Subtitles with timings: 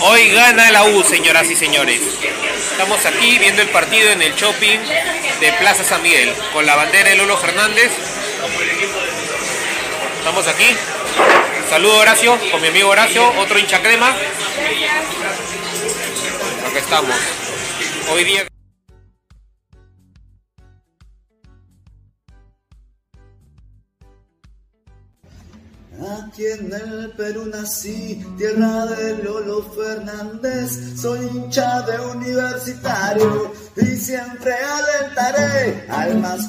[0.00, 2.00] Hoy gana la U, señoras y señores.
[2.70, 4.78] Estamos aquí viendo el partido en el shopping
[5.40, 7.90] de Plaza San Miguel con la bandera de Lolo Fernández.
[10.18, 10.76] Estamos aquí.
[11.70, 14.14] Saludo Horacio, con mi amigo Horacio, otro hincha crema.
[16.66, 17.16] Aquí estamos.
[18.10, 18.46] Hoy día
[27.66, 36.48] nací, tierra de Lolo Fernández, soy hincha de universitario y siempre alentaré al más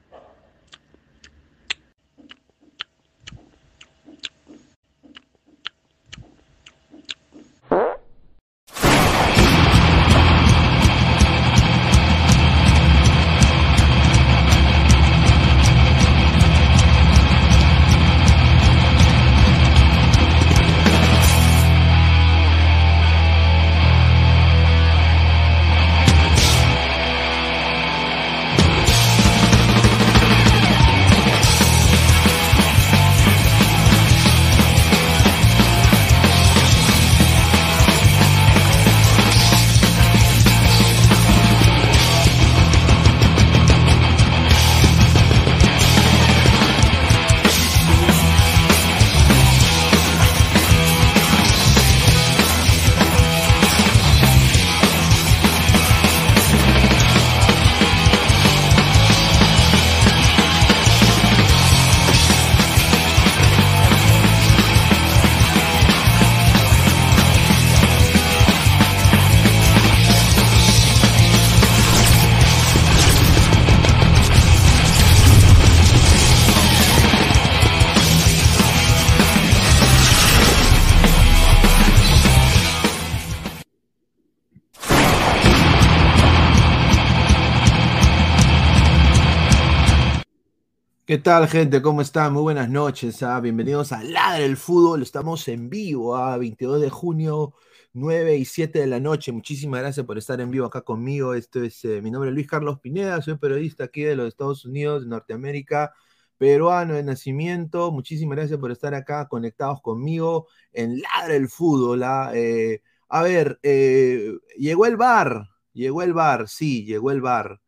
[91.31, 91.81] Tal, gente?
[91.81, 92.33] ¿Cómo están?
[92.33, 93.23] Muy buenas noches.
[93.23, 93.39] ¿ah?
[93.39, 95.01] Bienvenidos a Ladre el Fútbol.
[95.01, 97.53] Estamos en vivo a 22 de junio,
[97.93, 99.31] 9 y 7 de la noche.
[99.31, 101.33] Muchísimas gracias por estar en vivo acá conmigo.
[101.33, 104.65] Esto es eh, mi nombre es Luis Carlos Pineda, soy periodista aquí de los Estados
[104.65, 105.93] Unidos, de Norteamérica,
[106.37, 107.93] peruano de nacimiento.
[107.93, 112.03] Muchísimas gracias por estar acá conectados conmigo en Ladre el Fútbol.
[112.03, 112.31] ¿ah?
[112.33, 117.61] Eh, a ver, eh, llegó el bar, llegó el bar, sí, llegó el bar.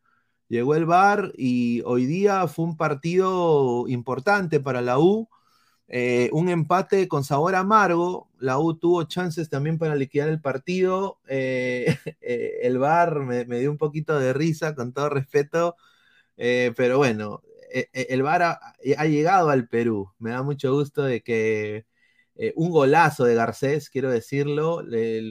[0.53, 5.27] Llegó el VAR y hoy día fue un partido importante para la U.
[5.87, 8.29] eh, un empate con sabor amargo.
[8.37, 11.19] La U tuvo chances también para liquidar el partido.
[11.27, 15.75] eh, eh, el VAR me, dio un poquito de risa, con todo respeto.
[16.35, 17.41] pero bueno,
[17.93, 20.11] el VAR ha, llegado al Perú.
[20.19, 21.85] Me da mucho gusto de que
[22.55, 24.83] un golazo de Garcés, quiero decirlo.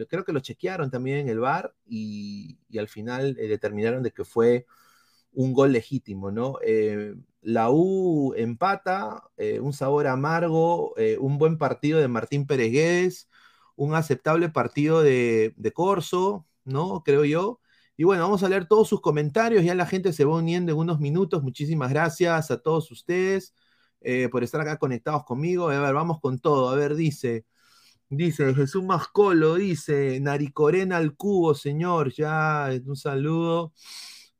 [0.08, 4.66] creo que lo chequearon también en el VAR y, al final determinaron de que fue
[5.32, 6.58] un gol legítimo, ¿no?
[6.64, 12.72] Eh, la U empata, eh, un sabor amargo, eh, un buen partido de Martín Pérez
[12.72, 13.28] Guedes,
[13.76, 17.02] un aceptable partido de, de Corso, ¿no?
[17.04, 17.60] Creo yo.
[17.96, 20.78] Y bueno, vamos a leer todos sus comentarios, ya la gente se va uniendo en
[20.78, 21.42] unos minutos.
[21.42, 23.54] Muchísimas gracias a todos ustedes
[24.32, 25.68] por estar acá conectados conmigo.
[25.68, 26.70] A ver, vamos con todo.
[26.70, 27.46] A ver, dice,
[28.08, 33.72] dice Jesús Mascolo, dice Naricorena al cubo, señor, ya, un saludo.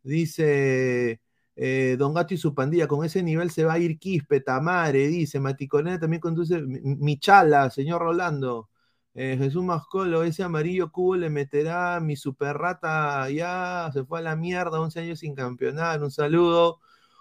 [0.02, 1.20] Dice
[1.56, 5.06] eh, Don Gato y su pandilla, con ese nivel se va a ir Quispe, Tamare,
[5.08, 8.68] dice Maticorena también conduce Mi- Michala, señor Rolando.
[9.14, 14.22] Eh, Jesús Mascolo, ese amarillo cubo le meterá mi super rata, ya se fue a
[14.22, 16.80] la mierda, 11 años sin campeonar, un saludo.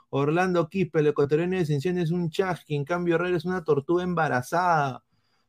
[0.10, 4.04] Orlando Quispe, el ecuatoriano de Ascensión es un chasqui, en cambio Herrera es una tortuga
[4.04, 5.04] embarazada.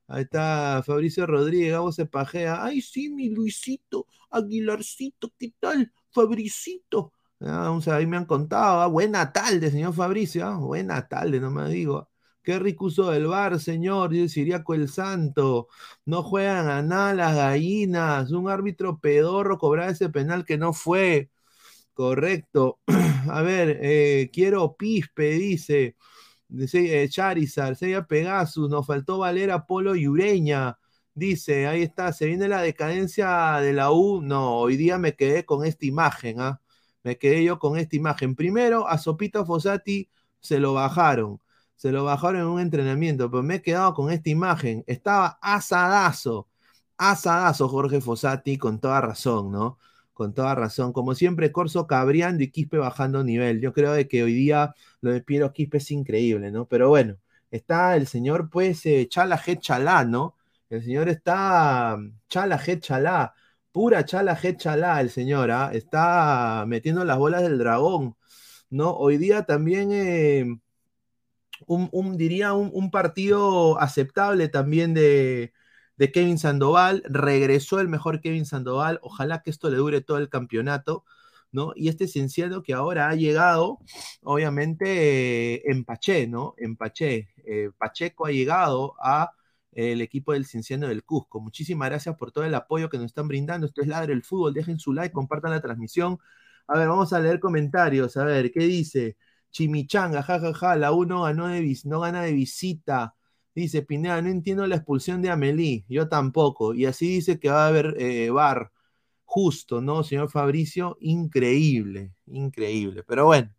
[0.08, 2.64] Ahí está Fabricio Rodríguez, Gabo se pajea.
[2.64, 5.92] Ay, sí, mi Luisito, Aguilarcito, ¿qué tal?
[6.10, 7.12] Fabricito.
[7.44, 11.50] Ah, o ahí me han contado, ah, buena tarde, señor Fabricio, ah, buena tarde, no
[11.50, 12.08] me digo.
[12.42, 15.68] Qué rico uso del bar, señor, dice Siriaco el Santo.
[16.04, 18.32] No juegan a nada las gallinas.
[18.32, 21.30] Un árbitro pedorro cobraba ese penal que no fue.
[21.94, 22.80] Correcto.
[23.30, 25.96] A ver, eh, quiero Pispe, dice.
[26.48, 30.78] Dice eh, Charizard, Seiya Pegasus, nos faltó Valera, Polo y Ureña.
[31.14, 34.22] Dice, ahí está, se viene la decadencia de la U.
[34.22, 36.60] No, hoy día me quedé con esta imagen, ¿ah?
[37.04, 38.34] Me quedé yo con esta imagen.
[38.36, 40.08] Primero, a Sopita Fossati
[40.40, 41.40] se lo bajaron.
[41.76, 44.84] Se lo bajaron en un entrenamiento, pero me he quedado con esta imagen.
[44.86, 46.48] Estaba asadazo,
[46.96, 49.78] asadazo Jorge Fossati, con toda razón, ¿no?
[50.12, 50.92] Con toda razón.
[50.92, 53.60] Como siempre, Corso cabreando y Quispe bajando nivel.
[53.60, 56.66] Yo creo de que hoy día lo de Piero Quispe es increíble, ¿no?
[56.68, 57.16] Pero bueno,
[57.50, 59.42] está el señor, pues, eh, Chala.
[59.60, 60.36] Chalá, ¿no?
[60.70, 62.80] El señor está mm, Chala G.
[62.80, 63.34] Chalá,
[63.72, 64.56] pura Chala G.
[64.56, 65.70] Chalá, el señor, ¿ah?
[65.72, 68.16] Está metiendo las bolas del dragón,
[68.70, 68.92] ¿no?
[68.96, 70.46] Hoy día también, eh,
[71.66, 75.52] un, diría, un, partido aceptable también de,
[76.12, 81.04] Kevin Sandoval, regresó el mejor Kevin Sandoval, ojalá que esto le dure todo el campeonato,
[81.52, 81.72] ¿no?
[81.76, 83.78] Y este Cienciano que ahora ha llegado,
[84.22, 85.84] obviamente, en
[86.30, 86.54] ¿no?
[86.58, 89.32] Eh, Pacheco ha llegado a
[89.72, 91.40] el equipo del Cienciano del Cusco.
[91.40, 93.66] Muchísimas gracias por todo el apoyo que nos están brindando.
[93.66, 94.54] Esto es Ladre el Fútbol.
[94.54, 96.18] Dejen su like, compartan la transmisión.
[96.68, 98.16] A ver, vamos a leer comentarios.
[98.16, 99.16] A ver, ¿qué dice?
[99.50, 103.14] Chimichanga, jajaja, ja, ja, la 1 ganó de, no gana de visita.
[103.54, 106.74] Dice Pineda, no entiendo la expulsión de Amelie, yo tampoco.
[106.74, 108.72] Y así dice que va a haber eh, bar.
[109.24, 110.98] Justo, ¿no, señor Fabricio?
[111.00, 113.02] Increíble, increíble.
[113.04, 113.50] Pero bueno,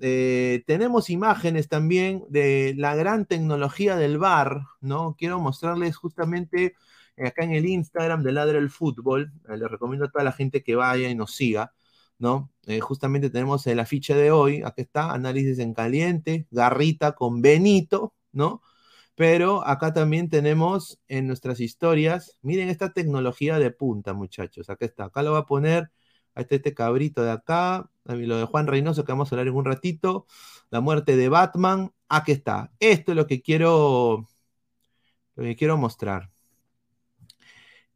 [0.00, 5.14] eh, tenemos imágenes también de la gran tecnología del bar, ¿no?
[5.18, 6.74] Quiero mostrarles justamente
[7.16, 9.32] acá en el Instagram de Ladre el Fútbol.
[9.48, 11.72] Eh, les recomiendo a toda la gente que vaya y nos siga,
[12.18, 12.50] ¿no?
[12.66, 18.14] Eh, justamente tenemos el afiche de hoy, aquí está, análisis en caliente, garrita con Benito,
[18.32, 18.62] ¿no?
[19.14, 25.04] Pero acá también tenemos en nuestras historias, miren esta tecnología de punta, muchachos, acá está,
[25.04, 25.90] acá lo va a poner,
[26.34, 29.54] ahí está este cabrito de acá, lo de Juan Reynoso que vamos a hablar en
[29.54, 30.26] un ratito,
[30.70, 34.28] la muerte de Batman, aquí está, esto es lo que quiero,
[35.36, 36.30] lo que quiero mostrar.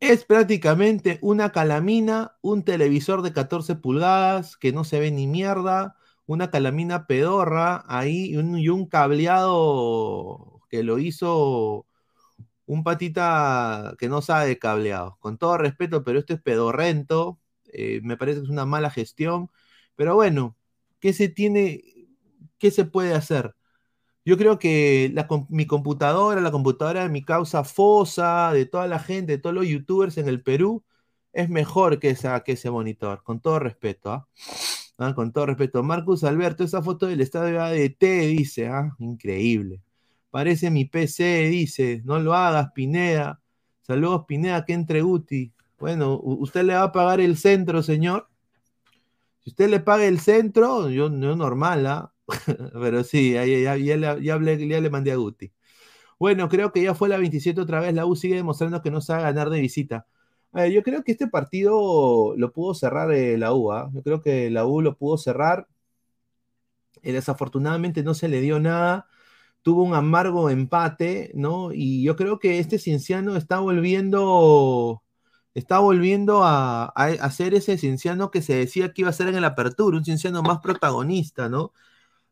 [0.01, 5.97] Es prácticamente una calamina, un televisor de 14 pulgadas que no se ve ni mierda,
[6.27, 11.87] una calamina pedorra ahí y un, y un cableado que lo hizo
[12.69, 15.17] un patita que no sabe cableado.
[15.21, 17.41] Con todo respeto, pero esto es pedorrento.
[17.73, 19.51] Eh, me parece que es una mala gestión.
[19.97, 20.57] Pero bueno,
[21.01, 21.83] ¿qué se tiene?
[22.59, 23.55] ¿Qué se puede hacer?
[24.25, 25.15] Yo creo que
[25.49, 29.67] mi computadora, la computadora de mi causa fosa, de toda la gente, de todos los
[29.67, 30.85] youtubers en el Perú,
[31.33, 34.13] es mejor que, esa, que ese monitor, con todo respeto.
[34.13, 34.29] ¿ah?
[34.99, 35.15] ¿Ah?
[35.15, 35.83] Con todo respeto.
[35.83, 38.95] Marcus Alberto, esa foto del estado de ADT, dice, ¿ah?
[38.99, 39.81] increíble.
[40.31, 43.41] Parece mi PC, dice, no lo hagas, Pineda.
[43.81, 45.55] Saludos, Pineda, que entre Guti.
[45.79, 48.29] Bueno, ¿usted le va a pagar el centro, señor?
[49.41, 52.13] Si usted le paga el centro, yo, no normal, ¿ah?
[52.73, 55.53] Pero sí, ya, ya, ya, hablé, ya, le mandé a Guti.
[56.19, 57.95] Bueno, creo que ya fue la 27 otra vez.
[57.95, 60.07] La U sigue demostrando que no sabe ganar de visita.
[60.73, 63.73] yo creo que este partido lo pudo cerrar eh, la U.
[63.73, 63.91] ¿ah?
[63.95, 65.69] Yo creo que la U lo pudo cerrar.
[67.03, 69.07] Eh, desafortunadamente no se le dio nada.
[69.63, 71.73] Tuvo un amargo empate, ¿no?
[71.73, 75.03] Y yo creo que este Cienciano está volviendo
[75.59, 79.37] está volviendo a, a, ser ese cienciano que se decía que iba a ser en
[79.37, 81.73] el apertura, un cienciano más protagonista, ¿no?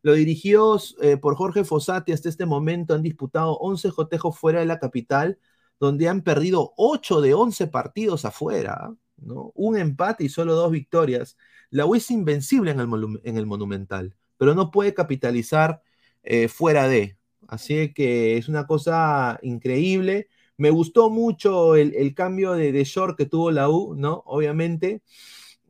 [0.02, 4.66] Lo dirigidos eh, por Jorge Fossati hasta este momento han disputado 11 jotejos fuera de
[4.66, 5.38] la capital,
[5.80, 9.52] donde han perdido 8 de 11 partidos afuera, ¿no?
[9.54, 11.36] Un empate y solo dos victorias.
[11.70, 15.82] La U es invencible en el, en el Monumental, pero no puede capitalizar
[16.22, 17.18] eh, fuera de.
[17.48, 20.28] Así que es una cosa increíble.
[20.58, 24.22] Me gustó mucho el, cambio de, de, short que tuvo la U, ¿no?
[24.26, 25.02] Obviamente.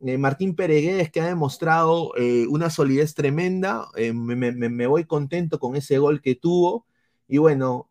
[0.05, 3.87] Eh, Martín Peregués que ha demostrado eh, una solidez tremenda.
[3.95, 6.85] Eh, me, voy contento con ese gol que tuvo.
[7.27, 7.89] Y bueno,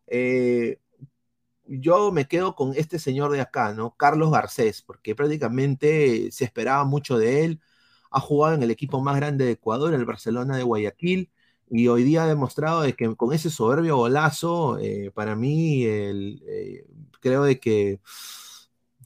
[1.65, 3.95] yo me quedo con este señor de acá, ¿no?
[3.95, 7.61] Carlos Garcés, porque prácticamente se esperaba mucho de él.
[8.11, 11.31] Ha jugado en el equipo más grande de Ecuador, el Barcelona de Guayaquil.
[11.69, 14.77] Y hoy día ha demostrado de que con ese soberbio golazo,
[15.13, 15.85] para mí,
[17.19, 17.99] creo de que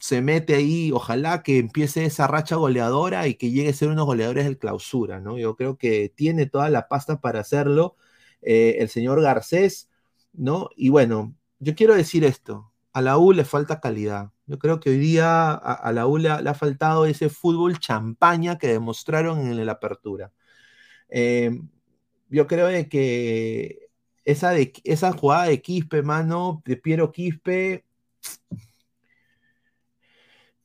[0.02, 4.06] se mete ahí, ojalá que empiece esa racha goleadora y que llegue a ser unos
[4.06, 5.38] goleadores del clausura, ¿no?
[5.38, 7.96] Yo creo que tiene toda la pasta para hacerlo
[8.42, 9.92] eh, el señor Garcés,
[10.34, 10.70] ¿no?
[10.76, 14.32] Y bueno, yo quiero decir esto, a la U le falta calidad.
[14.48, 18.68] Yo creo que hoy día a, la U le, ha faltado ese fútbol champaña que
[18.68, 20.34] demostraron en la apertura.
[21.10, 21.60] Eh,
[22.32, 23.90] yo creo de que
[24.26, 27.86] esa, esa jugada de Quispe, mano, de Piero Quispe,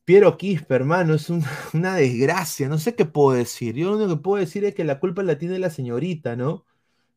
[0.05, 1.29] Piero Quispe, hermano, es
[1.73, 3.75] una desgracia, no sé qué puedo decir.
[3.75, 6.65] Yo lo único que puedo decir es que la culpa la tiene la señorita, ¿no?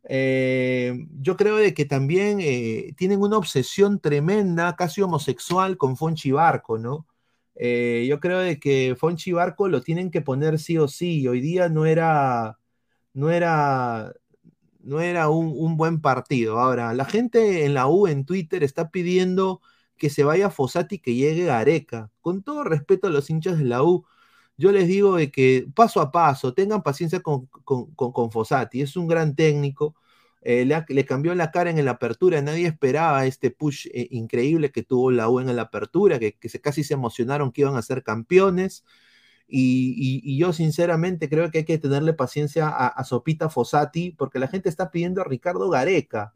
[0.05, 6.33] Eh, yo creo de que también eh, tienen una obsesión tremenda, casi homosexual, con Fonchi
[6.33, 7.07] Barco, ¿no?
[7.55, 11.29] Eh, yo creo de que Fonchi Barco lo tienen que poner sí o sí.
[11.29, 12.59] Hoy día no era,
[13.15, 14.13] no era,
[14.83, 16.59] no era un, buen partido.
[16.59, 19.61] Ahora, la gente en la U, en Twitter, está pidiendo
[19.97, 22.11] que se vaya Fossati y que llegue Gareca.
[22.21, 24.05] Con todo respeto a los hinchas de la U,
[24.57, 29.09] yo les digo de que paso a paso, tengan paciencia con, con, Fossati, es un
[29.09, 29.95] gran técnico,
[30.43, 34.83] eh, le, cambió la cara en la apertura, nadie esperaba este push eh, increíble que
[34.83, 38.85] tuvo la U en la apertura, que, casi se emocionaron que iban a ser campeones.
[39.51, 44.69] Y, yo sinceramente creo que hay que tenerle paciencia a, Sopita Fossati, porque la gente
[44.69, 46.35] está pidiendo a Ricardo Gareca.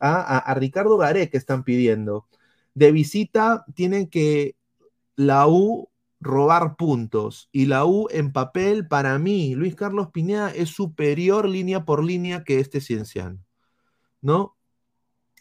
[0.00, 0.20] ¿ah?
[0.20, 2.26] A, a, Ricardo Gareca están pidiendo.
[2.74, 4.56] de visita tienen que
[5.16, 5.88] la U
[6.20, 11.84] robar puntos y la U en papel para mí, Luis Carlos Pineda es superior línea
[11.84, 13.38] por línea que este Cienciano,
[14.20, 14.56] ¿no?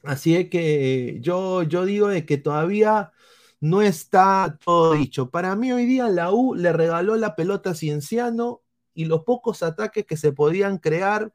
[0.03, 3.11] Así es que yo, yo digo de que todavía
[3.65, 5.31] no está todo dicho.
[5.31, 8.61] Para mí hoy día la U le regaló la pelota a Cienciano
[8.93, 11.33] y los pocos ataques que se podían crear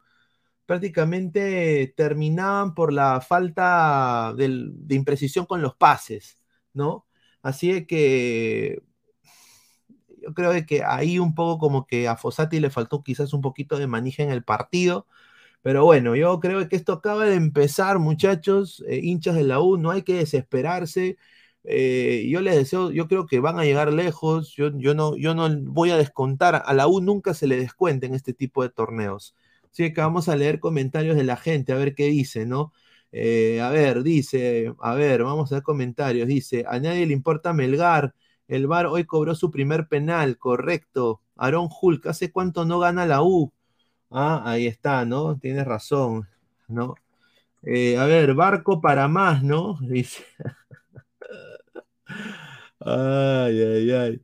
[0.65, 6.39] prácticamente terminaban por la falta de imprecisión con los pases,
[6.73, 7.05] ¿no?
[7.41, 8.81] Así que
[10.21, 13.77] yo creo que ahí un poco como que a Fossati le faltó quizás un poquito
[13.77, 15.07] de manija en el partido.
[15.61, 19.77] Pero bueno, yo creo que esto acaba de empezar, muchachos, eh, hinchas de la U,
[19.77, 21.17] no hay que desesperarse.
[21.63, 24.53] Eh, yo les deseo, yo creo que van a llegar lejos.
[24.55, 28.15] Yo, no, yo no voy a descontar, a la U nunca se le descuenta en
[28.15, 29.35] este tipo de torneos.
[29.71, 32.73] Así que vamos a leer comentarios de la gente, a ver qué dice, ¿no?
[33.11, 36.27] Eh, a ver, dice, a ver, vamos a ver comentarios.
[36.27, 38.13] Dice, a nadie le importa Melgar.
[38.47, 41.21] El VAR hoy cobró su primer penal, correcto.
[41.37, 43.53] Aaron Hulk, ¿hace cuánto no gana la U?
[44.11, 45.37] Ah, ahí está, ¿no?
[45.39, 46.27] Tienes razón,
[46.67, 46.95] ¿no?
[47.63, 49.77] Eh, a ver, barco para más, ¿no?
[49.81, 50.23] Dice.
[52.85, 54.21] Ay, ay, ay.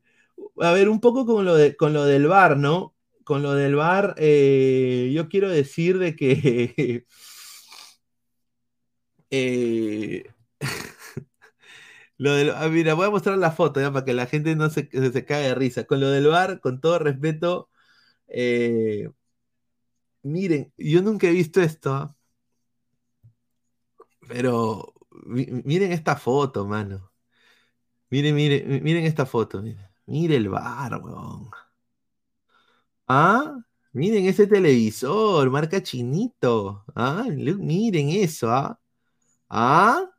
[0.60, 2.94] A ver, un poco con lo, de, con lo del VAR, ¿no?
[3.24, 7.06] Con lo del VAR, eh, yo quiero decir de que
[9.30, 10.24] eh,
[12.16, 14.70] lo del, ah, mira, voy a mostrar la foto ya para que la gente no
[14.70, 15.84] se, se caiga de risa.
[15.84, 17.70] Con lo del bar, con todo respeto,
[18.28, 19.10] eh,
[20.22, 22.16] miren, yo nunca he visto esto, ¿ah?
[24.28, 24.92] pero
[25.64, 27.07] miren esta foto, mano.
[28.10, 29.62] Miren, miren, miren esta foto.
[30.06, 31.50] Miren, el bar, weón.
[33.06, 33.56] ¿Ah?
[33.92, 36.84] Miren ese televisor, marca chinito.
[36.94, 37.24] ¿Ah?
[37.30, 38.78] Miren eso, ¿ah?
[39.48, 40.10] ¿Ah?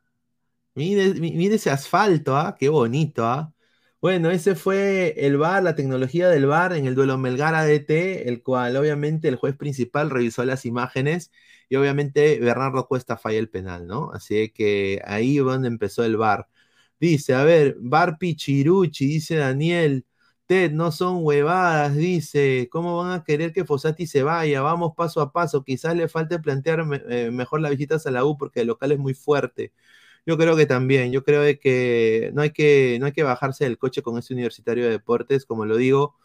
[0.76, 2.56] Mire, ese asfalto, ¿ah?
[2.60, 3.54] Qué bonito, ¿ah?
[4.02, 8.42] Bueno, ese fue el VAR, la tecnología del VAR en el duelo Melgar ADT, el
[8.44, 11.32] cual obviamente el juez principal revisó las imágenes
[11.70, 14.12] y obviamente Bernardo Cuesta falla el penal, ¿no?
[14.14, 16.48] Así que ahí es donde empezó el VAR.
[17.00, 20.06] Dice, a ver, VAR Pichiruchi, dice Daniel,
[20.46, 24.62] Ted, no son huevadas, dice, ¿cómo van a querer que Fossati se vaya?
[24.62, 28.38] Vamos paso a paso, quizás le falte plantear eh, mejor las visitas a la U
[28.38, 29.72] porque el local es muy fuerte.
[30.26, 33.78] Yo creo que también, yo creo que no hay que, no hay que bajarse del
[33.78, 36.16] coche con ese universitario de deportes, como lo digo.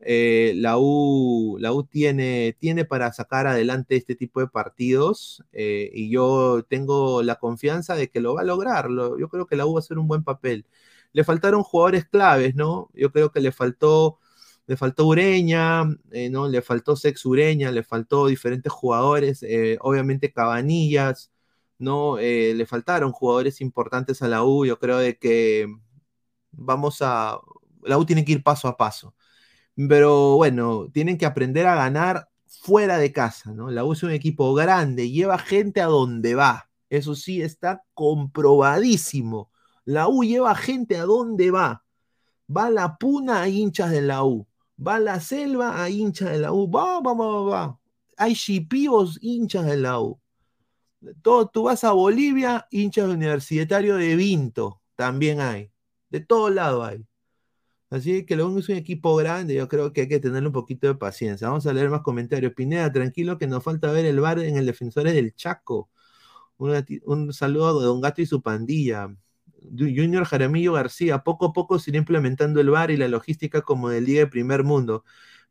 [0.00, 5.90] Eh, la, U, la U tiene, tiene para sacar adelante este tipo de partidos eh,
[5.92, 8.88] y yo tengo la confianza de que lo va a lograr.
[8.90, 10.66] yo creo que la U va a hacer un buen papel.
[11.12, 12.90] Le faltaron jugadores claves, ¿no?
[12.94, 14.18] Yo creo que le faltó,
[14.66, 16.48] le faltó Ureña, eh, ¿no?
[16.48, 19.44] Le faltó Sex Ureña, le faltó diferentes jugadores,
[19.80, 21.32] obviamente Cabanillas,
[21.78, 22.16] ¿no?
[22.18, 25.66] Le faltaron jugadores importantes a la U, yo creo de que
[26.52, 27.38] vamos a,
[27.82, 29.14] la U tiene que ir paso a paso,
[29.88, 33.70] pero bueno, tienen que aprender a ganar fuera de casa, ¿no?
[33.70, 39.50] La U es un equipo grande, lleva gente a donde va, eso sí está comprobadísimo,
[39.84, 41.84] la U lleva gente a donde va,
[42.54, 44.46] va a la puna a hinchas de la U,
[44.84, 47.80] va a la selva a hinchas de la U, va, va, va, va,
[48.16, 50.18] hay chipivos hinchas de la U,
[51.22, 55.70] todo, tú vas a Bolivia, hinchas universitario de Vinto, también hay.
[56.08, 57.04] De todo lado hay.
[57.88, 60.88] Así que lo es un equipo grande, yo creo que hay que tener un poquito
[60.88, 61.48] de paciencia.
[61.48, 62.52] Vamos a leer más comentarios.
[62.54, 65.88] Pineda, tranquilo que nos falta ver el bar en el Defensores del Chaco.
[66.58, 69.14] Un, saludo a Don Gato y su pandilla.
[69.78, 73.88] Junior Jaramillo García, poco a poco se irá implementando el bar y la logística como
[73.88, 75.04] del Liga de Primer Mundo.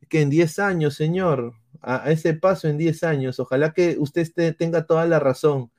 [0.10, 3.39] Que en 10 años, señor, a, ese paso en 10 años.
[3.39, 5.71] Ojalá que usted tenga toda la razón.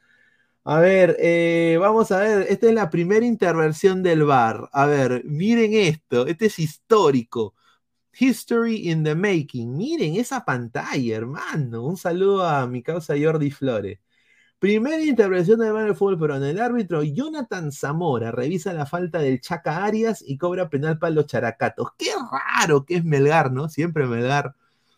[0.68, 4.68] A ver, eh, vamos a ver, esta es la primera intervención del bar.
[4.72, 7.54] A ver, miren esto, este es histórico.
[8.18, 9.76] History in the making.
[9.76, 11.84] Miren esa pantalla, hermano.
[11.84, 14.00] Un saludo a mi causa Jordi Flores.
[14.58, 19.20] Primera intervención del bar del fútbol pero en El árbitro Jonathan Zamora revisa la falta
[19.20, 21.90] del Chaca Arias y cobra penal para los characatos.
[21.98, 23.68] Qué raro que es Melgar, ¿no?
[23.68, 24.54] Siempre Melgar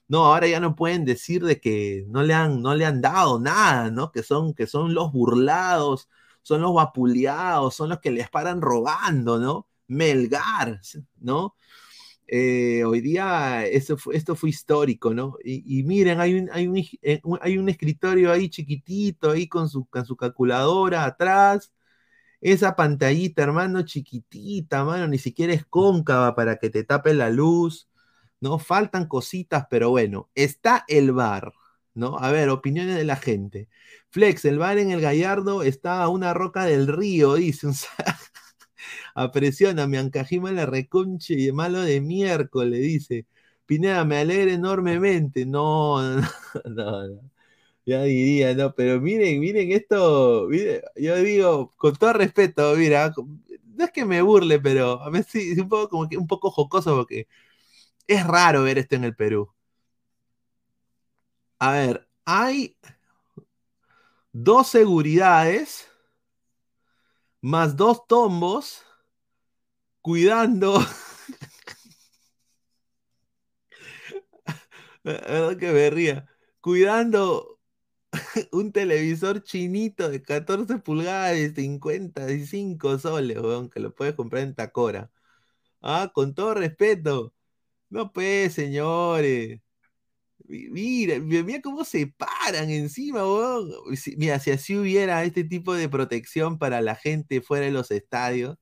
[0.08, 3.38] no, ahora ya no pueden decir de que no le han, no le han dado
[3.40, 4.10] nada, ¿no?
[4.12, 6.08] Que son, que son los burlados,
[6.42, 9.68] son los vapuleados, son los que les paran robando, ¿no?
[9.88, 10.80] Melgar,
[11.20, 11.54] ¿no?
[12.26, 15.36] Eh, hoy día esto fue, esto fue histórico, ¿no?
[15.44, 19.86] Y, miren, hay un, hay, un, eh, hay un escritorio ahí chiquitito, ahí con su,
[19.86, 21.72] con su calculadora atrás.
[22.40, 27.87] Esa pantallita, hermano, chiquitita, mano, ni siquiera es cóncava para que te tape la luz.
[28.40, 28.58] ¿No?
[28.58, 31.52] Faltan cositas, pero bueno, está el bar,
[31.94, 32.18] ¿no?
[32.18, 33.68] A ver, opiniones de la gente.
[34.10, 37.74] Flex, el bar en el Gallardo está a una roca del río, dice un
[39.14, 43.26] Apresiona, me ancajima la reconche y malo de miércoles, dice.
[43.66, 45.44] Pineda, me alegra enormemente.
[45.46, 46.22] No, no,
[46.64, 47.30] no, no.
[47.86, 50.48] Ya diría, no, pero miren, miren esto,
[50.96, 53.12] yo digo, con todo respeto, mira,
[53.76, 56.50] no es que me burle, pero a veces es un poco como que un poco
[56.50, 57.28] jocoso porque
[58.08, 59.54] es raro ver esto en el Perú.
[61.60, 62.76] A ver, hay
[64.32, 65.88] dos seguridades
[67.40, 68.84] más dos tombos
[70.02, 70.80] cuidando.
[75.58, 76.26] que me ría.
[76.60, 77.58] Cuidando
[78.52, 84.54] un televisor chinito de 14 pulgadas y 55 soles, weón, que lo puedes comprar en
[84.54, 85.10] Tacora.
[85.82, 87.34] Ah, con todo respeto.
[87.90, 89.60] No, pues, señores.
[90.48, 93.70] Mira, mira cómo se paran encima, weón.
[94.16, 98.56] Mira, si así hubiera este tipo de protección para la gente fuera de los estadios,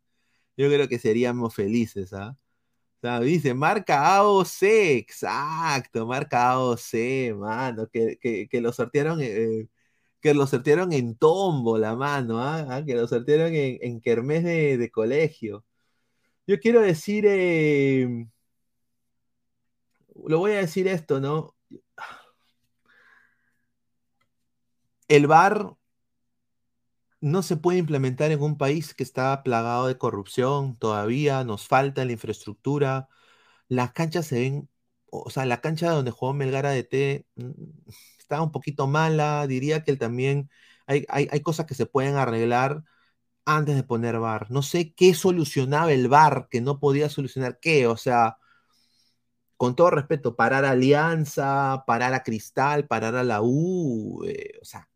[0.56, 2.36] yo creo que seríamos felices, ¿ah?
[3.22, 4.62] dice, marca AOC,
[4.98, 9.68] exacto, marca AOC, mano, que, lo sortearon, eh,
[10.20, 12.66] que lo sortearon en tombo, la mano, ¿ah?
[12.70, 12.84] ¿Ah?
[12.84, 15.64] que lo sortearon en, en kermés de, colegio.
[16.46, 18.26] Yo quiero decir, eh,
[20.26, 21.55] lo voy a decir esto, ¿no?
[25.09, 25.76] El VAR
[27.20, 32.05] no se puede implementar en un país que está plagado de corrupción todavía, nos falta
[32.05, 33.09] la infraestructura,
[33.68, 34.70] las canchas se ven,
[35.11, 37.50] o sea, la cancha donde jugó Melgar T mm,
[38.18, 40.50] está un poquito mala, diría que también
[40.87, 42.85] hay, hay, cosas que se pueden arreglar
[43.44, 44.50] antes de poner VAR.
[44.50, 48.38] No sé qué solucionaba el VAR, que no podía solucionar qué, o sea,
[49.56, 54.64] con todo respeto, parar a Alianza, parar a Cristal, parar a la U, eh, o
[54.64, 54.88] sea,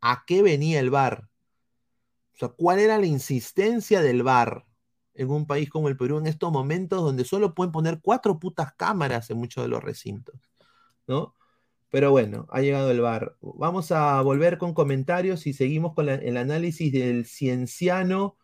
[0.00, 1.28] ¿a qué venía el VAR?
[2.34, 4.66] O sea, ¿cuál era la insistencia del VAR
[5.14, 8.74] en un país como el Perú en estos momentos donde solo pueden poner cuatro putas
[8.74, 10.36] cámaras en muchos de los recintos?
[11.06, 11.34] ¿No?
[11.90, 13.36] Pero bueno, ha llegado el VAR.
[13.40, 18.36] Vamos a volver con comentarios y seguimos con el análisis del cienciano,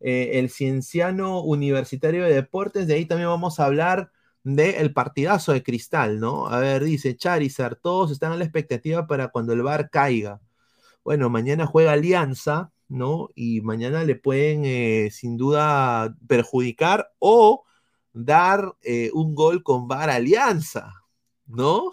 [0.00, 2.86] eh, el cienciano universitario de deportes.
[2.86, 4.10] De ahí también vamos a hablar
[4.44, 6.48] del partidazo de cristal, ¿no?
[6.48, 10.40] A ver, dice Charizard, todos están a la expectativa para cuando el VAR caiga.
[11.04, 13.30] Bueno, mañana juega Alianza, ¿no?
[13.34, 17.64] Y mañana le pueden eh, sin duda perjudicar o
[18.12, 20.92] dar eh, un gol con VAR Alianza,
[21.46, 21.92] ¿no?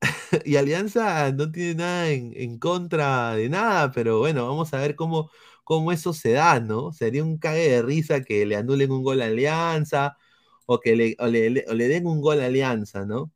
[0.44, 5.30] y Alianza no tiene nada en, contra de nada, pero bueno, vamos a ver cómo,
[5.64, 6.92] cómo eso se da, ¿no?
[6.92, 10.16] Sería un cague de risa que le anulen un gol a Alianza
[10.66, 13.32] o que le, le, den un gol a Alianza, ¿no?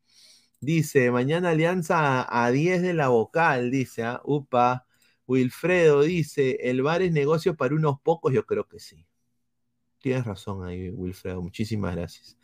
[0.60, 4.20] Dice, mañana Alianza a, 10 de la vocal, dice, ¿ah?
[4.24, 4.86] upa.
[5.26, 9.06] Wilfredo dice, el bar es negocio para unos pocos, yo creo que sí.
[10.00, 12.36] Tienes razón ahí, Wilfredo, muchísimas gracias.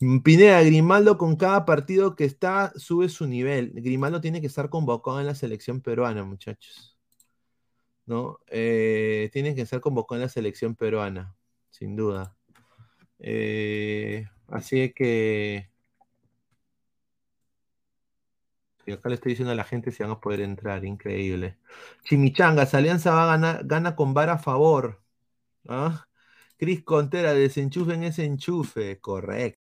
[0.00, 3.72] Mm, Pineda, Grimaldo con cada partido que está sube su nivel.
[3.74, 6.96] Grimaldo tiene que estar convocado en la selección peruana, muchachos.
[8.06, 8.40] ¿No?
[8.48, 11.36] Eh, tiene que estar convocado en la selección peruana,
[11.70, 12.37] sin duda.
[13.20, 15.68] Eh, así que
[18.92, 21.58] acá le estoy diciendo a la gente si van a poder entrar, increíble.
[22.04, 25.02] Chimichangas, Alianza va a ganar, gana con vara a favor.
[25.68, 26.06] ¿Ah?
[26.58, 29.57] Cris Contera, desenchufen ese enchufe, correcto.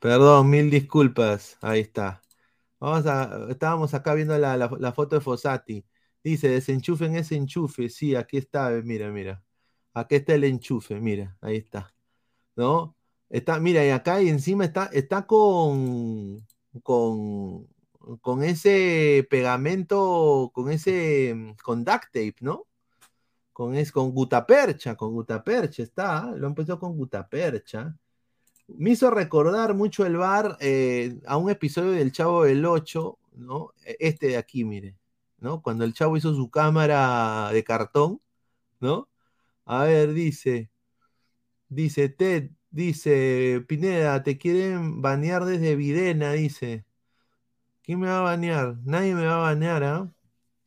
[0.00, 1.56] Perdón, mil disculpas.
[1.60, 2.22] Ahí está.
[2.80, 5.84] Vamos a, estábamos acá viendo la, la foto de Fossati.
[6.24, 7.88] Dice, desenchufen ese enchufe.
[7.88, 9.44] Sí, aquí está, mira, mira.
[9.94, 11.94] Aquí está el enchufe, mira, ahí está.
[12.56, 12.96] ¿No?
[13.28, 16.46] Está, mira, y acá y encima está, está con,
[16.82, 17.68] con,
[18.20, 22.66] con ese pegamento, con ese, con duct tape, ¿no?
[23.52, 27.96] Con, es, con gutapercha, con gutapercha está, lo han puesto con gutapercha.
[28.76, 33.72] Me hizo recordar mucho el bar eh, a un episodio del Chavo del 8, ¿no?
[33.84, 34.96] E, este de aquí, mire.
[35.40, 35.62] ¿no?
[35.62, 38.20] Cuando el chavo hizo su cámara de cartón,
[38.80, 39.08] ¿no?
[39.66, 40.70] A ver, dice,
[41.68, 46.84] dice Ted, dice Pineda, te quieren banear desde Videna, dice.
[47.82, 48.76] ¿Quién me va a banear?
[48.84, 50.12] Nadie me va a banear, ¿ah?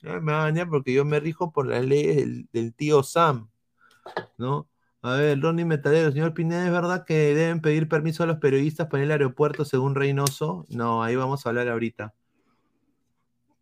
[0.02, 3.50] Nadie me va a banear porque yo me rijo por las leyes del, tío Sam,
[4.38, 4.68] ¿no?
[5.04, 8.88] A ver, Ronnie Metalero, señor Pineda, ¿es verdad que deben pedir permiso a los periodistas
[8.88, 10.66] para el aeropuerto según Reynoso?
[10.70, 12.14] No, ahí vamos a hablar ahorita.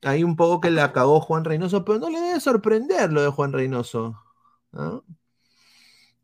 [0.03, 3.29] Hay un poco que le acabó Juan Reynoso, pero no le debe sorprender lo de
[3.29, 4.15] Juan Reynoso.
[4.73, 5.01] Ah,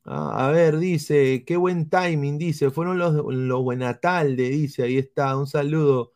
[0.05, 5.47] a ver, dice, qué buen timing, dice, fueron los, los Buenatalde, dice, ahí está, un
[5.47, 6.13] saludo.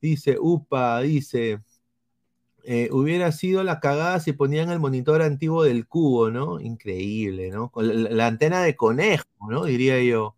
[0.00, 1.62] Dice, upa, dice,
[2.68, 6.58] eh, hubiera sido la cagada si ponían el monitor antiguo del cubo, ¿no?
[6.60, 7.70] Increíble, ¿no?
[7.70, 9.66] Con la, antena de conejo, ¿no?
[9.66, 10.36] Diría yo.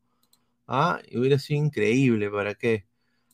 [0.67, 2.87] Ah, hubiera sido increíble, ¿para qué?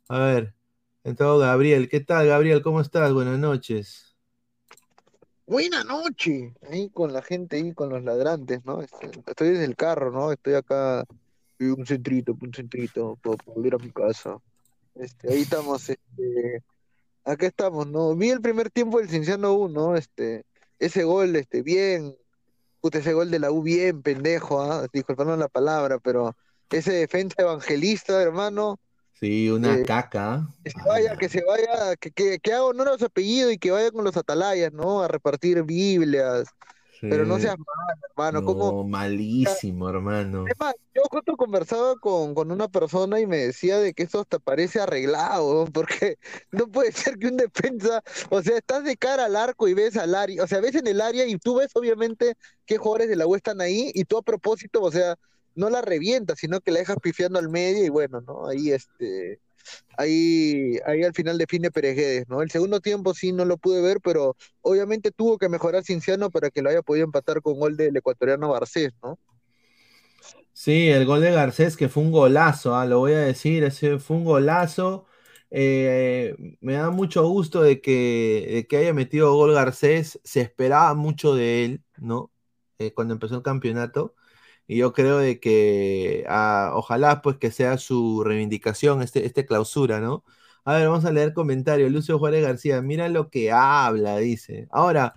[0.09, 0.55] A ver,
[1.03, 2.63] entrado Gabriel, ¿qué tal, Gabriel?
[2.63, 3.13] ¿Cómo estás?
[3.13, 4.15] Buenas noches.
[5.45, 8.81] Buena noche, ahí con la gente, ahí con los ladrantes, ¿no?
[8.81, 10.31] Este, Estoy desde el carro, ¿no?
[10.31, 11.05] Estoy acá,
[11.59, 14.39] y un centrito, un centrito, para volver a mi casa.
[14.95, 16.63] Este, ahí estamos, este,
[17.25, 18.15] acá estamos, ¿no?
[18.15, 20.45] Vi el primer tiempo del Cienciano 1, este,
[20.79, 22.17] ese gol, este, bien,
[22.81, 24.87] puta, ese gol de la U bien, pendejo, ¿ah?
[24.93, 26.37] Disculpando la palabra, pero
[26.71, 28.79] ese defensa evangelista, hermano,
[29.21, 30.45] Sí, una Eh, caca.
[30.65, 33.59] que se vaya, que se vaya, que, que, que haga honor a su apellido y
[33.59, 35.03] que vaya con los atalayas, ¿no?
[35.03, 36.49] A repartir Biblias.
[37.11, 38.45] Pero no seas malo, hermano.
[38.45, 38.73] ¿Cómo?
[38.73, 40.45] No, malísimo, hermano.
[40.49, 44.21] Es más, yo justo conversaba con, con una persona y me decía de que esto
[44.21, 46.19] hasta parece arreglado, porque
[46.51, 49.97] no puede ser que un defensa, o sea, estás de cara al arco y ves
[49.97, 52.35] al área, o sea, ves en el área y tú ves obviamente
[52.67, 55.17] qué jugadores de la U están ahí y tú a propósito, o sea,
[55.55, 58.47] no la revientas, sino que la dejas pifiando al medio y bueno, ¿no?
[58.49, 59.41] Ahí este,
[59.97, 62.43] ahí, ahí al final define Pereguedes, ¿no?
[62.43, 66.51] El segundo tiempo sí no lo pude ver, pero obviamente tuvo que mejorar Cinciano para
[66.51, 69.19] que lo haya podido empatar con gol del ecuatoriano Barcés, ¿no?
[70.53, 73.99] Sí, el gol de Garcés, que fue un golazo, ah, lo voy a decir, ese
[73.99, 75.07] fue un golazo.
[75.51, 80.95] Eh, me da mucho gusto de que, de que haya metido gol Garcés, se esperaba
[80.95, 82.33] mucho de él, ¿no?
[82.79, 84.15] Eh, cuando empezó el campeonato.
[84.67, 90.01] Y yo creo de que ah, ojalá pues que sea su reivindicación, este, este clausura,
[90.01, 90.25] ¿no?
[90.65, 91.93] A ver, vamos a leer comentarios.
[91.93, 94.67] Lucio Juárez García, mira lo que habla, dice.
[94.71, 95.15] Ahora,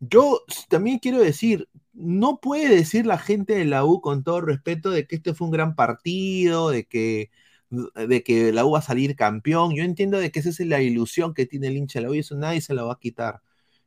[0.00, 4.90] yo también quiero decir, no puede decir la gente de la U con todo respeto
[4.90, 7.30] de que este fue un gran partido, de que,
[7.70, 9.74] de que la U va a salir campeón.
[9.74, 12.14] Yo entiendo de que esa es la ilusión que tiene el hincha de la U
[12.14, 13.42] y eso nadie se la va a quitar.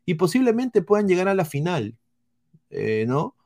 [0.05, 1.97] Y posiblemente puedan llegar a la final,
[2.69, 3.36] eh, ¿no?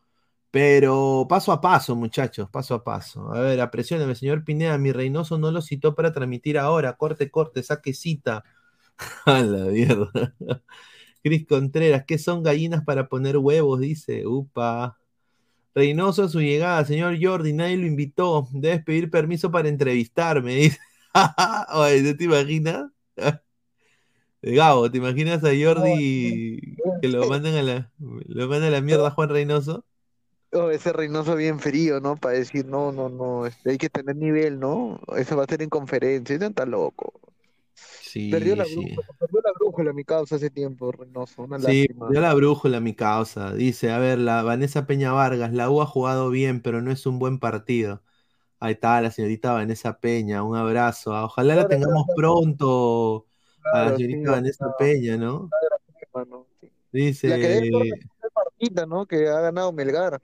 [0.51, 3.33] Pero paso a paso, muchachos, paso a paso.
[3.33, 6.97] A ver, apresióname, señor Pineda, mi Reynoso no lo citó para transmitir ahora.
[6.97, 8.43] Corte, corte, saque cita.
[9.25, 10.11] A la mierda.
[11.23, 13.79] Cris Contreras, ¿qué son gallinas para poner huevos?
[13.79, 14.97] Dice, upa.
[15.73, 18.47] Reynoso a su llegada, señor Jordi, nadie lo invitó.
[18.51, 20.55] Debes pedir permiso para entrevistarme.
[20.55, 20.79] Dice.
[21.73, 22.91] Oye, ¿no te imaginas?
[24.41, 29.07] Gabo, ¿te imaginas a Jordi que lo mandan a la, lo mandan a la mierda
[29.07, 29.85] a Juan Reynoso?
[30.53, 32.15] Oh, ese Reynoso bien frío, ¿no?
[32.17, 34.99] Para decir, no, no, no, este, hay que tener nivel, ¿no?
[35.15, 37.13] Eso va a ser en conferencia, no está loco.
[37.73, 38.65] Sí, Perdió la sí.
[38.65, 42.07] brújula, perdió la brújula mi causa hace tiempo, Reynoso, una Sí, lástima.
[42.07, 43.53] dio la brújula mi causa.
[43.53, 47.05] Dice, a ver, la Vanessa Peña Vargas, la U ha jugado bien, pero no es
[47.05, 48.03] un buen partido.
[48.59, 51.15] Ahí está la señorita Vanessa Peña, un abrazo.
[51.15, 53.27] Ah, Ojalá la tengamos pronto
[53.71, 55.53] a la claro, sí, señorita Vanessa Peña, ¿no?
[56.61, 56.71] sí.
[57.25, 57.67] La que Dice, debe
[58.21, 59.05] ser Martita, ¿no?
[59.05, 60.21] Que ha ganado Melgar.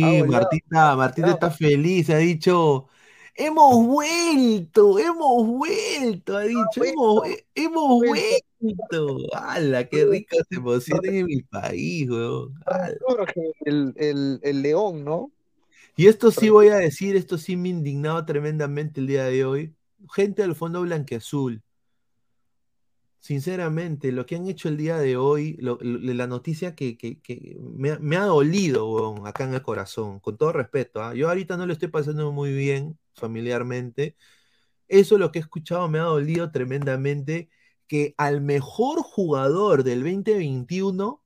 [0.00, 2.88] Ha sí, goleado, Martita, Martita está feliz, ha dicho,
[3.34, 9.16] hemos vuelto, hemos vuelto, ha dicho, hemos, he- hemos vuelto.
[9.34, 12.54] ¡Hala, qué rica se emocionan en mi país, weón!
[13.64, 15.32] El, el, el León, ¿no?
[15.96, 19.74] Y esto sí voy a decir, esto sí me indignaba tremendamente el día de hoy.
[20.14, 21.62] Gente del fondo blanqueazul.
[23.22, 28.24] Sinceramente, lo que han hecho el día de hoy, la noticia que, que- me, ha-
[28.26, 31.00] dolido, acá en el corazón, con todo respeto.
[31.02, 31.14] ¿ah?
[31.14, 34.16] Yo ahorita no lo estoy pasando muy bien familiarmente.
[34.88, 37.50] Eso lo que he escuchado me ha dolido tremendamente,
[37.88, 41.22] que al mejor jugador del 2021,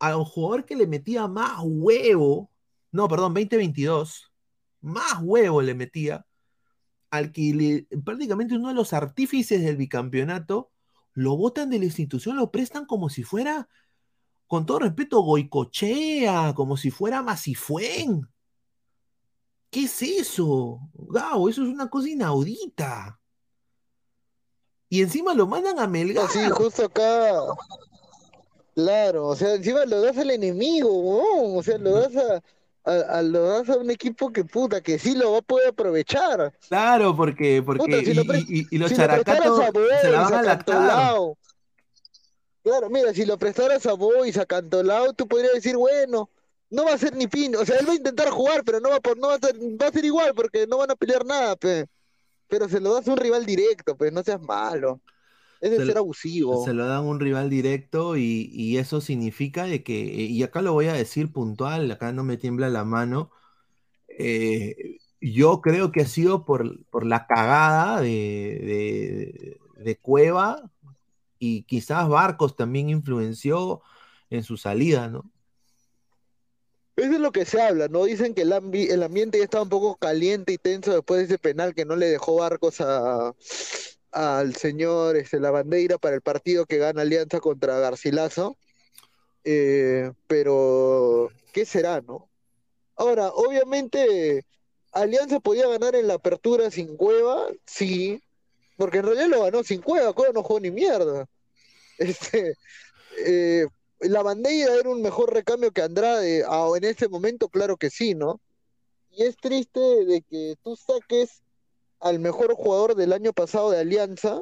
[0.00, 2.50] a un jugador que le metía más huevo,
[2.92, 4.32] no, perdón, 2022,
[4.82, 6.26] más huevo le metía,
[7.10, 10.70] al que prácticamente uno de los artífices del bicampeonato,
[11.18, 13.68] lo botan de la institución, lo prestan como si fuera,
[14.46, 18.28] con todo respeto, Goicochea, como si fuera Masifuen.
[19.68, 20.78] ¿Qué es eso?
[20.94, 23.20] Gabo, eso es una cosa inaudita.
[24.88, 26.28] Y encima lo mandan a Melgar.
[26.30, 27.34] Sí, justo acá.
[28.74, 32.42] Claro, o sea, encima lo das al enemigo, weón, O sea, lo das a,
[32.88, 35.68] a- a- lo das a un equipo que puta, que sí lo va a poder
[35.68, 36.52] aprovechar.
[36.68, 40.00] Claro, porque, porque Puta, si y, lo y- y- y los si lo characatos Boys,
[40.00, 40.76] se la van a a lactar.
[40.76, 41.36] Cantolao.
[42.62, 46.28] Claro, mira, si lo prestaras a Boys, a Cantolao, tú podrías decir, bueno,
[46.70, 48.90] no va a ser ni pin, o sea, él va a intentar jugar, pero no
[48.90, 50.96] va a, por- no va a ser, va a ser igual porque no van a
[50.96, 51.86] pelear nada, pe.
[52.48, 55.00] Pero se lo das a un rival directo, pues, no seas malo.
[55.60, 56.64] Es de Se ser abusivo.
[56.64, 60.62] Se lo dan a un rival directo y, y eso significa de que, y acá
[60.62, 63.30] lo voy a decir puntual, acá no me tiembla la mano,
[64.08, 70.70] eh, yo creo que ha sido por, por la cagada de, de- de Cueva
[71.38, 73.82] y quizás Barcos también influenció
[74.30, 75.30] en su salida, ¿no?
[76.96, 78.04] Eso es lo que se habla, ¿no?
[78.04, 81.24] Dicen que el, ambi- el ambiente ya estaba un poco caliente y tenso después de
[81.26, 83.34] ese penal que no le dejó barcos a,
[84.12, 88.56] al señor este, La Bandeira para el partido que gana Alianza contra Garcilaso.
[89.44, 92.28] Eh, pero, ¿qué será, no?
[92.96, 94.44] Ahora, obviamente,
[94.92, 98.22] Alianza podía ganar en la apertura sin Cueva, sí,
[98.76, 101.26] porque en realidad lo ganó sin Cueva, Cueva no jugó ni mierda.
[101.98, 102.54] Este,
[103.26, 103.66] eh,
[103.98, 108.14] la Bandeira era un mejor recambio que Andrade, ah, en este momento, claro que sí,
[108.14, 108.40] ¿no?
[109.10, 111.42] Y es triste de que tú saques
[112.00, 114.40] al mejor jugador del año pasado de Alianza,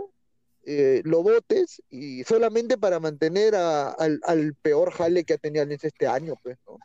[0.65, 6.07] eh, lo votes y solamente para mantener al, peor jale que ha tenido Alianza este
[6.07, 6.79] año, pues, ¿no?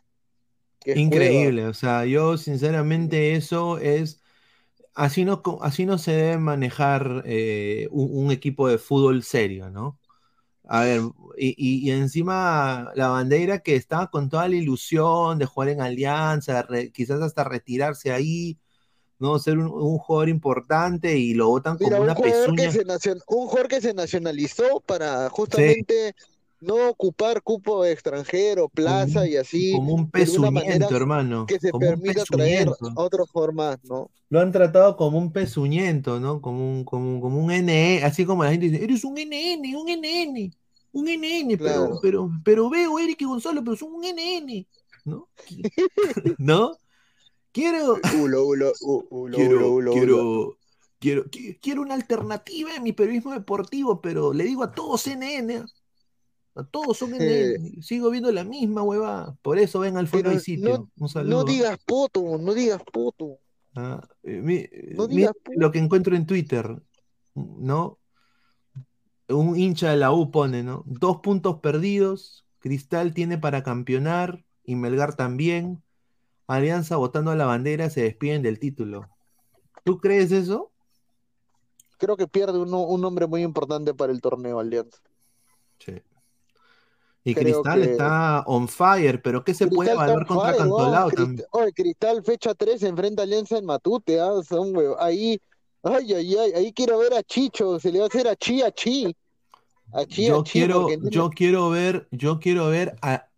[0.80, 4.20] Que Increíble, o sea, yo sinceramente eso es,
[4.94, 9.98] así no, así no se debe manejar eh, un, equipo de fútbol serio, ¿no?
[10.64, 11.02] A ver,
[11.36, 17.20] y, encima la bandera que estaba con toda la ilusión de jugar en Alianza, quizás
[17.20, 18.58] hasta retirarse ahí,
[19.22, 19.38] ¿no?
[19.38, 22.70] Ser un, un jugador importante y lo votan como un una que pezuña.
[22.72, 26.14] se nacion- un jugador que se nacionalizó para justamente
[26.60, 31.46] no ocupar cupo extranjero, plaza y así, Como un pezuñento, hermano.
[31.46, 34.10] que se Como permita traer otros formas, ¿no?
[34.30, 36.40] Lo han tratado como un pezuñento, ¿no?
[36.40, 39.88] Como un, como, como un NE, así como la gente dice, eres un NN, un
[39.88, 40.52] NN,
[40.92, 41.98] un NN, Claro.
[42.00, 44.66] pero, pero, pero veo Eric y Gonzalo, pero son un NN,
[45.04, 45.28] ¿no?
[46.38, 46.78] ¿No?
[47.52, 49.58] Quiero, Ulo, ulo, u- ulo, quiero,
[49.92, 50.58] quiero,
[50.98, 55.64] quiero, qui- quiero una alternativa en mi periodismo deportivo, pero le digo a todos NN,
[56.54, 60.40] a todos son NN, sigo viendo la misma hueva, por eso ven al fondo del
[60.40, 60.78] sitio.
[60.78, 61.38] no, Un saludo.
[61.38, 63.38] no digas puto, no digas puto.
[63.74, 66.82] Ah, eh, mi- No mi- digas lo que encuentro en Twitter,
[67.34, 67.98] ¿no?
[69.28, 70.82] Un hincha de la U pone, ¿no?
[70.86, 75.82] Dos puntos perdidos, Cristal tiene para campeonar y Melgar también.
[76.56, 79.08] Alianza votando a la bandera, se despiden del título.
[79.84, 80.70] ¿Tú crees eso?
[81.98, 84.98] Creo que pierde uno, un nombre muy importante para el torneo Alianza.
[85.78, 86.00] Sí.
[87.24, 91.10] Y Creo Cristal que- está on fire, pero ¿qué se puede evaluar contra fire, Cantolao
[91.10, 91.46] también?
[91.52, 94.72] Oye, Cristal fecha 3 se enfrenta a Alianza en Matute, ah, son.
[94.98, 95.40] Ahí,
[95.84, 98.62] ay, ay, ay, ahí quiero ver a Chicho, se le va a hacer a Chi,
[98.62, 99.14] a Chi.
[99.92, 103.28] A Chi, Yo a Chi, quiero, porque no- yo quiero ver, yo quiero ver a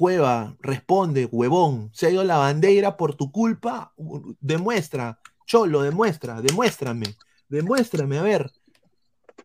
[0.00, 3.92] Cueva, responde, huevón, se ha ido la bandera por tu culpa,
[4.40, 7.16] demuestra, Cholo, demuestra, demuéstrame,
[7.50, 8.50] demuéstrame, a ver.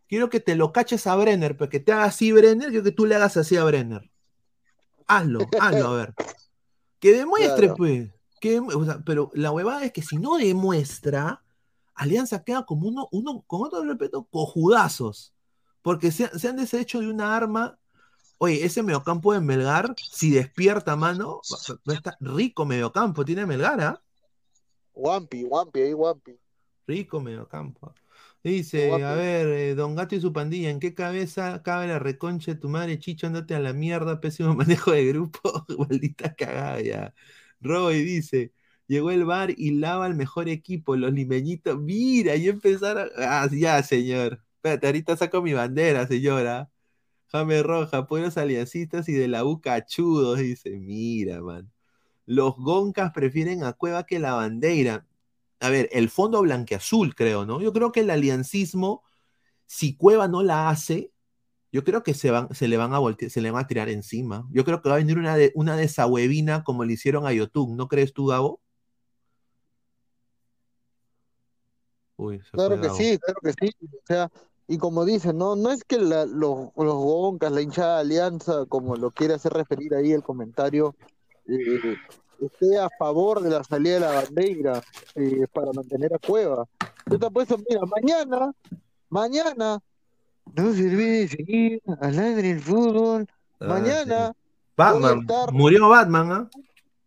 [0.08, 2.92] Quiero que te lo caches a Brenner, pero que te haga así Brenner, quiero que
[2.92, 4.10] tú le hagas así a Brenner.
[5.06, 6.14] Hazlo, hazlo, a ver.
[7.00, 7.74] Que demuestre, Claro.
[7.76, 8.10] pues.
[8.40, 11.42] Que, dem- o sea, pero la huevada es que si no demuestra,
[11.94, 15.34] Alianza queda como uno, uno con otro respeto, cojudazos.
[15.82, 17.78] Porque se, se han deshecho de una arma.
[18.38, 21.40] Oye, ese mediocampo de Melgar, si despierta, mano,
[21.86, 24.02] estar rico mediocampo, tiene Melgar, ¿ah?
[24.94, 26.38] Wampi, Wampi, ahí Wampi.
[26.86, 27.94] Rico mediocampo.
[28.42, 32.52] Dice, a ver, eh, Don Gato y su pandilla, ¿en qué cabeza cabe la reconcha
[32.52, 33.26] de tu madre, Chicho?
[33.26, 35.40] Andate a la mierda, pésimo manejo de grupo,
[35.88, 37.14] maldita cagada ya.
[37.60, 38.52] Roy dice,
[38.86, 43.82] llegó el bar y lava el mejor equipo, los limeñitos, mira, y empezaron, ah, ya,
[43.82, 46.70] señor, espérate, ahorita saco mi bandera, señora.
[47.28, 51.70] Jame Roja, pueblos aliancistas y de la U cachudos, dice, mira, man.
[52.26, 55.06] Los Goncas prefieren a Cueva que la bandera
[55.60, 57.60] a ver, el fondo blanqueazul, creo, ¿no?
[57.60, 59.02] Yo creo que el aliancismo,
[59.66, 61.12] si Cueva no la hace,
[61.72, 63.88] yo creo que se, van, se le van a voltear, se le van a tirar
[63.88, 64.46] encima.
[64.50, 67.76] Yo creo que va a venir una, de, una desahuevina como le hicieron a Yotun,
[67.76, 68.60] ¿no crees tú, Gabo?
[72.16, 73.76] Uy, Claro que sí, claro que sí.
[73.80, 74.30] O sea,
[74.68, 78.66] y como dicen, no, no es que la- los, los Goncas, la hinchada de Alianza,
[78.68, 80.94] como lo quiere hacer referir ahí el comentario,
[81.46, 81.96] eh,
[82.40, 84.82] esté a favor de la salida de la bandera
[85.14, 86.66] eh, para mantener a Cueva.
[87.06, 88.52] Yo te apuesto, mira, mañana,
[89.08, 89.78] mañana,
[90.54, 93.26] no se olvide de seguir al aire el fútbol.
[93.60, 94.38] Ah, Mañana, sí.
[94.76, 96.50] Batman, estar- murió Batman, ¿ah?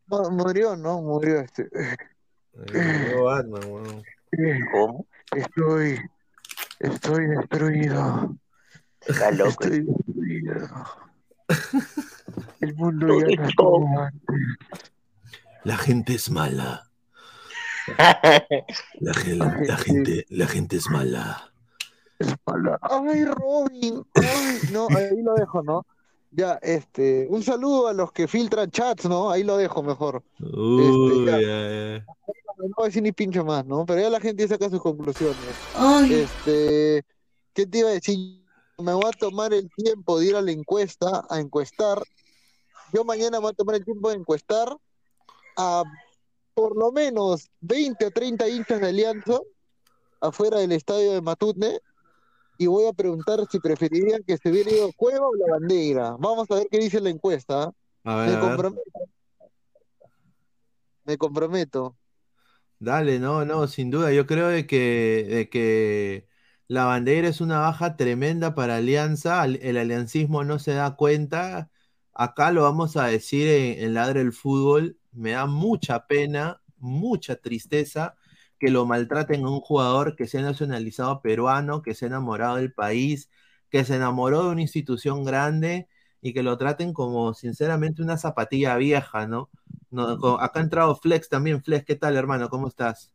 [0.08, 1.64] no, murió, no, murió este.
[1.64, 1.96] Eh,
[2.56, 4.04] Murió Batman, weón.
[4.72, 5.06] ¿Cómo?
[5.36, 6.00] Estoy,
[6.80, 8.36] estoy destruido.
[9.02, 9.64] Está loco.
[9.64, 10.68] Estoy destruido.
[12.62, 14.40] El mundo ya no es como antes.
[15.64, 16.90] La gente es mala.
[19.00, 21.52] La, gen- la gente, la gente es mala.
[22.82, 24.06] Ay, Robin.
[24.16, 25.86] Ay, no, ahí lo dejo, ¿no?
[26.32, 29.32] Ya, este, un saludo a los que filtran chats, ¿no?
[29.32, 30.24] Ahí lo dejo mejor.
[30.40, 32.06] Uy, ya.
[32.58, 33.86] No voy a decir ni pincho más, ¿no?
[33.86, 35.56] Pero ya la gente saca sus conclusiones.
[35.74, 37.04] Ay, Este,
[37.54, 38.46] ¿qué te iba a decir?
[38.78, 42.02] Me voy a tomar el tiempo de ir a la encuesta, a encuestar.
[42.94, 44.76] Yo mañana me voy a tomar el tiempo de encuestar
[45.58, 45.84] a
[46.54, 49.40] por lo menos 20 o 30 hinchas de Alianza
[50.22, 51.82] afuera del estadio de Matute
[52.60, 56.18] y voy a preguntar si preferirían que se hubiera ido Cueva o la bandera.
[56.20, 57.72] Vamos a ver qué dice la encuesta.
[58.04, 58.40] A Me ver.
[58.40, 58.82] comprometo.
[61.06, 61.98] Me comprometo.
[62.82, 64.14] Dale, no, no, sin duda.
[64.14, 66.28] Yo creo de que, de que
[66.68, 69.42] la bandera es una baja tremenda para Alianza.
[69.42, 71.72] al- El aliancismo no se da cuenta.
[72.14, 74.98] Acá lo vamos a decir en, en Ladre el Fútbol.
[75.12, 78.16] Me da mucha pena, mucha tristeza
[78.60, 82.58] que lo maltraten a un jugador que se ha nacionalizado peruano, que se ha enamorado
[82.58, 83.30] del país,
[83.70, 85.88] que se enamoró de una institución grande
[86.22, 89.50] y que lo traten como, sinceramente, una zapatilla vieja, ¿no?
[89.92, 91.64] No, acá ha entrado Flex también.
[91.64, 92.50] Flex, ¿qué tal, hermano?
[92.50, 93.12] ¿Cómo estás?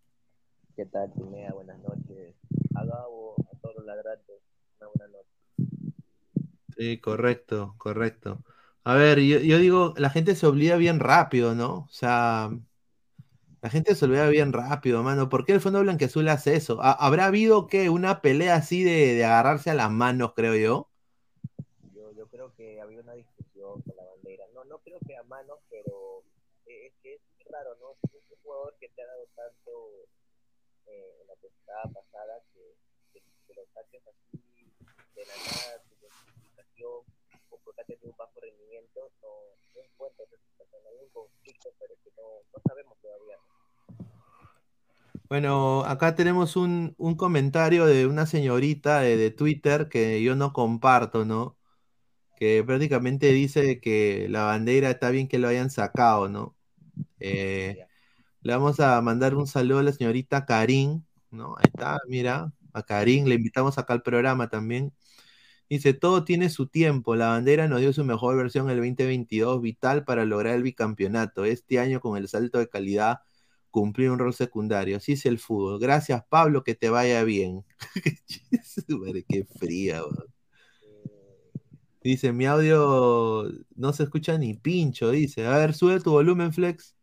[0.76, 1.52] ¿Qué tal, Pineda?
[1.52, 2.34] Buenas noches.
[2.74, 4.36] A Gabo, a todos los ladrantes,
[4.80, 5.28] una buena noche.
[6.76, 8.42] Sí, correcto, correcto.
[8.84, 11.74] A ver, yo, yo digo, la gente se olvida bien rápido, ¿no?
[11.84, 12.50] O sea,
[13.64, 15.30] la gente se olvida bien rápido, mano.
[15.30, 16.82] ¿Por qué el Fondo Blanqueazul hace eso?
[16.82, 20.90] ¿Ha- ¿Habrá habido que una pelea así de, de agarrarse a las manos, creo yo?
[21.94, 24.44] Yo, yo creo que había una discusión con la bandera.
[24.52, 26.20] No, no creo que a manos, pero
[26.66, 27.96] eh, es que es raro, ¿no?
[28.12, 29.70] Es un jugador que te ha dado tanto
[30.88, 32.60] eh, en la temporada pasada que,
[33.14, 33.62] que, que
[33.96, 34.68] así
[35.16, 37.23] de la nada, sin justificación, o
[37.64, 39.28] porque ha tenido un bajo rendimiento, no,
[39.74, 40.82] no situación.
[40.86, 43.36] Hay un conflicto, pero que no, no sabemos todavía.
[43.36, 43.54] ¿no?
[45.28, 50.52] Bueno, acá tenemos un, un comentario de una señorita de, de Twitter que yo no
[50.52, 51.56] comparto, ¿no?
[52.36, 56.56] Que prácticamente dice que la bandera está bien que lo hayan sacado, ¿no?
[57.20, 57.78] Eh,
[58.42, 61.56] le vamos a mandar un saludo a la señorita Karin, ¿no?
[61.58, 64.92] Ahí está, mira, a Karin, le invitamos acá al programa también.
[65.68, 70.04] Dice, todo tiene su tiempo, la bandera nos dio su mejor versión el 2022, vital
[70.04, 71.44] para lograr el bicampeonato.
[71.44, 73.20] Este año con el salto de calidad
[73.74, 74.98] cumplir un rol secundario.
[74.98, 75.80] Así es el fútbol.
[75.80, 77.64] Gracias, Pablo, que te vaya bien.
[79.28, 80.02] Qué fría.
[82.00, 85.46] Dice, mi audio no se escucha ni pincho, dice.
[85.46, 86.94] A ver, sube tu volumen, Flex.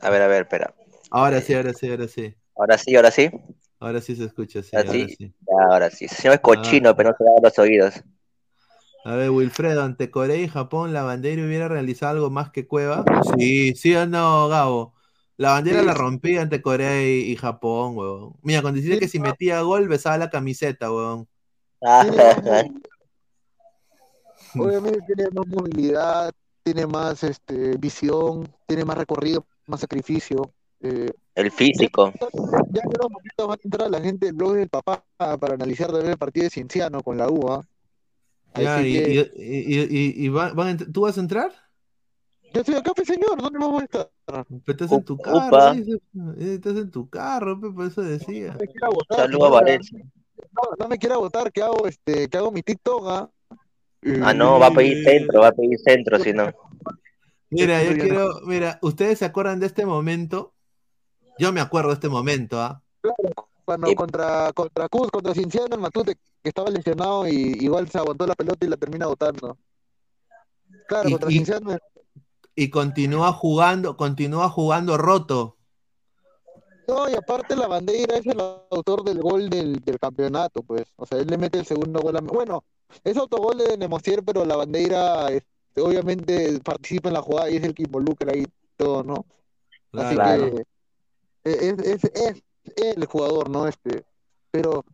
[0.00, 0.74] A ver, a ver, espera.
[1.10, 2.34] Ahora sí, ahora sí, ahora sí.
[2.54, 3.30] Ahora sí, ahora sí.
[3.78, 5.16] Ahora sí se escucha, sí, Ahora ahora sí.
[5.18, 5.34] sí.
[5.40, 6.04] Ya, ahora sí.
[6.06, 8.02] Ese señor es cochino, pero no se da los oídos.
[9.04, 13.04] A ver, Wilfredo, ante Corea y Japón, ¿la bandera hubiera realizado algo más que Cueva?
[13.38, 14.94] Sí, sí o no, Gabo.
[15.36, 15.98] La bandera Sí, la sí.
[16.00, 18.34] rompía ante Corea y, y Japón, weón.
[18.42, 21.28] Mira, cuando decía Sí, que si metía gol, besaba la camiseta, weón.
[24.58, 30.52] Obviamente tiene más movilidad, tiene más este, visión, tiene más recorrido, más sacrificio.
[30.80, 32.12] Eh, El físico.
[32.18, 35.88] ya en unos momentos va a entrar la gente del blog del papá para analizar
[35.88, 37.62] también el partido de Cienciano con la UA.
[38.54, 40.54] Ya, Así y, que y- y- y- y va-
[40.92, 41.52] ¿tú vas a entrar?
[42.54, 44.10] yo estoy acá, pues, señor, ¿dónde vamos a estar?
[44.24, 45.92] Pero estás en tu carro, dice.
[46.38, 48.52] Eh, Estás en tu carro, por eso decía.
[48.54, 49.50] No me quiera votar, Saludo a.
[49.50, 49.98] Valencia.
[50.52, 53.30] No, no me quiera votar que hago este, que hago mi TikTok, ¿ah?
[54.22, 56.50] Ah, no, va a pedir centro, va a pedir centro, si no.
[57.50, 60.54] Mira, yo quiero, mira, ¿ustedes se acuerdan de este momento?
[61.38, 62.80] Yo me acuerdo de este momento, ¿ah?
[63.64, 63.94] Cuando Sí.
[63.94, 68.34] contra, contra Cus, contra Cienciano, el Matute, que estaba lesionado y igual se aguantó la
[68.34, 69.58] pelota y la termina botando.
[70.88, 71.76] Claro, Y- contra y- Cienciano,
[72.58, 75.56] Y continúa jugando, continúa jugando roto.
[76.88, 80.84] no, y aparte la bandera es el autor del gol del, del campeonato, pues.
[80.96, 82.20] O sea, él le mete el segundo gol a...
[82.20, 82.64] Bueno,
[83.04, 87.64] es autogol de Nemosier, pero la bandera este, obviamente participa en la jugada y es
[87.64, 89.26] el que involucra ahí todo, ¿no?
[89.92, 90.50] Así Claro.
[90.54, 90.66] que es,
[91.46, 92.42] es, es, es
[92.76, 93.66] el jugador, ¿no?
[93.66, 94.04] Este,
[94.50, 94.84] pero,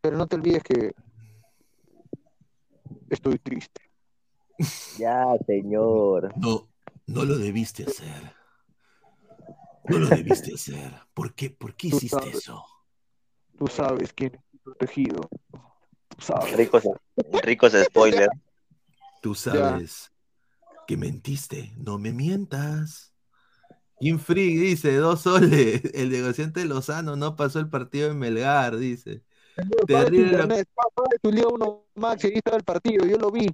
[0.00, 0.92] pero no te olvides que
[3.10, 3.82] estoy triste.
[4.98, 6.32] Ya, señor.
[6.36, 6.68] No,
[7.06, 8.34] no lo debiste hacer.
[9.84, 10.92] No lo debiste hacer.
[11.14, 11.50] ¿Por qué?
[11.50, 12.34] ¿Por qué Tú hiciste sabes.
[12.34, 12.64] eso?
[13.56, 15.28] Tú sabes quién es protegido.
[16.08, 16.56] Tú sabes.
[16.56, 16.84] Ricos,
[17.42, 18.28] ricos spoilers.
[19.22, 20.12] Tú sabes
[20.86, 21.72] que mentiste.
[21.76, 23.07] No me mientas.
[24.00, 25.82] Jim Free dice, dos soles.
[25.94, 29.22] El negociante Lozano no pasó el partido en Melgar, dice.
[29.86, 30.68] Terrible lo- internet,
[31.22, 33.46] Liga 1 Max, ahí estaba el partido, yo lo vi.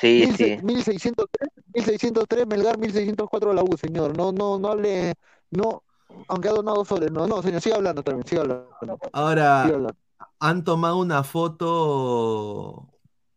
[0.00, 0.44] Sí, Mil sí.
[0.44, 4.16] se- 1603, 1603 Melgar, 1604 la U, señor.
[4.16, 5.14] No, no, no hable,
[5.50, 5.82] no,
[6.28, 8.68] aunque ha donado soles, no, no, señor, siga hablando también, siga hablando.
[9.12, 9.96] Ahora, hablando.
[10.38, 12.88] han tomado una foto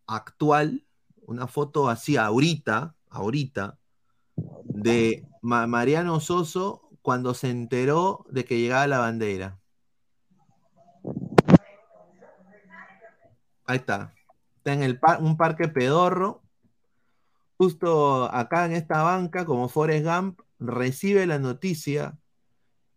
[0.06, 0.86] actual,
[1.26, 3.80] una foto así ahorita, ahorita,
[4.66, 9.60] de Ma- Mariano Soso cuando se enteró de que llegaba la bandera.
[13.66, 14.14] Ahí está.
[14.58, 16.42] Está en el un parque pedorro.
[17.58, 22.18] Justo acá en esta banca, como Forrest Gump, recibe la noticia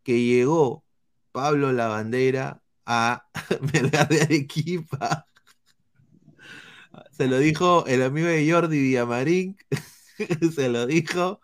[0.05, 0.85] que llegó
[1.33, 3.27] Pablo Lavandera a
[3.73, 5.27] Melgar de Arequipa.
[7.11, 9.57] Se lo dijo el amigo de Jordi Villamarín.
[10.55, 11.41] Se lo dijo.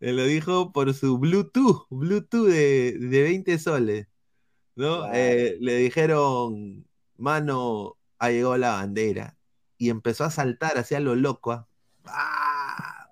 [0.00, 1.86] Lo dijo por su Bluetooth.
[1.90, 4.08] Bluetooth de, de 20 soles.
[4.76, 5.12] ¿no?
[5.12, 6.86] Eh, le dijeron,
[7.16, 9.36] mano, ha llegado la bandera.
[9.78, 11.52] Y empezó a saltar hacia lo loco.
[11.52, 11.68] ¿ah?
[12.06, 13.08] ¡Ah!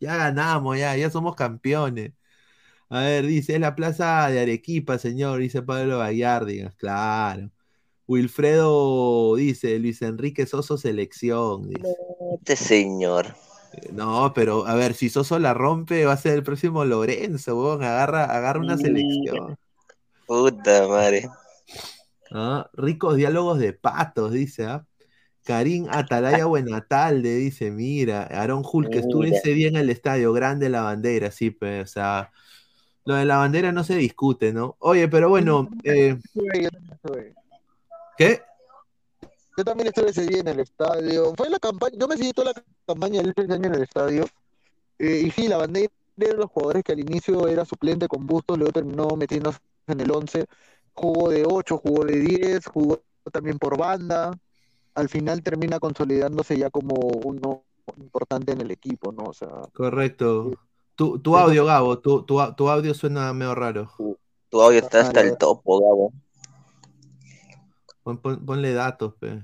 [0.00, 2.12] Ya ganamos, ya, ya somos campeones.
[2.88, 7.50] A ver, dice, es la plaza de Arequipa, señor, dice Pablo Gallardigas, claro.
[8.06, 11.68] Wilfredo dice, Luis Enrique Soso selección.
[11.68, 11.94] dice.
[12.38, 13.34] Este señor.
[13.92, 17.82] No, pero a ver, si Soso la rompe, va a ser el próximo Lorenzo, weón,
[17.82, 19.56] agarra, agarra una selección.
[20.26, 21.28] Puta madre.
[22.30, 24.86] Ah, Ricos diálogos de patos, dice, ¿ah?
[25.44, 29.38] Karim Atalaya Buenatalde dice, mira, Aaron Hulk, estuve Mira.
[29.38, 32.30] ese día en el estadio, grande la bandera, sí, pues, o sea,
[33.04, 34.76] lo de la bandera no se discute, ¿no?
[34.78, 36.16] Oye, pero bueno, eh.
[38.16, 38.42] ¿qué?
[39.56, 41.34] Yo también estuve ese día en el estadio.
[41.36, 44.24] Fue la campaña, yo me seguí toda la campaña del ese año en el estadio.
[44.98, 48.26] Eh, y sí, la bandera era de los jugadores que al inicio era suplente con
[48.26, 50.46] Bustos, luego terminó metiéndose en el 11.
[50.94, 54.32] Jugó de 8, jugó de 10, jugó también por banda.
[54.94, 57.64] Al final termina consolidándose ya como uno
[57.96, 59.24] importante en el equipo, ¿no?
[59.24, 60.52] O sea, Correcto.
[60.94, 63.90] Tu, tu audio, Gabo, tu, tu, tu audio suena medio raro.
[64.50, 66.12] Tu audio está hasta el topo, Gabo.
[68.02, 69.42] Pon- pon- ponle datos, pe.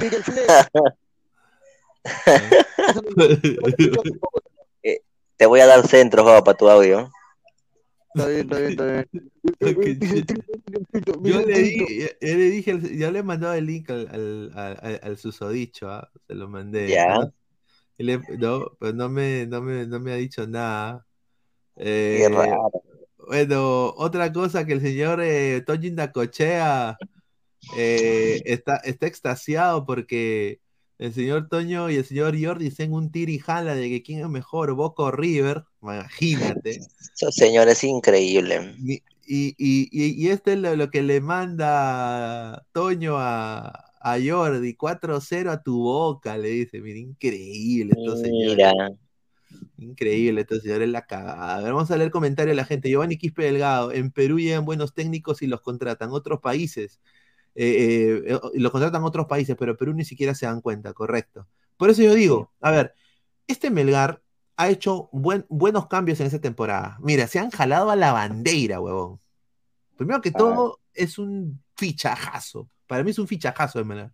[0.00, 0.68] pica el flex.
[5.36, 7.10] Te voy a dar centros, para tu audio.
[8.14, 9.08] Está bien, está bien, está bien.
[9.58, 9.74] Qué
[11.22, 11.86] Yo le, milloncito.
[11.86, 15.90] di, yo le dije, yo le he mandado el link al, al, al- al- susodicho,
[15.90, 16.10] ¿ah?
[16.26, 16.88] se lo mandé.
[16.88, 17.14] Ya.
[17.18, 17.32] ¿no?
[17.98, 21.06] Y le- no, pues no me, no me, no me ha dicho nada.
[21.76, 22.70] Qué Eh, raro.
[23.16, 26.96] bueno, otra cosa que el señor eh, Toño Indacochea
[27.76, 30.60] eh, está, está extasiado porque
[30.98, 34.20] el señor Toño y el señor Jordi dicen un tira y jala de que quién
[34.20, 36.80] es mejor, Boca o River, imagínate.
[37.14, 38.74] Eso, señor, es increíble.
[38.78, 45.50] Y, y, y, esto es lo, lo que le manda Toño a, a Jordi, 4-0
[45.50, 48.56] a tu boca, le dice, mira, increíble estos señores.
[48.56, 48.72] Mira.
[49.78, 51.56] Increíble, estos señores la cagada.
[51.56, 52.88] A ver, vamos a leer comentarios de la gente.
[52.88, 57.00] Giovanni Quispe Delgado, en Perú llegan buenos técnicos y los contratan otros países.
[57.54, 61.46] Eh, eh, y los contratan otros países, pero Perú ni siquiera se dan cuenta, correcto.
[61.76, 62.94] Por eso yo digo, a ver,
[63.46, 64.22] este Melgar
[64.56, 66.96] ha hecho buen- buenos cambios en esta temporada.
[67.00, 69.20] Mira, se han jalado a la bandera, huevón.
[69.96, 72.68] Primero que todo, es un fichajazo.
[72.86, 74.12] Para mí es un fichajazo de Melgar.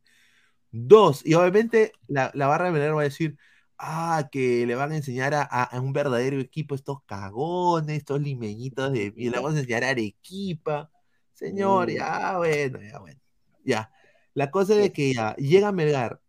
[0.71, 3.37] Dos, y obviamente la, la barra de Melgar va a decir,
[3.79, 8.21] ah, que le van a enseñar a, a- a un verdadero equipo estos cagones, estos
[8.21, 10.91] limeñitos de y le vamos a enseñar a Arequipa.
[11.33, 13.21] Señor, ya, bueno, ya, bueno.
[13.69, 13.93] Ya.
[14.33, 16.23] La cosa es de que ya llega Melgar,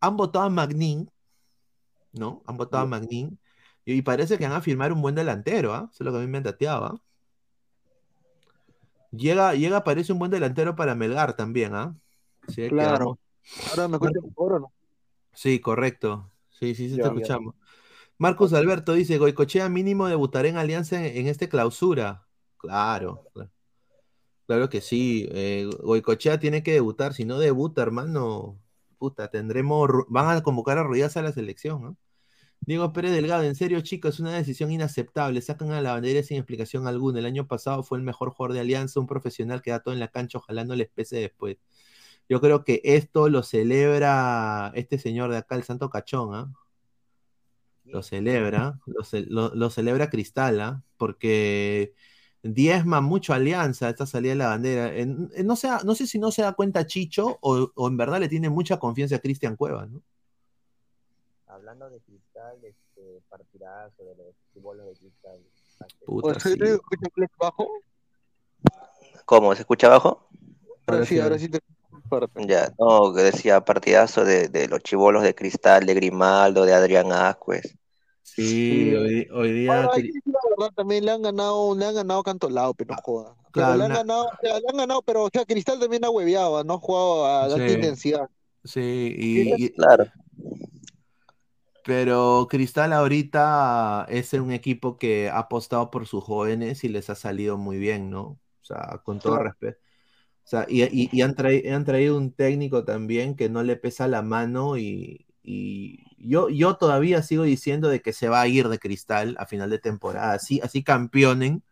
[0.00, 1.10] han votado a Magnin,
[2.12, 2.42] ¿no?
[2.46, 3.38] Han votado a Magnin,
[3.86, 5.88] y parece que van a firmar un buen delantero, ¿ah?
[5.90, 6.94] Eso es lo que a mí me ¿ah?
[9.10, 11.96] Llega, llega, parece un buen delantero para Melgar también, ¿ah?
[12.54, 13.18] Que Claro.
[13.70, 14.72] Ahora me escuchas mejor o no?
[15.32, 16.30] Sí, correcto.
[16.50, 17.08] Sí, sí, sí, te ya.
[17.08, 17.54] escuchamos.
[18.18, 22.26] Marcos Alberto dice, Goicochea mínimo debutará en Alianza en, en este clausura.
[22.58, 23.50] Claro, claro.
[24.46, 25.26] Claro que sí.
[25.32, 27.14] eh, Goicochea tiene que debutar.
[27.14, 28.60] Si no debuta, hermano,
[28.98, 31.96] puta, tendremos, van a convocar a Ruiz a la selección, ¿no?
[32.60, 35.42] Diego Pérez Delgado, en serio, chicos, es una decisión inaceptable.
[35.42, 37.20] Sacan a la bandera sin explicación alguna.
[37.20, 40.00] El año pasado fue el mejor jugador de Alianza, un profesional que da todo en
[40.00, 41.58] la cancha, ojalá no les pese después.
[42.28, 46.52] Yo creo que esto lo celebra este señor de acá, el Santo Cachón, ¿ah?
[47.84, 50.82] Lo celebra, lo, ce- lo- lo celebra Cristal, ¿ah?
[50.96, 51.94] Porque
[52.54, 54.94] diezma mucho Alianza esta salida de la bandera.
[54.94, 57.96] En- en- no, sé, no sé si no se da cuenta Chicho o, o en
[57.96, 60.02] verdad le tiene mucha confianza a Cristian Cueva, ¿no?
[61.46, 65.38] Hablando de cristal, este partidazo de los chibolos de cristal.
[66.04, 66.58] Puta, ¿O sea, sí.
[66.58, 67.68] ¿te escuchas flex bajo?
[69.24, 69.54] ¿Cómo?
[69.54, 70.28] ¿Se escucha abajo?
[70.86, 71.60] Ahora sí, ahora sí te.
[72.46, 77.10] Ya, no, que decía partidazo de, de los chivolos de cristal, de Grimaldo, de Adrián
[77.10, 77.76] Ascuez.
[78.26, 79.82] Sí, hoy, hoy día.
[79.82, 83.36] La verdad, también le han ganado, le han ganado Cantolao, pero no joda.
[83.36, 86.10] Pero claro, le han una- ganado, le han ganado, pero o sea, Cristal también ha
[86.10, 87.74] hueveado, no ha jugado a alta Sí.
[87.74, 88.28] intensidad.
[88.64, 90.06] Sí, y, y- Claro.
[91.84, 97.14] pero Cristal ahorita es un equipo que ha apostado por sus jóvenes y les ha
[97.14, 98.22] salido muy bien, ¿no?
[98.22, 99.50] O sea, con todo Claro.
[99.50, 99.78] respeto.
[100.44, 103.76] O sea, y, y- y han, traído, han traído un técnico también que no le
[103.76, 108.48] pesa la mano y, y yo, yo todavía sigo diciendo de que se va a
[108.48, 110.32] ir de Cristal a final de temporada.
[110.34, 111.62] Así, así campeonen,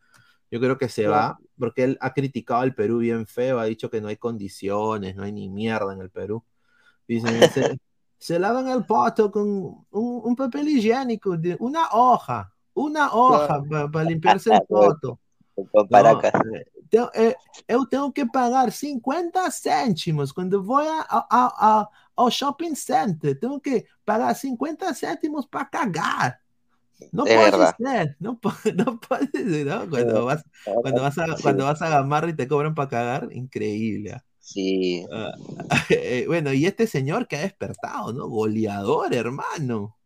[0.50, 3.90] yo creo que se va, porque él ha criticado al Perú bien feo, ha dicho
[3.90, 6.44] que no hay condiciones, no hay ni mierda en el Perú.
[7.08, 7.78] Dicen, se,
[8.18, 14.04] se lavan el poto con un, un papel higiénico, de- una hoja, una hoja para
[14.08, 15.18] limpiarse el poto.
[15.54, 16.32] Con No, Paracas.
[16.52, 17.34] eh, tengo- eh,
[17.68, 23.38] eu tenho que pagar 50 céntimos quando vou a, a- a- a- ao shopping center.
[23.38, 26.40] Tenho que pagar 50 céntimos para cagar.
[27.12, 27.74] No Es puede verdad.
[27.78, 28.40] ser, no,
[28.76, 29.90] no puede ser, ¿no?
[29.90, 34.12] Cuando vas, cuando vas a, cuando vas a Gamarra y te cobran para cagar, increíble.
[34.12, 34.24] ah.
[34.38, 35.32] Sí, Ah,
[35.90, 38.28] eh, bueno, y este señor que ha despertado, ¿no?
[38.28, 39.96] Goleador, hermano.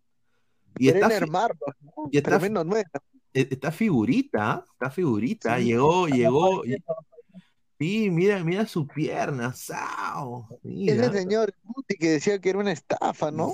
[0.78, 2.08] Y está, Marlos, ¿no?
[2.12, 2.64] y está, Tremendo
[3.32, 4.64] está figurita, ¿ah?
[4.72, 5.58] está figurita.
[5.58, 5.64] Sí.
[5.64, 6.62] Llegó, llegó.
[7.80, 10.48] Sí, mira, mira su pierna, sao.
[10.84, 11.12] Ese Mira.
[11.12, 13.52] señor Guti que decía que era una estafa, ¿no?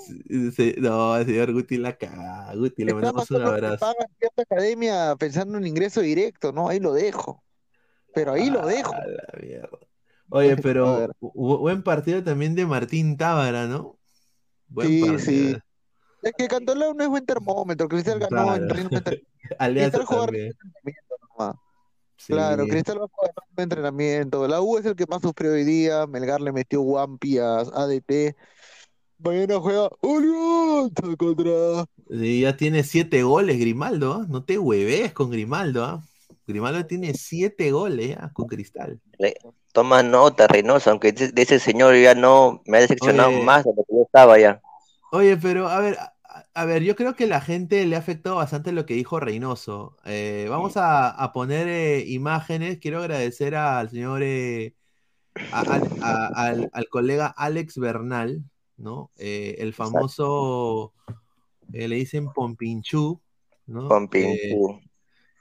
[0.57, 2.55] Sí, No, el señor Guti la caga.
[2.55, 3.79] Guti, le mandamos un abrazo.
[3.81, 6.69] pagan cierta academia pensando en ingreso directo, ¿no?
[6.69, 7.45] Ahí lo dejo.
[8.15, 8.95] Pero ahí lo dejo.
[8.95, 9.79] A la mierda.
[10.31, 13.99] Oye, pero buen partido también de Martín Tábara, ¿no?
[14.69, 15.19] Buen Sí, partido.
[15.19, 15.57] sí.
[16.23, 17.89] Es que Cantolao no es buen termómetro.
[17.89, 18.75] Cristal ganó en Claro.
[18.75, 19.59] ritmo de entrenamiento.
[19.59, 20.53] Alianza juega también.
[20.83, 21.57] ritmo nomás.
[22.27, 22.33] Sí.
[22.33, 24.49] Claro, Cristal va a jugar de entrenamiento.
[24.49, 26.07] La U es el que más sufrió hoy día.
[26.07, 28.35] Melgar le metió Wampi a ADT.
[29.19, 31.87] Mañana juega Alianza contra.
[32.09, 34.27] Sí, ya tiene siete goles Grimaldo, ¿ah?
[34.29, 36.03] No te hueves con Grimaldo, ¿ah?
[36.47, 39.01] Grimaldo tiene siete goles con Cristal.
[39.19, 39.37] Le-
[39.73, 43.43] toma nota, Reynoso, aunque de, de ese señor ya no me ha decepcionado Oye.
[43.43, 44.63] más de lo que yo estaba ya.
[45.13, 45.99] Oye, pero a ver,
[46.55, 49.97] a, ver, yo creo que la gente le ha afectado bastante lo que dijo Reynoso.
[50.05, 52.79] Eh, vamos a, a poner eh, imágenes.
[52.79, 54.75] Quiero agradecer al señor, eh,
[55.53, 58.45] a- al, a- al- al colega Alex Bernal,
[58.77, 59.11] ¿no?
[59.17, 60.93] El famoso,
[61.71, 63.21] le dicen Pompinchú,
[63.67, 63.89] ¿no?
[63.89, 64.81] Con Pinchu.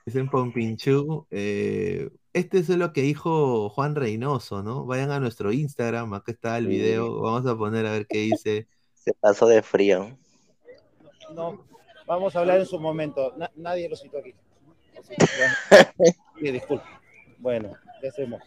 [0.05, 1.28] Dicen Pompinchú.
[1.30, 4.86] este es lo que dijo Juan Reynoso, ¿no?
[4.86, 7.22] Vayan a nuestro Instagram, acá está el video.
[7.22, 8.68] Vamos a poner a ver qué dice.
[8.95, 10.18] Se pasó de frío.
[11.32, 11.65] No,
[12.05, 13.34] vamos a hablar en su momento.
[13.38, 14.34] Na- nadie lo citó aquí.
[14.93, 15.53] Bueno,
[16.39, 16.86] sí, disculpe.
[17.39, 18.41] Bueno, ¿qué hacemos?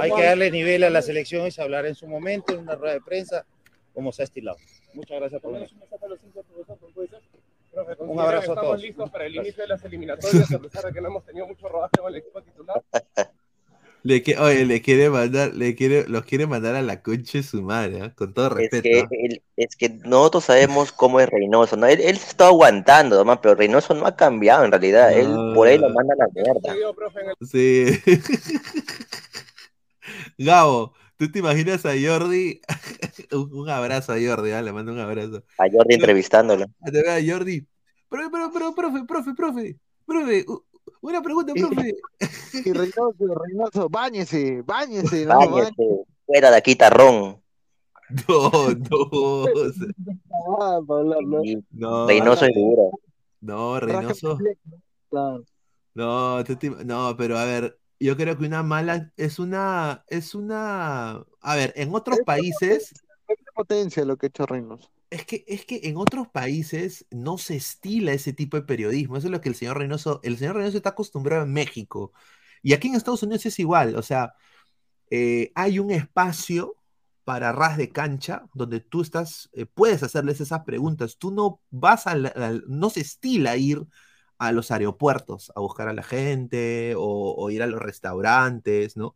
[0.00, 2.74] Hay que darle nivel a la selección y se hablar en su momento, en una
[2.74, 3.46] rueda de prensa,
[3.94, 4.58] como se ha estilado.
[4.92, 5.70] Muchas gracias por venir.
[7.98, 8.82] Un abrazo a Estamos todos.
[8.82, 11.68] listos para el inicio de las eliminatorias, a pesar de que no hemos tenido mucho
[11.68, 12.82] rodaje con el equipo titular.
[14.02, 17.44] Le que, oye, le quiere mandar, le quiere, los quiere mandar a la concha de
[17.44, 18.14] su madre, ¿ah?
[18.14, 18.82] con todo Es respeto.
[18.82, 19.08] que, ¿ah?
[19.10, 21.86] él- es que nosotros sabemos cómo es Reynoso, ¿no?
[21.86, 25.12] Él, él se está aguantando, nomás, pero Reynoso no ha cambiado en realidad.
[25.12, 26.74] Él por ahí lo manda a la mierda.
[26.96, 28.00] Profe, Sí.
[30.38, 32.60] Gabo, ¿tú te imaginas a Jordi?
[33.32, 34.62] un, un abrazo a Jordi, ¿ah?
[34.62, 35.44] le mando un abrazo.
[35.58, 36.66] A Jordi entrevistándolo.
[36.82, 37.66] A Jordi.
[38.08, 39.76] Pero, pero, pero, profe, profe, profe,
[40.06, 40.44] profe,
[41.00, 41.96] una pregunta, profe.
[42.66, 45.38] Y Reynoso, Reynoso, báñese, báñese, ¿no?
[45.38, 47.40] Váyase, fuera de aquí, tarrón.
[48.28, 48.50] No,
[48.90, 49.44] no,
[50.60, 50.80] Ah,
[52.08, 52.90] Reynoso es duro.
[53.40, 54.38] no, Reynoso.
[55.94, 56.42] No,
[56.84, 61.72] no, pero a ver, yo creo que una mala es una, es una, a ver,
[61.76, 62.92] en otros países,
[63.28, 64.90] Es potencia lo que ha hecho Reynoso.
[65.10, 69.16] Es que, es que en otros países no se estila ese tipo de periodismo.
[69.16, 72.12] Eso es lo que el señor Reynoso, el señor Reynoso está acostumbrado en México.
[72.62, 74.34] Y aquí en Estados Unidos es igual, o sea,
[75.10, 76.76] eh, hay un espacio
[77.24, 81.18] para ras de cancha donde tú estás, eh, puedes hacerles esas preguntas.
[81.18, 82.14] Tú no vas a,
[82.68, 83.86] no se estila ir
[84.38, 89.14] a los aeropuertos a buscar a la gente o, ir a los restaurantes, ¿no?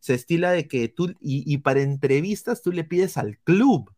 [0.00, 3.92] Se estila de que tú, y para entrevistas tú le pides al club,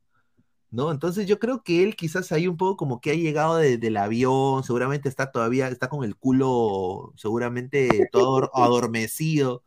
[0.74, 0.90] ¿no?
[0.92, 3.96] Entonces yo creo que él quizás ahí un poco como que ha llegado de- del
[3.96, 9.62] avión, seguramente está todavía, está con el culo seguramente todo ador- adormecido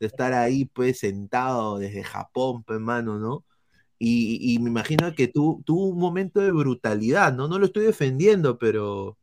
[0.00, 3.44] de estar ahí pues sentado desde Japón, pues mano, ¿no?
[3.98, 7.48] Y, y me imagino que tú tuvo un momento de brutalidad, ¿no?
[7.48, 9.18] No lo estoy defendiendo, pero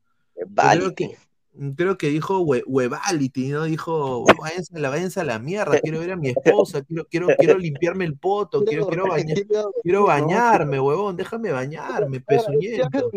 [0.60, 0.96] yo creo Válite.
[0.96, 1.18] que,
[1.76, 3.64] creo que dijo hue- huevality, ¿no?
[3.66, 7.28] Dijo, váyanse, a la- váyanse a la mierda, quiero ver a mi esposa, quiero, quiero,
[7.38, 9.38] quiero limpiarme el poto, quiero, quiero, bañar,
[9.84, 10.06] quiero
[10.68, 13.12] bañarme, huevón, déjame bañarme, pezuñento.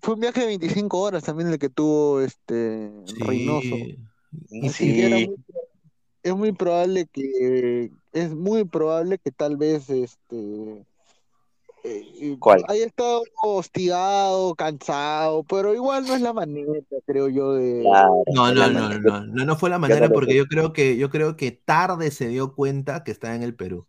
[0.00, 3.76] Fue un viaje de 25 horas también el que tuvo este Reynoso.
[4.50, 5.36] Y era muy-
[6.22, 10.84] es muy probable que es muy probable que tal vez este
[11.84, 12.64] eh, ¿Cuál?
[12.68, 16.72] haya estado hostigado, cansado, pero igual no es la manera,
[17.06, 20.46] creo yo, de Claro, No, no, no, no, no, no fue la manera porque yo
[20.46, 23.86] creo que yo creo que tarde se dio cuenta que está en el Perú.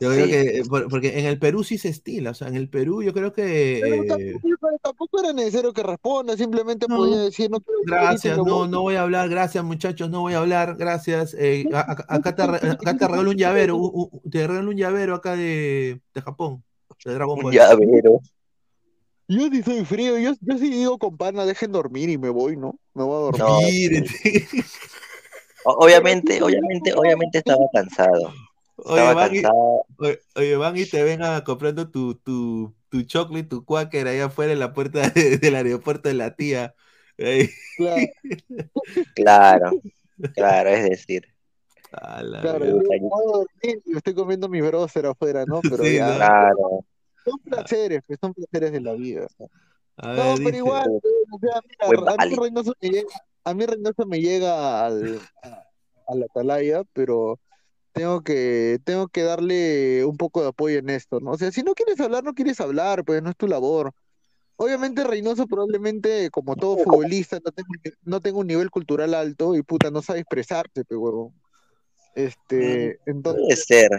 [0.00, 0.30] Yo creo Sí.
[0.30, 3.14] que por- porque en el Perú sí se estila, o sea, en el Perú yo
[3.14, 7.60] creo que Pero eh, tampoco, tampoco era necesario que responda, simplemente No, podía decir no
[7.60, 8.68] quiero gracias, no, voy".
[8.68, 11.34] no voy a hablar, gracias muchachos, no voy a hablar, gracias.
[11.34, 11.68] eh,
[12.08, 16.02] acá te, acá te regalo un llavero, un- un- te regalo un llavero acá de,
[16.14, 16.64] de Japón,
[17.04, 17.52] de Dragon Un Ball.
[17.54, 18.20] llavero.
[19.28, 22.56] Yo sí soy frío, yo, yo sí digo con pana, dejen dormir y me voy,
[22.56, 22.78] ¿no?
[22.94, 24.04] Me voy a dormir.
[24.04, 24.62] No,
[25.64, 28.32] Obviamente, obviamente, obviamente estaba cansado.
[28.76, 29.86] Oye, Estaba van y, cansado.
[29.98, 34.52] oye, oye, van y te vengan comprando tu, tu, tu chocolate, tu quaker ahí afuera
[34.52, 36.76] en la puerta de- del aeropuerto de la tía.
[39.14, 39.72] Claro,
[40.34, 41.35] claro, es decir.
[42.02, 45.62] La claro, yo a dormir y estoy comiendo mi browser afuera, ¿no?
[45.62, 45.96] Pero Sí.
[45.96, 46.84] Claro.
[47.24, 49.26] son placeres, pues, son placeres de la vida.
[49.96, 52.36] A No, ver, pero dice, igual, pues, o sea, mira, a mí.
[52.36, 53.08] Reynoso me llega,
[53.44, 55.64] a mí Reynoso me llega al, a,
[56.08, 57.40] a la atalaya, pero
[57.92, 61.30] tengo que, tengo que darle un poco de apoyo en esto, ¿no?
[61.32, 63.92] O sea, si no quieres hablar, no quieres hablar, pues no es tu labor.
[64.56, 67.68] Obviamente Reynoso probablemente, como todo futbolista, no tenga,
[68.02, 71.32] no tenga un nivel cultural alto y puta, no sabe expresarse, pero
[72.16, 73.90] Este, Puede entonces ser.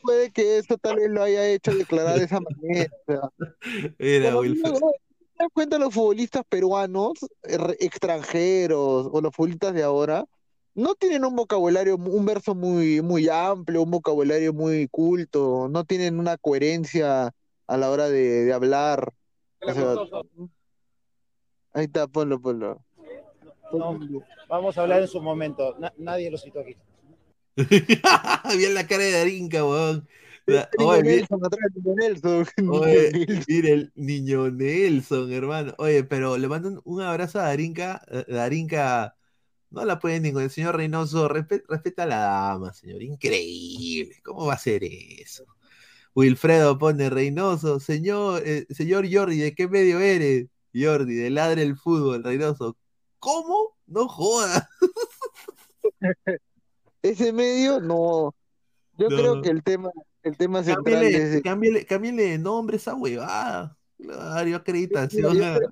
[0.00, 2.90] puede que eso tal vez lo haya hecho declarar de esa manera.
[3.98, 4.72] Pero Wilfred.
[5.38, 10.24] das cuenta los futbolistas peruanos, re- extranjeros o los futbolistas de ahora,
[10.74, 16.18] no tienen un vocabulario, un verso muy, muy amplio, un vocabulario muy culto, no tienen
[16.20, 17.34] una coherencia
[17.66, 19.12] a la hora de, de hablar.
[19.66, 19.94] O sea,
[21.72, 22.80] ahí está, ponlo, ponlo.
[23.72, 23.98] No,
[24.48, 25.76] vamos a hablar en su momento.
[25.78, 26.76] Na- nadie lo citó aquí.
[28.56, 30.08] Bien la cara de Darinka, weón.
[30.46, 33.44] Niño Oye, bien- Nelson, atrás, niño Nelson, niño Oye, Nelson.
[33.48, 35.74] mira el niño Nelson, hermano.
[35.78, 38.02] Oye, pero le mando un- abrazo a Darinka.
[38.10, 39.16] Eh, Darinka,
[39.70, 40.42] no la puede ningún.
[40.42, 43.02] El señor Reynoso, respe- respeta a la dama, señor.
[43.02, 44.16] Increíble.
[44.24, 45.44] ¿Cómo va a ser eso?
[46.14, 50.46] Wilfredo pone Reynoso, señor, eh, señor Jordi, ¿de qué medio eres?
[50.74, 52.76] Jordi, de Ladre el Fútbol, Reynoso.
[53.18, 53.76] ¿Cómo?
[53.86, 54.66] No jodas.
[57.02, 58.34] Ese medio, no.
[58.96, 59.16] Yo No.
[59.16, 59.90] creo que el tema,
[60.22, 63.76] el tema central Cámbiale, es cámbiale, cámbiale de nombre esa huevada.
[63.98, 65.34] Claro, acreditación.
[65.36, 65.70] Yo creo-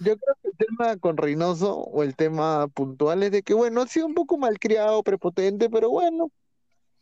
[0.00, 3.80] Yo creo que el tema con Reynoso o el tema puntual es de que, bueno,
[3.82, 6.30] ha sido un poco malcriado, prepotente, pero bueno,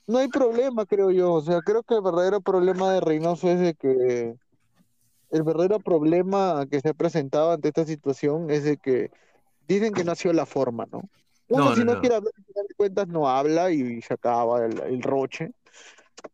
[0.06, 1.32] no hay problema, creo yo.
[1.32, 4.36] O sea, creo que el verdadero problema de Reynoso es de que
[5.30, 9.10] el verdadero problema que se ha presentado ante esta situación es de que
[9.66, 11.02] dicen que no ha sido la forma, ¿no?
[11.48, 14.64] Uno No, si no, quiere hablar, al final de cuentas no habla y se acaba
[14.66, 15.52] el, el roche.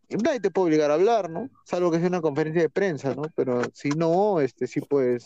[0.09, 1.49] Nadie te puede obligar a hablar, ¿no?
[1.65, 3.23] Salvo que sea una conferencia de prensa, ¿no?
[3.35, 5.25] Pero si no, este sí puedes.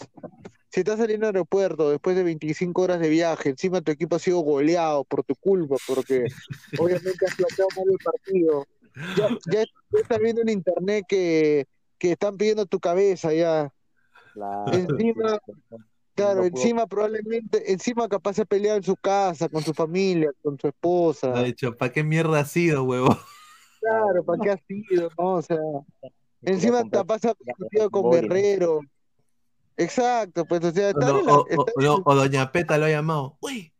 [0.70, 4.18] Si estás saliendo al aeropuerto después de 25 horas de viaje, encima tu equipo ha
[4.18, 6.24] sido goleado por tu culpa, porque
[6.80, 8.66] obviamente has planteado mal el partido.
[9.16, 11.66] Ya, ya, ya estás viendo en internet que,
[11.98, 13.72] que están pidiendo tu cabeza ya.
[14.32, 15.38] Claro, Encima,
[16.16, 20.30] claro, No encima probablemente, encima capaz se ha peleado en su casa, con su familia,
[20.42, 21.32] con su esposa.
[21.38, 23.16] Ha dicho, ¿para qué mierda ha sido, huevo?
[23.80, 25.34] Claro, ¿para qué ha sido, no?
[25.34, 25.58] O sea,
[26.42, 28.10] encima comprar capaz se ha discutido con.
[28.10, 28.80] Guerrero.
[29.76, 32.14] Exacto, pues, o sea, O, estar no, en la- o- o- estar en no, o
[32.14, 33.36] Doña Peta lo ha llamado.
[33.40, 33.72] Oye,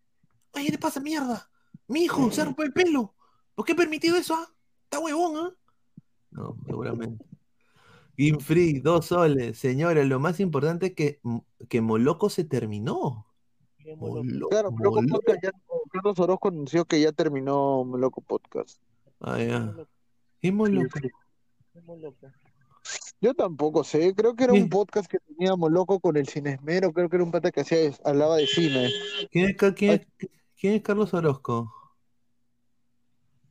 [0.52, 1.48] oye, ¿qué te pasa, mierda?
[1.88, 3.14] Mi hijo se rompe el pelo.
[3.54, 4.34] ¿Por qué he permitido eso?
[4.34, 4.46] ah?
[4.84, 5.54] Está huevón, ¿ah?
[6.32, 7.24] No, seguramente.
[8.18, 9.58] Game Free, dos soles.
[9.58, 11.20] Señores, lo más importante es que,
[11.68, 13.26] que Moloco se terminó.
[13.98, 15.50] Molo- Claro, Loco Molo- Podcast ya,
[15.92, 18.80] Carlos Orozco anunció que ya terminó Loco Podcast.
[19.20, 19.74] Ah, ya.
[20.40, 20.98] ¿Qué Moloco?
[23.20, 27.08] Yo tampoco sé, creo que era un podcast que teníamos loco con el Cinesmero, creo
[27.08, 28.90] que era un pata que hacía, hablaba de cine.
[29.30, 30.28] ¿Quién es, Ca- quién es-
[30.60, 31.72] quién es Carlos Orozco?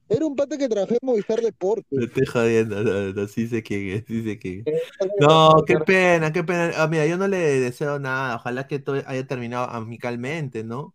[0.09, 1.85] Era un pata que trabajó en Movistar Deportes.
[1.91, 4.67] Me estoy jodiendo, no, no, sí sé quién es, sí sé quién es.
[5.17, 6.71] No, qué pena, qué pena.
[6.77, 8.35] Ah, mira, yo no le deseo nada.
[8.35, 10.93] Ojalá que todo haya terminado amicalmente, ¿no?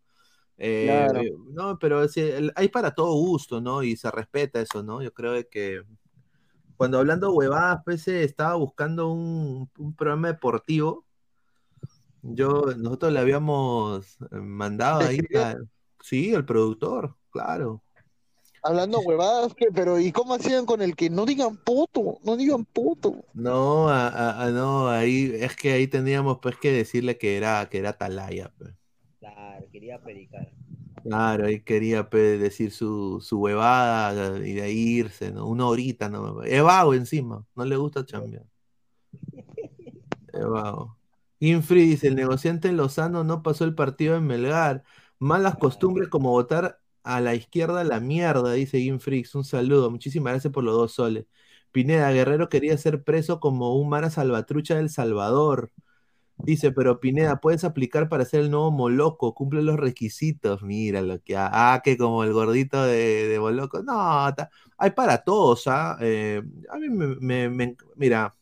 [0.59, 1.21] Eh, Claro.
[1.29, 2.23] eh, no, pero sí,
[2.57, 3.83] hay para todo gusto, ¿no?
[3.83, 5.03] Y se respeta eso, ¿no?
[5.03, 5.83] Yo creo que
[6.77, 11.07] cuando hablando huevadas, pues eh, estaba buscando un, un programa deportivo
[12.23, 15.57] Yo, nosotros le habíamos eh, mandado ahí, a-
[16.03, 17.83] sí, el productor, claro.
[18.63, 22.19] Hablando huevadas, pero ¿y cómo hacían con el que no digan puto?
[22.25, 23.25] No digan puto.
[23.33, 27.69] No, a- a- a- no, ahí es que ahí teníamos pues que decirle que era
[27.69, 28.75] que era Atalaya, pues.
[29.19, 30.53] Claro, quería predicar.
[31.03, 35.47] Claro, ahí quería pues, decir su, su huevada y de ahí irse, ¿no?
[35.47, 36.43] Una horita, ¿no?
[36.43, 38.45] Es vago encima, no le gusta chambear.
[40.33, 40.99] Es vago.
[41.41, 44.85] Infri dice, el negociante en Lozano no pasó el partido en Melgar.
[45.19, 49.35] Malas costumbres como votar a la izquierda la mierda, dice Infrix.
[49.35, 51.27] Un saludo, muchísimas gracias por los dos soles.
[51.73, 55.71] Pineda, Guerrero quería ser preso como un Mara Salvatrucha del Salvador.
[56.39, 60.63] Dice, pero Pineda, puedes aplicar para ser el nuevo Moloco, cumple los requisitos.
[60.63, 63.83] Mira lo que ha- Ah, que como el gordito de, de Moloco.
[63.83, 64.27] No,
[64.79, 65.99] hay para todos, ¿ah?
[66.01, 68.35] Eh, a mí me, me- me- Mira,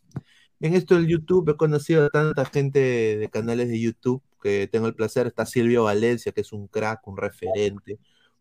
[0.60, 2.78] en esto del YouTube he conocido a tanta gente
[3.18, 5.26] de canales de YouTube que tengo el placer.
[5.26, 7.98] Está Silvio Valencia, que es un crack, un referente,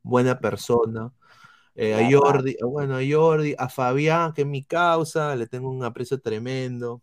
[0.07, 1.11] buena persona.
[1.75, 5.83] Eh, a Jordi, bueno, a Jordi, a Fabián, que es mi causa, le tengo un
[5.83, 7.01] aprecio tremendo.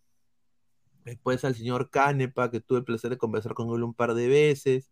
[1.05, 4.26] Después al señor Canepa, que tuve el placer de conversar con él un par de
[4.26, 4.90] veces.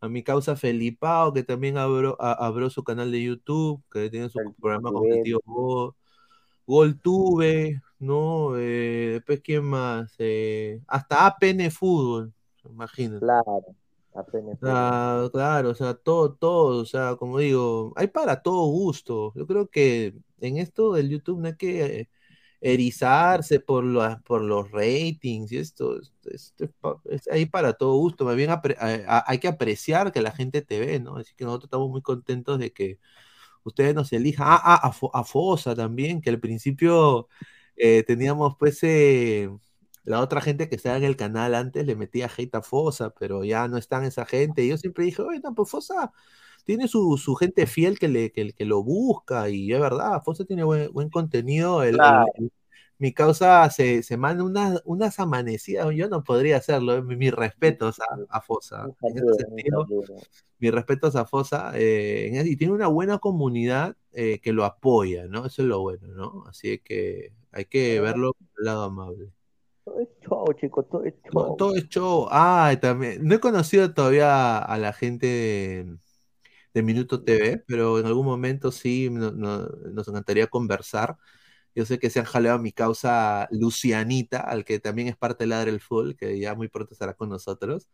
[0.00, 4.28] A mi causa Felipao, que también abrió, a- abrió su canal de YouTube, que tiene
[4.28, 5.94] su programa competitivo Gol,
[6.66, 8.56] Goltube, ¿no?
[8.58, 10.14] Eh, después, ¿quién más?
[10.18, 12.32] Eh, hasta APN Fútbol,
[12.68, 13.20] imagínate.
[13.20, 13.64] Claro.
[14.62, 19.32] Ah, claro, o sea, todo, todo, o sea, como digo, hay para todo gusto.
[19.36, 22.08] Yo creo que en esto del YouTube no hay que eh,
[22.60, 26.54] erizarse por, los por los ratings y esto, esto- es,
[27.10, 28.24] es ahí para todo gusto.
[28.24, 28.60] Más bien a-
[29.26, 31.16] hay que apreciar que la gente te ve, ¿no?
[31.16, 32.98] Así que nosotros estamos muy contentos de que
[33.64, 34.46] ustedes nos elijan.
[34.48, 37.28] Ah, ah, a, a Fosa también, que al principio
[37.76, 39.50] eh, teníamos pues eh,
[40.06, 43.44] la otra gente que estaba en el canal antes le metía hate a Fosa, pero
[43.44, 44.64] ya no están esa gente.
[44.64, 46.12] Y yo siempre dije, oye, no, pues Fosa
[46.64, 50.44] tiene su, su gente fiel que, le, que, que lo busca, y es verdad, Fosa
[50.46, 51.82] tiene buen, buen contenido.
[51.82, 52.26] el- el- Claro.
[52.36, 52.52] el-
[52.98, 57.32] mi causa se, se manda unas, unas amanecidas, yo no podría hacerlo, eh, mi- mis
[57.34, 58.86] respetos a, a Fosa.
[59.02, 59.86] En ese sentido,
[60.58, 65.44] mis respetos a Fosa, eh, y tiene una buena comunidad eh, que lo apoya, ¿no?
[65.46, 66.44] Eso es lo bueno, ¿no?
[66.48, 69.30] Así que hay que verlo por el lado amable.
[69.86, 71.56] Todo es show, chicos, todo es No, show.
[71.56, 72.28] todo es show.
[72.30, 73.24] Ah, también.
[73.26, 75.98] No he conocido todavía a la gente de,
[76.74, 81.16] de Minuto TV, pero en algún momento sí no- no- nos encantaría conversar.
[81.74, 85.44] Yo sé que se han jalado a mi causa Lucianita, al que también es parte
[85.44, 87.88] de Ladre el Full, que ya muy pronto estará con nosotros.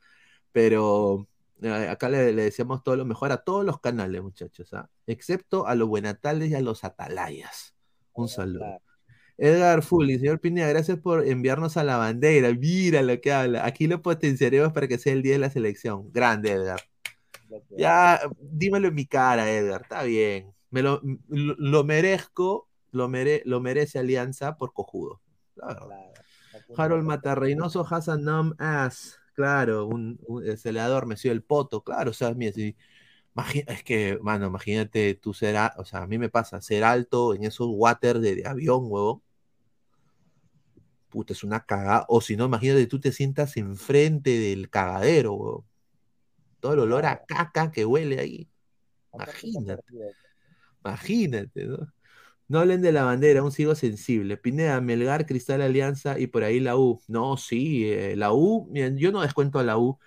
[0.53, 1.28] Pero
[1.62, 4.90] eh, acá le, le deseamos todo lo mejor a todos los canales, muchachos, ¿ah?
[5.07, 7.74] Excepto a los Buenatales y a los Atalayas.
[8.14, 8.80] Un saludo.
[9.39, 12.53] Edgar Fully, señor Pineda, gracias por enviarnos a la bandera.
[12.53, 13.66] Mira lo que habla.
[13.66, 16.12] Aquí lo potenciaremos para que sea el día de la selección.
[16.12, 16.80] Grande, Edgar.
[17.76, 19.83] Ya, dímelo en mi cara, Edgar.
[19.83, 20.53] Está bien.
[20.70, 25.20] Me lo, lo, lo merezco, lo, mere, lo merece Alianza por cojudo.
[25.57, 26.12] La verdad.
[26.76, 29.18] Harold Matarreinoso Hassan Nam Ass.
[29.35, 31.83] Claro, un, un celador me el poto.
[31.83, 32.76] Claro, o sea, mira, si- imagi-
[33.66, 37.35] es que, mano, imagínate tú ser, a- o sea, a mí me pasa ser alto
[37.35, 39.22] en esos water de, de avión, huevón.
[41.09, 42.07] Puta, es una cagada.
[42.09, 45.64] O si no, imagínate tú te sientas enfrente del cagadero, huevón.
[46.61, 48.49] Todo el olor a caca que huele ahí.
[49.14, 49.85] Imagínate.
[50.85, 51.93] Imagínate, ¿no?
[52.49, 54.37] No hablen de la bandera, aún sigo sensible.
[54.37, 57.01] Pineda, Melgar, Cristal Alianza y por ahí la U.
[57.09, 59.99] No, sí, eh, la U, miren, yo no descuento a la U.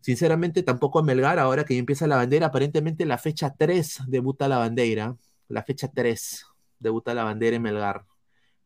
[0.00, 2.46] Sinceramente, tampoco a Melgar, ahora que ya empieza la bandera.
[2.46, 5.16] Aparentemente, la fecha 3 debuta la bandera.
[5.48, 6.46] La fecha 3
[6.78, 8.06] debuta la bandera en Melgar.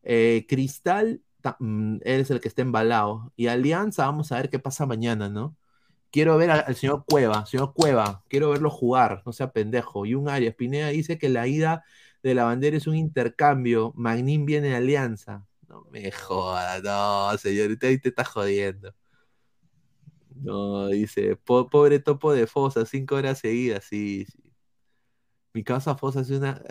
[0.03, 3.31] Eh, Cristal ta- mm, es el que está embalado.
[3.35, 5.55] Y Alianza, vamos a ver qué pasa mañana, ¿no?
[6.11, 10.05] Quiero ver al, señor Cueva, señor Cueva, quiero verlo jugar, no sea pendejo.
[10.05, 11.83] Y un Arias Pineda dice que la ida
[12.23, 13.91] de la bandera es un intercambio.
[13.95, 15.45] Magnin viene de Alianza.
[15.67, 18.93] No me jodas, no, señorita, ahí te está jodiendo.
[20.35, 24.53] No, dice, "Po- pobre topo de Fosa, cinco horas seguidas, sí, sí.
[25.53, 26.61] Mi casa Fosa hace, una,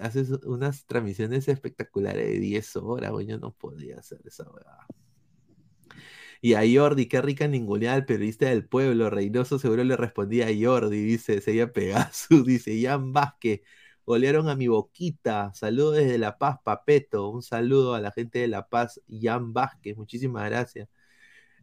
[0.47, 4.87] unas transmisiones espectaculares de 10 horas, güey, yo no podía hacer esa weá.
[6.41, 9.11] Y a Jordi, qué rica ninguneada al periodista del pueblo.
[9.11, 13.63] Reynoso seguro le respondía a Jordi, dice, seguía Pegasus, dice, Jan Vázquez,
[14.07, 15.53] golearon a mi boquita.
[15.55, 17.29] Saludos desde La Paz, Papeto.
[17.31, 20.89] Un saludo a la gente de La Paz, Jan Vázquez, muchísimas gracias.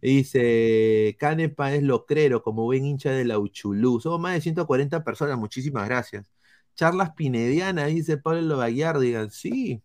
[0.02, 4.00] Dice, Canepa es locrero, como buen hincha de la Uchulú.
[4.02, 6.28] Somos más de 140 personas, muchísimas gracias.
[6.76, 9.30] Charlas pinedianas, dice Pablo Gallardigan.
[9.32, 9.84] Sí,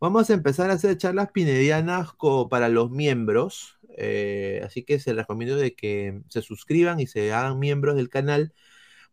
[0.00, 2.08] Vamos a empezar a hacer charlas pinedianas
[2.50, 3.78] para los miembros.
[3.96, 8.08] eh, así que se les recomiendo de que se suscriban y se hagan miembros del
[8.08, 8.52] canal,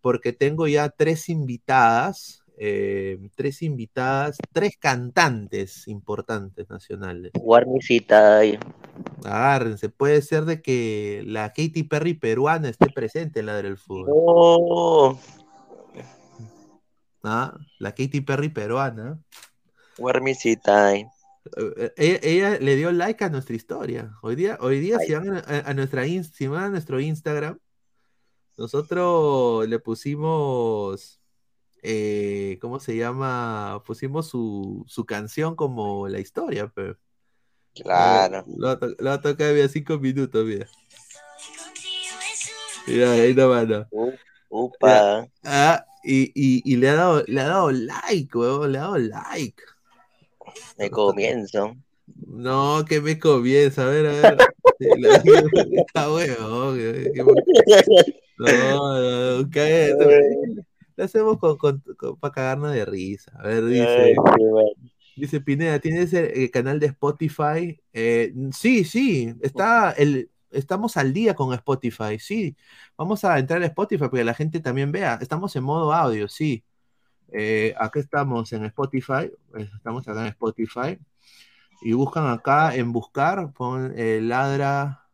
[0.02, 7.32] porque tengo ya tres invitadas, eh, tres invitadas, tres cantantes importantes nacionales.
[7.34, 8.42] Guarnicita.
[9.24, 14.08] Agárrense, puede ser de que la Katy Perry peruana esté presente en la del fútbol.
[14.12, 15.18] Oh,
[17.24, 17.58] ¿ah?
[17.78, 19.20] La Katy Perry peruana.
[19.98, 20.88] Guarnicita.
[20.88, 21.06] ahí.
[21.56, 24.12] Eh, Ella, ella le dio like a nuestra historia.
[24.22, 27.58] Hoy día, hoy día si van a, nuestra si van a nuestro Instagram,
[28.58, 31.19] nosotros le pusimos,
[31.82, 33.82] eh, ¿cómo se llama?
[33.86, 36.98] Pusimos su, su canción como la historia, pero
[37.76, 38.44] Claro.
[38.58, 40.68] lo lo va a tocar mira, cinco minutos, mira.
[42.88, 43.88] Mira, ahí no.
[43.92, 44.14] U-
[44.50, 45.28] Upa.
[45.44, 48.98] Ah, y, y, y le ha dado, le ha dado like, huevón, le ha dado
[48.98, 49.64] like.
[50.78, 51.76] Me comienzo.
[52.28, 54.38] No, que me comienza, a ver, a ver.
[54.80, 55.22] La-
[56.74, 57.24] que- que-
[58.40, 60.66] No, no, cállate.
[61.00, 61.82] Lo hacemos con,
[62.20, 63.32] para cagarnos de risa.
[63.40, 63.88] A ver, dice.
[63.88, 64.92] Ay, qué bueno.
[65.16, 67.82] Dice Pineda, ¿tienes el, el canal de Spotify?
[67.94, 72.58] Eh, sí, sí, está el, estamos al día con Spotify, sí.
[72.98, 75.18] Vamos a entrar a Spotify para que la gente también vea.
[75.22, 76.66] Estamos en modo audio, sí.
[77.32, 81.00] Eh, acá estamos en Spotify, eh, estamos acá en Spotify.
[81.82, 85.08] Y buscan acá en buscar, pon eh, ladra,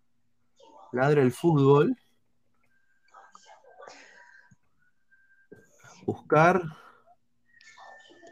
[0.91, 1.95] ladra el fútbol.
[6.05, 6.61] Buscar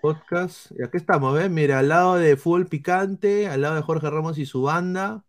[0.03, 0.71] podcast.
[0.77, 1.49] Y aquí estamos, ¿ves?
[1.49, 5.25] Mira, al lado de Fútbol Picante, al lado de Jorge Ramos y su banda.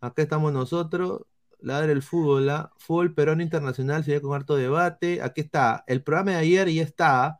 [0.00, 1.22] Acá estamos nosotros.
[1.60, 2.72] Ladra el fútbol, ¿ah?
[2.76, 5.22] Fútbol Perón Internacional, sería con harto debate.
[5.22, 5.84] Aquí está.
[5.86, 7.38] El programa de ayer ya está.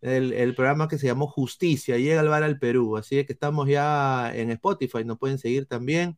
[0.00, 2.96] El, programa que se llamó Justicia, llega al bar al Perú.
[2.96, 6.16] Así que estamos ya en Spotify, nos pueden seguir también.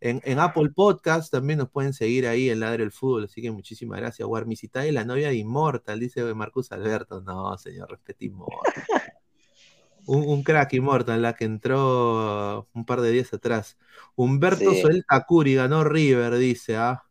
[0.00, 3.24] En, en Apple Podcast también nos pueden seguir ahí en Ladre el Fútbol.
[3.24, 4.86] Así que muchísimas gracias, Warmisita.
[4.86, 7.20] Y la novia de Immortal, dice Marcus Alberto.
[7.20, 8.84] No, señor, respete Immortal.
[10.06, 13.76] Un, un crack Immortal, la que entró un par de días atrás.
[14.14, 14.82] Humberto Sí.
[14.82, 16.76] Soel Takuri ganó River, dice.
[16.76, 17.02] ¿ah?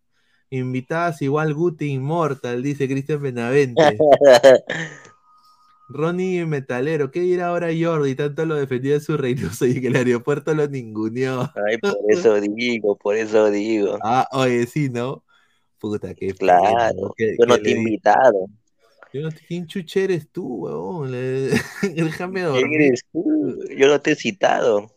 [0.49, 3.97] Invitadas igual Guti Immortal, dice Cristian Benavente.
[5.88, 8.15] Ronnie Metalero, ¿qué dirá ahora Jordi?
[8.15, 11.51] Tanto lo defendía su Reynoso y que el aeropuerto lo ninguneó.
[11.67, 13.97] Ay, por eso digo, por eso digo.
[14.01, 15.23] Ah, oye, sí, ¿no?
[15.79, 17.13] Puta, qué Claro, ¿no?
[17.17, 18.47] Yo no te he invitado.
[19.13, 21.11] Yo no te- ¿Quién chucha eres tú, huevón?
[21.11, 21.49] Le-
[21.95, 22.81] Déjame ¿Quién dormir.
[22.81, 23.59] eres tú?
[23.77, 24.91] Yo no te he citado.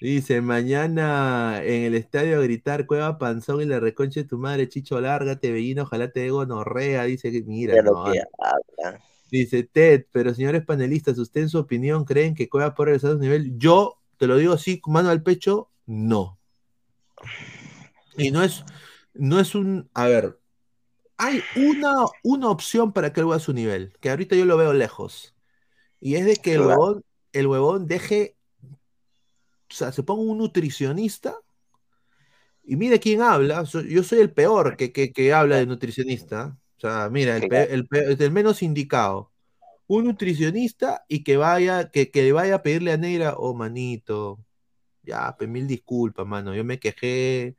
[0.00, 4.68] Dice, mañana en el estadio a gritar Cueva Panzón y la reconcha de tu madre,
[4.68, 7.04] Chicho, lárgate, Bellino, ojalá te dé gonorrea.
[7.04, 9.00] Dice que, mira, no, que habla.
[9.30, 13.14] Dice Ted, pero señores panelistas, ¿usted en su opinión creen que Cueva puede regresar a
[13.14, 13.58] su nivel?
[13.58, 16.38] Yo, te lo digo así, mano al pecho, no.
[18.16, 18.64] Y no es,
[19.14, 20.38] no es un, a ver,
[21.16, 24.56] hay una, una opción para que él vuelva a su nivel, que ahorita yo lo
[24.56, 25.34] veo lejos.
[26.00, 31.36] Y es de que el huevón, el huevón deje, o sea, se ponga un nutricionista
[32.62, 33.64] y mire quién habla.
[33.64, 36.58] Yo soy el peor que, que, que habla de nutricionista.
[36.76, 39.32] O sea, mira, el, el, menos indicado.
[39.86, 44.44] Un nutricionista y que vaya, que, que vaya a pedirle a Negra, oh manito,
[45.02, 46.54] ya, pues mil disculpas, mano.
[46.54, 47.56] Yo me quejé,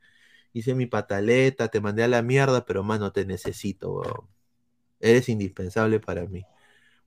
[0.52, 4.28] hice mi pataleta, te mandé a la mierda, pero mano, te necesito, weón.
[5.00, 6.44] Eres indispensable para mí.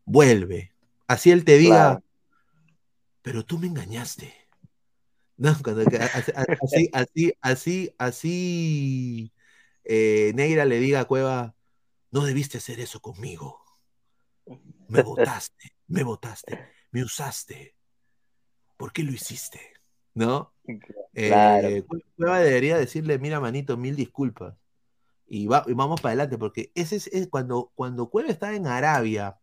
[0.06, 0.74] Vuelve.
[1.08, 2.02] Así él te diga,
[3.22, 4.34] pero tú me engañaste.
[5.38, 5.84] No, cuando
[6.62, 9.34] así, así, así, así,
[9.84, 11.56] eh, Negra le diga a Cueva,
[12.12, 13.60] no debiste hacer eso conmigo.
[14.88, 17.76] Me votaste, me votaste, me usaste.
[18.76, 19.62] ¿Por qué lo hiciste?
[20.14, 20.54] ¿No?
[21.14, 21.68] Claro.
[21.70, 21.86] Eh,
[22.18, 24.56] Cueva debería decirle, mira, manito, mil disculpas.
[25.28, 28.68] Y, va- y vamos para adelante, porque ese es, es cuando, cuando Cueva está en
[28.68, 29.40] Arabia,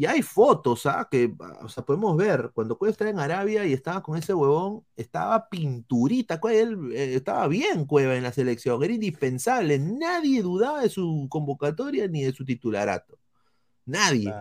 [0.00, 1.06] y hay fotos, ¿ah?
[1.10, 1.30] Que,
[1.60, 5.46] o sea, podemos ver, cuando Cueva estaba en Arabia y estaba con ese huevón, estaba
[5.50, 10.88] pinturita, Cueva, él, eh, estaba bien Cueva en la selección, era indispensable, nadie dudaba de
[10.88, 13.18] su convocatoria ni de su titularato,
[13.84, 14.32] nadie.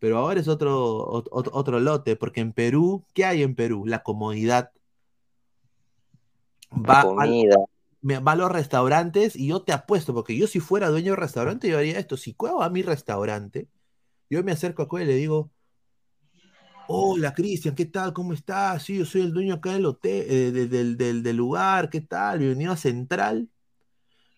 [0.00, 3.86] Pero ahora es otro, ot- ot- otro lote, porque en Perú, ¿qué hay en Perú?
[3.86, 4.72] La comodidad.
[6.72, 7.56] Va, a- comida.
[8.02, 11.16] me- va a los restaurantes y yo te apuesto, porque yo si fuera dueño de
[11.16, 12.16] restaurante, yo haría esto.
[12.16, 13.68] Si Cueva va a mi restaurante,
[14.30, 15.50] yo me acerco a Cueva y le digo,
[16.86, 18.12] hola Cristian, ¿qué tal?
[18.12, 18.82] ¿Cómo estás?
[18.82, 22.00] Sí, yo soy el dueño acá del hotel, eh, de- del, del- del lugar, ¿qué
[22.00, 22.38] tal?
[22.38, 23.48] Bienvenido a Central.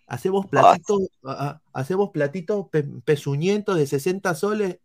[0.07, 4.78] Hacemos platitos, a- a- hacemos platitos pe- pezuñentos de 60 soles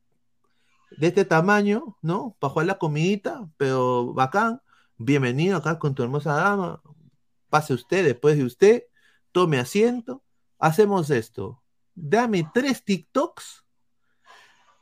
[0.98, 2.36] de este tamaño, ¿no?
[2.40, 4.62] Para jugar la comidita, pero bacán.
[4.98, 6.82] Bienvenido acá con tu hermosa dama.
[7.50, 8.84] pase usted, después de usted,
[9.32, 10.24] tome asiento,
[10.60, 11.62] hacemos esto.
[11.94, 13.65] Dame tres TikToks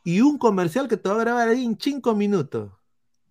[0.03, 2.71] y un comercial que te va a grabar ahí en cinco minutos.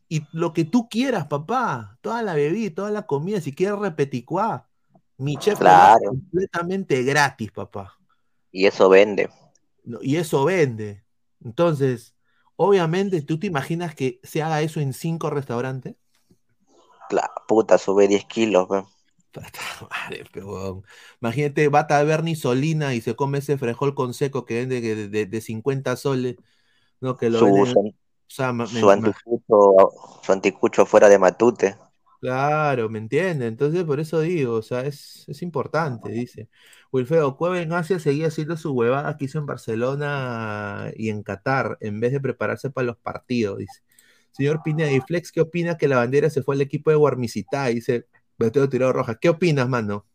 [0.09, 4.70] Y lo que tú quieras, papá, toda la bebida, toda la comida, si quieres repeticuá,
[5.19, 6.16] mi chef Claro.
[6.20, 8.01] completamente gratis, papá.
[8.53, 9.28] Y eso vende.
[9.85, 11.05] No, Y eso vende.
[11.40, 12.15] Entonces,
[12.57, 15.97] obviamente, ¿tú te imaginas que se haga eso en cinco restaurantes?
[17.11, 18.86] La puta, sube 10 kilos, weón.
[19.90, 20.85] Madre, pe, huevón.
[21.20, 25.09] Imagínate, va a Bernie Solina y se come ese frejol con seco que vende de,
[25.09, 26.36] de- de 50 soles,
[27.03, 27.16] ¿no?
[27.16, 27.95] Que lo Su, venden- su, o
[28.29, 29.93] sea, ma- me- su ma- anticucho,
[30.23, 31.77] su anticucho fuera de Matute.
[32.20, 33.49] claro, ¿me entiendes?
[33.49, 36.49] Entonces, por eso digo, o sea, es, es importante, dice.
[36.93, 41.79] Wilfredo Cueva en Asia seguía haciendo su huevada que hizo en Barcelona y en Qatar,
[41.81, 43.83] en vez de prepararse para los partidos, dice.
[44.31, 47.66] Señor Pineda y Flex, ¿qué opina que la bandera se fue al equipo de Guarmicitá?
[47.66, 48.07] Dice,
[48.39, 49.16] Beteo tirado roja.
[49.16, 50.07] ¿Qué opinas, mano?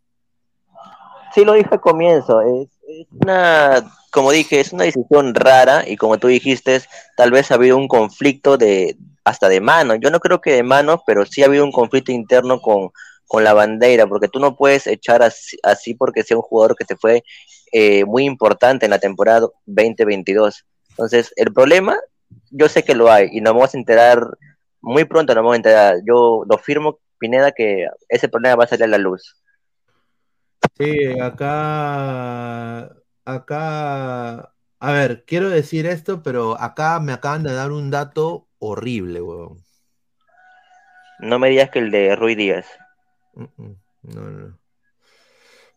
[1.34, 2.41] Sí, lo dije al comienzo.
[2.41, 3.84] Es, es una,
[4.18, 6.81] como dije, es una decisión rara y como tú dijiste,
[7.15, 9.94] tal vez ha habido un conflicto de hasta de mano.
[9.94, 12.89] Yo no creo que de manos, pero sí ha habido un conflicto interno con,
[13.27, 16.84] con la bandera, porque tú no puedes echar así, así porque sea un jugador que
[16.84, 17.23] te fue
[17.72, 20.65] eh, muy importante en la temporada 2022.
[20.89, 21.95] Entonces, el problema,
[22.49, 24.26] yo sé que lo hay y nos vamos a enterar
[24.81, 25.98] muy pronto, nos vamos a enterar.
[26.07, 29.35] Yo lo firmo, Pineda, que ese problema va a salir a la luz.
[30.76, 32.89] Sí, acá,
[33.27, 39.21] acá, a ver, quiero decir esto, pero acá me acaban de dar un dato horrible,
[39.21, 39.63] weón.
[41.19, 42.65] No me digas que el de Rui Díaz.
[43.35, 43.51] No,
[44.31, 44.57] no.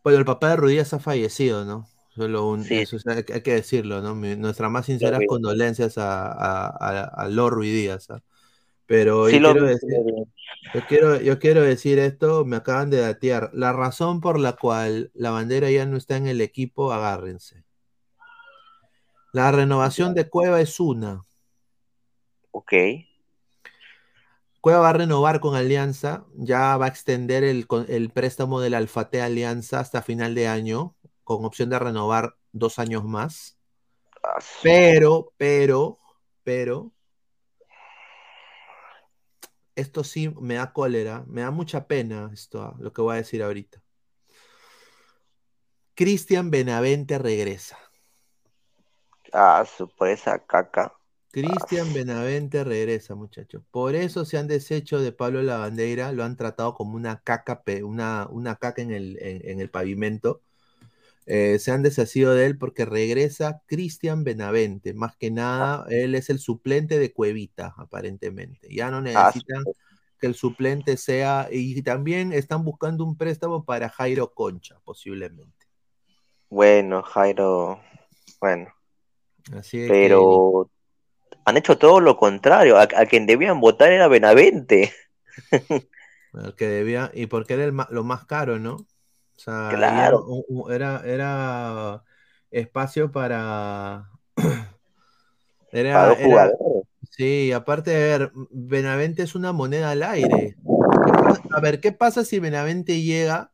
[0.03, 1.87] Bueno, el papá de Ruidíaz ha fallecido, ¿no?
[2.15, 2.79] Solo un, Sí.
[2.81, 4.15] eso, hay, que decirlo, ¿no?
[4.15, 5.29] Mi- nuestras más sinceras Ruiz.
[5.29, 8.21] condolencias a, a, a, a Lord Ruidíaz, ¿ah?
[8.91, 9.89] Pero Sí yo lo quiero decir,
[10.73, 13.49] yo quiero, yo quiero decir esto, me acaban de datear.
[13.53, 17.63] La razón por la cual la bandera ya no está en el equipo, agárrense.
[19.31, 21.21] La renovación de Cueva es una.
[22.51, 22.73] Ok.
[24.59, 29.21] Cueva va a renovar con Alianza, ya va a extender el, el préstamo del Alfate
[29.21, 33.57] Alianza hasta final de año, con opción de renovar dos años más.
[34.61, 35.97] Pero, pero,
[36.43, 36.91] pero,
[39.81, 43.17] esto sí me da cólera, me da mucha pena esto, ah, lo que voy a
[43.17, 43.81] decir ahorita.
[45.95, 47.77] Cristian Benavente regresa.
[49.33, 50.93] Ah, su por esa caca.
[51.31, 53.63] Cristian Benavente regresa, muchachos.
[53.71, 58.27] Por eso se han deshecho de Pablo Lavandeira, lo han tratado como una caca, una,
[58.29, 60.41] una caca en el, en, en el pavimento.
[61.27, 64.93] Eh, se han deshacido de él porque regresa Cristian Benavente.
[64.93, 68.73] Más que nada, él es el suplente de Cuevita, aparentemente.
[68.73, 69.63] Ya no Ah, necesitan
[70.19, 71.47] que el suplente sea.
[71.51, 75.67] Y también están buscando un préstamo para Jairo Concha, posiblemente.
[76.49, 77.79] Bueno, Jairo.
[78.39, 78.73] Bueno,
[79.53, 80.69] Así que- pero
[81.45, 82.77] han hecho todo lo contrario.
[82.77, 84.91] A, a quien debían votar era Benavente.
[86.33, 88.77] El que debía, y porque era el lo más caro, ¿no?
[89.41, 90.25] O sea, Claro.
[90.69, 92.03] era, era
[92.51, 94.09] espacio para.
[95.73, 96.51] Era, Para
[97.09, 100.57] sí, aparte de ver, Benavente es una moneda al aire.
[101.55, 103.53] A ver, ¿qué pasa si Benavente llega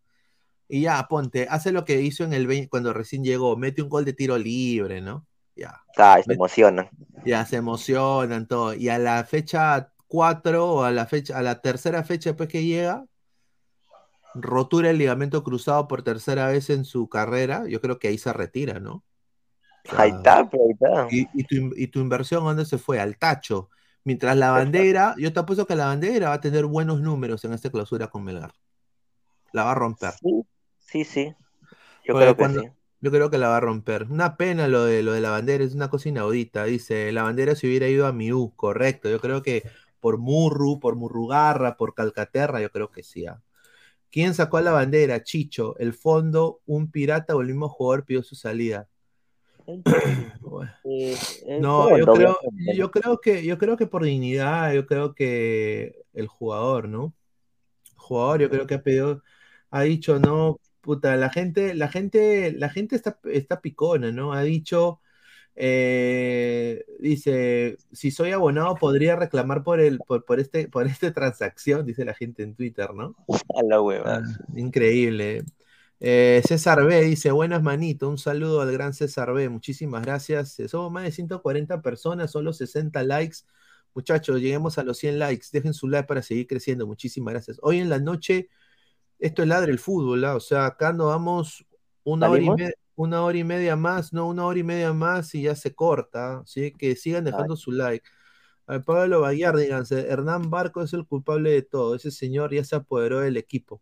[0.67, 3.89] y ya, ponte, hace lo que hizo en el 20 cuando recién llegó, mete un
[3.89, 5.27] gol de tiro libre, ¿no?
[5.55, 5.79] Ya.
[5.95, 6.89] Ah, se emocionan.
[7.23, 8.73] ya se emocionan todo.
[8.73, 12.63] Y a la fecha 4 o a la fecha, a la tercera fecha después que
[12.63, 13.05] llega,
[14.41, 18.33] rotura el ligamento cruzado por tercera vez en su carrera, yo creo que ahí se
[18.33, 18.93] retira, ¿no?
[19.85, 21.09] O sea, Ahí está, pero ahí está.
[21.09, 22.99] y, y tu, in- y tu inversión, ¿a ¿dónde se fue?
[22.99, 23.69] Al tacho.
[24.03, 27.53] Mientras la bandera, yo te apuesto que la bandera va a tener buenos números en
[27.53, 28.53] esta clausura con Melgar.
[29.57, 30.13] La va a romper.
[30.19, 30.43] Sí,
[30.79, 31.35] sí, sí.
[32.03, 32.69] Yo Porque creo que sí.
[32.99, 34.05] Yo creo que la va a romper.
[34.09, 36.63] Una pena lo de lo de la bandera, es una cosa inaudita.
[36.65, 39.09] Dice, la bandera se hubiera ido a Miú, correcto.
[39.09, 39.63] Yo creo que
[39.99, 43.27] por Murru, por Murrugarra, por Calcaterra, yo creo que sí.
[43.27, 43.41] ¿ah?
[44.11, 45.23] ¿Quién sacó la bandera?
[45.23, 45.77] Chicho.
[45.77, 48.87] El fondo, un pirata o el mismo jugador pidió su salida.
[50.41, 50.71] Bueno,
[51.59, 52.37] No, yo creo,
[52.73, 57.13] yo creo que, yo creo que por dignidad, yo creo que el jugador, ¿no?
[57.91, 59.23] El jugador, yo creo que ha pedido,
[59.69, 64.31] ha dicho, no, puta, la gente, la gente, la gente está, está picona, ¿no?
[64.31, 65.01] Ha dicho,
[65.59, 71.83] eh, dice, si soy abonado podría reclamar por el, por, por este, por esta transacción,
[71.83, 73.15] dice la gente en Twitter, ¿no?
[73.27, 74.17] A la hueva.
[74.17, 74.21] Ah,
[74.55, 75.43] increíble.
[75.99, 80.59] Eh, César B dice, buenas manito, un saludo al gran César B, muchísimas gracias.
[80.59, 83.37] Eh, Somos más de 140 personas, solo 60 likes.
[83.95, 87.57] Muchachos, lleguemos a los 100 likes, dejen su like para seguir creciendo, muchísimas gracias.
[87.63, 88.49] Hoy en la noche
[89.17, 90.35] esto es ladre el fútbol, ¿ah?
[90.35, 91.65] o sea, acá no vamos
[92.03, 95.35] una hora, y media, una hora y media más, no, una hora y media más
[95.35, 96.73] y ya se corta, ¿sí?
[96.73, 98.07] Que sigan dejando su like.
[98.67, 102.75] A Pablo Bayar, díganse, Hernán Barco es el culpable de todo, ese señor ya se
[102.75, 103.81] apoderó del equipo.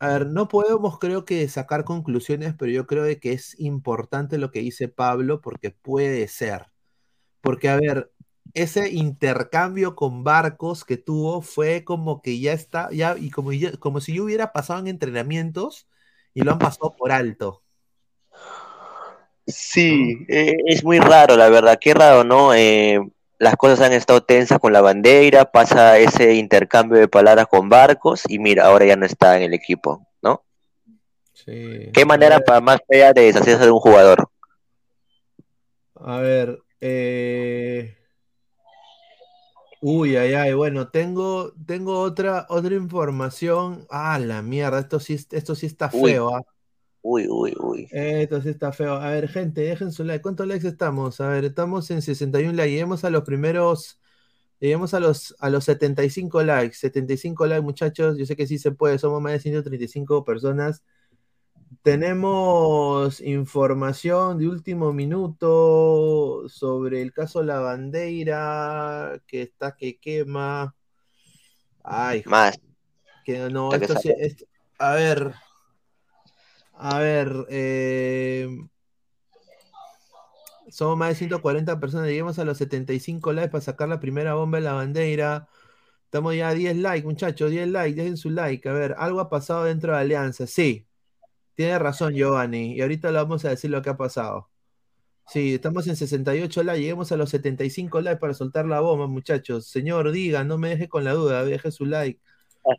[0.00, 4.38] A ver, no podemos creo que sacar conclusiones, pero yo creo de que es importante
[4.38, 6.66] lo que dice Pablo porque puede ser.
[7.42, 8.12] Porque, a ver,
[8.54, 14.00] ese intercambio con barcos que tuvo fue como que ya está, ya, y como, como
[14.00, 15.88] si yo hubiera pasado en entrenamientos
[16.34, 17.62] y lo han pasado por alto.
[19.46, 22.54] Sí, eh, es muy raro, la verdad, qué raro, ¿no?
[22.54, 23.00] Eh,
[23.38, 28.22] las cosas han estado tensas con la bandera, pasa ese intercambio de palabras con barcos
[28.28, 30.44] y mira, ahora ya no está en el equipo, ¿no?
[31.32, 31.90] Sí.
[31.92, 34.28] Qué manera para más fea de deshacerse de un jugador.
[35.96, 37.96] A ver, eh...
[39.82, 43.86] Uy, ay, ay, bueno, tengo, tengo otra, otra información.
[43.88, 46.42] Ah, la mierda, esto sí, esto sí está feo, ¿ah?
[47.02, 47.88] Uy, uy, uy.
[47.90, 48.94] Esto sí está feo.
[48.94, 50.20] A ver, gente, dejen su like.
[50.22, 51.20] ¿Cuántos likes estamos?
[51.20, 52.70] A ver, estamos en 61 likes.
[52.70, 53.98] Lleguemos a los primeros.
[54.58, 56.76] Lleguemos a los, a los 75 likes.
[56.76, 58.18] 75 likes, muchachos.
[58.18, 58.98] Yo sé que sí se puede.
[58.98, 60.82] Somos más de 135 personas.
[61.82, 70.74] Tenemos información de último minuto sobre el caso La Bandeira, que está que quema.
[71.82, 72.60] Ay, Más.
[73.24, 74.44] que no, que esto esto-
[74.78, 75.32] a ver,
[76.82, 78.48] a ver, eh,
[80.70, 84.58] somos más de 140 personas, lleguemos a los 75 likes para sacar la primera bomba
[84.58, 85.48] de la bandera.
[86.04, 88.68] Estamos ya a 10 likes, muchachos, 10 likes, dejen su like.
[88.68, 90.46] A ver, algo ha pasado dentro de Alianza.
[90.46, 90.86] Sí,
[91.54, 94.48] tiene razón Giovanni, y ahorita le vamos a decir lo que ha pasado.
[95.26, 99.66] Sí, estamos en 68 likes, lleguemos a los 75 likes para soltar la bomba, muchachos.
[99.68, 102.20] Señor, diga, no me deje con la duda, deje su like.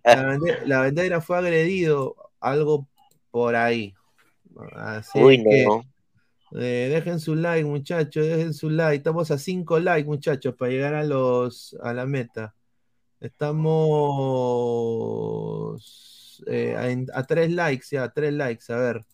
[0.03, 2.87] La, bande- la bandera fue agredido, algo
[3.31, 3.95] por ahí.
[4.73, 5.83] Así Uy, que no.
[6.59, 8.97] eh, dejen su like, muchachos, dejen su like.
[8.97, 12.53] Estamos a 5 likes, muchachos, para llegar a los a la meta.
[15.71, 19.05] Estamos eh, a, a 3 likes, ya, 3 likes, a ver.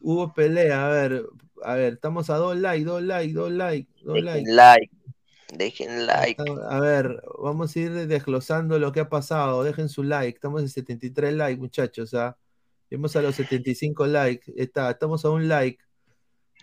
[0.00, 1.26] Hubo pelea, a ver,
[1.62, 4.40] a ver, estamos a 2 likes, 2 likes, 2 likes, 2 likes.
[4.40, 4.90] Dejen like.
[5.52, 6.42] Dejen like.
[6.70, 9.62] A ver, vamos a ir desglosando lo que ha pasado.
[9.62, 10.36] Dejen su like.
[10.36, 12.14] Estamos en 73 likes, muchachos.
[12.14, 12.38] ¿ah?
[12.92, 14.52] Llegamos a los 75 likes.
[14.54, 15.82] Está, estamos a un like.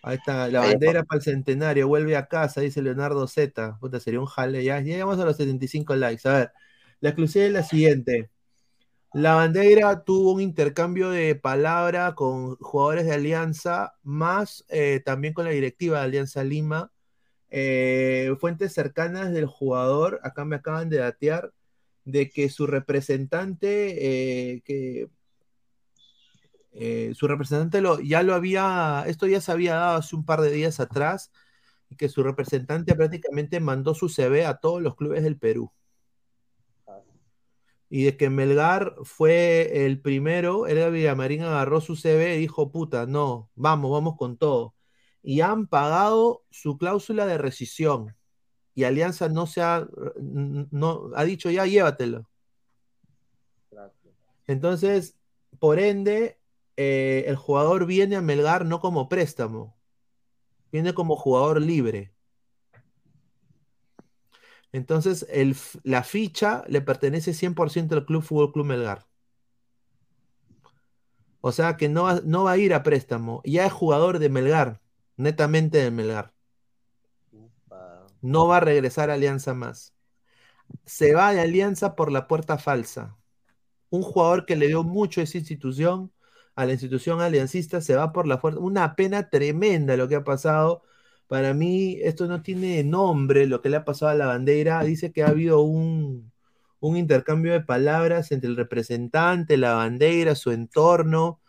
[0.03, 0.47] Ahí está.
[0.47, 1.87] La bandera para el centenario.
[1.87, 3.79] Vuelve a casa, dice Leonardo Z.
[3.79, 4.63] Puta, sería un jale.
[4.63, 6.29] Ya ya llegamos a los 75 likes.
[6.29, 6.51] A ver,
[6.99, 8.29] la exclusiva es la siguiente.
[9.11, 15.45] La bandera tuvo un intercambio de palabra con jugadores de Alianza, más eh, también con
[15.45, 16.91] la directiva de Alianza Lima.
[17.49, 21.53] Eh, fuentes cercanas del jugador, acá me acaban de datear,
[22.05, 25.09] de que su representante, eh, que
[26.71, 30.41] eh, su representante lo, ya lo había, esto ya se había dado hace un par
[30.41, 31.31] de días atrás,
[31.89, 35.71] y que su representante prácticamente mandó su CV a todos los clubes del Perú.
[37.91, 43.07] Y de que Melgar fue el primero, Edgar Villamarín agarró su CV y dijo, puta,
[43.07, 44.75] no, vamos, vamos con todo.
[45.23, 48.15] Y han pagado su cláusula de rescisión.
[48.75, 49.87] Y Alianza no se ha,
[50.19, 52.29] no, ha dicho ya, llévatelo.
[54.45, 55.17] Entonces,
[55.59, 56.38] por ende,
[56.81, 59.77] eh, el jugador viene a Melgar no como préstamo,
[60.71, 62.13] viene como jugador libre.
[64.71, 69.05] Entonces, el, la ficha le pertenece 100% al Club Fútbol Club Melgar.
[71.41, 73.41] O sea que no va, no va a ir a préstamo.
[73.45, 74.81] Ya es jugador de Melgar,
[75.17, 76.33] netamente de Melgar.
[78.21, 79.93] No va a regresar a Alianza más.
[80.85, 83.17] Se va de Alianza por la puerta falsa.
[83.89, 86.11] Un jugador que le dio mucho a esa institución,
[86.55, 88.59] a la institución aliancista, se va por la puerta.
[88.59, 90.83] Una pena tremenda lo que ha pasado.
[91.27, 94.83] Para mí, esto no tiene nombre, lo que le ha pasado a la bandera.
[94.83, 96.31] Dice que ha habido un,
[96.79, 101.41] un intercambio de palabras entre el representante, la bandera, su entorno.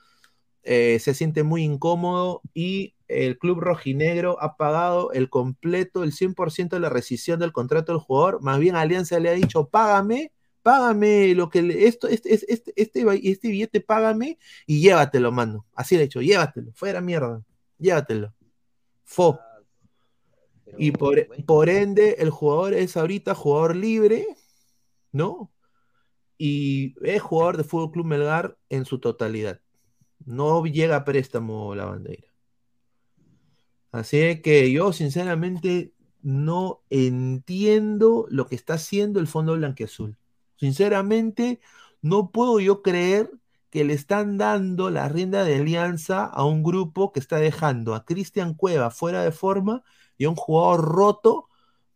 [0.63, 6.77] Eh, se siente muy incómodo y el club rojinegro ha pagado el completo, el 100%
[6.77, 8.43] de la rescisión del contrato del jugador.
[8.43, 13.05] Más bien Alianza le ha dicho, págame, págame lo que le, esto, este, este, este,
[13.31, 15.67] este billete, págame y llévatelo, mano.
[15.75, 17.43] Así le ha dicho, llévatelo, fuera mierda,
[17.79, 18.35] llévatelo.
[19.05, 19.39] Fo.
[20.79, 24.27] Y por, por ende, el jugador es ahorita jugador libre,
[25.13, 25.53] ¿no?
[26.39, 29.61] Y es jugador de Fútbol Club Melgar en su totalidad.
[30.25, 32.33] No llega a préstamo la bandera.
[33.93, 35.93] Así que yo, sinceramente,
[36.23, 40.17] no entiendo lo que está haciendo el Fondo Blanqueazul.
[40.61, 41.61] Sinceramente,
[42.03, 43.31] no puedo yo creer
[43.71, 48.05] que le están dando la rienda de alianza a un grupo que está dejando a
[48.05, 49.83] Cristian Cueva fuera de forma
[50.19, 51.49] y a un jugador roto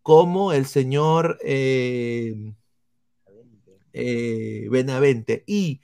[0.03, 2.55] como el señor eh,
[3.93, 5.45] eh, Benavente.
[5.47, 5.81] Y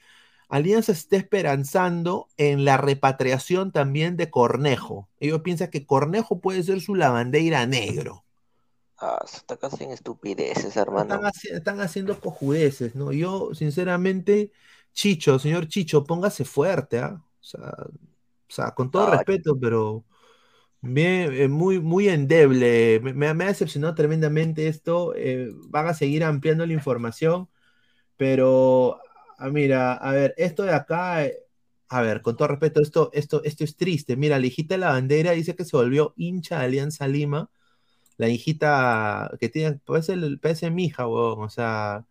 [0.49, 5.09] Alianza está esperanzando en la repatriación también de Cornejo.
[5.19, 8.25] Ellos piensan que Cornejo puede ser su lavandera negro.
[9.01, 11.17] Ah, se está casi en estupideces, hermano.
[11.17, 13.11] Están, haci- están haciendo cojudeces, ¿no?
[13.13, 14.51] Yo, sinceramente,
[14.93, 17.23] Chicho, señor Chicho, póngase fuerte, ¿ah?
[17.41, 17.69] O sea,
[18.49, 20.05] o sea, con todo Ah, respeto, pero
[20.81, 22.99] bien, eh, muy, muy endeble.
[23.03, 25.13] Me, me- me ha decepcionado tremendamente esto.
[25.15, 27.49] eh, van a seguir ampliando la información,
[28.17, 28.99] pero,
[29.37, 31.37] ah, mira, a ver, esto de acá, eh,
[31.89, 34.15] a ver, con todo respeto, esto, esto, esto es triste.
[34.17, 37.49] Mira, la hijita de la bandera dice que se volvió hincha de Alianza Lima
[38.21, 42.05] la hijita que tiene, parece, el- parece mi hija, weón, o sea,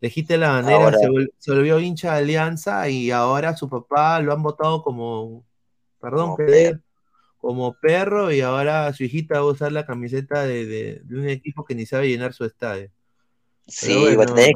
[0.00, 4.32] de la bandera se, vol- se volvió hincha de Alianza y ahora su papá lo
[4.32, 5.46] han votado como,
[6.00, 6.80] perdón, Como que diga,
[7.38, 11.28] como perro y ahora su hijita va a usar la camiseta de, de- de un
[11.28, 12.90] equipo que ni sabe llenar su estadio.
[13.66, 14.50] Sí, bueno,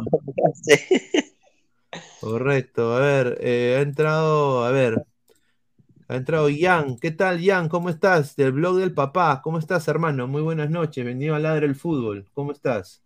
[2.21, 5.05] correcto, a ver, eh, ha entrado, a ver,
[6.09, 7.69] ha entrado Jan, ¿qué tal Jan?
[7.69, 8.35] ¿Cómo estás?
[8.35, 10.27] Del blog del papá, ¿cómo estás hermano?
[10.27, 13.03] Muy buenas noches, bienvenido a Ladre el Fútbol, ¿cómo estás?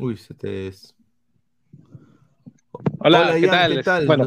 [0.00, 0.68] Uy, se te...
[0.68, 0.94] es-
[2.98, 3.74] Hola, Hola, ¿qué Jan, tal?
[3.76, 4.06] ¿qué tal?
[4.06, 4.26] Bueno,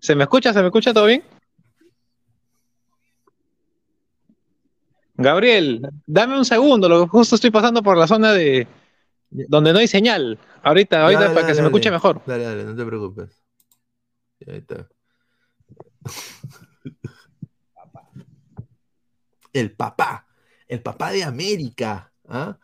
[0.00, 0.52] ¿se me escucha?
[0.52, 1.22] ¿Se me escucha todo bien?
[5.16, 8.66] Gabriel, dame un segundo, lo justo estoy pasando por la zona de
[9.30, 10.38] donde no hay señal.
[10.62, 12.22] Ahorita, ahorita Dale, para que se me escuche mejor.
[12.26, 13.41] Dale, dale, no te preocupes.
[14.48, 14.88] Ahí está.
[19.52, 20.26] El papá,
[20.68, 22.12] el papá de América.
[22.28, 22.58] ¿ah?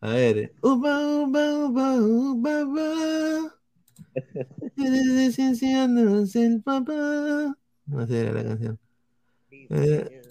[0.00, 0.54] A ver.
[0.62, 3.54] Uba, uba, uba, uba, uba.
[4.76, 7.56] El papá.
[7.86, 8.78] No sé la canción.
[9.50, 10.22] Eh,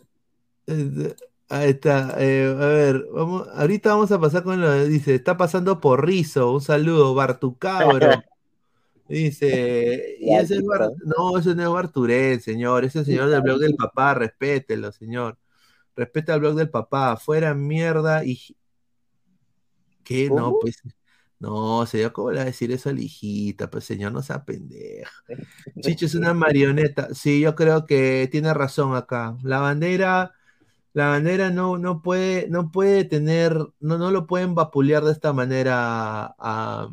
[0.68, 1.16] eh,
[1.50, 2.16] ahí está.
[2.20, 6.06] eh, a ver, vamos, ahorita vamos a pasar con lo de- dice, está pasando por
[6.06, 6.52] Rizo.
[6.54, 8.10] Un saludo, Bartucabro.
[9.08, 13.30] Dice, y ese es Bar- no, ese no es Barturén, señor, ese es el señor
[13.30, 15.38] del blog del papá, respételo, señor.
[15.96, 18.38] Respeta el blog del papá, fuera mierda y
[20.04, 20.30] ¿qué?
[20.32, 20.82] No, pues
[21.40, 23.70] no, señor, ¿cómo le va a decir eso a la hijita?
[23.70, 25.12] Pues señor, no sea pendeja.
[25.82, 27.14] Chicho es una marioneta.
[27.14, 29.38] Sí, yo creo que tiene razón acá.
[29.44, 30.34] La bandera,
[30.94, 35.34] la bandera no, no puede, no puede tener, no, no lo pueden vapulear de esta
[35.34, 36.90] manera a,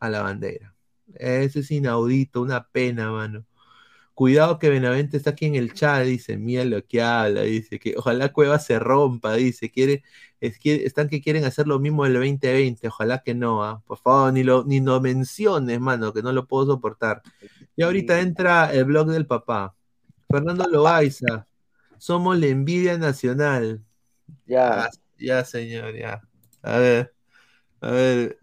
[0.00, 0.76] a la bandera.
[1.18, 3.44] Eso es inaudito, una pena, mano.
[4.14, 7.94] Cuidado que Benavente está aquí en el chat, dice, mira lo que habla, dice, que
[7.96, 10.02] ojalá Cueva se rompa, dice, quiere,
[10.40, 14.32] es están que quieren hacer lo mismo del 2020, ojalá que no, ah, Por favor,
[14.32, 17.22] ni lo, ni lo menciones, mano, que no lo puedo soportar.
[17.76, 19.76] Y ahorita entra el blog del papá.
[20.28, 21.46] Fernando Loaiza,
[21.98, 23.84] somos la envidia nacional.
[24.46, 24.90] Ya.
[25.18, 26.22] Ya, señor, ya.
[26.62, 27.14] A ver,
[27.80, 28.37] a ver.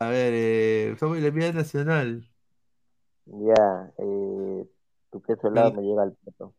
[0.00, 2.28] A ver, eh, somos la envidia nacional.
[3.26, 4.64] Ya, eh,
[5.10, 6.54] tu queso helado me llega al plato.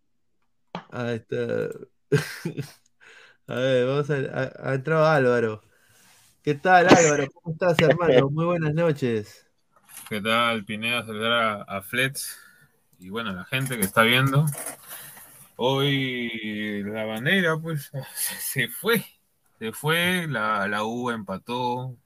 [0.92, 1.70] Ahí está.
[3.48, 5.64] A ver, vamos a, a, a entrar Álvaro.
[6.44, 7.28] ¿Qué tal, Álvaro?
[7.34, 8.30] ¿Cómo estás, hermano?
[8.30, 9.48] Muy buenas noches.
[10.08, 11.06] ¿Qué tal, Pineda?
[11.06, 12.26] Saludar a, a Fletch
[13.00, 14.46] y bueno, a la gente que está viendo.
[15.56, 19.04] Hoy la bandera, pues, se fue.
[19.58, 21.98] Se fue, la, la U empató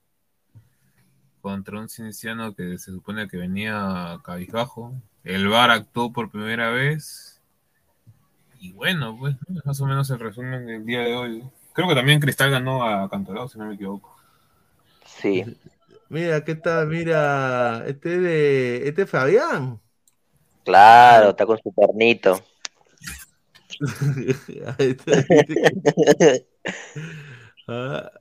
[1.43, 4.93] contra un cienciano que se supone que venía cabizbajo.
[5.25, 7.41] El VAR actuó por primera vez.
[8.61, 9.61] Y bueno, pues, ¿no?
[9.65, 11.43] más o menos el resumen del día de hoy.
[11.73, 14.15] Creo que también Cristal ganó a Cantolao, si no me equivoco.
[15.05, 15.43] Sí.
[16.07, 16.87] Mira, ¿qué tal?
[16.87, 19.81] Mira, este de, este es Fabián.
[20.63, 21.73] Claro, está con su
[24.77, 25.25] está.
[27.65, 28.11] Ah,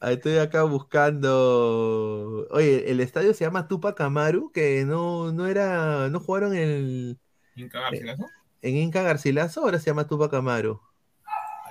[0.00, 2.46] estoy acá buscando.
[2.50, 7.18] Oye, el estadio se llama Tupac Amaru, que no, no era, no jugaron en el,
[7.56, 8.26] Inca Garcilaso.
[8.62, 10.80] en Inca Garcilaso, ahora se llama Tupac Amaru.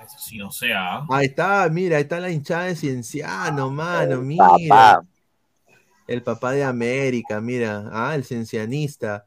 [0.04, 1.04] Eso sí, no sea.
[1.10, 4.46] Ahí está, mira, ahí está la hinchada de Cienciano, mano, El mira.
[4.46, 5.06] papá.
[6.06, 9.26] El papá de América, mira, ah, el ciencianista.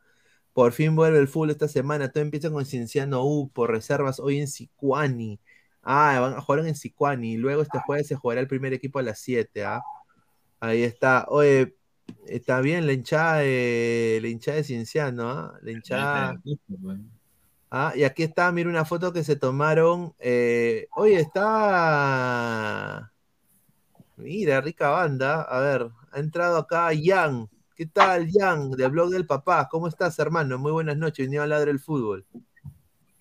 [0.52, 2.10] Por fin vuelve el fútbol esta semana.
[2.10, 5.40] Todo empieza con Cienciano U por reservas hoy en Sicuani.
[5.84, 7.38] Ah, van a jugar en Sicuani.
[7.38, 9.66] Luego este jueves se jugará el primer equipo a las 7.
[9.66, 9.82] ¿ah?
[10.60, 11.26] Ahí está.
[11.30, 11.76] Oye,
[12.28, 15.30] está bien la hinchada de, la hinchada de Cienciano.
[15.30, 15.60] ¿ah?
[15.62, 16.42] La hinchada.
[17.72, 20.14] Ah, y aquí está, mira una foto que se tomaron.
[20.20, 23.12] eh, oye, está.
[24.18, 25.42] Mira, rica banda.
[25.44, 27.50] A ver, ha entrado acá Jan.
[27.76, 28.72] ¿Qué tal, Jan?
[28.72, 29.68] Del blog del papá.
[29.70, 30.60] ¿Cómo estás, hermano?
[30.60, 31.18] Muy buenas noches.
[31.18, 32.26] Bienvenido a Ladre el Fútbol.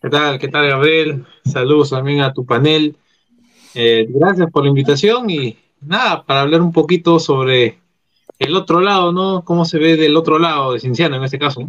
[0.02, 0.38] ¿Qué tal?
[0.38, 1.26] ¿Qué tal, Gabriel?
[1.44, 2.96] Saludos también a tu panel.
[3.74, 7.78] Eh, gracias por la invitación y nada, para hablar un poquito sobre
[8.38, 9.44] el otro lado, ¿no?
[9.44, 11.68] ¿Cómo se ve del otro lado de Cinciano en este caso?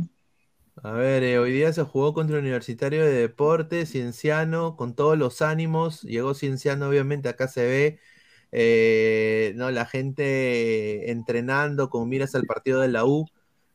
[0.84, 5.18] A ver, eh, hoy día se jugó contra el Universitario de Deportes, Cienciano, con todos
[5.18, 6.02] los ánimos.
[6.04, 8.00] Llegó Cienciano, obviamente, acá se ve.
[8.52, 9.72] eh, ¿no?
[9.72, 13.28] La gente entrenando con miras al partido de la U.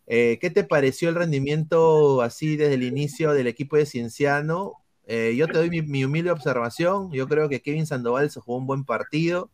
[0.07, 4.75] Eh, ¿qué te pareció el rendimiento así desde el inicio del equipo de Cienciano?
[5.07, 7.11] Eh, yo te doy mi, mi humilde observación.
[7.13, 9.51] Yo creo que Kevin Sandoval se jugó un buen partido,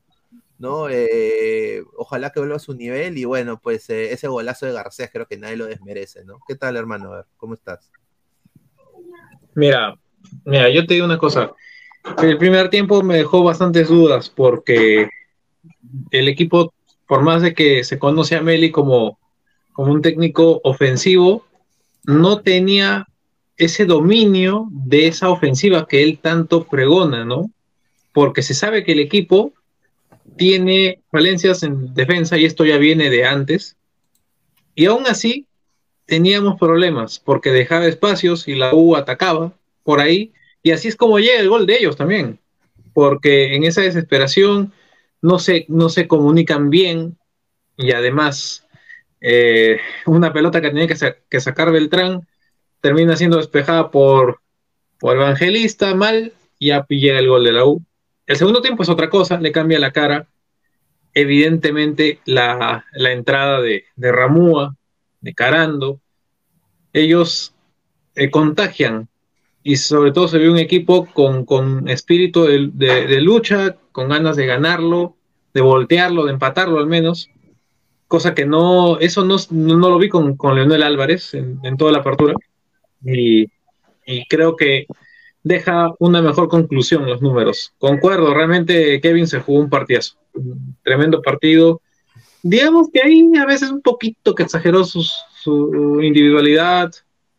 [0.58, 0.88] ¿no?
[0.90, 5.26] Eh, ojalá que vuelva a su nivel y bueno, pues ese golazo de Garcés creo
[5.26, 6.38] que nadie lo desmerece, ¿no?
[6.46, 7.12] ¿Qué tal, hermano?
[7.12, 7.90] A ver, ¿cómo estás?
[9.54, 9.94] Mira,
[10.44, 11.52] mira, yo te digo una cosa.
[12.22, 15.08] El primer tiempo me dejó bastantes dudas porque
[16.10, 16.74] el equipo,
[17.06, 19.18] por más de que se conoce a Meli como,
[19.72, 21.46] como un técnico ofensivo,
[22.04, 23.06] no tenía
[23.56, 27.50] ese dominio de esa ofensiva que él tanto pregona, ¿no?
[28.12, 29.52] Porque se sabe que el equipo
[30.36, 33.76] tiene falencias en defensa y esto ya viene de antes.
[34.74, 35.46] Y aún así
[36.06, 40.32] teníamos problemas porque dejaba espacios y la U atacaba por ahí.
[40.62, 42.38] Y así es como llega el gol de ellos también.
[42.92, 44.72] Porque en esa desesperación
[45.20, 47.16] no se, no se comunican bien
[47.76, 48.61] y además
[49.22, 50.96] eh, una pelota que tenía que,
[51.30, 52.26] que sacar Beltrán
[52.80, 54.40] termina siendo despejada por,
[54.98, 57.82] por Evangelista mal y llega el gol de la U.
[58.26, 60.26] El segundo tiempo es otra cosa, le cambia la cara.
[61.14, 64.74] Evidentemente la, la entrada de, de Ramúa,
[65.20, 66.00] de Carando,
[66.92, 67.54] ellos
[68.14, 69.08] eh, contagian
[69.62, 74.36] y sobre todo se ve un equipo con, con espíritu de- de lucha, con ganas
[74.36, 75.16] de ganarlo,
[75.54, 77.28] de voltearlo, de empatarlo al menos,
[78.12, 81.92] cosa que no, eso no, no, lo vi con, con Leonel Álvarez en, en toda
[81.92, 82.34] la apertura
[83.02, 83.46] y,
[84.04, 84.86] y creo que
[85.42, 87.72] deja una mejor conclusión los números.
[87.78, 91.80] Concuerdo, realmente Kevin se jugó un partidazo, un tremendo partido.
[92.42, 96.92] Digamos que ahí a veces un poquito que exageró sus- su individualidad,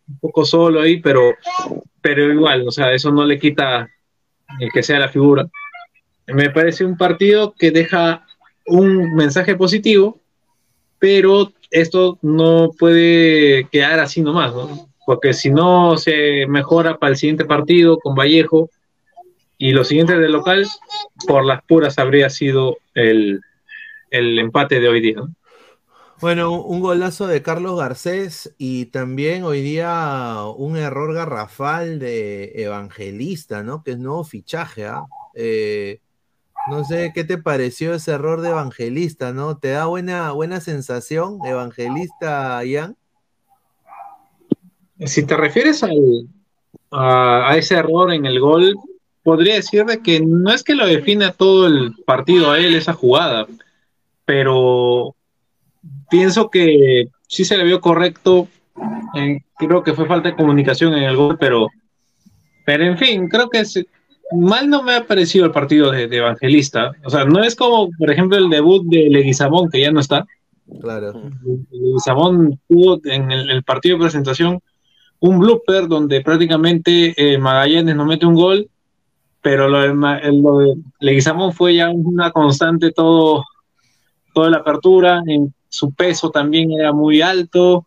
[0.10, 1.22] un poco solo ahí, pero,
[2.02, 3.88] pero igual, o sea, eso no le quita
[4.60, 5.48] el que sea la figura.
[6.26, 8.26] Me parece un partido que deja
[8.66, 10.20] un mensaje positivo,
[11.04, 14.88] pero esto no puede quedar así nomás, ¿no?
[15.06, 18.70] Porque si no se mejora para el siguiente partido con Vallejo
[19.58, 20.66] y los siguientes del local,
[21.28, 23.42] por las puras habría sido el,
[24.12, 25.16] el empate de hoy día.
[25.18, 25.36] ¿no?
[26.22, 33.62] Bueno, un golazo de Carlos Garcés y también hoy día un error garrafal de Evangelista,
[33.62, 33.84] ¿no?
[33.84, 35.04] Que es nuevo fichaje, ¿ah?
[35.36, 36.00] Eh,
[36.68, 39.58] no sé qué te pareció ese error de Evangelista, ¿no?
[39.58, 42.96] ¿Te da buena, buena sensación, Evangelista, Ian?
[45.06, 46.28] Si te refieres al-
[46.92, 48.76] a, a ese error en el gol,
[49.24, 52.94] podría decir de que no es que lo defina todo el partido a él esa
[52.94, 53.48] jugada,
[54.26, 55.16] pero
[56.10, 58.48] pienso que sí se le vio correcto.
[59.58, 61.68] creo que fue falta de comunicación en el gol, pero,
[62.66, 63.86] pero en fin, creo que se-
[64.32, 66.92] mal no me ha parecido el partido de, de Evangelista.
[67.04, 70.26] O sea, no es como, por ejemplo, el debut de Leguizamón, que ya no está.
[70.82, 71.22] Claro.
[71.72, 74.60] Leguizamón tuvo en el, el partido de presentación
[75.20, 78.70] un blooper donde prácticamente eh, Magallanes no mete un gol,
[79.42, 83.44] pero lo de, Ma- lo de Leguizamón fue ya una constante todo,
[84.34, 87.86] toda la apertura, en su peso también era muy alto,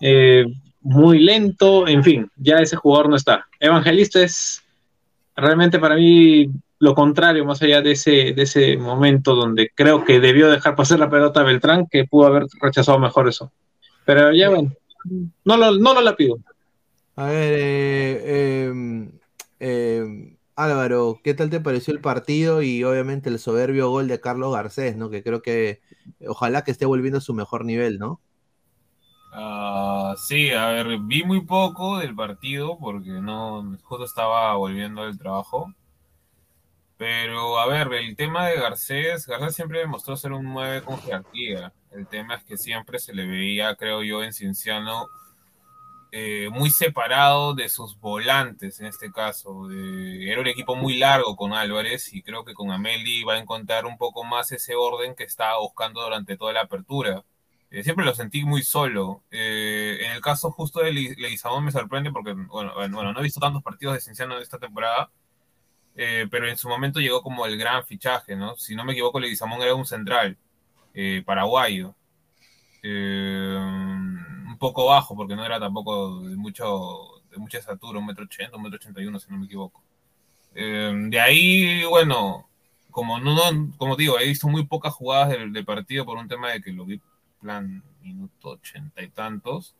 [0.00, 0.44] eh,
[0.80, 3.46] muy lento, en fin, ya ese jugador no está.
[3.60, 4.61] Evangelista es
[5.36, 10.18] realmente para mí lo contrario, más allá de ese, de ese momento donde creo que
[10.18, 13.52] debió dejar pasar la pelota a Beltrán, que pudo haber rechazado mejor eso.
[14.04, 14.72] Pero ya bueno,
[15.44, 16.38] no lo, no lo la pido.
[17.14, 18.72] A ver, eh,
[19.60, 24.52] em, Álvaro, ¿qué tal te pareció el partido y obviamente el soberbio gol de Carlos
[24.52, 25.08] Garcés, ¿no?
[25.08, 25.80] Que creo que
[26.26, 28.20] ojalá que esté volviendo a su mejor nivel, ¿no?
[29.32, 35.18] Ah, sí, a ver, vi muy poco del partido porque no, justo estaba volviendo del
[35.18, 35.72] trabajo.
[36.96, 41.72] Pero, a ver, el tema de Garcés, Garcés siempre demostró ser un 9 con jerarquía.
[41.90, 45.08] El tema es que siempre se le veía, creo yo, en Cienciano
[46.14, 49.70] eh, muy separado de sus volantes en este caso.
[49.70, 53.86] Era un equipo muy largo con Álvarez y creo que con Ameli va a encontrar
[53.86, 57.24] un poco más ese orden que estaba buscando durante toda la apertura.
[57.74, 59.22] Eh, siempre lo sentí muy solo.
[59.30, 63.40] Eh, en el caso justo de Leguizamón me sorprende porque, bueno, bueno, no he visto
[63.40, 65.10] tantos partidos de Cienciano esta temporada,
[65.96, 68.56] eh, pero en su momento llegó como el gran fichaje, ¿no?
[68.56, 70.36] Si no me equivoco, Leguizamón era un central
[71.24, 71.94] paraguayo.
[72.84, 78.56] Un poco bajo, porque no era tampoco de, mucho, de mucha estatura, un metro ochenta,
[78.56, 79.82] un metro ochenta y uno, si no me equivoco.
[80.52, 82.46] De ahí, bueno,
[82.90, 86.50] como no- como digo, he visto muy pocas jugadas del, del partido por un tema
[86.50, 87.00] de que lo vi
[87.42, 89.74] plan minuto ochenta y tantos.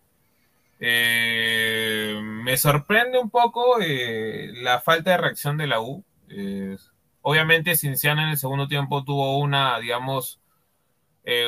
[0.80, 6.04] Eh, me sorprende un poco eh, la falta de reacción de la U.
[6.28, 6.76] Eh,
[7.22, 10.40] obviamente, Cinciano en el segundo tiempo tuvo una, digamos,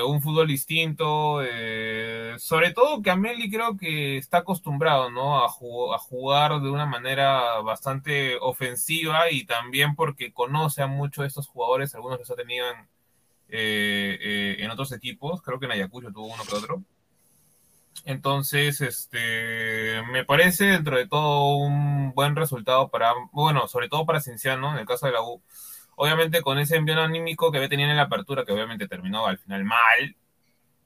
[0.07, 1.43] un fútbol distinto.
[2.39, 5.45] sobre todo que Ameli creo que está acostumbrado, ¿no?
[5.45, 11.23] A, ju- a jugar de una manera bastante ofensiva y también porque conoce a muchos
[11.23, 12.77] de estos jugadores, algunos los ha tenido en,
[13.57, 15.41] eh, eh, en otros equipos.
[15.43, 16.83] Creo que en Ayacucho tuvo uno que otro.
[18.05, 24.21] Entonces, este, me parece dentro de todo un buen resultado para, bueno, sobre todo para
[24.21, 25.41] Cinciano, en el caso de la U.
[25.97, 29.39] Obviamente con ese envío anímico que había tenido en la apertura, que obviamente terminó al
[29.39, 30.17] final mal,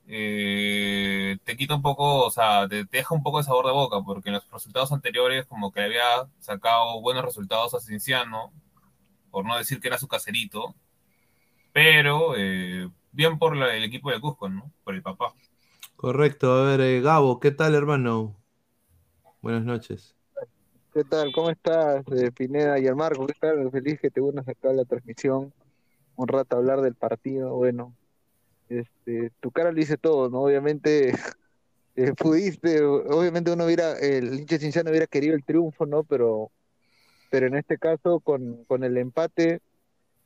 [0.06, 3.72] eh, te quita un poco, o sea, te, te deja un poco de sabor de
[3.72, 8.52] boca, porque en los resultados anteriores como que había sacado buenos resultados a Cinciano,
[9.30, 10.74] por no decir que era su caserito,
[11.72, 14.72] pero eh, bien por la- el equipo de Cusco, ¿no?
[14.84, 15.34] Por el papá.
[15.96, 18.36] Correcto, a ver, eh, Gabo, ¿qué tal, hermano?
[19.42, 20.16] Buenas noches.
[20.94, 21.32] ¿Qué tal?
[21.32, 23.26] ¿Cómo estás, eh, Pineda y el Marco?
[23.26, 23.70] ¿Qué tal?
[23.70, 25.52] Feliz que te unas acá a la transmisión.
[26.16, 27.54] Un rato a hablar del partido.
[27.54, 27.94] Bueno,
[28.68, 30.42] este, tu cara lo dice todo, ¿no?
[30.42, 31.12] Obviamente
[31.96, 36.04] eh, pudiste, obviamente uno hubiera, el hincha Cinciano hubiera querido el triunfo, ¿no?
[36.04, 36.50] Pero,
[37.30, 39.60] pero en este caso, con, con el empate,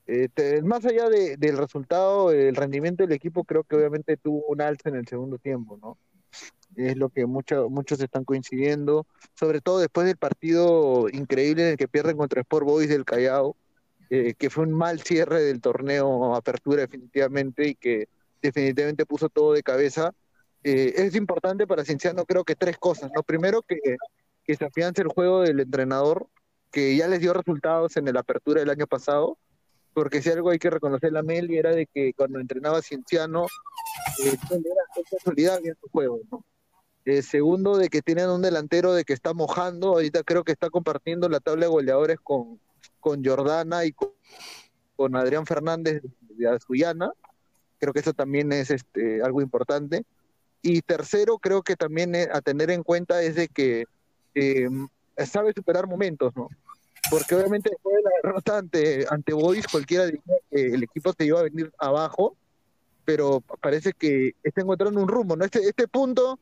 [0.07, 0.29] eh,
[0.63, 4.89] más allá de- del resultado, el rendimiento del equipo creo que obviamente tuvo un alza
[4.89, 5.99] en el segundo tiempo, ¿no?
[6.77, 11.77] Es lo que mucho- muchos están coincidiendo, sobre todo después del partido increíble en el
[11.77, 13.57] que pierden contra Sport Boys del Callao,
[14.11, 18.09] eh, que fue un mal cierre del torneo Apertura definitivamente y que
[18.41, 20.13] definitivamente puso todo de cabeza.
[20.65, 23.23] Eh, es importante para Cienciano creo que tres cosas, ¿no?
[23.23, 23.79] Primero que,
[24.45, 26.29] que se afiance el juego del entrenador,
[26.71, 29.39] que ya les dio resultados en el Apertura del año pasado,
[29.95, 33.47] porque si algo hay que reconocer la Meli era de que cuando entrenaba Cienciano,
[34.25, 36.45] eh, era él consolidaba bien su juego, ¿no?
[37.05, 40.71] Eh, segundo, de que tienen un delantero de que está mojando, ahorita creo que está
[40.71, 42.61] compartiendo la tabla de goleadores con,
[43.01, 44.11] con Jordana y con,
[44.95, 47.11] con Adrián Fernández de Azuyana,
[47.79, 50.05] creo que eso también es este, algo importante.
[50.63, 53.87] Y tercero, creo que también eh, a tener en cuenta es de que
[54.37, 54.69] eh,
[55.27, 56.49] sabe superar momentos, ¿no?
[57.13, 59.35] Porque obviamente después de la derrota ante, ante
[59.71, 62.35] cualquiera diría que el equipo se iba a venir abajo,
[63.05, 65.45] pero parece que está encontrando un rumbo, ¿no?
[65.45, 66.39] Este, este punto,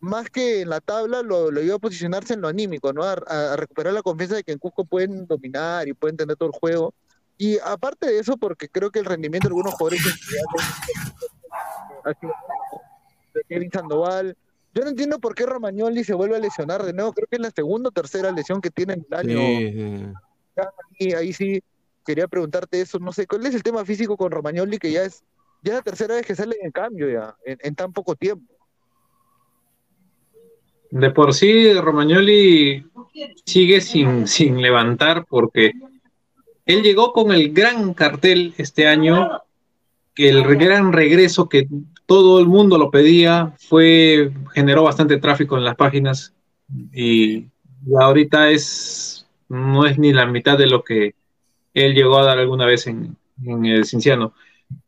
[0.00, 3.02] más que en la tabla, lo, iba a posicionarse en lo anímico, ¿no?
[3.04, 6.48] A, a- recuperar la confianza de que en Cusco pueden dominar y pueden tener todo
[6.48, 6.94] el juego.
[7.36, 10.02] Y aparte de eso, porque creo que el rendimiento de algunos jugadores
[13.34, 14.34] de Kevin Sandoval.
[14.76, 17.14] Yo no entiendo por qué Romagnoli se vuelve a lesionar de nuevo.
[17.14, 19.38] Creo que es la segunda o tercera lesión que tiene en el año.
[19.38, 21.06] Sí, sí.
[21.06, 21.62] Y ahí sí
[22.04, 22.98] quería preguntarte eso.
[22.98, 25.24] No sé, ¿cuál es el tema físico con Romagnoli que ya es
[25.62, 28.52] ya es la tercera vez que sale en cambio ya, en, en tan poco tiempo?
[30.90, 32.84] De por sí, Romagnoli
[33.46, 35.72] sigue sin, sin levantar porque
[36.66, 39.40] él llegó con el gran cartel este año,
[40.14, 41.66] que el gran regreso que
[42.06, 46.34] todo el mundo lo pedía, fue, generó bastante tráfico en las páginas
[46.92, 47.46] y,
[47.98, 51.14] ahorita es, no es ni la mitad de lo que
[51.74, 53.16] él llegó a dar alguna vez en,
[53.64, 54.32] el Cinciano.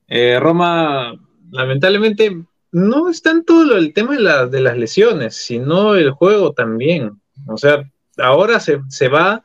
[0.09, 1.15] Eh, Roma,
[1.51, 2.43] lamentablemente,
[2.73, 7.21] no es tanto el tema de, de las lesiones, sino el juego también.
[7.47, 9.45] O sea, ahora se, se va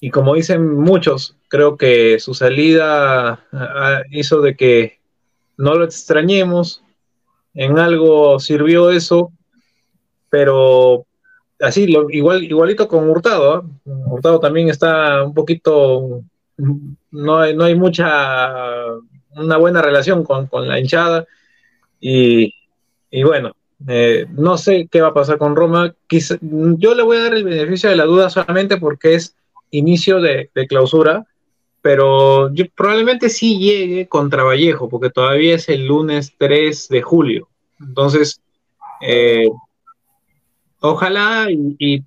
[0.00, 5.00] y como dicen muchos, creo que su salida ah, hizo de que
[5.56, 6.82] no lo extrañemos.
[7.54, 9.32] En algo sirvió eso,
[10.30, 11.06] pero
[11.60, 13.54] así, lo, igual, igualito con Hurtado.
[13.54, 13.62] ¿ah?
[13.84, 16.22] Hurtado también está un poquito,
[17.10, 18.52] no hay, no hay mucha,
[19.36, 21.26] una buena relación con, con la hinchada.
[22.00, 22.54] Y,
[23.10, 23.52] y bueno,
[23.88, 25.94] eh, no sé qué va a pasar con Roma.
[26.06, 29.34] Quizá- yo le voy a dar el beneficio de la duda solamente porque es
[29.70, 31.26] inicio de, de clausura,
[31.82, 37.48] pero yo probablemente sí llegue contra Vallejo, porque todavía es el lunes 3 de julio.
[37.80, 38.40] Entonces,
[39.00, 39.48] eh,
[40.80, 42.04] ojalá y, y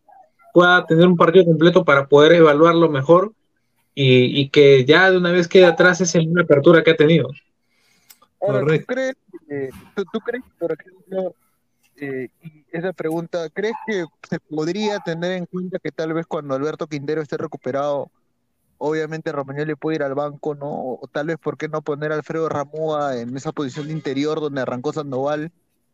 [0.53, 3.33] pueda tener un partido completo para poder evaluarlo mejor
[3.95, 7.29] y, y que ya de una vez quede atrás esa misma apertura que ha tenido.
[8.41, 9.15] Ahora, ¿tú crees,
[9.49, 11.35] eh, tú, tú crees, por ejemplo,
[11.97, 12.29] eh,
[12.71, 17.21] esa pregunta, ¿crees que se podría tener en cuenta que tal vez cuando Alberto Quintero
[17.21, 18.09] esté recuperado
[18.83, 20.67] obviamente Romagnoli puede ir al banco, ¿no?
[20.69, 24.41] O tal vez, ¿por qué no poner a Alfredo Ramúa en esa posición de interior
[24.41, 25.51] donde arrancó Sandoval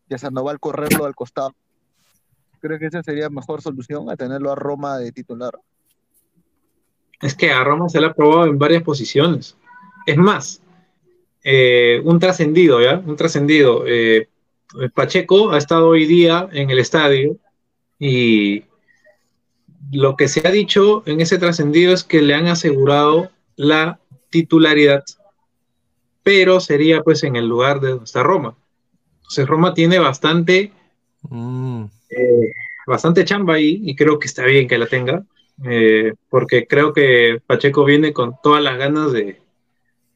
[0.09, 1.53] y a Sandoval correrlo al costado?
[2.61, 5.59] ¿Creo que esa sería mejor solución a tenerlo a Roma de titular?
[7.22, 9.57] Es que a Roma se le ha probado en varias posiciones.
[10.05, 10.61] Es más,
[11.43, 13.03] eh, un trascendido, ¿ya?
[13.05, 13.84] Un trascendido.
[13.85, 14.30] Eh,
[14.93, 17.35] Pacheco ha estado hoy día en el estadio
[17.99, 18.64] y
[19.91, 23.99] lo que se ha dicho en ese trascendido es que le han asegurado la
[24.30, 25.04] titularidad,
[26.24, 28.56] pero sería pues en el lugar de donde está Roma.
[29.18, 30.72] Entonces Roma tiene bastante,
[31.30, 31.86] Mm.
[32.10, 32.52] eh,
[32.86, 35.24] bastante chamba ahí y creo que está bien que la tenga,
[35.66, 39.41] eh, porque creo que Pacheco viene con todas las ganas de,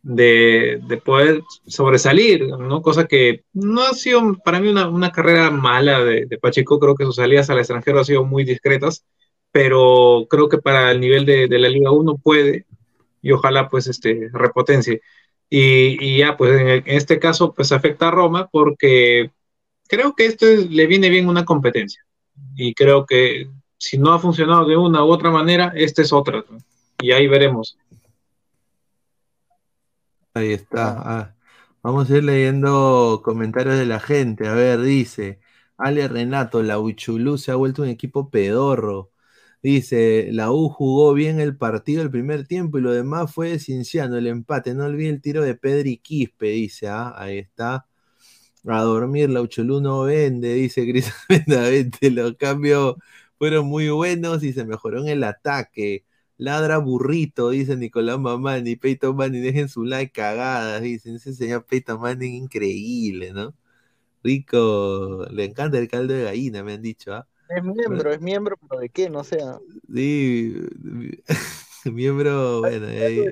[0.03, 2.81] de, de poder sobresalir, ¿no?
[2.81, 6.95] Cosa que no ha sido para mí una, una carrera mala de, de Pacheco, creo
[6.95, 9.03] que sus salidas al extranjero han sido muy discretas,
[9.51, 12.65] pero creo que para el nivel de, la Liga 1 puede
[13.21, 15.01] y ojalá pues este repotencie.
[15.49, 19.31] Y, ya pues en, este caso pues afecta a Roma porque
[19.87, 22.05] creo que esto es- le viene bien una competencia
[22.55, 26.43] y creo que si no ha funcionado de una u otra manera, esta es otra
[27.01, 27.77] y ahí veremos.
[30.33, 31.01] Ahí está.
[31.03, 31.35] Ah,
[31.83, 34.47] vamos a ir leyendo comentarios de la gente.
[34.47, 35.41] A ver, dice
[35.77, 39.10] Ale Renato, la Uchulú se ha vuelto un equipo pedorro.
[39.63, 44.17] Dice, la U jugó bien el partido el primer tiempo y lo demás fue cinciano
[44.17, 44.73] el empate.
[44.73, 47.85] No olvide el tiro de Pedri Quispe, dice, ah, ahí está.
[48.67, 51.11] A dormir, la Uchulú no vende, dice Cris.
[52.11, 52.95] Los cambios
[53.37, 56.05] fueron muy buenos y se mejoró en el ataque.
[56.37, 58.75] Ladra burrito, dice Nicolás Mamani.
[58.75, 61.15] Peyton Manning, dejen su like cagadas, dicen.
[61.15, 63.55] Ese señor Peyton Manning increíble, ¿no?
[64.23, 67.27] Rico, le encanta el caldo de gallina, me han dicho, ¿ah?
[67.55, 69.09] Es miembro, es miembro, pero ¿de qué?
[69.09, 69.59] No sea.
[69.93, 70.53] Sí,
[71.85, 73.25] miembro, bueno, ahí,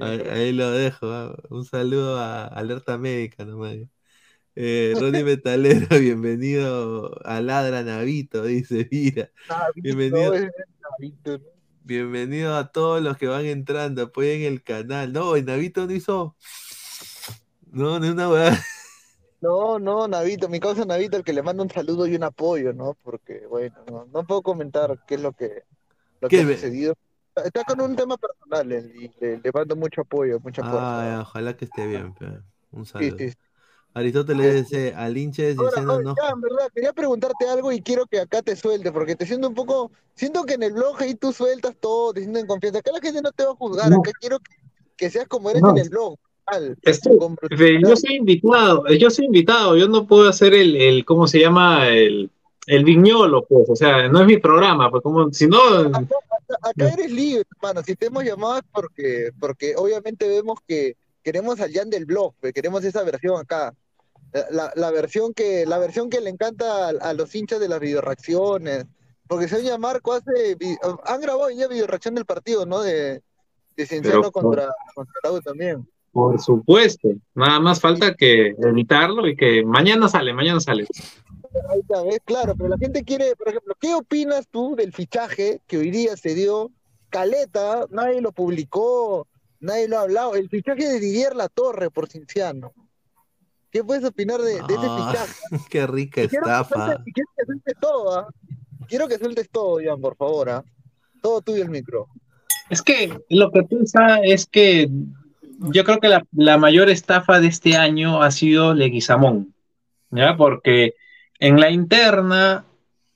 [0.00, 1.06] ahí- ahí lo dejo.
[1.10, 1.36] ¿ah?
[1.50, 3.76] Un saludo a Alerta Médica nomás.
[4.54, 9.30] Eh, Ronnie Metalero, bienvenido a Ladra Navito, dice, mira.
[9.76, 10.34] Bienvenido.
[10.34, 10.50] es.
[11.84, 15.12] Bienvenido a todos los que van entrando, apoyen el canal.
[15.12, 16.36] No, el Navito no hizo.
[17.70, 18.58] No, ni una weá.
[19.40, 22.72] No, no, Navito, mi causa Navito, el que le manda un saludo y un apoyo,
[22.72, 22.96] ¿no?
[23.02, 25.64] Porque, bueno, no, no puedo comentar qué es lo que,
[26.20, 26.94] lo que ¿Qué ha sucedido.
[27.44, 31.00] Está con un tema personal él, y le, le mando mucho apoyo, mucha fuerza.
[31.00, 32.26] Ah, ya, ojalá que esté bien, pe.
[32.72, 33.16] Un saludo.
[33.18, 33.36] sí, sí.
[33.96, 36.14] Aristóteles dice, al hincha de oye, no.
[36.14, 39.48] ya, en verdad, quería preguntarte algo y quiero que acá te suelte, porque te siento
[39.48, 42.80] un poco, siento que en el blog ahí tú sueltas todo, te siento en confianza.
[42.80, 44.00] Acá la gente no te va a juzgar, No.
[44.00, 44.54] acá quiero que,
[44.98, 45.70] que seas como eres No.
[45.70, 46.18] en el blog.
[46.82, 47.18] Estoy-
[47.56, 51.40] Fe, yo soy invitado, yo soy invitado, yo no puedo hacer el, el ¿cómo se
[51.40, 51.88] llama?
[51.88, 52.30] El,
[52.66, 55.58] el viñolo, pues, o sea, no es mi programa, pues como, si no,
[56.62, 57.82] Acá eres libre, hermano.
[57.84, 62.34] Si te hemos llamado es porque, porque obviamente vemos que queremos al Jan del blog,
[62.54, 63.74] queremos esa versión acá.
[64.50, 67.80] La, la- versión que, la versión que le encanta a, a los hinchas de las
[67.80, 68.84] videoreacciones.
[69.26, 70.56] Porque señor Marco hace,
[71.04, 72.80] han grabado ya videoreacción del partido, ¿no?
[72.82, 73.22] De,
[73.76, 75.88] de Cienciano contra, contra la U también.
[76.16, 80.86] Por supuesto, nada más falta que evitarlo y que mañana sale, mañana sale.
[81.70, 82.20] Ahí está, ¿ves?
[82.24, 86.16] Claro, pero la gente quiere, por ejemplo, ¿qué opinas tú del fichaje que hoy día
[86.16, 86.70] se dio?
[87.10, 89.26] Caleta, nadie lo publicó,
[89.60, 90.34] nadie lo ha hablado.
[90.36, 92.72] El fichaje de Didier La Torre por Cinciano.
[93.70, 95.64] ¿Qué puedes opinar de, de ese Ah, fichaje?
[95.70, 96.74] qué rica Y quiero que estafa.
[96.96, 98.28] sueltes- y quiero que sueltes todo, ¿ah?
[98.88, 100.64] Quiero que sueltes todo, Jan, por favor, ¿ah?
[101.20, 102.06] Todo tuyo el micro.
[102.70, 104.88] Es que lo que piensa es que
[105.58, 109.54] yo creo que la, la mayor estafa de este año ha sido Leguizamón,
[110.10, 110.36] ¿ya?
[110.36, 110.94] Porque
[111.38, 112.64] en la interna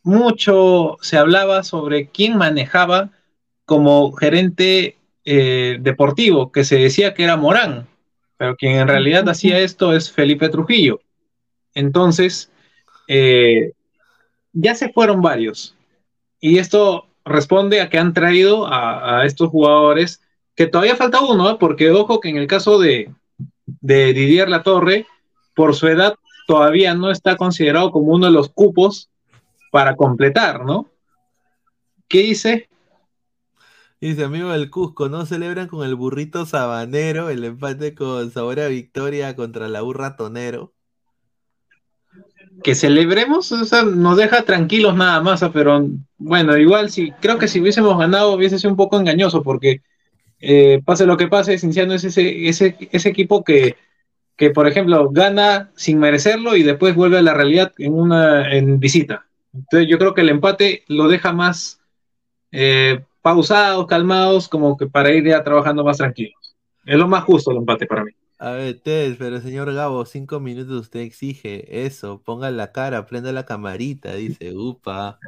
[0.02, 3.10] mucho se hablaba sobre quién manejaba
[3.64, 7.86] como gerente eh, deportivo, que se decía que era Morán,
[8.36, 11.00] pero quien en realidad hacía esto es Felipe Trujillo.
[11.74, 12.50] Entonces,
[13.06, 13.72] eh,
[14.52, 15.76] ya se fueron varios.
[16.40, 20.22] Y esto responde a que han traído a, a estos jugadores,
[20.54, 21.56] que todavía falta uno, ¿eh?
[21.58, 23.12] porque ojo que en el caso de,
[23.66, 25.06] de Didier Latorre,
[25.54, 26.14] por su edad,
[26.46, 29.10] todavía no está considerado como uno de los cupos
[29.70, 30.88] para completar, ¿no?
[32.08, 32.68] ¿Qué dice?
[34.00, 38.68] Dice, amigo del Cusco, ¿no celebran con el burrito sabanero el empate con sabor a
[38.68, 40.72] victoria contra la U ratonero?
[42.62, 47.38] que celebremos, o sea, nos deja tranquilos nada más, ah, pero bueno, igual sí, creo
[47.38, 49.82] que si hubiésemos ganado hubiese sido un poco engañoso, porque
[50.40, 53.76] eh, pase lo que pase, Cinciano es ese, ese, ese equipo que,
[54.36, 58.80] que, por ejemplo, gana sin merecerlo y después vuelve a la realidad en una en
[58.80, 59.26] visita.
[59.52, 61.80] Entonces yo creo que el empate lo deja más,
[62.52, 66.56] eh, pausados, calmados, como que para ir ya trabajando más tranquilos.
[66.86, 68.12] Es lo más justo el empate para mí.
[68.38, 72.22] A ver, Ted, pero señor Gabo, cinco minutos usted exige eso.
[72.24, 75.18] Ponga la cara, prenda la camarita, dice, upa.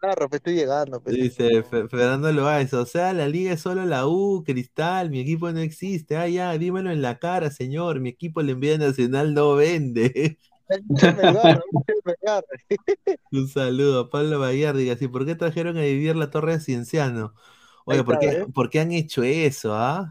[0.00, 1.00] Claro, pues estoy llegando.
[1.00, 1.16] pues.
[1.16, 5.50] Dice Fe- Fernando Loaiza, o sea, la liga es solo la U, Cristal, mi equipo
[5.52, 6.16] no existe.
[6.16, 10.38] Ah, ya, dímelo en la cara, señor, mi equipo la envía nacional no vende.
[13.32, 16.60] Un saludo a Pablo Bayar, diga así, ¿por qué trajeron a vivir la Torre de
[16.60, 17.34] Cienciano?
[17.84, 18.46] Oye, ¿por qué, ¿eh?
[18.54, 20.08] por qué han hecho eso, ah?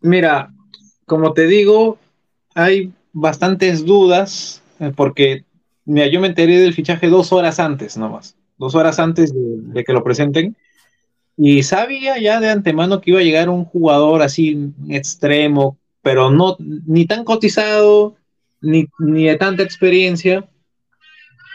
[0.00, 0.52] Mira,
[1.06, 1.98] como te digo,
[2.54, 5.44] hay bastantes dudas, eh, porque
[5.84, 9.92] mira, yo me enteré del fichaje dos horas antes nomás, dos horas antes de, que
[9.92, 10.54] lo presenten,
[11.36, 16.56] y sabía ya de antemano que iba a llegar un jugador así extremo, pero no
[16.60, 18.14] ni tan cotizado,
[18.60, 20.48] ni, ni de tanta experiencia,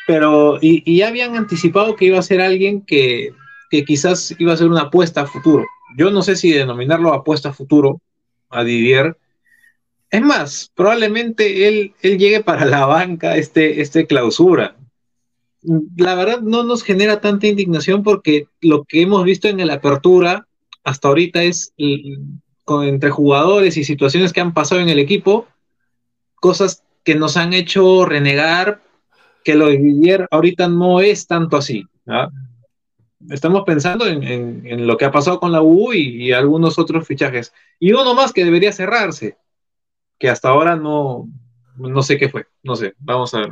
[0.08, 3.32] pero y ya habían anticipado que iba a ser alguien que,
[3.70, 5.66] que quizás iba a ser una apuesta a futuro.
[5.98, 8.02] Yo no sé si denominarlo apuesta a futuro
[8.50, 9.18] a Didier.
[10.10, 14.76] Es más, probablemente él, él llegue para la banca este, este clausura.
[15.98, 20.48] La verdad no nos genera tanta indignación porque lo que hemos visto en la apertura
[20.84, 22.20] hasta ahorita es l-
[22.64, 25.48] con, entre jugadores y situaciones que han pasado en el equipo,
[26.36, 28.82] cosas que nos han hecho renegar
[29.44, 31.86] que lo de Didier ahorita no es tanto así.
[33.30, 36.78] Estamos pensando en, en- en lo que ha pasado con la U y, y algunos
[36.78, 37.54] otros fichajes.
[37.80, 39.38] Y uno más que debería cerrarse,
[40.20, 41.28] que hasta ahora no,
[41.78, 42.48] no sé qué fue.
[42.64, 43.50] No sé, vamos a ver.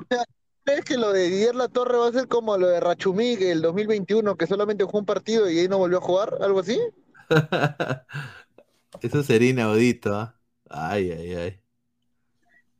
[0.63, 3.61] ¿Crees que lo de Didier La Torre va a ser como lo de Rachumig el
[3.61, 6.37] 2021, que solamente jugó un partido y ahí no volvió a jugar?
[6.41, 6.79] ¿Algo así?
[9.01, 10.35] Eso sería inaudito, ¿ah?
[10.69, 11.59] Ay, ay, ay.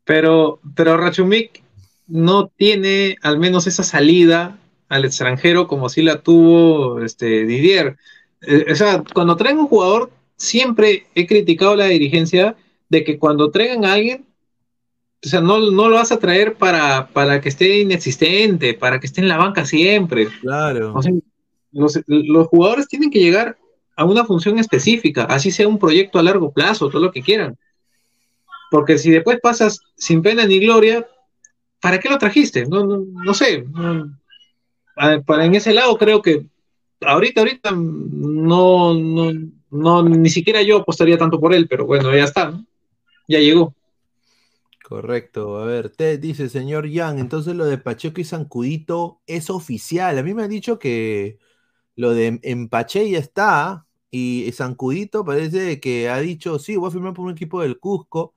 [0.06, 1.62] Pero, pero Rachumik
[2.08, 4.58] no tiene al menos esa salida
[4.88, 7.98] al extranjero como si la tuvo este, Didier.
[8.42, 12.56] Eh, o sea, cuando traen un jugador, siempre he criticado la dirigencia
[12.90, 14.26] de que cuando traigan a alguien,
[15.24, 19.08] o sea, no, no lo vas a traer para, para que esté inexistente, para que
[19.08, 20.28] esté en la banca siempre.
[20.42, 20.94] Claro.
[20.94, 21.14] O sea,
[21.72, 23.58] los, los jugadores tienen que llegar
[23.96, 27.58] a una función específica, así sea un proyecto a largo plazo, todo lo que quieran.
[28.70, 31.08] Porque si después pasas sin pena ni gloria,
[31.80, 32.66] ¿para qué lo trajiste?
[32.66, 33.64] No, no, no sé.
[33.64, 34.18] no.
[35.26, 36.46] Para en ese lado creo que
[37.02, 39.32] ahorita, ahorita no, no,
[39.72, 42.54] no, ni siquiera yo apostaría tanto por él, pero bueno, ya está,
[43.28, 43.74] ya llegó.
[44.94, 45.58] Correcto.
[45.58, 50.20] A ver, Ted dice, señor Yang, entonces lo de Pacheco y Zancudito es oficial.
[50.20, 51.40] A mí me han dicho que
[51.96, 57.16] lo de Empache ya está y Zancudito parece que ha dicho, sí, voy a firmar
[57.16, 58.36] por un equipo del Cusco,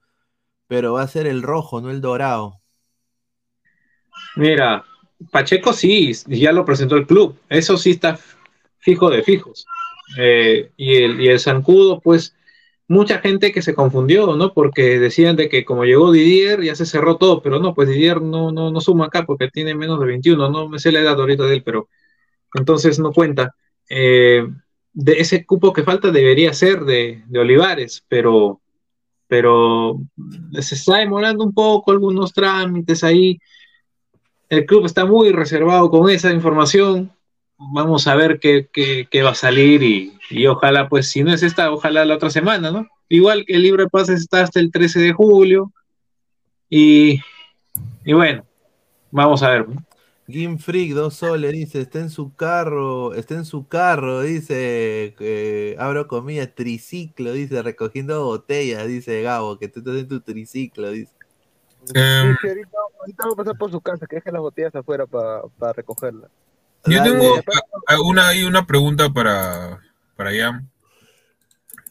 [0.66, 2.62] pero va a ser el rojo, no el dorado.
[4.36, 4.82] Mira,
[5.30, 8.18] Pacheco sí, ya lo presentó el club, eso sí está
[8.78, 9.66] fijo de fijos.
[10.18, 12.34] Eh, y, el, y el Zancudo, pues,
[12.88, 14.52] mucha gente que se confundió, ¿no?
[14.52, 18.22] Porque decían de que como llegó Didier ya se cerró todo, pero no, pues Didier
[18.22, 21.18] no, no, no suma acá porque tiene menos de 21, no me sé la edad
[21.18, 21.88] ahorita de él, pero
[22.54, 23.54] entonces no cuenta.
[23.88, 24.46] Eh,
[24.92, 28.60] de ese cupo que falta debería ser de, de Olivares, pero,
[29.28, 30.00] pero
[30.60, 33.38] se está demorando un poco algunos trámites ahí.
[34.48, 37.12] El club está muy reservado con esa información.
[37.58, 41.32] Vamos a ver qué, qué, qué va a salir y, y, ojalá, pues si no
[41.32, 42.86] es esta, ojalá la otra semana, ¿no?
[43.08, 45.72] Igual que el libro de pases está hasta el 13 de julio.
[46.68, 47.20] Y,
[48.04, 48.44] y bueno,
[49.10, 49.66] vamos a ver.
[50.28, 55.76] Game Freak, dos soles, dice, está en su carro, está en su carro, dice, eh,
[55.78, 61.12] abro comillas, triciclo, dice, recogiendo botellas, dice Gabo, que tú estás en tu triciclo, dice.
[61.82, 64.74] Um, sí, sí, ahorita, ahorita, voy a pasar por su casa, que deje las botellas
[64.74, 66.28] afuera para pa recogerlas.
[66.88, 67.42] Yo tengo
[68.04, 69.80] una, una pregunta para,
[70.16, 70.70] para Ian.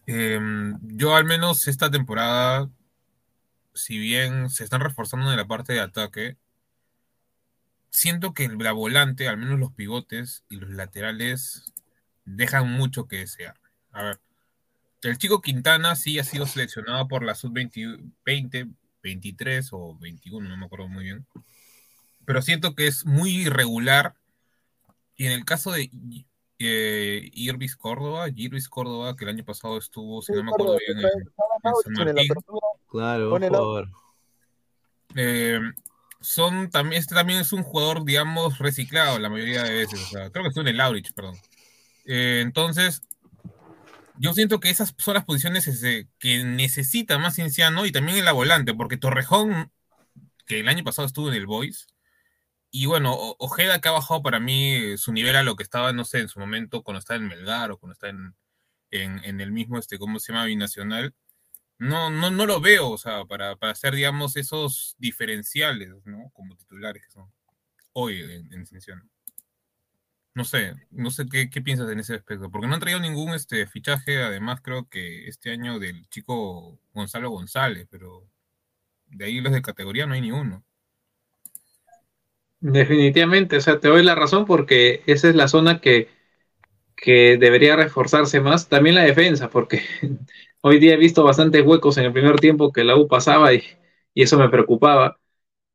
[0.07, 0.39] Eh,
[0.81, 2.69] yo al menos esta temporada,
[3.73, 6.37] si bien se están reforzando en la parte de ataque,
[7.89, 11.73] siento que la volante, al menos los pivotes y los laterales,
[12.25, 13.55] dejan mucho que desear.
[13.91, 14.19] A ver,
[15.01, 18.67] el chico Quintana sí ha sido seleccionado por la sub-20, 20,
[19.03, 21.25] 23 o 21, no me acuerdo muy bien.
[22.25, 24.15] Pero siento que es muy irregular.
[25.15, 25.89] Y en el caso de
[26.59, 30.99] eh, Irvis Córdoba, Irvis Córdoba, que el año pasado estuvo, si no me acuerdo bien,
[30.99, 32.33] en, en San Martín.
[32.89, 33.89] Claro, por favor.
[35.15, 35.59] Eh,
[36.19, 40.01] son también, este también es un jugador, digamos, reciclado la mayoría de veces.
[40.01, 41.35] O sea, creo que estuvo en el Aurich, perdón.
[42.05, 43.01] Eh, entonces,
[44.17, 48.25] yo siento que esas son las posiciones ese, que necesita más Cienciano y también en
[48.25, 49.71] la volante, porque Torrejón,
[50.45, 51.87] que el año pasado estuvo en el Boys,
[52.77, 56.03] y bueno, Ojeda que ha bajado para mí su nivel a lo que estaba, no
[56.03, 58.35] sé, en su momento cuando estaba en Melgar o cuando está en,
[58.91, 60.43] en, el mismo, este, ¿cómo se llama?
[60.45, 61.15] Binacional.
[61.79, 66.29] No, no, no lo veo, o sea, para, para hacer, digamos, esos diferenciales, ¿no?
[66.33, 67.31] Como titulares que son
[67.93, 68.65] hoy en, en.
[70.33, 73.33] No sé, no sé qué, qué piensas en ese aspecto, porque no han traído ningún
[73.33, 78.27] este fichaje, además creo que este año del chico Gonzalo González, pero
[79.07, 80.64] de ahí los de categoría no hay ni uno.
[82.67, 86.09] Definitivamente, o sea, te doy la razón porque esa es la zona que,
[86.97, 88.69] que debería reforzarse más.
[88.69, 89.81] También la defensa, porque
[90.61, 93.63] hoy día he visto bastantes huecos en el primer tiempo que la U pasaba y,
[94.13, 95.19] y eso me preocupaba.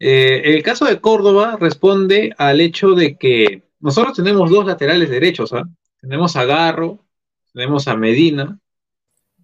[0.01, 5.53] Eh, el caso de Córdoba responde al hecho de que nosotros tenemos dos laterales derechos,
[5.55, 5.65] ¿ah?
[6.01, 7.07] Tenemos a Garro,
[7.55, 8.59] tenemos a Medina,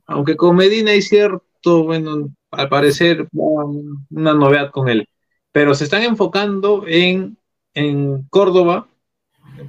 [0.06, 5.08] aunque con Medina hay cierto, bueno, al parecer una novedad con él,
[5.56, 7.38] pero se están enfocando en,
[7.72, 8.88] en Córdoba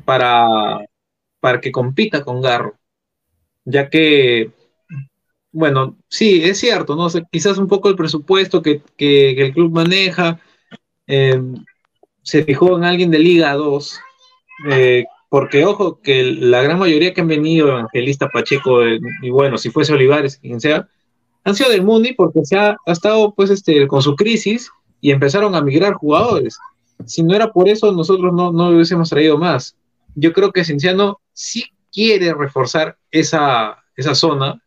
[0.06, 0.80] para,
[1.40, 2.78] para que compita con Garro,
[3.66, 4.52] ya que,
[5.52, 7.08] bueno, sí, es cierto, ¿no?
[7.08, 10.40] O quizás un poco el presupuesto que, que- que el club maneja
[11.08, 11.42] eh,
[12.24, 14.00] se fijó en alguien de Liga 2,
[14.70, 19.58] eh, porque ojo, que la gran mayoría que han venido, Evangelista Pacheco, eh, y bueno,
[19.58, 20.88] si fuese Olivares, quien sea,
[21.44, 25.12] han sido del Muni porque se ha, ha estado pues este, con su crisis y
[25.12, 26.58] empezaron a migrar jugadores.
[27.06, 29.76] Si no era por eso, nosotros no, no hubiésemos traído más.
[30.16, 34.62] Yo creo que Cienciano sí quiere reforzar esa, esa zona,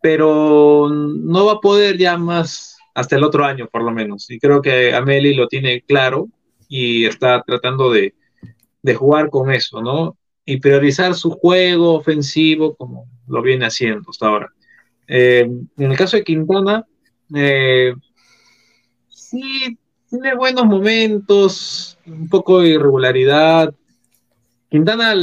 [0.00, 4.30] pero no va a poder ya más hasta el otro año, por lo menos.
[4.30, 6.28] Y creo que Ameli lo tiene claro
[6.68, 8.14] y está tratando de,
[8.82, 10.16] de jugar con eso, ¿no?
[10.44, 14.52] Y priorizar su juego ofensivo como lo viene haciendo hasta ahora.
[15.06, 16.86] Eh, en el caso de Quintana,
[17.34, 17.94] eh,
[19.30, 19.78] sí,
[20.08, 23.74] tiene buenos momentos, un poco de irregularidad.
[24.70, 25.14] Quintana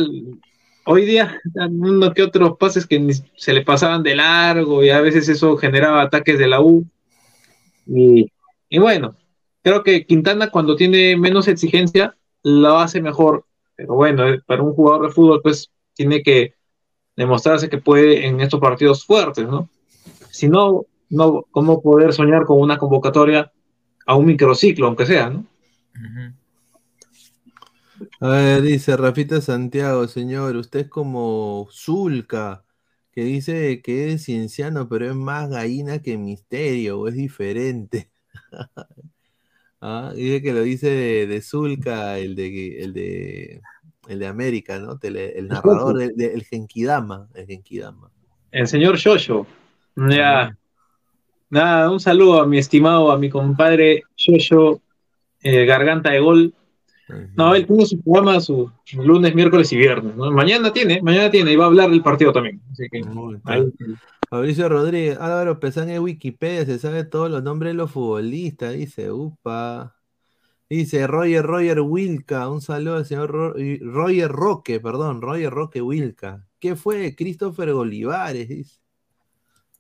[0.86, 5.28] hoy día, uno que otros pases que se le pasaban de largo y a veces
[5.30, 6.86] eso generaba ataques de la U.
[7.88, 8.32] Y,
[8.70, 9.16] y bueno,
[9.64, 13.46] creo que Quintana cuando tiene menos exigencia lo hace mejor,
[13.76, 16.54] pero bueno, eh, para un jugador de fútbol pues tiene que
[17.16, 19.70] demostrarse que puede en estos partidos fuertes, ¿no?
[20.30, 23.52] Si no, no, ¿cómo poder soñar con una convocatoria
[24.06, 25.46] a un microciclo, aunque sea, ¿no?
[28.20, 32.66] A ver, dice Rafita Santiago, señor, usted es como Zulka,
[33.12, 38.10] que dice que es cienciano, pero es más gallina que misterio, o es diferente.
[39.82, 43.62] Ah, dice que lo dice de, de Zulka, el de, el de
[44.08, 44.98] el de América, ¿no?
[44.98, 48.12] Tele- el narrador el Genkidama, el Genkidama.
[48.52, 49.46] El señor Shosho.
[49.96, 50.58] Ya.
[51.56, 54.82] Nada, un saludo a mi estimado, a mi compadre Shosho,
[55.42, 56.54] eh, Garganta de Gol.
[57.38, 60.16] No, él tiene su programa su lunes, miércoles y viernes.
[60.18, 60.32] ¿no?
[60.32, 62.60] Mañana tiene, mañana tiene, y va a hablar del partido también.
[62.74, 63.02] Así que
[63.46, 63.72] ahí-
[64.30, 69.12] Fabricio Rodríguez, Álvaro Pesán en Wikipedia, se sabe todos los nombres de los futbolistas, dice,
[69.12, 69.96] upa.
[70.70, 76.48] Dice Roger Roger Wilca, un saludo al señor Ro- Roger Roque, perdón, Roger Roque Wilca.
[76.60, 77.16] ¿Qué fue?
[77.16, 78.80] Christopher Olivares, dice.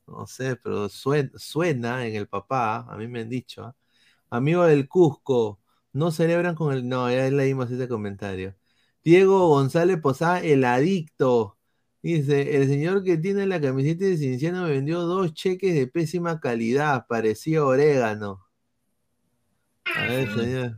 [0.07, 3.75] No sé, pero suena, suena en el papá, a mí me han dicho.
[4.29, 5.61] Amigo del Cusco,
[5.93, 6.87] no celebran con el.
[6.89, 8.55] No, ya leímos ese comentario.
[9.03, 11.57] Diego González Posada, el adicto.
[12.03, 16.39] Dice, el señor que tiene la camiseta de Cinciano me vendió dos cheques de pésima
[16.39, 18.45] calidad, parecía orégano.
[19.95, 20.77] A ver, señor.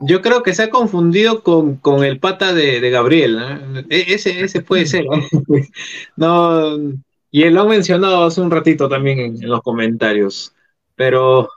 [0.00, 3.36] Yo creo que se ha confundido con, con el pata de, de Gabriel.
[3.36, 3.78] ¿no?
[3.80, 5.04] E- Ese, ese puede ser.
[6.16, 6.78] ¿no?
[6.78, 6.92] No,
[7.32, 10.54] y él lo ha mencionado hace un ratito también en, en los comentarios.
[10.94, 11.48] Pero,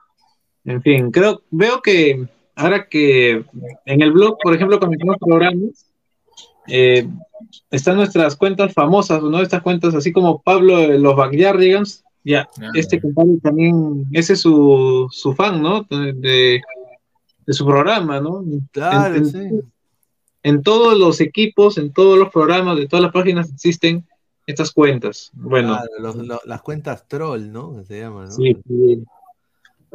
[0.64, 2.26] en fin, creo, veo que
[2.56, 3.44] ahora que
[3.86, 5.86] en el blog, por ejemplo, cuando hacemos programas,
[6.68, 7.08] eh,
[7.70, 9.40] están nuestras cuentas famosas, ¿no?
[9.42, 12.04] Estas cuentas así como Pablo de los Backyardigans.
[12.24, 15.84] Ya, este compadre también, ese es su, su fan, ¿no?
[15.84, 16.62] De, de-
[17.46, 18.44] de su programa, ¿no?
[18.72, 19.60] Claro, en, en- sí.
[20.42, 24.04] en todos los equipos, en todos los programas, de todas las páginas existen
[24.46, 25.32] estas cuentas.
[25.34, 27.78] Bueno, Claro, los- los- las cuentas troll, ¿no?
[27.78, 28.32] Que se llaman, ¿no?
[28.32, 29.04] sí, sí.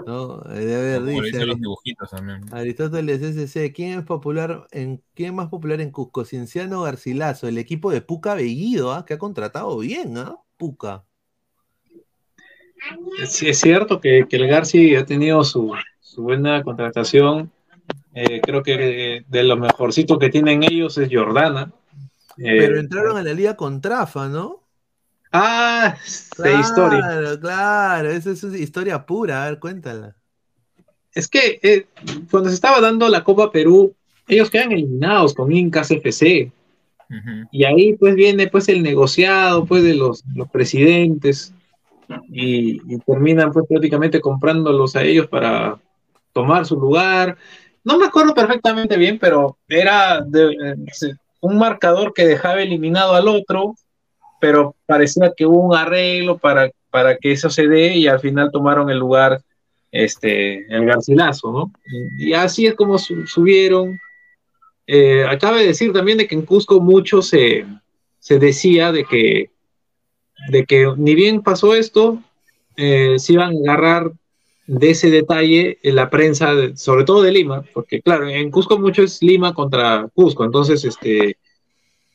[0.06, 0.42] ¿No?
[0.50, 2.42] Eh, Debe haber, dice los dibujitos también.
[2.54, 6.24] Aristóteles SC, ¿quién es popular en quién es más popular en Cusco?
[6.24, 9.04] Cienciano Garcilaso, el equipo de Puca Bellido, ¿ah?
[9.04, 10.36] que ha contratado bien, ¿ah?
[10.56, 11.04] Puca.
[13.26, 17.50] Sí, es cierto que, que el Garci ha tenido su, su buena contratación.
[18.14, 21.72] Eh, creo que eh, de lo mejorcito que tienen ellos es Jordana.
[22.38, 24.66] Eh, Pero entraron a la liga con Trafa, ¿no?
[25.32, 25.96] Ah,
[26.42, 27.00] de historia.
[27.02, 30.16] Claro, claro, esa es historia pura, a ver, cuéntala.
[31.14, 31.86] Es que eh,
[32.30, 33.94] cuando se estaba dando la Copa Perú,
[34.28, 36.52] ellos quedan eliminados con Incas FC.
[37.52, 41.52] Y ahí pues viene pues el negociado pues de los, los presidentes
[42.28, 45.80] y, y terminan pues prácticamente comprándolos a ellos para
[46.32, 47.36] tomar su lugar.
[47.84, 50.76] No me acuerdo perfectamente bien, pero era de- eh,
[51.40, 53.74] un marcador que dejaba eliminado al otro,
[54.40, 58.50] pero parecía que hubo un arreglo para, para que eso se dé y al final
[58.50, 59.40] tomaron el lugar
[59.92, 61.72] este, el Garcilaso, ¿no?
[62.16, 63.98] Y, así es como su- subieron.
[64.86, 67.64] Eh, acabe de decir también de que en Cusco mucho se,
[68.18, 69.50] se decía de que,
[70.48, 72.18] de que ni bien pasó esto,
[72.76, 74.12] eh, se iban a agarrar
[74.70, 79.02] de ese detalle en la prensa, sobre todo de Lima, porque claro, en Cusco mucho
[79.02, 81.36] es Lima contra Cusco, entonces este,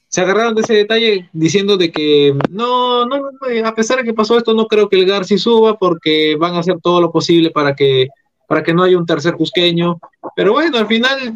[0.07, 4.13] se agarraron de ese detalle diciendo de que no, no, no, a pesar de que
[4.13, 7.51] pasó esto, no creo que el Garci suba porque van a hacer todo lo posible
[7.51, 8.07] para que,
[8.47, 9.99] para que no haya un tercer cusqueño,
[10.33, 11.33] pero bueno, al final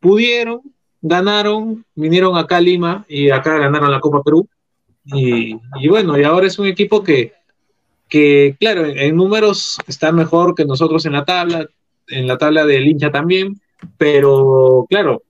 [0.00, 0.62] pudieron,
[1.02, 4.48] ganaron, vinieron acá a Lima y acá ganaron la Copa Perú.
[5.04, 7.34] Y, y bueno, y ahora es un equipo que,
[8.10, 11.66] que claro, en, números está mejor que nosotros en la tabla,
[12.08, 13.60] en la tabla del hincha también,
[13.96, 15.22] pero claro,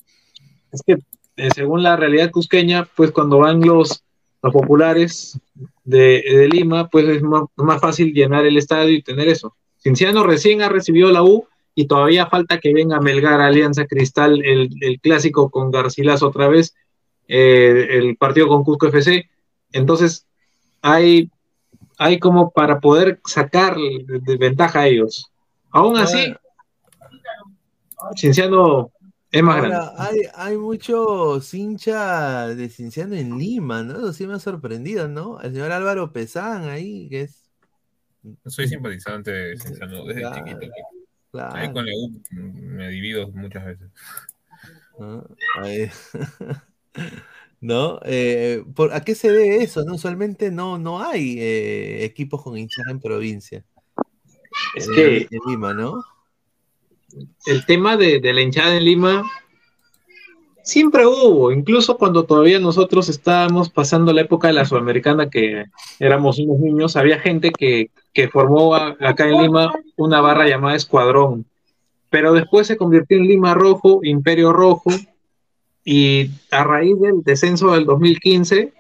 [0.73, 0.99] es que
[1.37, 4.03] eh, según la realidad cusqueña, pues cuando van los,
[4.43, 5.39] los populares
[5.85, 9.55] de, Lima, pues es más, más fácil llenar el estadio y tener eso.
[9.79, 14.71] Cinciano recién ha recibido la U y todavía falta que venga Melgar Alianza Cristal, el,
[14.81, 16.75] el clásico con Garcilaso otra vez,
[17.29, 19.31] eh, el partido con Cusco FC.
[19.73, 20.27] Entonces,
[20.83, 21.31] hay,
[22.01, 25.31] hay como para poder sacar de, de ventaja a ellos.
[25.71, 26.35] Aún así,
[28.17, 28.91] Cinciano
[29.31, 29.87] es más grande.
[29.99, 33.99] Hay, hay muchos hinchas de Cinciano en Lima, ¿no?
[33.99, 35.43] Eso sí me ha sorprendido, ¿no?
[35.43, 37.51] El señor Álvaro Pesán ahí, que es.
[38.47, 40.73] Soy simpatizante de Cienciano desde Claro, chiquito.
[41.31, 41.55] claro.
[41.55, 43.91] Ahí con la U me divido muchas veces.
[44.99, 45.27] ¿no?
[45.63, 45.91] Ahí.
[47.61, 48.01] ¿No?
[48.05, 49.85] Eh, ¿por, ¿A qué se debe eso?
[49.85, 53.65] No, usualmente no, no hay eh, equipos con hinchas en provincia.
[54.75, 56.03] Es En- que- en Lima, ¿no?
[57.47, 59.29] el tema de, de la hinchada en Lima
[60.63, 65.65] siempre hubo, incluso cuando todavía nosotros estábamos pasando la época de la Sudamericana, que
[65.99, 70.77] éramos unos niños, había gente que, que formó a- acá en Lima una barra llamada
[70.77, 71.47] Escuadrón,
[72.11, 74.91] pero después se convirtió en Lima Rojo, Imperio Rojo,
[75.85, 78.73] y a raíz del descenso del 2015,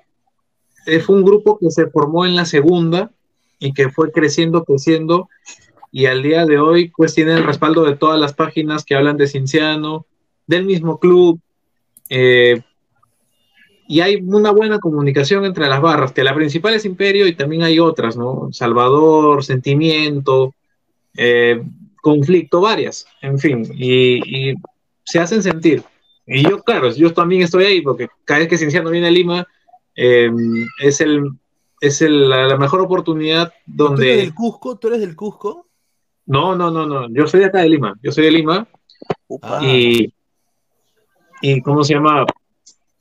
[0.86, 3.10] eh, fue un grupo que se formó en la segunda
[3.58, 5.28] y que fue creciendo, creciendo,
[5.92, 9.16] y al día de hoy pues tiene el respaldo de todas las páginas que hablan
[9.16, 10.06] de Cinciano,
[10.46, 11.40] del mismo club,
[12.08, 12.62] eh,
[13.86, 17.62] y hay una buena comunicación entre las barras, que la principal es Imperio y también
[17.62, 18.48] hay otras, ¿no?
[18.52, 20.54] Salvador, Sentimiento,
[21.16, 21.60] eh,
[22.00, 24.54] Conflicto, varias, en fin, y, y
[25.04, 25.82] se hacen sentir.
[26.32, 29.46] Y yo, claro, yo también estoy ahí, porque cada vez que Cinciano viene a Lima,
[29.96, 30.30] eh,
[30.80, 31.28] es, el,
[31.80, 34.16] es el- la, la mejor oportunidad ¿Tú eres donde...
[34.16, 34.78] del Cusco?
[34.78, 35.66] ¿Tú eres del Cusco?
[36.26, 37.08] No, no, no, no.
[37.12, 37.98] Yo soy de acá de Lima.
[38.00, 38.68] Yo soy de Lima.
[39.60, 40.14] Y,
[41.42, 42.24] y ¿cómo se llama?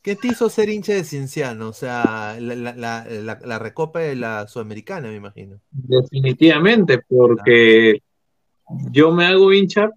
[0.01, 1.69] ¿Qué te hizo ser hincha de Cienciano?
[1.69, 5.59] O sea, la, la, la, la- la recopa de la Sudamericana, me imagino.
[5.69, 8.01] Definitivamente, porque
[8.91, 9.91] yo me hago hincha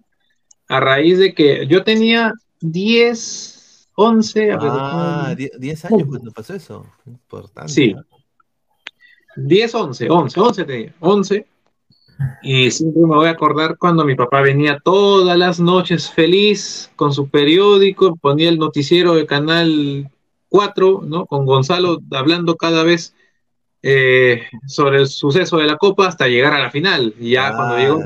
[0.67, 2.33] a raíz de que yo tenía
[2.63, 6.85] 10, 11, a ver, Ah, um, die- 10 años cuando pasó eso.
[7.05, 7.71] Importante.
[7.71, 7.93] Sí.
[7.93, 8.03] ¿no?
[9.35, 11.45] 10, 11, 11, 11 tenía, 11.
[12.43, 17.11] Y siempre me voy a acordar cuando mi papá venía todas las noches feliz con
[17.13, 20.09] su periódico, ponía el noticiero de Canal
[20.49, 21.25] 4, ¿no?
[21.25, 23.15] Con Gonzalo hablando cada vez
[23.81, 27.13] eh, sobre el suceso de la Copa hasta llegar a la final.
[27.19, 28.01] Y ya cuando llegó,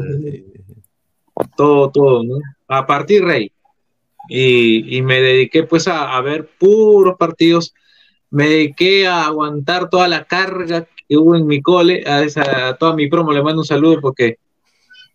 [1.56, 2.38] todo, todo, ¿no?
[2.70, 3.52] A partir rey.
[4.30, 7.74] Y, y me dediqué pues a, a ver puros partidos
[8.30, 12.78] me dediqué a aguantar toda la carga que hubo en mi cole, a, esa, a
[12.78, 14.38] toda mi promo le mando un saludo porque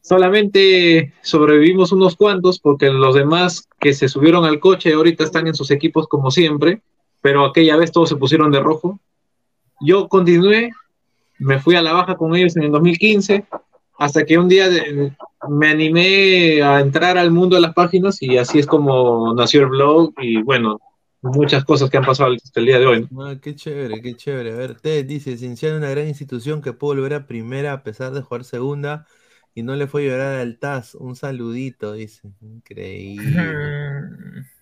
[0.00, 5.54] solamente sobrevivimos unos cuantos porque los demás que se subieron al coche ahorita están en
[5.54, 6.82] sus equipos como siempre,
[7.20, 8.98] pero aquella vez todos se pusieron de rojo.
[9.80, 10.70] Yo continué,
[11.38, 13.44] me fui a la baja con ellos en el 2015,
[14.04, 15.12] hasta que un día de-
[15.48, 19.68] me animé a entrar al mundo de las páginas y así es como nació el
[19.68, 20.80] blog y bueno,
[21.20, 23.08] muchas cosas que han pasado hasta el día de hoy.
[23.10, 23.24] ¿no?
[23.26, 24.52] Ah, qué chévere, qué chévere.
[24.52, 27.82] A ver, Ted dice, Cienciano es una gran institución que pudo volver a primera a
[27.82, 29.06] pesar de jugar segunda
[29.54, 30.94] y no le fue a llorar al TAS.
[30.96, 32.28] Un saludito, dice.
[32.40, 33.40] Increíble.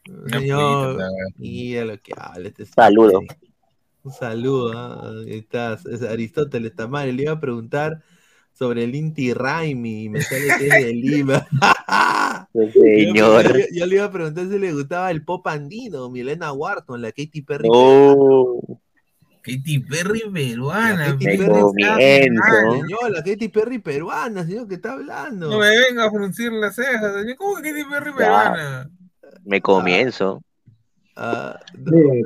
[0.08, 0.98] Una Señor,
[1.38, 2.66] mira lo que habla este.
[2.66, 3.20] Saludo.
[4.02, 5.12] Un saludo, ¿ah?
[5.26, 5.86] Ahí estás.
[5.86, 7.12] Es Aristóteles Tamari.
[7.12, 8.02] Le iba a preguntar
[8.60, 11.46] sobre el Inti Raimi y me sale que es de Lima.
[12.52, 13.56] Señor.
[13.58, 17.10] Yo, yo le iba a preguntar si le gustaba el pop andino, Milena Wharton, la
[17.10, 17.68] Katy Perry.
[17.72, 18.60] Oh,
[19.42, 21.06] Katy Perry peruana.
[21.12, 21.38] Katy pe.
[21.38, 22.42] Perry comienzo.
[22.72, 25.48] Señor, la Katy Perry peruana, señor, ¿qué está hablando?
[25.48, 27.14] No me venga a fruncir las cejas.
[27.14, 27.36] señor.
[27.36, 28.90] ¿Cómo que Katy Perry peruana?
[29.46, 30.42] me comienzo.
[31.16, 32.22] Ah, no, Sí.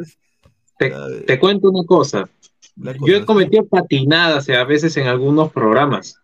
[0.78, 2.28] pues, Te, cuento una cosa.
[2.76, 6.16] la Yo he cometido patinadas eh, a veces en algunos programas.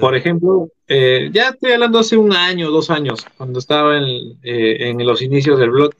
[0.00, 4.90] Por ejemplo, eh, ya estoy hablando hace un año, dos años, cuando estaba en, eh,
[4.90, 5.92] en los inicios del blog.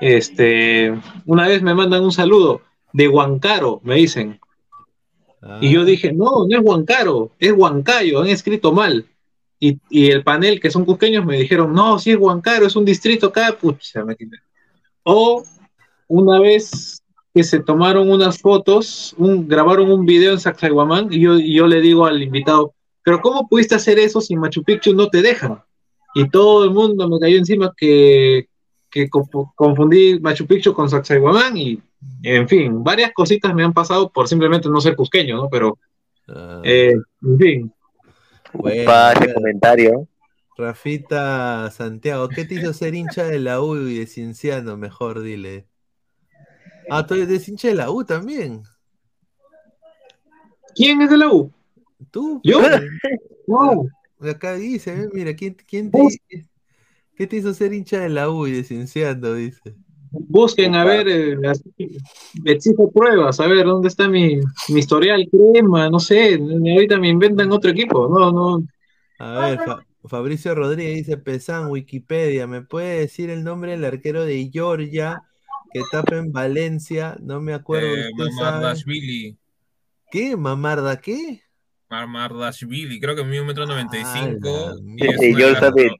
[0.00, 0.94] Este,
[1.26, 2.62] una vez me mandan un saludo
[2.92, 4.40] de Huancaro, me dicen.
[5.60, 9.06] Y yo Ah, dije, no, no es Huancaro, es Huancayo, han escrito mal.
[9.60, 12.84] Y, y el panel, que son cusqueños, me dijeron, no, sí es Huancaro, es un
[12.84, 13.56] distrito acá.
[13.60, 14.38] Pucha, me quité.
[15.04, 15.44] O
[16.08, 17.02] una vez
[17.34, 21.66] que se tomaron unas fotos, un, grabaron un video en Sacsayhuamán, y yo, y yo
[21.66, 22.74] le digo al invitado,
[23.08, 25.62] pero ¿cómo pudiste hacer eso si Machu Picchu no te dejan?
[26.14, 28.50] Y todo el mundo me cayó encima que,
[28.90, 31.80] que confu- confundí Machu Picchu con Sacsayhuamán y,
[32.22, 35.48] en fin, varias cositas me han pasado por simplemente no ser cusqueño, ¿no?
[35.48, 35.78] Pero,
[36.28, 37.72] ah, eh, en fin,
[38.52, 40.06] bueno, Pa a ese ver, comentario.
[40.58, 44.76] Rafita Santiago, ¿qué te hizo ser hincha de la U y de Cienciano?
[44.76, 45.66] Mejor dile.
[46.90, 48.64] Ah, tú eres hincha de la U también.
[50.74, 51.50] ¿quién es de la U?
[52.10, 52.40] ¿Tú?
[52.44, 52.58] ¿Yo?
[52.60, 52.82] pues.
[53.46, 53.84] No,
[54.20, 55.98] Acá dice, eh, mira, ¿quién, quién te,
[57.16, 59.32] ¿qué te hizo ser hincha de la U y de Cienciano?
[59.34, 59.74] Dice.
[60.10, 61.72] busquen a ver, eh, así,
[62.44, 64.36] exijo pruebas, a ver dónde está mi,
[64.68, 68.66] mi historial crema, no sé, ahorita me inventan otro equipo, no, no,
[69.18, 74.24] A ver, Fa- Fabricio Rodríguez dice, Pesan, Wikipedia, ¿me puede decir el nombre del arquero
[74.24, 75.22] de Georgia
[75.72, 77.16] que tapa en Valencia?
[77.20, 78.10] No me acuerdo, Eh.
[78.16, 79.36] Mamardashvili.
[80.10, 80.36] ¿Qué?
[80.36, 81.42] ¿Mamarda qué?
[81.90, 84.76] Mamardashvili, creo que mide un metro noventa y Ah, cinco.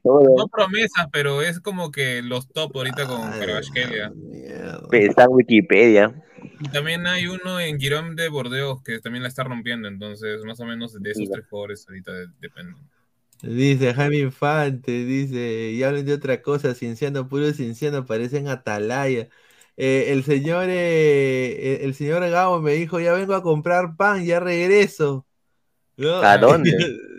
[0.03, 0.37] todo.
[0.37, 3.39] No promesas, pero es como que los top ahorita con Ah,
[3.71, 4.11] mierda.
[4.91, 6.13] Está en Wikipedia.
[6.61, 10.59] Y también hay uno en Girón de Bordeaux que también la está rompiendo, entonces más
[10.59, 11.35] o menos de esos Mira.
[11.35, 12.75] tres jugadores ahorita de- dependen.
[13.41, 19.29] Dice Jaime Infante, dice, y hablen de otra cosa, Cienciano, puro Cienciano, parecen Atalaya.
[19.77, 24.25] Eh, el señor, eh, el, el señor Gabo me dijo, ya vengo a comprar pan,
[24.25, 25.25] ya regreso.
[25.99, 26.15] ¿No?
[26.21, 26.71] ¿A dónde?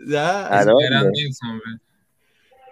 [0.06, 0.88] Ya, ¿A dónde?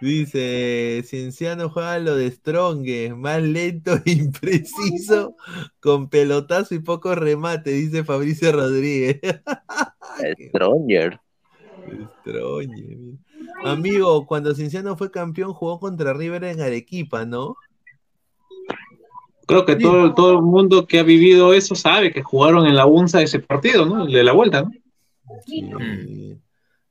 [0.00, 5.36] Dice, Cienciano juega lo de Strong, más lento e impreciso,
[5.80, 9.20] con pelotazo y poco remate, dice Fabricio Rodríguez.
[10.48, 11.20] Stronger.
[12.20, 13.18] Strong, mira.
[13.64, 17.56] Amigo, cuando Cienciano fue campeón jugó contra River en Arequipa, ¿no?
[19.46, 22.84] creo que todo, todo el mundo que ha vivido eso sabe que jugaron en la
[22.84, 24.04] UNSA ese partido, ¿no?
[24.04, 24.70] El de la vuelta, ¿no?
[25.46, 26.34] Mm.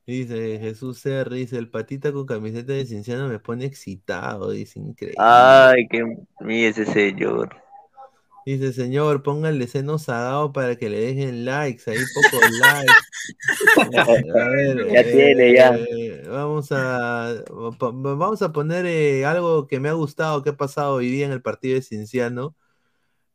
[0.05, 5.17] Dice Jesús R, dice, el patita con camiseta de Cienciano me pone excitado, dice, increíble.
[5.19, 6.03] Ay, que
[6.39, 7.55] mire ese señor.
[8.45, 12.93] Dice, señor, pónganle seno sagado para que le dejen likes, ahí pocos likes.
[14.33, 15.75] A ver, Ya tiene, ya.
[15.75, 17.43] eh, Vamos a,
[17.91, 21.33] vamos a poner eh, algo que me ha gustado, que ha pasado hoy día en
[21.33, 22.55] el partido de Cienciano.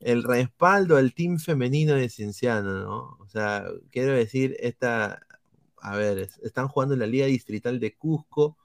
[0.03, 3.17] El respaldo al team femenino de Cienciano, ¿no?
[3.21, 5.27] O sea, quiero decir, esta,
[5.81, 8.59] a ver, es- están jugando en la Liga Distrital de Cusco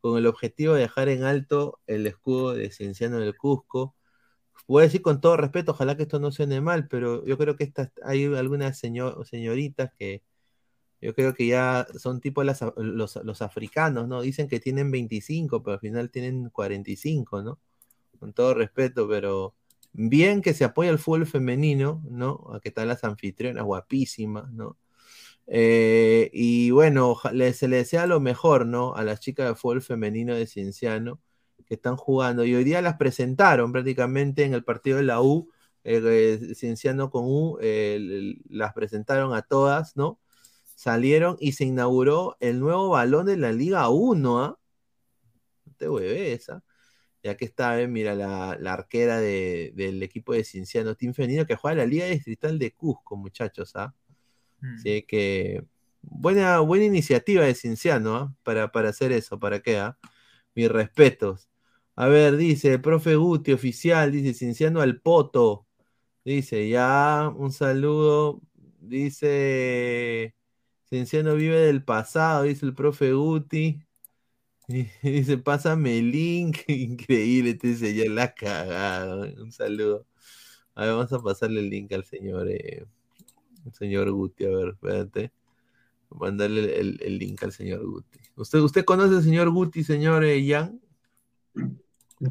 [0.00, 3.96] con el objetivo de dejar en alto el escudo de Cienciano del Cusco.
[4.68, 7.56] Voy a decir con todo respeto, ojalá que esto no suene mal, pero yo creo
[7.56, 7.72] que
[8.04, 10.22] hay algunas señor- señoritas que
[11.00, 14.22] yo creo que ya son tipo los, los africanos, ¿no?
[14.22, 17.60] Dicen que tienen 25, pero al final tienen 45, ¿no?
[18.20, 19.54] Con todo respeto, pero
[19.92, 22.50] bien que se apoya al fútbol femenino, ¿no?
[22.54, 24.78] A que tal las anfitrionas guapísimas, ¿no?
[25.46, 27.16] Eh, y bueno,
[27.54, 28.94] se le desea lo mejor, ¿no?
[28.94, 31.20] A las chicas de fútbol femenino de Cienciano
[31.70, 32.44] que están jugando.
[32.44, 35.50] Y hoy día las presentaron prácticamente en el partido de la U,
[35.84, 40.20] eh, eh, Cienciano con U, eh, las presentaron a todas, ¿no?
[40.74, 44.58] Salieron y se inauguró el nuevo balón de la Liga 1, ¿ah?
[45.64, 46.62] No te hueves, ¿ah?
[47.22, 51.46] Ya que está, eh, mira, la, la arquera de- del equipo de Cienciano, Team Femenino,
[51.46, 53.94] que juega la Liga Distrital de Cusco, muchachos, ¿ah?
[54.62, 54.74] Mm.
[54.76, 55.64] Así que
[56.02, 58.34] buena, buena iniciativa de Cienciano, ¿ah?
[58.42, 59.78] Para, para hacer eso, ¿para qué?
[59.78, 59.98] ah?
[60.54, 61.48] Mis respetos.
[61.96, 65.66] A ver, dice el profe Guti, oficial, dice Cienciano al Poto.
[66.24, 68.40] Dice, ya, un saludo.
[68.80, 70.34] Dice,
[70.88, 73.82] Cienciano vive del pasado, dice el profe Guti.
[75.02, 76.58] Dice, pásame el link.
[76.68, 79.22] Increíble, te dice, ya la cagado.
[79.42, 80.06] Un saludo.
[80.74, 82.86] A ver, vamos a pasarle el link al señor, eh,
[83.66, 84.44] al señor Guti.
[84.44, 85.32] A ver, espérate.
[86.10, 88.18] Mandarle el, el link al señor Guti.
[88.36, 90.80] ¿Usted, usted conoce al señor Guti, señor eh, Jan?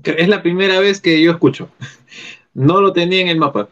[0.03, 1.69] Que Es la primera vez que yo escucho.
[2.51, 3.69] No lo tenía en el mapa.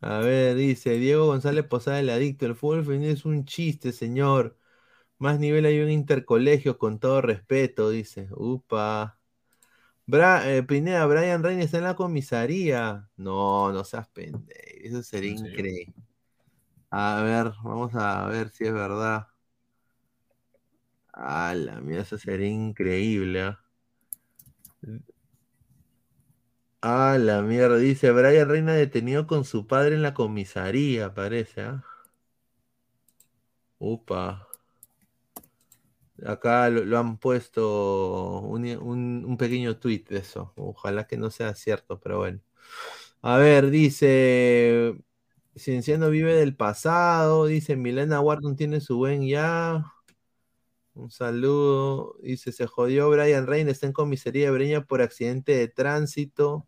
[0.00, 2.46] A ver, dice Diego González Posada, el adicto.
[2.46, 4.56] El fútbol femenino es un chiste, señor.
[5.18, 8.28] Más nivel hay un intercolegio, con todo respeto, dice.
[8.32, 9.18] Upa.
[10.06, 13.08] Bra eh, Pineda, Brian Reina está en la comisaría.
[13.16, 14.48] No, no seas pendejo.
[14.82, 15.94] Eso sería increíble.
[16.90, 19.28] A ver, vamos a ver si es verdad.
[21.12, 23.42] A la mía, eso sería increíble.
[23.42, 23.60] ¿ah?
[26.80, 31.84] Ah, la mierda, dice Brian Reina detenido con su padre en la comisaría, parece, ¿ah?
[33.80, 34.47] Upa.
[36.26, 40.52] Acá lo, han puesto un, un- pequeño tweet de eso.
[40.56, 42.40] Ojalá que no sea cierto, pero bueno.
[43.22, 44.94] A ver, dice.
[45.56, 47.46] Cienciano vive del pasado.
[47.46, 49.84] Dice Milena Wharton tiene su buen ya.
[50.94, 52.16] Un saludo.
[52.22, 56.66] Dice, se jodió Brian Reina, está en comisaría de Breña por accidente de tránsito.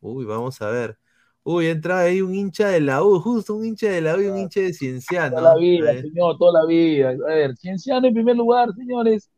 [0.00, 0.98] Uy, vamos a ver.
[1.46, 4.26] Uy, entra ahí un hincha de la U, justo un hincha de la U y
[4.26, 5.36] un hincha de Cienciano.
[5.36, 7.10] Toda la vida, señor, toda la vida.
[7.10, 9.30] A ver, Cienciano en primer lugar, señores.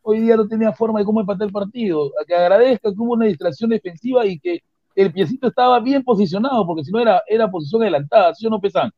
[0.00, 2.10] Hoy día no tenía forma de cómo empatar el partido.
[2.20, 4.58] A que agradezca que hubo una distracción defensiva y que
[4.96, 8.60] el piecito estaba bien posicionado, porque si no era, era posición adelantada, ¿sí o no,
[8.60, 8.90] Pesan?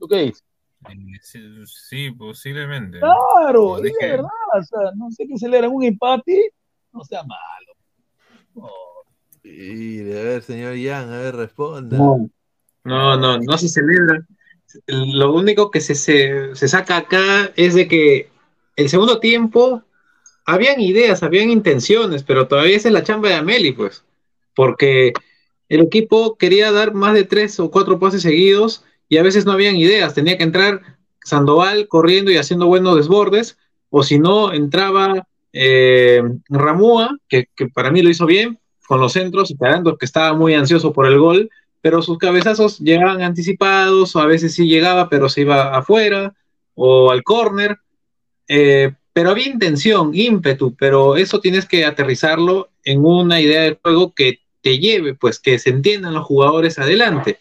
[0.00, 0.44] ¿Lo que es?
[0.88, 2.98] Eh, Sí, sí, posiblemente.
[2.98, 4.28] Claro, es verdad.
[4.58, 6.50] O sea, no sé qué celebran un empate,
[6.92, 7.72] no sea malo.
[8.54, 8.93] No.
[9.44, 11.98] Y a ver, señor Yang, a ver, responda.
[11.98, 14.26] No, no, no se celebra.
[14.86, 18.30] Lo único que se, se, se saca acá es de que
[18.76, 19.82] el segundo tiempo
[20.46, 24.04] habían ideas, habían intenciones, pero todavía esa es la chamba de Ameli, pues,
[24.56, 25.12] porque
[25.68, 29.52] el equipo quería dar más de tres o cuatro pases seguidos y a veces no
[29.52, 30.80] habían ideas, tenía que entrar
[31.22, 33.58] Sandoval corriendo y haciendo buenos desbordes,
[33.90, 39.12] o si no, entraba eh, Ramúa, que, que para mí lo hizo bien, con los
[39.12, 41.50] centros, esperando que estaba muy ansioso por el gol,
[41.80, 46.34] pero sus cabezazos llegaban anticipados, o a veces sí llegaba, pero se iba afuera,
[46.74, 47.78] o al córner.
[48.48, 54.12] Eh, pero había intención, ímpetu, pero eso tienes que aterrizarlo en una idea de juego
[54.12, 57.38] que te lleve, pues que se entiendan los jugadores adelante.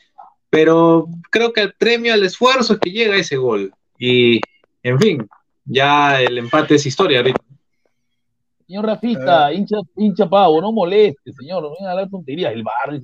[0.50, 3.74] Pero creo que el premio al esfuerzo es que llega ese gol.
[3.98, 4.40] Y,
[4.84, 5.28] en fin,
[5.66, 7.42] ya el empate es historia ahorita.
[8.66, 13.02] Señor Rafita, hincha, hincha pavo, no moleste, señor, no venga a hablar tonterías, el bar.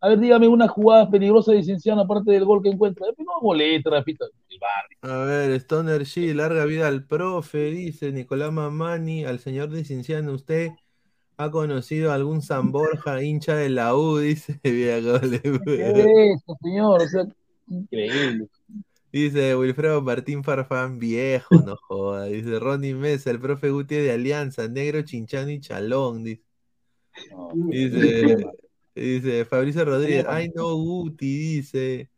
[0.00, 3.06] A ver, dígame una jugada peligrosa de Cienciano aparte del gol que encuentra.
[3.18, 5.12] No moleste, Rafita, el bar.
[5.12, 10.32] A ver, Stoner G, larga vida al profe, dice Nicolás Mamani, al señor de Cinciano,
[10.32, 10.70] ¿usted
[11.36, 14.18] ha conocido a algún San Borja, hincha de la U?
[14.18, 17.02] Dice, ¿Qué es eso, señor?
[17.02, 17.24] O sea,
[17.68, 18.48] increíble.
[19.10, 22.26] Dice Wilfredo Martín Farfán, viejo, no joda.
[22.26, 26.24] Dice Ronnie Mesa, el profe Guti de Alianza, negro, chinchano y chalón.
[26.24, 26.42] Dice,
[27.70, 28.46] dice,
[28.94, 32.10] dice Fabricio Rodríguez, ay no, Guti, dice.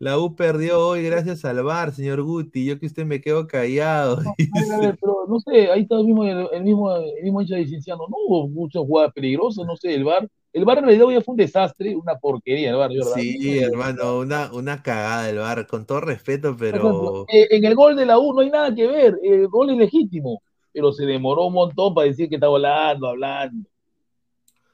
[0.00, 2.64] La U perdió hoy gracias al VAR, señor Guti.
[2.64, 4.18] Yo que usted me quedo callado.
[4.18, 7.42] A ver, a ver, pero no sé, ahí está el mismo, el, mismo, el mismo
[7.42, 8.06] hincha de Cienciano.
[8.08, 10.28] No hubo muchas jugadas peligrosas, no sé, el bar.
[10.52, 13.12] El bar en realidad hoy ya fue un desastre, una porquería el bar, ¿verdad?
[13.16, 17.94] Sí, hermano, una, una cagada del VAR, con todo respeto, pero eh, en el gol
[17.96, 20.40] de la U no hay nada que ver, el gol es legítimo,
[20.72, 23.68] pero se demoró un montón para decir que está volando, hablando.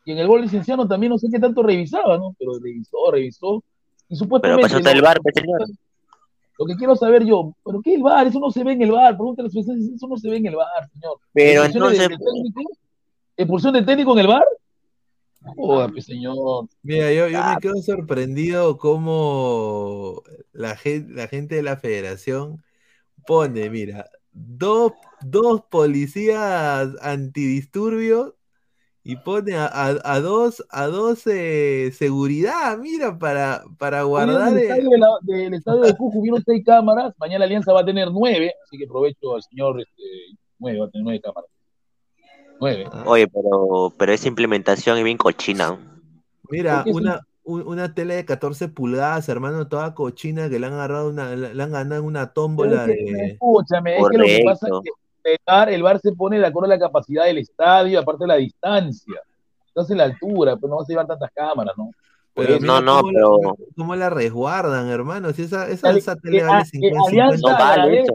[0.04, 2.36] Y en el gol licenciano también no sé qué tanto revisaba, ¿no?
[2.38, 3.56] Pero revisó, revisó.
[3.56, 3.62] Y
[4.10, 4.62] Pero supuestamente.
[4.62, 4.96] pasó hasta ¿no?
[4.96, 5.60] el bar, pues, señor.
[6.58, 8.26] Lo que quiero saber yo, ¿pero qué el bar?
[8.26, 9.16] Eso no se ve en el bar.
[9.16, 11.16] Pregúntale a los eso no se ve en el bar, señor.
[11.32, 12.70] Pero ¿Expulsión de- entonces- técnico?
[13.36, 14.44] ¿Expulsión del técnico en el bar?
[15.56, 16.68] Joder, señor.
[16.82, 20.22] Mira, yo, yo me quedo sorprendido cómo
[20.52, 22.62] la gente, la gente de la federación
[23.26, 24.92] pone, mira, dos,
[25.22, 28.34] dos policías antidisturbios
[29.04, 34.52] y pone a, a- a dos, a dos eh, seguridad, mira, para, para en guardar
[34.52, 37.72] el el- estadio, de la- del estadio de Cusco hubieron seis cámaras, mañana la Alianza
[37.72, 40.02] va a tener nueve, así que aprovecho al señor este,
[40.58, 41.50] nueve, va a tener nueve cámaras.
[42.60, 45.76] Oye, pero, pero esa implementación es bien cochina.
[46.48, 50.66] Mira, ¿Por qué una, un- una tele de 14 pulgadas, hermano, toda cochina que le
[50.66, 53.26] han agarrado una, le han ganado en una tómbola Pero es que, de.
[53.32, 54.72] Escúchame, es que lo que pasa es
[55.24, 58.24] que el bar, el bar se pone de acuerdo a la capacidad del estadio, aparte
[58.24, 59.20] de la distancia.
[59.68, 61.90] Entonces la altura, pues no vas a llevar tantas cámaras, ¿no?
[62.34, 65.32] Pero mira no, cómo, la- pero- cómo la resguardan, hermano.
[65.32, 67.58] Si esa, esa, esa tele que- vale a- que 50, Alianza 50.
[67.58, 68.14] No vale agradezca,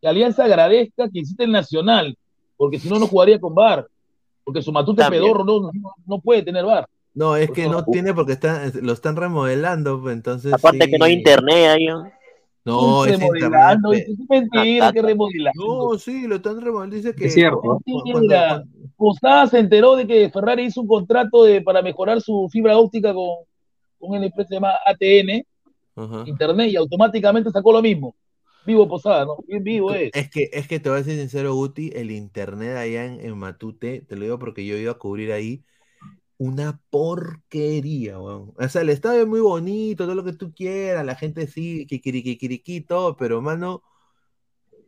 [0.00, 2.16] que Alianza agradezca que existe el Nacional,
[2.64, 3.86] porque si no, no jugaría con bar.
[4.42, 5.22] Porque su matute También.
[5.22, 6.88] pedorro no, no, no puede tener bar.
[7.14, 10.98] No, es Por que no tiene porque está, lo están remodelando, pues, entonces Aparte que
[10.98, 11.86] no hay internet ahí.
[11.86, 12.10] ¿no?
[12.64, 14.18] No, es remodelando, internet.
[14.18, 15.92] dice, es mentira, que remodelando.
[15.92, 16.96] No, sí, lo están remodelando.
[16.96, 17.26] Dice que.
[17.26, 17.80] Es cierto.
[18.96, 23.12] Posada se enteró de que Ferrari hizo un contrato de, para mejorar su fibra óptica
[23.12, 23.36] con,
[23.98, 25.44] con una empresa llamada ATN.
[26.26, 28.14] Internet, y automáticamente sacó lo mismo.
[28.66, 29.36] Vivo Posada, ¿no?
[29.46, 30.10] Bien vivo es.
[30.14, 33.36] Es que, es que te voy a ser sincero, Guti, el internet allá en, en
[33.38, 35.64] Matute, te lo digo porque yo iba a cubrir ahí,
[36.38, 38.52] una porquería, weón.
[38.56, 41.86] O sea, el estadio es muy bonito, todo lo que tú quieras, la gente sí,
[41.86, 43.82] kikirikikiriki, todo, pero mano,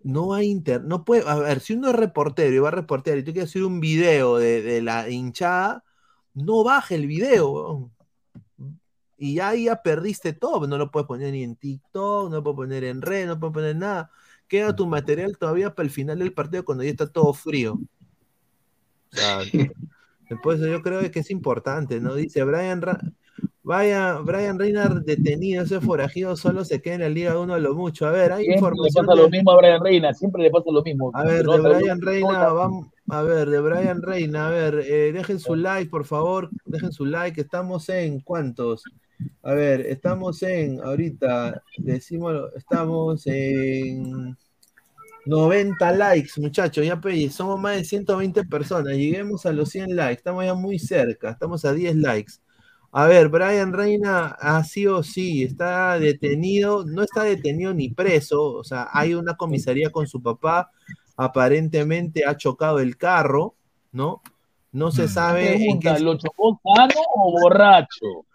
[0.03, 3.19] no hay internet, no puede, a ver, si uno es reportero y va a reportear
[3.19, 5.85] y tú quieres hacer un video de, de la hinchada,
[6.35, 7.96] no baje el video, weón.
[9.19, 12.43] Y ya ahí ya perdiste todo, no lo puedes poner ni en TikTok, no lo
[12.43, 14.11] puedes poner en red, no puedes poner nada.
[14.49, 17.75] Queda tu material todavía para el final del partido cuando ya está todo frío.
[17.75, 19.39] O sea,
[20.29, 22.15] después yo creo que es importante, ¿no?
[22.15, 23.01] Dice Brian, Ra-
[23.63, 27.75] vaya, Brian Reynard detenido, ese forajido solo se queda en la Liga 1 a lo
[27.75, 28.07] mucho.
[28.07, 29.07] A ver, hay Siempre le información.
[29.07, 31.11] pasa de- lo mismo a Brian Reina, siempre le pasa lo mismo.
[31.15, 35.41] a ver, de Brian Reina, vamos, a ver, de Brian Reina, a ver, eh, dejen
[35.41, 38.85] su like, por favor, dejen su like, estamos en cuántos,
[39.43, 44.37] a ver, estamos en, ahorita, decimos, estamos en
[45.25, 50.19] 90 likes, muchachos, ya pe, somos más de 120 personas, lleguemos a los 100 likes,
[50.19, 52.35] estamos ya muy cerca, estamos a 10 likes.
[52.93, 58.55] A ver, Brian Reina ha sí o sí, está detenido, no está detenido ni preso,
[58.55, 60.71] o sea, hay una comisaría con su papá,
[61.17, 63.55] aparentemente ha chocado el carro,
[63.93, 64.23] ¿no?
[64.73, 68.27] No se sabe en Pregunta, qué, ¿lo chocó sano o borracho?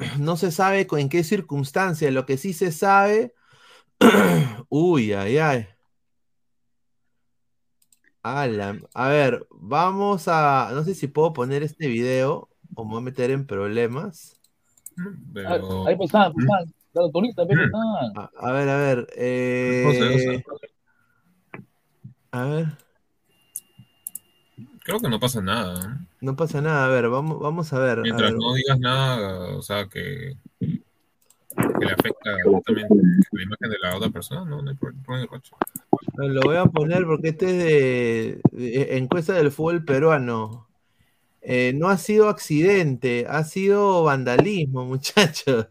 [0.18, 3.34] no se sabe con- en qué circunstancia, lo que sí se sabe,
[4.68, 5.66] uy, ay, ay.
[8.22, 12.98] Ala, a ver, vamos a, no sé si puedo poner este video o me voy
[12.98, 14.38] a meter en problemas.
[15.32, 15.86] Pero.
[15.86, 16.64] Ahí pues, ah, pues, ah.
[18.16, 20.42] A, a ver, a ver, eh,
[22.32, 22.66] a ver,
[24.90, 25.88] Creo que no pasa nada.
[25.88, 26.06] ¿no?
[26.20, 27.98] no pasa nada, a ver, vamos, vamos a ver.
[28.00, 28.40] a Mientras ver.
[28.40, 30.66] no digas nada, o sea, que, que
[31.56, 32.30] le afecta
[32.64, 32.88] también
[33.32, 35.28] la imagen de la otra persona, no, no hay pro- problema.
[35.32, 35.56] Rocho.
[36.16, 37.56] Lo voy a poner porque este es
[38.52, 40.66] de, de encuesta del fútbol peruano.
[41.42, 45.68] Eh, no ha sido accidente, ha sido vandalismo, muchachos.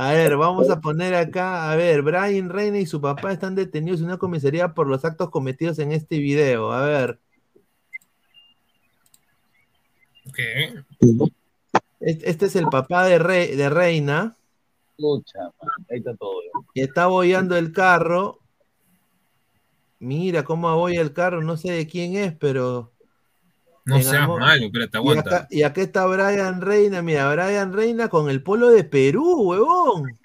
[0.00, 3.98] A ver, vamos a poner acá, a ver, Brian Reina y su papá están detenidos
[3.98, 6.70] en una comisaría por los actos cometidos en este video.
[6.70, 7.18] A ver,
[10.32, 10.72] ¿Qué?
[11.98, 14.36] este, este es el papá de, Re- de Reina,
[15.00, 15.22] man,
[15.90, 16.42] ahí está todo.
[16.44, 16.60] ya.
[16.74, 18.38] que está abollando el carro.
[19.98, 22.92] Mira cómo abolla el carro, no sé de quién es, pero...
[23.88, 25.20] No seas malo, espérate, Y aguanta.
[25.36, 30.18] acá, y acá está Brian Reina, mira, Brian Reina con el polo de Perú, huevón.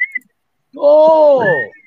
[0.74, 1.40] ¡No!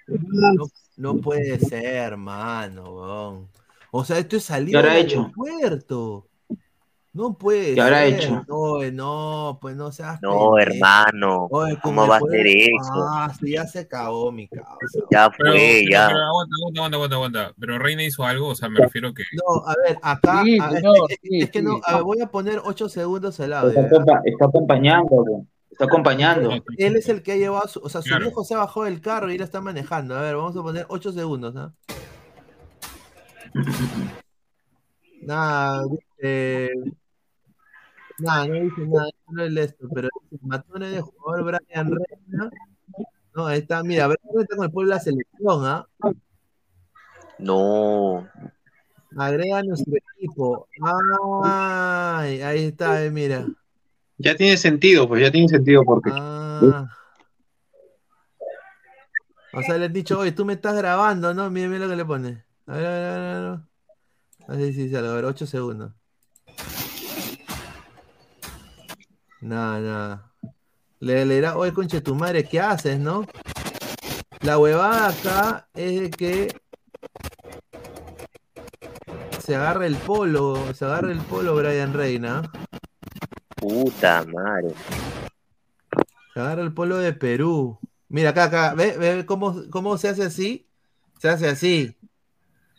[0.06, 3.48] No, no puede ser, hermano, huevón.
[3.90, 5.32] O sea, esto es salir ¿Qué habrá del hecho?
[7.16, 8.14] No puede ¿Qué habrá ser.
[8.14, 8.44] hecho?
[8.46, 10.58] No, eh, no, pues no seas No, pendejo.
[10.58, 11.46] hermano.
[11.50, 12.92] Oye, con ¿Cómo va a ser eso?
[13.10, 14.68] Ah, sí, ya se cagó mi causa.
[15.10, 16.06] Ya Pero, fue, pero- ya.
[16.08, 17.54] pero aguanta, aguanta, aguanta, aguanta, aguanta.
[17.58, 19.22] Pero Reina hizo algo, o sea, me refiero que.
[19.32, 21.80] No, a ver, acá, Sí, a- es, señor, es- sí, es que no, sí.
[21.86, 23.72] a ver, voy a poner 8 segundos Está.
[23.72, 23.80] ¿ya?
[23.80, 25.46] acompa- está acompañando, bro.
[25.70, 26.50] está acompañando.
[26.76, 28.26] Él es el que ha llevado, su, o sea, su Claro.
[28.26, 30.14] viejo se bajó del carro y él está manejando.
[30.16, 31.72] A ver, vamos a poner 8 segundos, ¿no?
[35.22, 35.82] Nada,
[36.18, 36.70] dice.
[38.18, 42.50] Nada, no dice nada, no es esto, pero dice, matones de jugador Brian Reina.
[43.34, 45.86] No, ahí está, mira, Brian Reina está con el pueblo de la selección, ¿ah?
[47.38, 48.26] No.
[49.16, 50.68] Agrega a nuestro equipo.
[51.44, 53.46] Ay, ahí está, eh, mira.
[54.18, 56.10] Ya tiene sentido, pues ya tiene sentido porque.
[56.12, 56.88] Ah.
[59.52, 61.50] O sea, le han dicho, oye, tú me estás grabando, ¿no?
[61.50, 62.44] Mira, mira lo que le pone.
[62.66, 63.60] A ver, a ver, a ver, a ver.
[64.48, 65.92] A ver si sale, a ver, 8 segundos.
[69.46, 70.32] Nada, nada.
[70.98, 73.24] Le, le dirá, oye, conche tu madre, ¿qué haces, no?
[74.40, 76.60] La huevada acá es de que
[79.38, 82.42] se agarra el polo, se agarra el polo Brian Reina.
[83.54, 84.74] Puta madre.
[86.34, 87.78] Se agarra el polo de Perú.
[88.08, 90.66] Mira acá, acá, ¿ve, ve cómo, cómo se hace así?
[91.20, 91.96] Se hace así.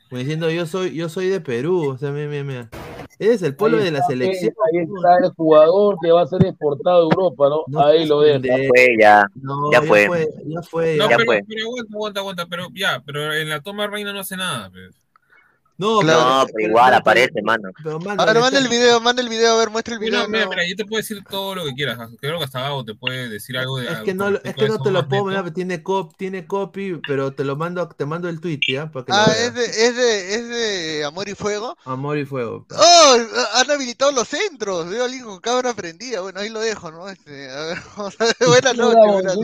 [0.10, 1.92] Como diciendo, yo soy, yo soy de Perú.
[1.92, 2.87] O sea, mira, mira, mira.
[3.20, 4.54] Ese es el Ahí de la selección.
[4.72, 7.64] Ahí está el jugador que va a ser exportado a Europa, ¿no?
[7.68, 8.40] No ahí lo deja.
[8.40, 8.74] pendejo.
[8.76, 9.26] Fue ya.
[9.36, 10.08] No, Ya fue.
[10.46, 10.96] Ya fue.
[10.98, 11.42] No, Ya pero, fue.
[11.48, 12.46] pero aguanta, aguanta, aguanta.
[12.48, 14.70] Pero ya, pero en la toma Reina no hace nada.
[14.70, 14.96] pues.
[15.78, 17.70] No, No, pero igual aparece, mano.
[17.84, 20.28] Pero, A ver, manda el video, manda el video, a ver, muestra el video.
[20.28, 20.50] Mira, mira, no.
[20.50, 22.00] mira, yo te puedo decir todo lo que quieras.
[22.20, 24.80] Creo que hasta Gabo te puede decir algo de Es que no, es que no
[24.80, 28.42] te lo puedo mandar, tiene copy, tiene copy, pero te lo mando, te mando el
[28.42, 28.92] tweet, ¿ya?
[28.92, 31.78] Para que lo Ah, es de, es de, es de Amor y Fuego.
[31.86, 32.66] Amor y fuego.
[32.72, 33.18] ¡Oh!
[33.56, 34.90] Han habilitado los centros.
[34.90, 36.22] Veo a alguien con cámara prendida.
[36.22, 37.08] Bueno, ahí lo dejo, ¿no?
[37.08, 38.36] Este, a ver, vamos a ver.
[38.48, 39.36] Buenas noches,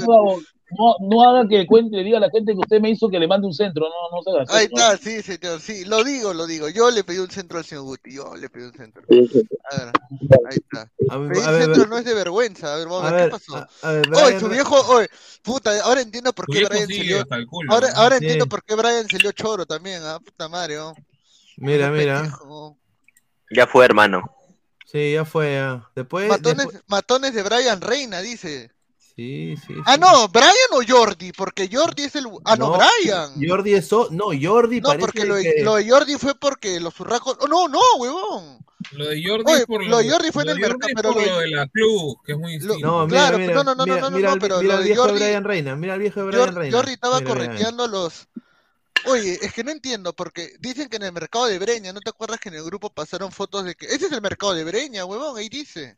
[0.77, 3.19] No, no haga que cuente, le diga a la gente que usted me hizo que
[3.19, 6.33] le mande un centro, no, no se haga Ahí está, sí, señor, sí, lo digo,
[6.33, 6.69] lo digo.
[6.69, 9.03] Yo le pedí un centro al señor Guti, yo le pedí un centro.
[9.09, 9.91] A ver,
[10.49, 10.91] ahí está.
[11.09, 12.73] A ver, Pedir a ver, centro no es de vergüenza.
[12.73, 13.55] A ver, vamos a ver, ¿qué pasó?
[13.55, 15.07] a- a ver, Oye, su viejo, oye,
[15.41, 16.87] puta, ahora entiendo por qué Brian
[17.47, 18.23] culo, Ahora, ahora Sí.
[18.25, 20.93] entiendo por qué Brian salió choro también, ah, puta madre, oh.
[21.57, 22.21] Mira, mira.
[22.21, 22.77] Pendejo.
[23.51, 24.23] Ya fue, hermano.
[24.91, 25.53] Sí, ya fue.
[25.53, 25.89] ya.
[25.95, 28.71] Después, Matones, después- matones de Brian Reina, dice.
[29.15, 29.73] Sí, sí.
[29.85, 32.25] Ah, no, Brian o Jordi, porque Jordi es el.
[32.45, 33.31] Ah, no, Brian.
[33.47, 33.93] Jordi es.
[33.93, 36.93] o- No, Jordi No, parece porque lo de, que- lo de Jordi fue porque los
[36.95, 37.37] zurracos.
[37.41, 38.65] Oh, no, no, huevón.
[38.93, 41.21] Lo de Jordi Oye, por lo de Jordi fue en lo el mercado, pero por
[41.25, 42.79] lo lo de- la club, que es muy distinto.
[42.85, 44.79] No, mira, Claro, mira, no, no, no, mira, no, no, mira no, pero mira lo
[44.79, 46.77] el de viejo de Jordi- Brian Reina, mira el viejo de Brian Jordi, Reina.
[46.77, 47.45] Jordi estaba Mira, mira.
[47.45, 48.27] correteando los.
[49.05, 52.09] Oye, es que no entiendo, porque dicen que en el mercado de Breña, ¿no te
[52.09, 53.85] acuerdas que en el grupo pasaron fotos de que.
[53.85, 55.97] Ese es el mercado de Breña, huevón, ahí dice.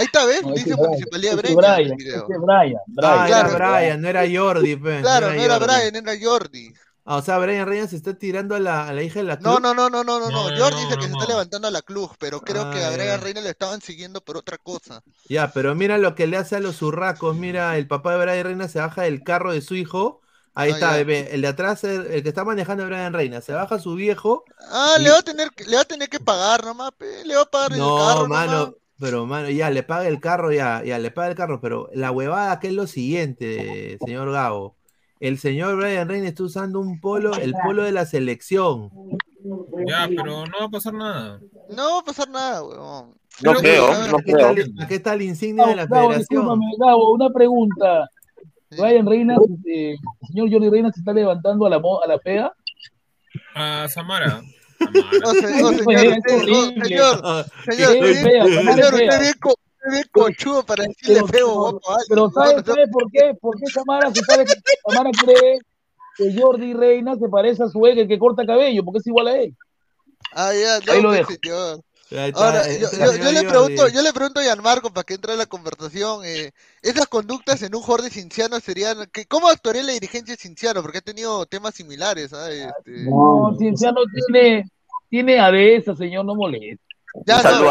[0.00, 0.42] Ahí está, ¿ves?
[0.42, 2.24] No, dice es Brian, Municipalidad es Breña en el Brian, video.
[2.28, 3.22] es Brian, Brian.
[3.22, 3.50] Ah, Claro.
[3.50, 5.00] era Brian, no era Jordi, pe.
[5.02, 5.66] Claro, no era Jordi.
[5.66, 6.74] Brian, era Jordi.
[7.04, 9.36] Ah, o sea, Brian Reina se está tirando a la, a la hija de la
[9.38, 9.60] No, club.
[9.60, 10.30] no, no, no, no, no, no.
[10.30, 11.14] No, no, Jordi no, dice que se no.
[11.14, 13.20] está levantando a la club, pero creo que a Brian ya.
[13.20, 15.02] Reina le estaban siguiendo por otra cosa.
[15.28, 17.36] Ya, pero mira lo que le hace a los urracos.
[17.36, 20.20] Mira, el papá de Brian Reina se baja del carro de su hijo.
[20.54, 21.04] Ahí Ah, está, ya.
[21.04, 23.40] ve, el de atrás, el, el que está manejando a Brian Reina.
[23.40, 24.44] Se baja su viejo.
[24.70, 27.24] Ah, y- le va a tener, que- le va a tener que pagar nomás, pe,
[27.24, 28.74] le va a pagar el No, carro mano, nomás.
[29.00, 32.10] Pero mano, ya le paga el carro, ya, ya le paga el carro, pero la
[32.10, 34.76] huevada que es lo siguiente, señor Gabo.
[35.18, 38.90] El señor Brian Reina está usando un polo, el polo de la selección.
[39.86, 41.40] Ya, pero no va a pasar nada.
[41.68, 43.14] No va a pasar nada, huevón.
[43.42, 44.66] No Creo no Aquí está, creo.
[44.80, 46.60] aquí está el insignia de la Gabo, federación.
[46.78, 48.08] Gabo, una pregunta.
[48.70, 49.36] Brian Reina,
[49.66, 52.54] eh, el señor Jordi Reina se está levantando a la, a la pega.
[53.54, 54.42] A Samara.
[54.80, 55.74] Pues, señor,
[56.82, 62.06] señor, señor, usted- bien, co- usted bien conchudo para decirle feo guapo a alguien.
[62.08, 63.34] pero No, ¿sabe, no, sabe por qué?
[63.40, 64.44] ¿Por qué Samara, se sabe,
[64.88, 65.58] Samara cree
[66.16, 69.28] que Jordi Reina se parece a su ex, el que corta cabello, porque es igual
[69.28, 69.54] a él?
[70.32, 71.32] Ah, ya, Ahí no, lo pues, dejo.
[71.42, 71.80] señor.
[72.34, 73.46] Ahora, eh, yo, le Jordi.
[73.46, 76.50] pregunto, yo le pregunto a Gianmarco para que entre en la conversación, eh,
[76.82, 80.82] esas conductas en un jugador de Cinciano serían, que, ¿cómo actuaría la dirigencia de Cinciano?
[80.82, 82.66] Porque ha tenido temas similares, ¿sabes?
[82.66, 84.68] Este, No, Cienciano tiene,
[85.08, 86.80] tiene a de esa, señor, no moleste.
[87.26, 87.70] ya, Un saludo no,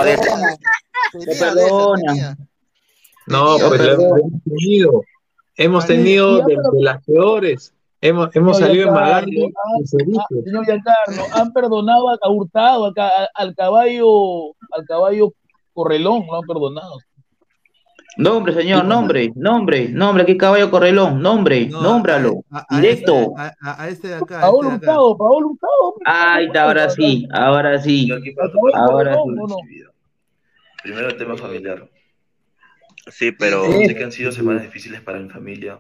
[1.94, 2.08] a perdona.
[2.08, 2.38] tenía.
[3.28, 5.02] No, pues la hemos tenido.
[5.56, 7.74] Hemos tenido de las peores.
[8.02, 10.20] Hemos, hemos salido Magali ah, y Ceviche.
[10.20, 12.94] ah, señor Giancarlo, han perdonado a, Hurtado,
[13.34, 15.34] al caballo, al caballo
[15.74, 16.98] Correlón, lo han perdonado.
[18.18, 23.16] Nombre, señor, nombre, nombre, nombre, aquí caballo correlón, nombre, No, nómbralo, a- a directo.
[23.16, 24.42] este- A, a- a este de acá.
[24.42, 24.92] Paolo este acá.
[24.92, 25.72] Hurtado, Paolo Hurtado.
[25.84, 26.04] hombre.
[26.06, 28.10] Ahí está, ahora sí, ahora sí,
[28.74, 29.20] ahora sí.
[29.22, 29.56] ¿o no?
[30.84, 31.88] primero el tema familiar.
[33.08, 35.80] Sí, pero Sé que han sido semanas difíciles para mi familia.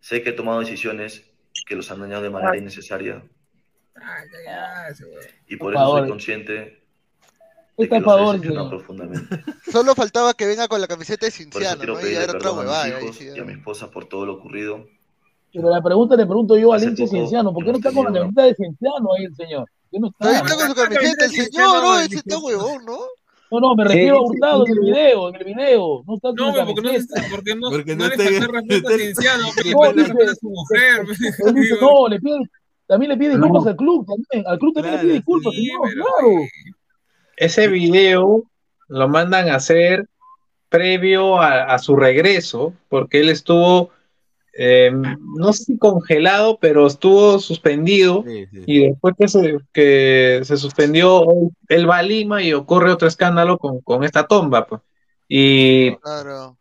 [0.00, 1.24] Sé que he tomado decisiones
[1.66, 3.24] que los han dañado de manera innecesaria.
[5.48, 6.82] Y por eso soy consciente
[7.76, 8.70] de que los señor.
[8.70, 9.42] profundamente.
[9.70, 12.00] Solo faltaba que venga con la camiseta de Por eso Cinciano, quiero ¿no?
[12.00, 14.86] Y pedirle otra a mis hijos y a mi esposa por todo lo ocurrido.
[15.52, 18.12] Pero la pregunta le pregunto yo hincha poco Cienciano, ¿por qué no está con la
[18.20, 19.64] camiseta de Cienciano ahí el señor?
[19.66, 20.46] ¿Por qué no Ahí está?
[20.46, 22.00] está con su camiseta, el señor, ¿no?
[22.00, 22.98] Ese está huevón, ¿no?
[23.50, 24.72] No, no, me Sí, refiero a Hurtado sí.
[24.72, 26.02] en el video, en el video.
[26.06, 26.34] No está No,
[26.66, 26.90] porque no,
[27.30, 29.78] porque no, Porque no no le está- falta respeto a no Cienciano, pero le No,
[29.78, 31.06] falta dice- respeto a su mujer.
[31.80, 32.38] No, le pide,
[32.86, 33.70] también le pide disculpas No.
[33.70, 34.46] al club, también.
[34.50, 36.28] Al club también Claro, le pide disculpas, sí, señor, pero- claro.
[37.36, 38.42] Ese video
[38.88, 40.08] lo mandan a hacer
[40.68, 43.90] previo a, a su regreso, porque él estuvo,
[44.58, 48.24] eh, no sé si congelado, pero estuvo suspendido.
[48.26, 48.62] Sí, sí.
[48.66, 51.24] Y después que se, que se suspendió,
[51.68, 54.66] él va a Lima y ocurre otro escándalo con, con esta tomba.
[54.66, 54.80] pues.
[55.28, 56.56] Y, Claro.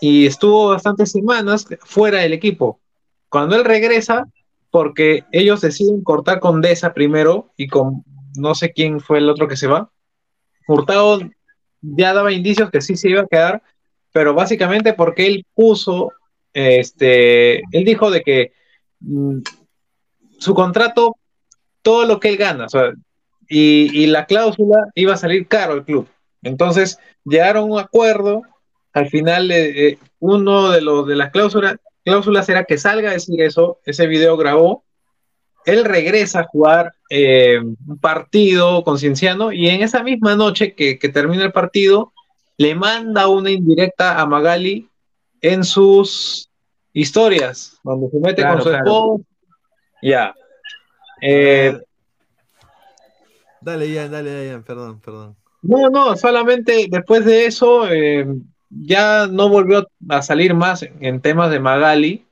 [0.00, 2.78] y estuvo bastantes semanas fuera del equipo.
[3.28, 4.26] Cuando él regresa,
[4.70, 8.04] porque ellos deciden cortar con Deza primero y con
[8.36, 9.90] no sé quién fue el otro que se va,
[10.68, 11.18] Hurtado
[11.80, 13.62] ya daba indicios que sí se iba a quedar,
[14.12, 16.12] pero básicamente porque él puso,
[16.52, 18.52] este, él dijo de que
[19.00, 19.38] mm,
[20.38, 21.16] su contrato,
[21.82, 22.66] todo lo que él gana,
[23.48, 26.08] y, y la cláusula iba a salir caro al club.
[26.42, 28.42] Entonces llegaron a un acuerdo,
[28.92, 31.78] al final eh, eh, uno de los de las cláusulas,
[32.48, 34.84] era que salga a decir eso, ese video grabó,
[35.66, 40.96] él regresa a jugar eh, un partido con Cienciano y en esa misma noche que
[40.96, 42.12] termina el partido,
[42.56, 44.89] le manda una indirecta a Magali
[45.42, 46.50] en sus
[46.92, 48.84] historias, donde se mete Claro, con su claro.
[48.84, 49.24] esposa.
[50.02, 50.34] Ya.
[51.22, 51.78] Eh,
[53.60, 55.36] Dale, Ian, dale, Ian, perdón, perdón.
[55.62, 58.26] no, no, solamente después de eso eh,
[58.70, 62.24] ya no volvió a salir más en temas de Magali.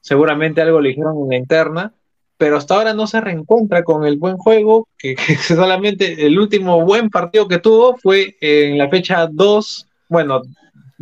[0.00, 1.92] Seguramente algo le dijeron en la interna,
[2.36, 6.84] pero hasta ahora no se reencuentra con el buen juego, que, que solamente el último
[6.84, 10.42] buen partido que tuvo fue en la fecha 2, bueno,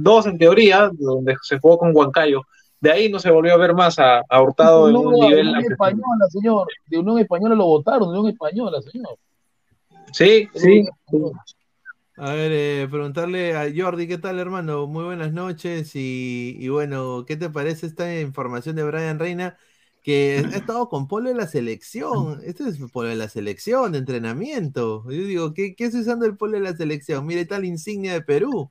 [0.03, 2.43] 2 en teoría, donde se jugó con Huancayo.
[2.81, 5.49] De ahí no se volvió a ver más a, a Hurtado en un de nivel.
[5.49, 6.67] Unión Española, señor.
[6.87, 9.17] De Unión Española lo votaron, de Unión Española, señor.
[10.13, 10.87] Sí, sí.
[12.17, 14.87] A ver, eh, preguntarle a Jordi, ¿qué tal, hermano?
[14.87, 19.57] Muy buenas noches y, y bueno, ¿qué te parece esta información de Brian Reina?
[20.03, 22.41] Que ha estado con Polo de la selección.
[22.45, 25.05] Este es Polo de la selección, de entrenamiento.
[25.05, 27.27] Yo digo, ¿qué, qué es usando el Polo de la selección?
[27.27, 28.71] Mire, tal insignia de Perú.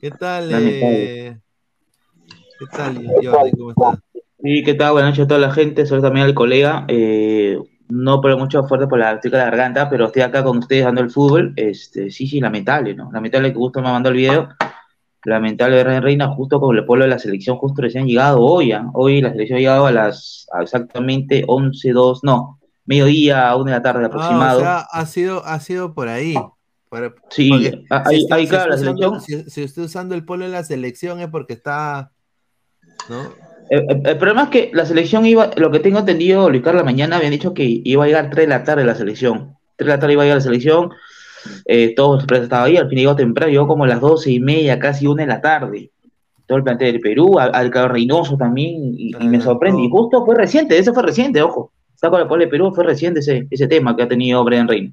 [0.00, 0.50] ¿Qué tal?
[0.52, 1.38] eh,
[2.58, 3.50] ¿Qué tal, Jordi?
[3.52, 3.98] ¿Cómo estás?
[4.42, 4.92] Sí, ¿qué tal?
[4.92, 6.84] Buenas noches a toda la gente, soy también al colega.
[6.88, 7.58] Eh,
[7.88, 10.84] no por mucho fuerte por la estoy con la garganta, pero estoy acá con ustedes
[10.84, 11.52] dando el fútbol.
[11.56, 13.10] Este, sí, sí, lamentable, ¿no?
[13.12, 14.48] Lamentable que justo me mandó el video.
[15.24, 18.72] Lamentable Reina Reina, justo con el pueblo de la selección, justo recién llegado hoy.
[18.72, 18.88] ¿ah?
[18.92, 23.72] Hoy la selección ha llegado a las a exactamente 11, 2, no, mediodía, a una
[23.72, 24.58] de la tarde Ah, aproximado.
[24.58, 26.34] o sea, ha sido, ha sido por ahí.
[27.30, 27.50] Sí,
[27.90, 30.44] ah, si está- si claro, está la usando- selección- si, si usted usando el polo
[30.44, 32.12] de la selección es porque está,
[33.08, 33.22] ¿no?
[33.70, 36.84] El, el- el problema es que la selección iba, lo que tengo entendido, Luis Carlos,
[36.84, 39.56] mañana habían dicho que iba a llegar 3 de la tarde la selección.
[39.76, 40.90] 3 de la tarde iba a llegar la selección,
[41.64, 44.40] eh, todos los estaban ahí, al fin llegó temprano, llegó como a las 12 y
[44.40, 45.90] media, casi 1 de la tarde.
[46.46, 49.82] Todo el plantel del Perú, al, al Reynoso también, y, y me sorprende.
[49.82, 51.72] Y justo fue reciente, eso fue reciente, ojo.
[51.96, 54.92] Saco la puebla de Perú, fue reciente ese, ese tema que ha tenido Brian Reina.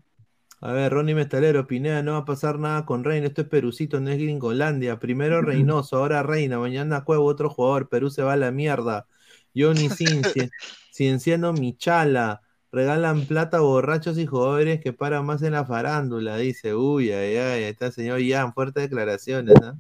[0.65, 3.99] A ver, Ronnie Mestalero, Pineda, no va a pasar nada con Reina, esto es Perucito,
[3.99, 4.98] no es Gringolandia.
[4.98, 9.06] Primero Reynoso, ahora Reina, mañana Cuevo, otro jugador, Perú se va a la mierda.
[9.53, 10.52] Johnny Sin, Cien-
[10.90, 16.73] Cienciano Michala, regalan plata a borrachos y jugadores que paran más en la farándula, dice,
[16.73, 19.77] uy, ay, ay, está el señor Ian, fuertes declaraciones, ¿no?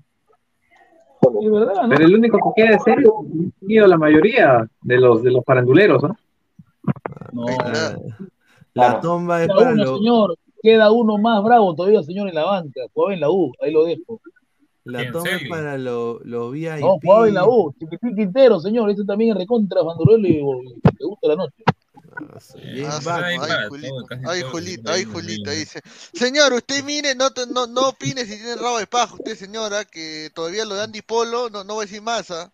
[1.21, 6.17] Pero el único que queda ha sido la mayoría de los, de los faranduleros, ¿no?
[7.31, 7.45] No.
[8.73, 9.97] La tomba es para uno, los...
[9.99, 10.37] señor.
[10.63, 12.79] Queda uno más bravo todavía, señor, en la banca.
[12.93, 14.21] Jugaba en la U, ahí lo dejo.
[14.85, 16.79] La toma es para los los VIP.
[16.81, 17.73] No, jugaba en la U.
[17.77, 18.89] Chiquitín Quintero, señor.
[18.89, 21.63] Ese también es recontra Bandurelo y y le gusta la noche.
[22.85, 22.99] Ah,
[23.41, 23.95] ay, Julito,
[24.25, 25.81] ay, Julito, ay, Julito, dice.
[26.13, 29.83] Señor, usted mire, no, te- no, no opine si tiene rabo de paja, usted señora,
[29.85, 32.51] que todavía lo de Andy Polo, no, no voy a decir más, ¿ah?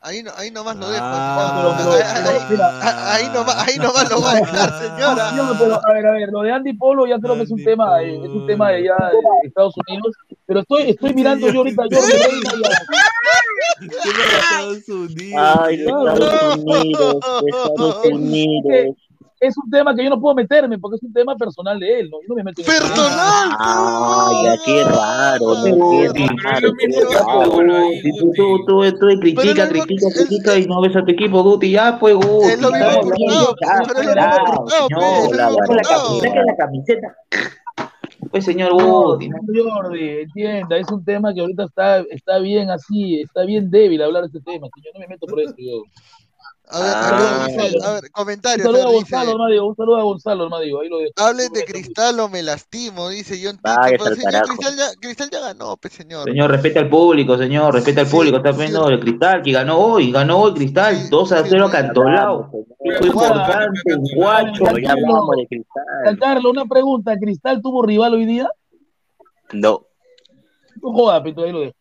[0.00, 2.04] Ahí, no, ahí nomás lo dejo, Ah, pero- señor.
[2.06, 2.68] pero- Ahí- pero, mira.
[3.16, 5.32] ahí, ahí nomás, ahí nomás lo va a dejar, señora.
[5.32, 7.64] No, pero, a ver, a ver, lo de Andy Polo ya creo que es un
[7.64, 10.14] tema, eh, es un tema de ya de Estados Unidos,
[10.46, 11.98] pero estoy, estoy mirando yo ahorita yo
[13.80, 15.58] Estados Unidos.
[15.60, 17.16] Ay, Estados Unidos,
[17.46, 18.96] Estados Unidos.
[19.40, 22.10] Es un tema que yo no puedo meterme porque es un tema personal de él,
[22.10, 22.18] ¿no?
[22.22, 23.50] Yo no me meto en ¡Personal!
[23.58, 25.70] Ay, ya, qué raro, tú,
[28.36, 32.14] tú, tú, tú critica, critica, critica y no ves a tu equipo, Guti, ya pues
[32.14, 32.48] Guti.
[32.48, 33.54] Es lo mismo
[34.14, 34.44] la-
[36.56, 37.16] camiseta.
[38.30, 39.38] Pues señor Guti, ¿no?
[39.46, 44.22] Jordi, entienda, es un tema que ahorita está, está bien así, está bien débil hablar
[44.22, 45.82] de este tema, señor, no me meto por eso yo.
[46.70, 47.44] A ver, Ah.
[47.44, 47.72] a ver,
[48.14, 50.88] a ver, Un saludo a Gonzalo, hermano, digo, un saludo a Gonzalo, hermano, digo, ahí
[50.88, 51.12] lo dejo.
[51.16, 53.74] Hablen de Cristal o me lastimo, dice John Tito.
[53.74, 54.42] Váyase Pero al señor.
[54.46, 56.24] Cristal ya, Cristal ya ganó, pues señor.
[56.24, 58.36] Señor, respeta al público, señor, respeta al público.
[58.36, 62.50] Está viendo el Cristal, que ganó hoy, ganó hoy Cristal, 2 a 0 cantolao.
[62.50, 64.64] Fue importante, un guacho.
[64.82, 65.84] Ya hablamos de cristal.
[66.04, 68.48] San Carlos, una pregunta, ¿Cristal tuvo rival hoy día?
[69.52, 69.86] No.
[70.82, 71.77] No joda, pero ahí lo dejo.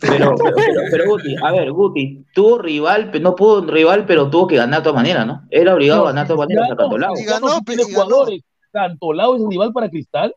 [0.00, 4.46] Pero, pero, pero, pero, Guti, a ver, Guti, tuvo rival, no pudo rival, pero tuvo
[4.46, 5.46] que ganar de todas maneras, ¿no?
[5.50, 7.14] Era obligado a ganar de todas maneras a Cantolao.
[7.14, 8.42] Cantolao sí tiene jugadores.
[8.72, 10.34] Cantolao es rival para Cristal.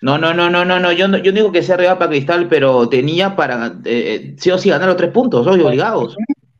[0.00, 2.10] No, no, no, no, no, no, yo no, yo no digo que sea rival para
[2.10, 6.16] Cristal, pero tenía para eh, eh, sí o sí ganar los tres puntos, obvio, obligados.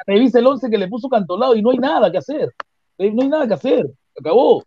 [0.06, 2.54] Revisa el 11 que le puso Cantolao y no hay nada que hacer.
[2.98, 3.86] Eh, No hay nada que hacer.
[4.18, 4.64] Acabó.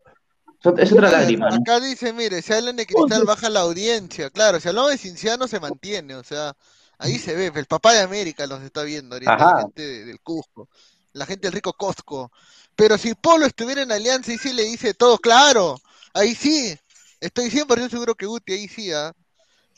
[0.77, 1.55] Es otra lágrima, ¿no?
[1.57, 4.29] Acá dice, mire, si hablan de Cristal baja la audiencia.
[4.29, 6.53] Claro, si hablamos de Cinciano se mantiene, o sea,
[6.97, 9.53] ahí se ve, el papá de América los está viendo ahorita, Ajá.
[9.55, 10.69] la gente de- del Cusco,
[11.13, 12.31] la gente del rico Costco.
[12.75, 15.79] Pero si Polo estuviera en Alianza y sí le dice todo, claro,
[16.13, 16.77] ahí sí,
[17.19, 19.13] estoy 100% seguro que Guti ahí sí, ¿ah?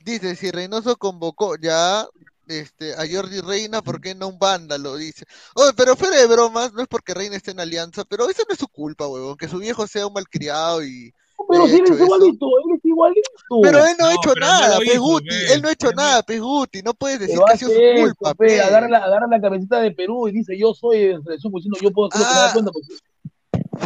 [0.04, 2.08] Dice, si Reynoso convocó, ya,
[2.48, 4.96] este, a Jordi Reina, ¿por qué no un vándalo?
[4.96, 5.26] Dice.
[5.56, 8.54] Oye, pero fuera de bromas, no es porque Reina esté en alianza, pero eso no
[8.54, 11.14] es su culpa, huevón, que su viejo sea un malcriado y...
[11.50, 12.03] Pero si él es eso.
[12.03, 13.30] igualito, él es igualito.
[13.61, 15.53] Pero él no ha hecho pero no nada, hizo, Peguti, pe.
[15.53, 18.34] él no ha hecho nada, Peguti, no puedes decir Pero que ha sido su culpa,
[18.35, 18.61] pe, pe.
[18.61, 21.80] agarra la, agarra la camiseta de Perú y dice, yo soy de selección, pues diciendo,
[21.82, 22.72] yo puedo hacer lo que me da Ah, cuenta.
[22.72, 22.88] Pues,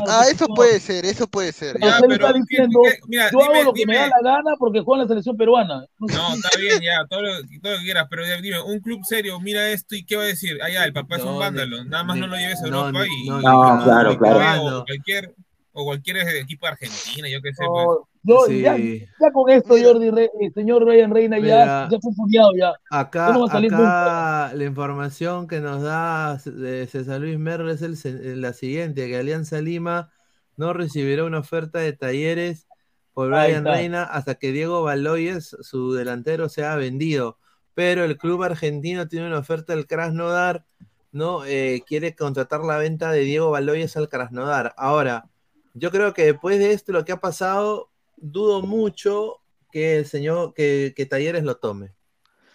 [0.07, 1.73] Ah, eso puede ser, eso puede ser.
[1.73, 1.97] Pero ya.
[1.99, 4.95] él está diciendo, mira, yo hago dime- lo que me da la gana porque juego
[4.95, 5.85] en la selección peruana.
[5.99, 7.29] No, está bien, ya, todo lo,
[7.61, 10.27] todo lo que quieras, pero dime, un club serio mira esto y ¿qué va a
[10.27, 10.57] decir?
[10.63, 12.87] Ah, ya, el papá es un vándalo, nada más ni- no lo lleves a no,
[12.87, 13.29] Europa ni- y...
[13.29, 13.43] no, y-
[13.83, 14.83] claro, y- claro.
[14.87, 15.35] Cualquier,
[15.73, 17.97] o cualquier equipo de Argentina, yo qué sé, No, pues.
[18.23, 18.61] yo, Sí.
[18.61, 22.51] ya, ya con esto, Jordi, Re- el señor Ryan Reina, ya, Mira, ya fue furiado,
[22.59, 22.73] ya.
[22.89, 28.35] Acá, no acá la información que nos da de César Luis Merlo es el se-
[28.35, 30.11] la siguiente, que Alianza Lima
[30.57, 32.67] no recibirá una oferta de talleres
[33.13, 33.77] por Ahí Brian está.
[33.77, 37.37] Reina hasta que Diego Baloyes, su delantero, sea vendido.
[37.73, 40.65] Pero el club argentino tiene una oferta del Krasnodar,
[41.13, 41.45] ¿no?
[41.45, 44.73] Eh, quiere contratar la venta de Diego Baloyes al Krasnodar.
[44.77, 45.25] Ahora,
[45.73, 49.37] yo creo que después de esto, lo que ha pasado, dudo mucho
[49.71, 51.93] que el señor, que, que Talleres lo tome.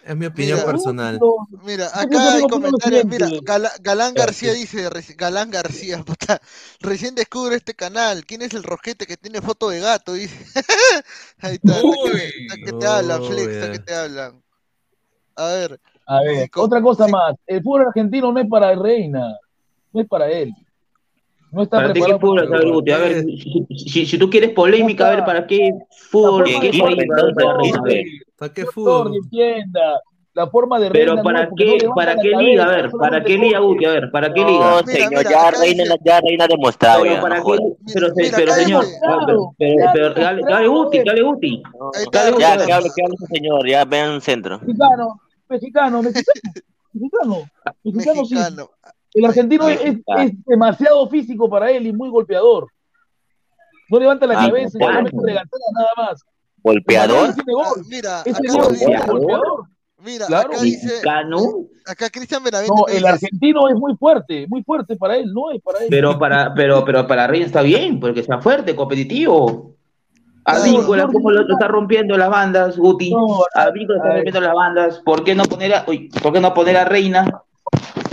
[0.07, 1.19] Es mi opinión Mira, personal.
[1.65, 3.05] Mira, acá hay comentarios.
[3.07, 3.29] Mira,
[3.81, 6.41] Galán García dice, Galán García, puta,
[6.79, 8.25] recién descubro este canal.
[8.25, 10.13] ¿Quién es el rojete que tiene foto de gato?
[10.13, 10.37] Dice.
[11.41, 11.81] Ahí está,
[12.65, 14.45] que, te hablan, Uy, Flex, está que te hablan.
[15.35, 17.11] A ver, A ver, otra cosa sí.
[17.11, 17.35] más.
[17.45, 19.37] El fútbol argentino no es para Reina,
[19.93, 20.55] no es para él.
[21.53, 22.91] No está ¿Para ti qué preparado fútbol, para Saúl Guti?
[22.91, 25.71] A ver, si, si- si tú quieres polémica, a ver, ¿para qué
[26.11, 26.45] fútbol?
[26.45, 28.05] ¿Qué ver, para Reina, a ver.
[28.39, 29.15] ¿Para qué fútbol?
[29.15, 30.01] entienda.
[30.35, 32.65] La forma de Pero no ¿para no qué, levanta para qué liga?
[32.65, 33.59] A ver, ¿para qué liga.
[33.61, 33.85] Guti?
[33.87, 34.83] A ver, ¿para qué No, liga?
[34.87, 37.59] Mira, señor, ya Reina, ya Reina demostrado Pero ya, para no qué,
[37.95, 39.27] pero, pero señor, ah,
[39.95, 41.03] pero, dale, Guti, eh.
[41.07, 41.63] dale Guti.
[42.13, 44.59] Ya, que hable, que hable señor, ya vean un centro.
[44.59, 45.19] Mexicano,
[45.49, 46.39] mexicano, mexicano,
[46.93, 47.37] mexicano,
[47.83, 48.35] mexicano sí.
[48.35, 48.71] mexicano.
[49.17, 50.21] El argentino es, es- Mexicano.
[50.23, 52.69] es demasiado físico para él y muy golpeador.
[53.91, 56.23] No levanta la Ah, cabeza regatea nada más.
[56.63, 57.35] ¿Golpeador?
[57.89, 58.37] Mira, es
[59.07, 59.67] golpeador.
[60.05, 60.49] mira, Claro.
[60.53, 61.01] acá dice,
[61.87, 65.63] acá Cristian Benavente No, el argentino es muy fuerte, muy fuerte para él, no es
[65.63, 65.87] para él.
[65.89, 69.75] pero para, pero, pero para Reina está bien, porque sea fuerte, competitivo.
[70.45, 70.61] A.
[70.63, 73.11] Víncula, ¿cómo lo, lo está rompiendo las bandas, Guti?
[73.13, 75.01] No, A Víncula está rompiendo las bandas.
[75.05, 77.43] ¿Por qué no poner a, uy, ¿por qué no poner a Reina?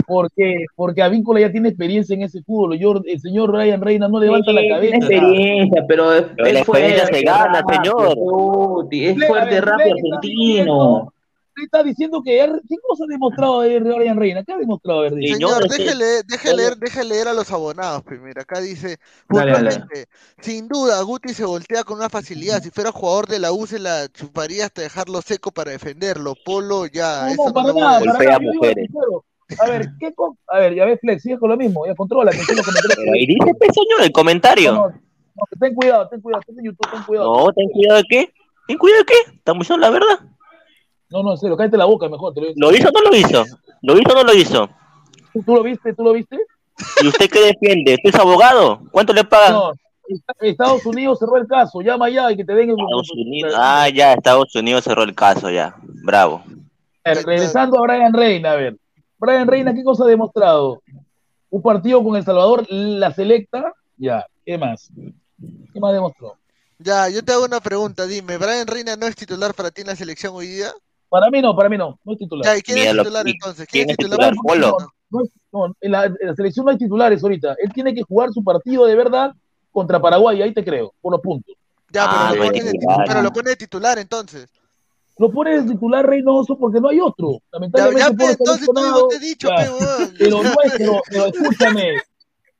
[0.06, 2.78] Porque, porque Avícola ya tiene experiencia en ese fútbol.
[2.78, 4.98] Yo- el señor Ryan Reina no levanta la Sí, cabeza.
[4.98, 8.88] Tiene experiencia, pero es, Pero la fuerte, experiencia se gana, rápido, señor.
[8.92, 11.10] Es fuerte, ver, rápido, está argentino.
[11.56, 12.32] Usted está diciendo que
[12.68, 14.42] ¿qué cosa ha demostrado de Ryan Reina?
[14.42, 15.08] ¿Qué ha demostrado?
[15.08, 15.28] Sí.
[15.34, 18.42] Señor, Señor, deje este- leer, deje leer, a los abonados primero.
[18.42, 18.98] Acá dice,
[19.30, 19.70] Dale, dale.
[19.70, 20.06] puntualmente,
[20.40, 22.60] sin duda, Guti se voltea con una facilidad.
[22.60, 26.34] Si fuera jugador de la U, se la chuparía hasta dejarlo seco para defenderlo.
[26.44, 28.12] Polo, ya, No, eso no, para nada, decir.
[28.12, 28.44] para Golpea nada.
[28.44, 28.90] Yo digo mujeres.
[29.60, 32.30] A ver, ¿qué co- a ver, ya ves, Flex, sigue con lo mismo, ya controla,
[32.32, 32.38] que.
[32.96, 34.72] Pero ahí dice, señor, el comentario.
[34.72, 34.94] no, no,
[35.60, 37.36] ten cuidado, ten cuidado, ten en YouTube, ten cuidado.
[37.46, 38.32] No, ten cuidado de qué.
[38.66, 39.32] Ten cuidado de qué.
[39.36, 40.20] Estamos diciendo la verdad.
[41.10, 42.56] No, no, en serio, cállate la boca mejor, te lo digo.
[42.58, 43.44] ¿Lo hizo o no lo hizo?
[43.82, 44.68] ¿Lo hizo o no lo hizo?
[45.32, 45.92] ¿Tú, tú lo viste?
[45.94, 46.38] ¿Tú lo viste?
[47.02, 47.94] ¿Y usted qué defiende?
[47.94, 48.80] ¿Usted es abogado?
[48.90, 49.52] ¿Cuánto le pagan?
[49.52, 49.72] No,
[50.08, 52.76] Est- Estados Unidos cerró el caso, llama ya y que te den el...
[52.78, 53.54] Estados Unidos.
[53.56, 55.76] Ah, ya, Estados Unidos cerró el caso, ya.
[55.82, 56.42] Bravo.
[57.04, 58.76] Regresando a Brian Reina, a ver.
[59.18, 60.82] Brian Reina, ¿qué cosa ha demostrado?
[61.50, 64.90] Un partido con El Salvador, la selecta, ya, ¿qué más?
[65.72, 66.36] ¿Qué más demostró?
[66.78, 69.86] Ya, yo te hago una pregunta, dime, ¿Brian Reina no es titular para ti en
[69.88, 70.72] la selección hoy día?
[71.08, 72.44] Para mí no, para mí no, no es titular.
[72.44, 73.66] Ya, ¿y quién Mira es titular entonces?
[73.70, 74.32] ¿quién ¿Quién es es titular?
[74.32, 74.72] titular?
[74.72, 74.76] Polo.
[75.10, 75.20] No,
[75.52, 77.54] no, en, la, en la selección no hay titulares ahorita.
[77.62, 79.32] Él tiene que jugar su partido de verdad
[79.70, 81.54] contra Paraguay, ahí te creo, por los puntos.
[81.92, 84.48] Ya, pero, Ah, lo no es pone de, pero lo pone de titular entonces.
[85.18, 87.32] Lo pone de titular Reynoso porque no hay otro.
[87.32, 89.72] Ya, Lamentablemente ya, pe, está entonces no te he dicho, Ya.
[90.18, 91.94] Pero no es, pero, pero escúchame.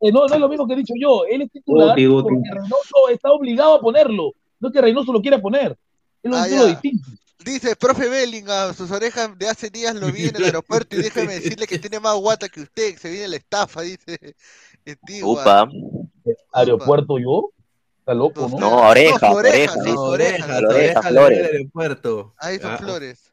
[0.00, 1.24] Eh, no, no es lo mismo que he dicho yo.
[1.24, 4.32] Él es titular porque Reynoso está obligado a ponerlo.
[4.60, 5.76] No es que Reynoso lo quiera poner.
[6.22, 6.66] Es lo, Ah, lo ya.
[6.66, 7.08] distinto.
[7.44, 11.34] Dice, profe Bellingham, sus orejas de hace días lo vi en el aeropuerto y déjame
[11.34, 14.34] decirle que tiene más guata que usted, que se viene la estafa, dice.
[14.86, 15.32] Antigua.
[15.32, 15.68] Upa.
[16.52, 17.50] Aeropuerto yo.
[18.04, 18.58] Está loco, ¿no?
[18.58, 19.72] No, oreja, No, oreja, oreja.
[19.82, 20.44] sí, No, oreja.
[20.44, 21.38] oreja, Oreja, oreja, Flores.
[21.38, 22.34] del aeropuerto.
[22.36, 23.32] Ahí son Ah, flores.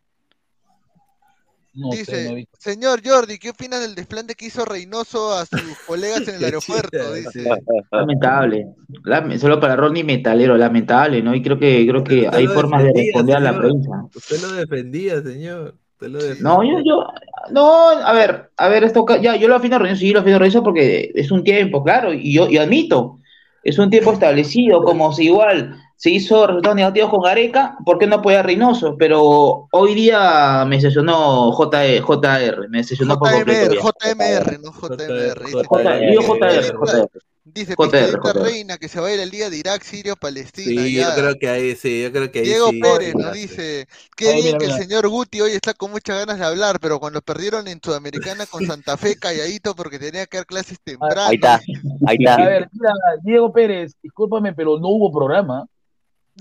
[1.73, 6.35] No Dice, señor Jordi, ¿qué opina del desplante que hizo Reynoso a sus colegas en
[6.35, 7.13] el aeropuerto?
[7.13, 7.49] Dice.
[7.91, 8.67] Lamentable.
[9.03, 11.35] Lame- solo para Ronnie Metalero, lamentable, ¿no?
[11.35, 13.89] Y creo que creo que hay formas de responder a la prensa.
[14.13, 15.75] Usted lo defendía, señor.
[15.93, 16.43] Usted lo defendía.
[16.43, 17.07] No, yo, yo,
[17.51, 20.37] no, a ver, a ver, esto, ya, yo lo afino a Renzo, sí, lo afino
[20.37, 23.19] a Renzo porque es un tiempo, claro, y yo, y admito,
[23.63, 28.07] es un tiempo establecido, como si igual, se hizo resultados negativos con Gareca, ¿por qué
[28.07, 28.95] no a Reynoso?
[28.97, 33.75] Pero hoy día me sesionó J- JR, me sesionó por completo.
[33.75, 33.81] JMR.
[34.17, 35.45] JMR, no JMR.
[35.45, 37.09] Dice, J- digo JR, Dice, JR.
[37.43, 38.19] Dice JR.
[38.35, 40.83] Reina que se va a ir el día de Irak, Siria, Palestina.
[40.83, 41.09] Sí, ya.
[41.09, 42.79] yo creo que ahí, sí, yo creo que ahí Diego sí.
[42.79, 44.77] Pérez nos dice, qué bien mira, que mira.
[44.77, 48.45] el señor Guti hoy está con muchas ganas de hablar, pero cuando perdieron en Sudamericana
[48.45, 51.29] con Santa Fe calladito porque tenía que dar clases temprano.
[51.29, 51.59] Ahí está,
[52.05, 52.35] ahí está.
[52.35, 55.65] A ver, mira, Diego Pérez, discúlpame, pero no hubo programa.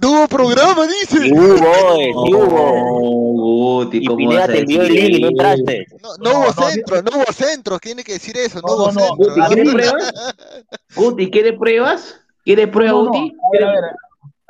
[0.01, 1.33] No hubo programa, dice.
[1.33, 3.81] Hubo, hubo.
[3.85, 5.87] Guti, Y ¿cómo Pineda te envió el link y no entraste.
[6.01, 8.93] No, no hubo centro, no hubo centro, tiene que decir eso, no, No, hubo no,
[8.93, 9.01] no.
[9.01, 9.35] centro.
[9.35, 10.13] Guti, ¿quiere pruebas?
[10.95, 12.21] Guti, ¿quiere pruebas?
[12.45, 13.33] ¿Quiere pruebas, No, no, Guti?
[13.43, 13.85] a ver, a ver,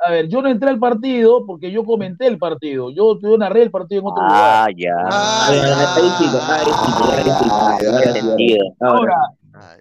[0.03, 2.89] a ver, yo no entré al partido porque yo comenté el partido.
[2.91, 4.75] Yo, yo narré el partido en otro Ah, lugar.
[4.77, 4.93] ya.
[5.11, 6.65] Ah, ya, sí, ahí
[8.37, 9.15] sí, ahora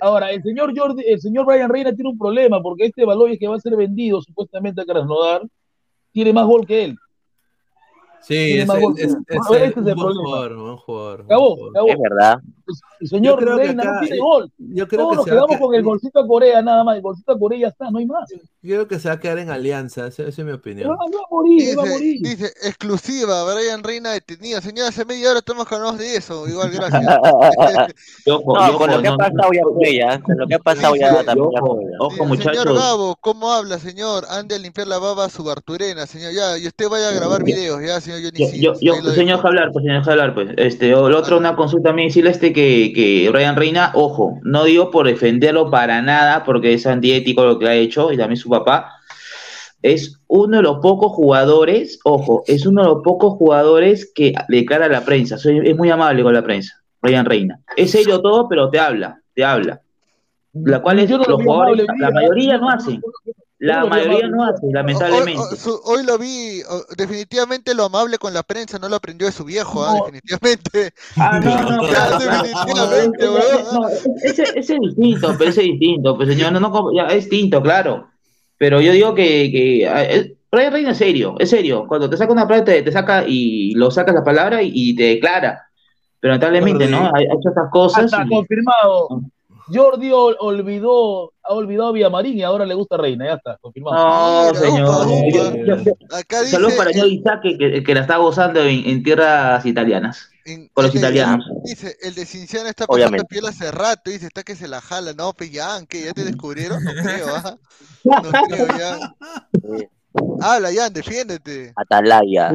[0.00, 3.48] ahora, el señor Jordi, el señor Brian Reina tiene un problema porque este Baloyes que
[3.48, 5.42] va a ser vendido supuestamente a Krasnodar
[6.12, 6.96] tiene más gol que él.
[8.22, 10.22] Sí, es, es, es, es Bueno, el- es un el buen problema.
[10.24, 11.20] jugador, buen jugador.
[11.22, 11.88] Acabó, buen.
[11.90, 12.38] Es verdad.
[13.00, 14.52] El señor Yo Reina no tiene yo- gol.
[14.58, 16.96] yo creo Todos que nos se quedamos con el golcito a Corea nada más.
[16.96, 18.30] El golcito a Corea ya está, no hay más.
[18.30, 18.38] Yo
[18.76, 20.88] creo que se va a quedar en alianza, esa, esa es mi opinión.
[20.88, 22.20] Pero va a morir, va a Dice, morir.
[22.22, 24.60] dice, exclusiva, Brian Reina detenido.
[24.60, 26.46] Señora, hace media hora estamos hablamos de eso.
[26.46, 27.02] Igual, gracias.
[28.26, 30.20] Ojo, No, y con lo ojo, que ha no, pasado ya.
[30.20, 31.84] Con lo que ha pasado ya Dice- ojo, fue.
[31.84, 31.96] ya.
[31.98, 32.62] ojo, Dice, muchachos.
[32.62, 34.24] Señor Gabo, ¿cómo habla, señor?
[34.28, 36.32] Ande a limpiar la baba a su barturena, señor.
[36.32, 39.42] Ya, y usted vaya a grabar videos, ya, señor Johnny Yo, yo, yo, señor dejo.
[39.42, 42.92] Jablar, pues, señor Jablar, pues, este, o- lo otro, una consulta también, decirle este que,
[42.94, 47.68] que Brian Reina, ojo, no digo por defenderlo para nada, porque es antiético lo que
[47.68, 48.92] ha hecho, y también su papá,
[49.82, 54.64] es uno de los pocos jugadores, ojo, es uno de los pocos jugadores que de
[54.66, 57.60] cara a la prensa, soy, es muy amable con la prensa, Brian Reina.
[57.76, 59.80] Es serio todo, pero te habla, te habla.
[60.52, 63.00] La cual es, los jugadores, la mayoría yo no no- hacen.
[63.60, 65.38] La mayoría no hace, lamentablemente.
[65.84, 66.62] hoy- lo vi,
[66.96, 69.96] definitivamente lo amable con la prensa no lo aprendió de su viejo, ¿ah?
[70.06, 70.94] Definitivamente.
[71.16, 71.82] Ah, no, no,
[72.18, 73.26] definitivamente,
[73.72, 73.88] No,
[74.24, 78.08] ese, ese es distinto, pero ese es distinto, pues señor, no, ya, es distinto, claro.
[78.56, 81.86] Pero yo digo que, que Brian Reina es serio, es serio.
[81.86, 84.96] Cuando te saca una palabra, te, te saca y lo sacas la palabra y, y
[84.96, 85.66] te declara.
[86.18, 87.06] Pero lamentablemente, ¿no?
[87.06, 88.04] Ha, ha hecho estas cosas.
[88.06, 89.20] Está y- confirmado.
[89.72, 94.52] Jordi ol- olvidó, ha olvidado a Villamarín y ahora le gusta Reina, ya está, confirmado.
[94.52, 95.06] No, señor.
[96.46, 100.28] Saludos para el- señor Isaac, que, que, que la está gozando en, en tierras italianas.
[100.44, 101.44] en- Con los italianos.
[101.64, 103.26] Dice, el de Cinciano está pasando Obviamente.
[103.28, 106.04] piola hace rato, dice, está que se la jala, no, pues ya, ¿qué?
[106.04, 106.82] ¿Ya te descubrieron?
[106.82, 107.56] No creo, ¿ah?
[108.04, 109.14] No creo, ya.
[110.40, 111.72] Habla, Jan, defiéndete.
[111.76, 112.52] Atalaya.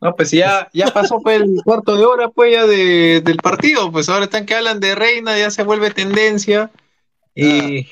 [0.00, 3.90] No, pues ya, ya pasó pues, el cuarto de hora pues ya de, del partido,
[3.90, 6.70] pues ahora están que hablan de Reina, ya se vuelve tendencia.
[7.34, 7.86] Y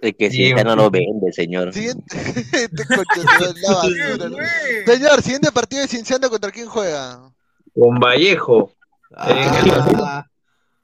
[0.00, 1.72] Es que si ya no lo vende, señor.
[1.72, 2.16] Siguiente.
[4.86, 7.32] Señor, siguiente partido de Cinciano, ¿contra quién juega?
[7.76, 8.72] con Vallejo.
[9.14, 10.24] Ah,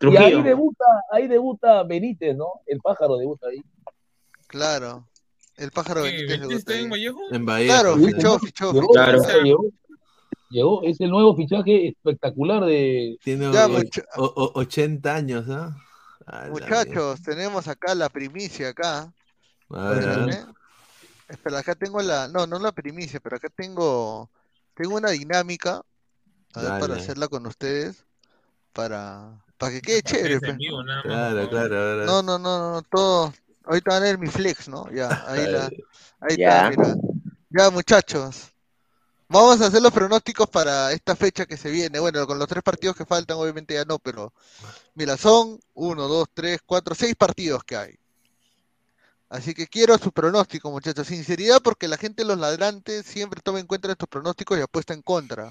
[0.00, 2.60] Y ahí debuta, ahí debuta Benítez, ¿no?
[2.66, 3.62] El pájaro debuta ahí.
[4.46, 5.08] Claro.
[5.56, 6.90] El pájaro ¿Qué, Benítez ¿Benítez está en.
[6.90, 7.20] Vallejo?
[7.30, 7.66] En Bahía.
[7.68, 8.86] Claro, fichó, fichó, fichó.
[8.88, 9.22] Claro.
[10.52, 13.18] Llegó, es el nuevo fichaje espectacular de.
[13.24, 15.76] Tiene Ya, o- mucha- o- o- 80 años, ¿ah?
[16.26, 19.12] La Muchachos, tenemos acá la primicia acá.
[19.68, 19.88] mierda.
[19.88, 20.28] A ver, a ver.
[20.28, 20.54] Espérame.
[21.28, 22.28] Espera, acá tengo la.
[22.28, 24.30] No, no la primicia, pero acá tengo.
[24.74, 25.82] Tengo una dinámica.
[26.54, 28.04] A ver, para hacerla con ustedes.
[28.72, 29.42] Para.
[29.58, 30.50] Para que quede chévere, Es pues.
[30.52, 31.68] en vivo, nada más, Claro, claro.
[31.98, 32.06] ver.
[32.06, 33.32] No, no, no, no, todo.
[33.64, 34.90] Ahorita van a ver mi flex, ¿no?
[34.92, 35.70] Ya, ahí la.
[36.20, 36.68] Ahí Ya.
[36.68, 36.94] está, mira.
[37.50, 38.51] Ya, muchachos.
[39.32, 41.98] Vamos a hacer los pronósticos para esta fecha que se viene.
[41.98, 44.32] Bueno, con los tres partidos que faltan, obviamente ya no, pero.
[44.94, 47.98] Mira, son uno, dos, tres, cuatro, seis partidos que hay.
[49.30, 51.06] Así que quiero su pronóstico, muchachos.
[51.06, 54.92] Sinceridad, porque la gente de los ladrantes siempre toma en cuenta estos pronósticos y apuesta
[54.92, 55.50] en contra.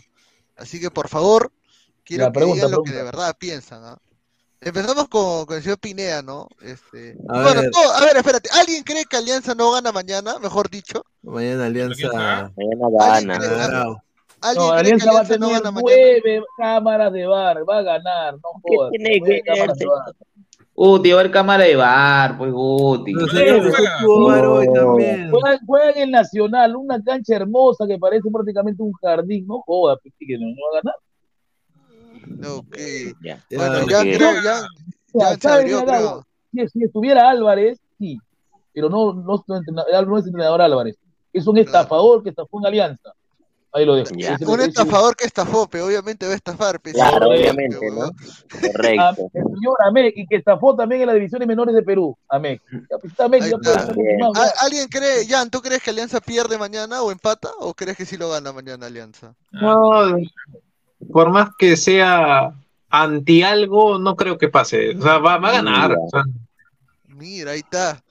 [0.56, 1.52] Así que, por favor,
[2.04, 3.84] quiero Ya, que digan lo que de verdad piensan.
[3.84, 3.98] ¿ah?
[4.64, 6.48] Empezamos con, con el señor Pinea, ¿no?
[6.62, 7.18] Este...
[7.30, 7.72] A bueno, ver.
[7.72, 8.48] todo- a ver, espérate.
[8.60, 10.38] ¿Alguien cree que Alianza no gana mañana?
[10.40, 11.04] Mejor dicho.
[11.24, 12.10] Mañana Alianza.
[12.14, 12.54] Mañana
[13.00, 13.40] ¿Alguien gana.
[13.40, 14.04] cree, Bravo.
[14.42, 15.98] ¿alguien No, cree que Alianza va a Alianza no tener gana mañana?
[16.22, 18.92] nueve cámaras de bar, va a ganar, no jodas.
[18.92, 19.86] tiene que cámaras de.
[20.74, 23.14] Guti, va a haber cámara de bar, pues Guti.
[23.14, 23.28] No.
[23.28, 29.98] Juegan, juegan en el Nacional, una cancha hermosa que parece prácticamente un jardín, no jodas,
[30.02, 30.96] pues, que no, no va a ganar.
[32.48, 32.76] Ok.
[33.24, 33.44] Ya.
[33.50, 34.62] Ya, Bueno, ya creo, ya,
[35.14, 36.26] ya se ¿sabe, abrió, mira, creo.
[36.54, 38.20] Si, si estuviera Álvarez, sí,
[38.74, 40.96] pero no, no, no, es entrenador Álvarez,
[41.34, 43.12] es un estafador que estafó en Alianza.
[43.74, 44.10] Ahí lo dejo.
[44.18, 44.38] Ya.
[44.46, 46.92] Un estafador que estafó, pe, obviamente va a estafar, pe.
[46.92, 48.00] Claro, sí, obviamente, ¿no?
[48.00, 48.12] huevón.
[49.00, 49.30] Ah, Correcto.
[49.34, 52.18] el señor Amec, y que estafó también en las divisiones menores de Perú.
[52.28, 52.62] Amec.
[52.70, 53.72] Ya, pues, Amec, ya ya.
[54.36, 57.50] ¿Al- ¿Alguien cree, Jan, tú crees que Alianza pierde mañana o empata?
[57.60, 59.36] ¿O crees que sí lo gana mañana Alianza?
[59.52, 60.18] No,
[61.12, 62.54] por más que sea
[62.90, 64.96] anti algo, no creo que pase.
[64.98, 65.90] O sea, va, va a ganar.
[65.90, 66.02] Mira.
[66.02, 66.24] o sea,
[67.08, 68.04] Mira, ahí está.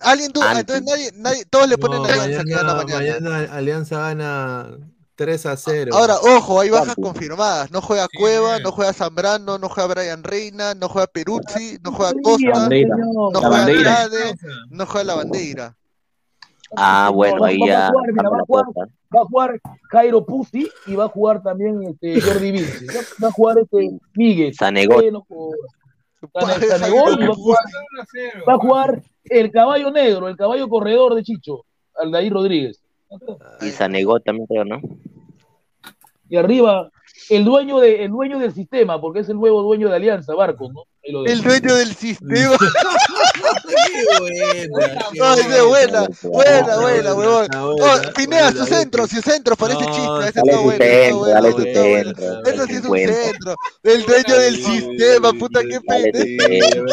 [0.00, 0.50] ¿Alguien duda?
[0.50, 0.60] Anti.
[0.60, 3.30] Entonces nadie, nadie, todos le ponen No, Alianza que gana mañana, mañana.
[3.30, 4.66] mañana Alianza gana
[5.14, 5.92] 3 a 0.
[5.94, 7.70] Ahora, ojo, hay bajas confirmadas.
[7.70, 12.12] No juega Cueva, no juega Zambrano, no juega Brian Reina, no juega Peruzzi, no juega
[12.12, 14.02] Sí, Costa, no La juega bandera.
[14.02, 14.34] Andrade,
[14.70, 15.76] no juega la bandera.
[16.76, 18.64] Ah, bueno, Va- ahí va a ya jugar, mira, va a jugar.
[19.14, 19.60] Va a jugar
[19.90, 22.86] Jairo Pusti y va a jugar también este, Jordi Vinci.
[22.86, 24.54] Va, va a jugar este Miguel.
[24.54, 24.96] Sanegot.
[25.02, 25.58] Bueno, joder.
[26.32, 27.58] Sane- Sanegol y va a jugar,
[28.48, 31.64] va a jugar el caballo negro, el caballo corredor de Chicho,
[31.96, 32.80] Aldair Rodríguez.
[33.60, 34.80] Y Sanegó también creo, ¿no?
[36.28, 36.90] Y arriba,
[37.28, 40.70] el dueño, de, el dueño del sistema, porque es el nuevo dueño de Alianza, Barco,
[40.72, 40.84] ¿no?
[41.02, 42.56] El dueño del sistema.
[43.66, 47.46] Qué buena, qué buena, buena, buena, huevón.
[47.56, 50.28] Oh, Pinea, su centro, su centro, parece No, chiste.
[50.28, 50.40] Ese
[51.32, 52.12] Dale está su bueno.
[52.44, 53.14] Eso sí es un 50.
[53.14, 53.54] centro.
[53.82, 56.84] El dueño del sistema, puta, qué pendejo.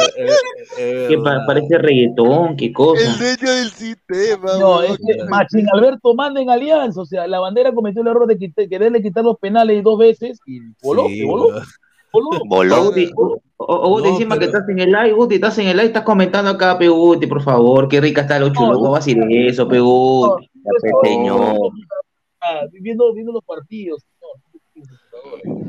[0.75, 1.17] Que
[1.47, 3.01] parece reggaetón, qué cosa.
[3.01, 7.39] El dueño del sistema, No, es que Machín Alberto manda en Alianza, o sea, la
[7.39, 8.37] bandera cometió el error de
[8.69, 11.61] quererle quitar los penales dos veces y voló, voló.
[12.11, 12.93] Voló.
[13.61, 16.49] O, Guti, encima que estás en el live, Guti, estás en el live, estás comentando
[16.49, 19.67] acá, pe Guti, por favor, qué rica está los chulos, ¿cómo va a decir eso,
[19.67, 20.49] pe Guti?
[20.55, 21.71] Ya, pues, señor.
[22.71, 24.05] Viendo, viendo los partidos.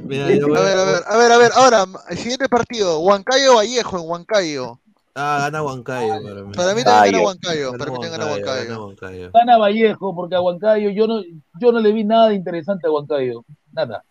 [0.06, 3.98] Mira, A ver, a ver, a ver, a ver, ahora, el siguiente partido, Huancayo Vallejo
[3.98, 4.80] en Huancayo.
[5.16, 6.52] Ah, gana Huancayo para mí.
[6.54, 7.24] Para mí también gana.
[7.24, 8.80] Huancayo, para mí también gana.
[8.80, 9.30] Huancayo.
[9.32, 11.22] Gana Vallejo, porque a Huancayo yo no,
[11.60, 13.44] yo no le vi nada interesante a Huancayo.
[13.72, 14.04] Nada.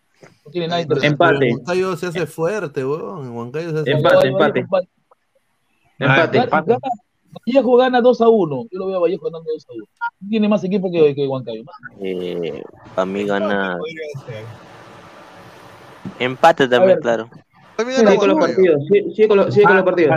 [0.45, 1.13] No tiene nada interesante.
[1.23, 3.25] Empate, Huancayo se hace fuerte, weón.
[3.27, 4.59] En Huancayo se hace Empate, empate.
[5.99, 6.37] Empate.
[6.37, 6.77] Gana-
[7.45, 8.63] Vallejo gana 2 a 1.
[8.71, 9.85] Yo lo veo a Vallejo ganando 2 a 1.
[10.29, 11.63] Tiene más equipo que, que Huancayo.
[12.01, 12.63] Eh,
[12.95, 13.77] para mí gana.
[16.19, 16.99] Empate también, ver.
[16.99, 17.29] claro.
[17.77, 20.15] Sigue con los partidos, sigue, sigue con los, sigue con los partidos.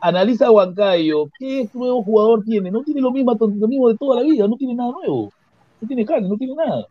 [0.00, 1.28] Analiza a Huancayo.
[1.38, 2.70] ¿Qué nuevo jugador tiene?
[2.70, 4.46] No tiene lo mismo, lo mismo de toda la vida.
[4.46, 5.32] No tiene nada nuevo.
[5.80, 6.86] No tiene carne, no tiene nada.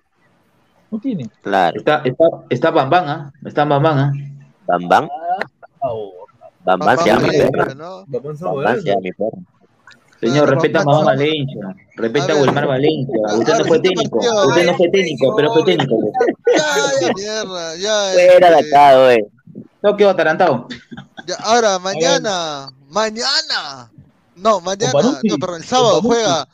[0.92, 1.30] No tiene.
[1.42, 1.78] Claro.
[1.80, 3.32] Está, está, está Bambán, ¿ah?
[3.46, 4.12] Está Bambán, ¿ah?
[4.68, 5.10] Bambán.
[5.82, 6.12] Oh,
[6.66, 7.76] Bambán se llama mi Valencia, perro.
[7.76, 8.04] ¿no?
[8.08, 9.38] Vamos a Bambán se llama mi perro.
[10.20, 12.36] Señor, Claro, respeta a Bambán Mamá Valencia, respeta A.
[12.36, 13.16] Wilmar Valencia.
[13.28, 15.96] A- Usted no fue técnico, usted no fue técnico, pero fue técnico.
[16.56, 18.12] Ya, ya, mierda, ya.
[18.14, 19.26] Fuera de este, acá, güey.
[19.82, 20.68] No quedó atarantado.
[21.26, 23.90] ya, ahora, mañana, mañana.
[24.36, 26.48] No, mañana, no, perdón, el sábado juega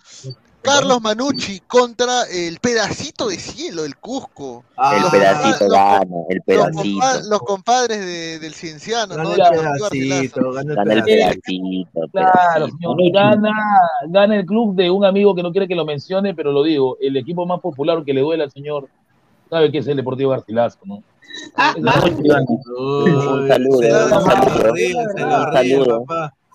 [0.68, 4.64] Carlos Manucci contra el pedacito de cielo, el Cusco.
[4.78, 7.00] Ah, El Los pedacito gana, el Los, pedacito.
[7.00, 9.32] compa- los compadres de- del Cienciano, Gana ¿no?
[9.32, 11.42] el pedacito, gana el Gana el pedacito.
[11.44, 12.96] pedacito, Claro, pedacito.
[12.96, 13.14] señor.
[13.14, 13.54] Gana,
[14.10, 16.98] gana el club de un amigo que no quiere que lo mencione, pero lo digo.
[17.02, 18.88] El equipo más popular que le duele al señor,
[19.50, 20.98] sabe que es el Deportivo Garcilaso, ¿no?
[20.98, 21.04] Es
[21.84, 23.82] la- Uy, Un saludo, un saludo.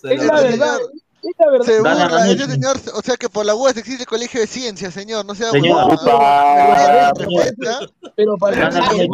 [0.02, 0.78] Se Es la verdad.
[1.22, 1.66] Es la verdad.
[1.66, 4.46] Se Gana burla, ese señor, o sea que por la UAS existe el colegio de
[4.46, 5.98] ciencias, señor, no sea Señor.
[8.16, 9.08] Pero parece que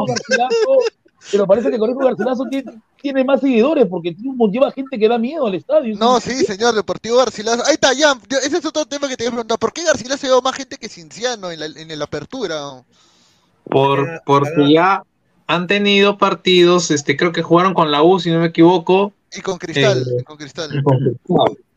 [1.33, 5.19] pero parece que Garcilaso tiene, tiene más seguidores porque tiene un- lleva gente que da
[5.19, 5.95] miedo al estadio.
[5.99, 7.65] No, sí, señor, Deportivo Garcilaso.
[7.67, 8.17] Ahí está, ya.
[8.45, 9.59] Ese es otro tema que te voy a preguntar.
[9.59, 12.83] ¿Por qué Garcilaso lleva más gente que Cinciano en la, en la apertura?
[13.65, 15.03] Por, porque ya
[15.49, 19.12] han tenido partidos, este, creo que jugaron con la U, si no me equivoco.
[19.37, 20.70] Y con Cristal, Eh, y con Cristal.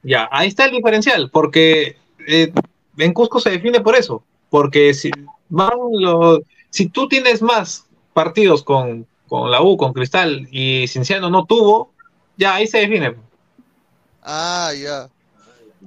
[0.03, 1.97] Ya, ahí está el diferencial, porque
[2.27, 2.51] eh,
[2.97, 5.11] en Cusco se define por eso, porque si
[5.49, 11.29] van los, si tú tienes más partidos con, con la U, con Cristal y Cinciano
[11.29, 11.91] no tuvo,
[12.37, 13.15] ya ahí se define.
[14.23, 15.09] Ah, ya.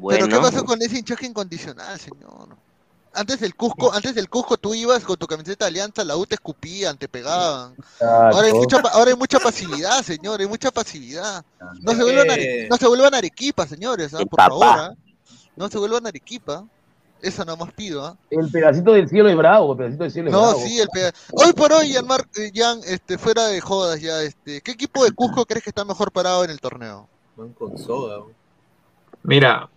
[0.09, 2.49] Pero ¿qué pasó con ese hinchaje incondicional, señor?
[3.15, 6.26] Antes del Cusco, antes del Cusco tú ibas con tu camiseta de alianza, la U
[6.26, 7.75] te escupían, te pegaban.
[8.01, 11.44] Ahora hay mucha, ahora hay mucha pasividad, señor, hay mucha pasividad.
[11.81, 14.18] No se vuelvan, are- no se vuelvan Arequipa, señores, ¿ah?
[14.20, 14.49] El por papá.
[14.51, 14.67] favor.
[14.67, 14.94] ¿ah?
[15.57, 16.65] No se vuelvan Arequipa.
[17.23, 18.17] Eso nada más pido, ¿ah?
[18.28, 20.60] El pedacito del cielo es bravo, el pedacito del cielo es No, bravo.
[20.60, 24.20] sí, el pega- Hoy por hoy, Jan, Mar- eh, Jan, este, fuera de jodas ya,
[24.20, 27.09] este, ¿qué equipo de Cusco crees que está mejor parado en el torneo?
[27.36, 28.25] Van con weón.
[29.23, 29.70] Mira,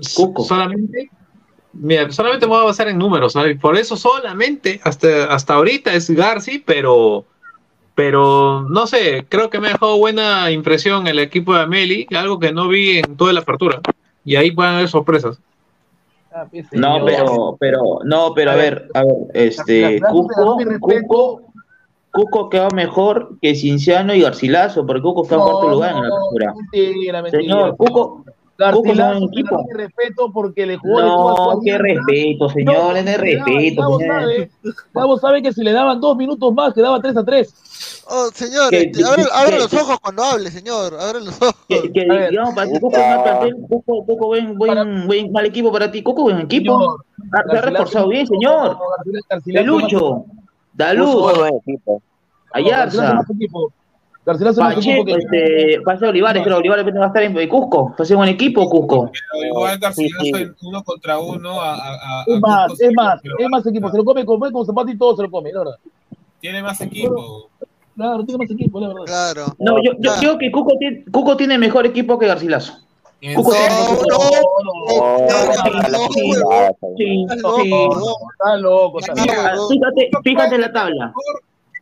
[0.00, 1.10] solamente,
[1.72, 3.58] mira, solamente me voy a basar en números, ¿sabes?
[3.58, 7.24] por eso solamente hasta, hasta ahorita es Garci, pero,
[7.94, 12.38] pero no sé, creo que me ha dejado buena impresión el equipo de Ameli, algo
[12.38, 13.80] que no vi en toda la apertura,
[14.24, 15.38] y ahí pueden haber sorpresas.
[16.72, 20.80] No, pero, pero, no, pero a ver, a ver, este, respeto.
[20.80, 21.42] Cusco,
[22.12, 26.08] Cusco quedó mejor que Cinciano y Garcilaso, porque Cusco está en cuarto lugar en la
[26.08, 26.54] clausura.
[26.54, 27.42] Mentira, mentira.
[27.42, 28.24] Señor, Cusco,
[28.60, 29.66] No equipo.
[29.74, 33.80] respeto porque le jugó qué respeto, señor, no es respeto.
[33.82, 34.50] Gabo sabe,
[34.92, 38.04] Gabo sabe que si le daban dos minutos más, quedaba 3 a 3.
[38.12, 40.94] Oh, señor, este, abre, los ojos cuando hable, señor.
[41.00, 41.54] Abre los ojos.
[41.68, 45.46] Que, que digamos, para ti, Cusco es mal plantel, Cusco, Cusco buen, buen, buen, mal
[45.46, 46.78] equipo para ti, Cusco buen equipo.
[46.78, 48.76] Señor, Se ha reforzado bien, señor.
[48.76, 50.24] Garcilaso- Garcilaso Pelucho.
[50.74, 51.60] Garcilaso
[52.52, 53.20] Ayarza.
[54.30, 57.90] Garcilaso más equipo Pacheco, que este, Paseo Olivares, creo, Olivares va a estar en Cusco.
[57.90, 59.10] Va a ser buen equipo, Cusco.
[59.32, 62.94] Pero igual Garcilaso en uno contra uno a, a- a- Es más, Cusco es sí,
[62.94, 63.90] más, es más equipo.
[63.90, 65.76] Se lo come con, con zapato y todo se lo come, la verdad.
[66.40, 67.48] tiene más equipo.
[67.96, 69.04] Claro, tiene más equipo, la verdad.
[69.06, 69.46] Claro.
[69.58, 70.16] No, yo, yo Ah.
[70.20, 72.72] creo que Cusco tiene, Cusco tiene mejor equipo que Garcilaso.
[73.22, 73.44] Mejor
[74.08, 74.16] No.
[74.88, 76.08] Oh, no, no,
[76.96, 77.28] Sí, sí.
[79.68, 81.12] fíjate, fíjate la tabla.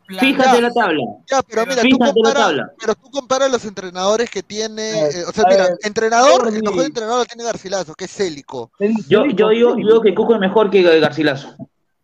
[0.09, 1.03] Fíjate la tabla.
[1.31, 2.73] Ya, pero mira, tú tabla.
[2.81, 6.49] pero tú comparas los entrenadores que tiene, A eh, o sea, a mira, ver, entrenador,
[6.49, 8.71] el mejor entrenador lo tiene Garcilaso, que es Célico.
[9.09, 11.55] Yo, yo digo, yo digo que Cusco es mejor que Garcilaso.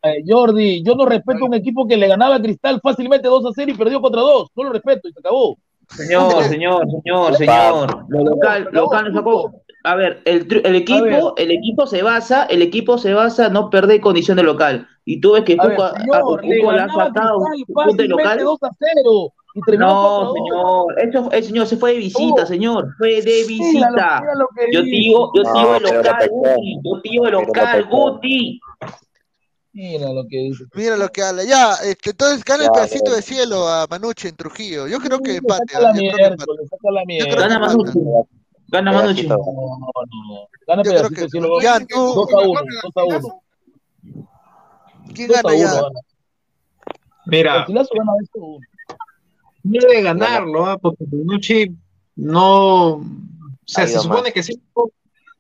[0.05, 3.47] Eh, Jordi, yo no respeto a un equipo que le ganaba a Cristal fácilmente 2
[3.47, 4.51] a 0 y perdió contra 2.
[4.55, 5.57] No lo respeto y se acabó.
[5.97, 8.07] Señor, señor, señor, señor.
[8.09, 9.53] Lo local, local no sacó.
[9.87, 13.69] A ver, el, el equipo, el equipo se basa, el equipo se basa en no
[13.71, 14.89] perder condición de local.
[15.05, 17.39] Y tú ves que A ver, Cusco, a- a señor, le Cusco le ha sacado
[17.39, 18.39] un punto de fácilmente local.
[18.43, 20.35] 2 a 0 y terminó No, 4-2.
[20.35, 22.47] señor, eso, el señor se fue de visita, Oh.
[22.47, 24.21] señor, fue de Mira lo- visita.
[24.21, 26.29] mira lo que Yo digo, yo No, digo el pero local.
[26.31, 27.89] Guti, yo digo el local.
[27.91, 28.61] Guti.
[29.75, 30.65] Mira lo que dice.
[30.75, 31.43] Mira lo que habla.
[31.45, 34.87] Ya, este, entonces gana el pedacito de cielo a Manucci en Trujillo.
[34.87, 35.75] Yo creo que empate.
[35.75, 35.93] Gana.
[37.59, 37.99] Manucci,
[38.69, 39.23] gana Manucci.
[39.23, 39.37] Pedacito.
[39.37, 40.49] No, no.
[40.67, 41.61] Gana Yo creo pedacito que- de cielo.
[41.61, 43.43] Ya, 2 tú, a 1, 2 a 1.
[45.15, 45.73] ¿quién 2 a gana 1 ya?
[45.83, 46.01] gana.
[47.27, 48.59] Mira, Garcilaso gana 2 a 1.
[49.65, 50.79] no debe ganarlo, ¿ah?
[50.79, 51.75] porque Bonucci
[52.17, 52.87] no.
[52.95, 53.05] O
[53.67, 54.61] sea, se supone que sí,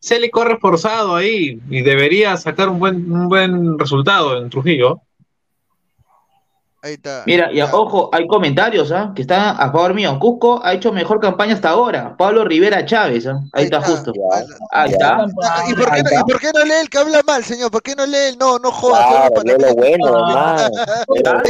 [0.04, 5.00] Es reforzado ahí y debería sacar un buen, un buen resultado en Trujillo.
[6.84, 7.22] Ahí está.
[7.24, 9.12] Mira, y ojo, hay comentarios ¿ah?
[9.16, 10.18] que están a favor mío.
[10.20, 12.14] Cusco ha hecho mejor campaña hasta ahora.
[12.14, 13.40] Pablo Rivera Chávez, ¿ah?
[13.54, 14.12] ahí está justo.
[14.12, 14.44] Ya.
[14.70, 15.24] Ahí está.
[15.66, 16.20] ¿Y por, qué Ahí no, está.
[16.20, 17.70] ¿Y por qué no lee el que habla mal, señor?
[17.70, 19.02] ¿Por qué no lee el no, no jodas?
[19.02, 20.68] solo Claro, lee lo bueno, Ah,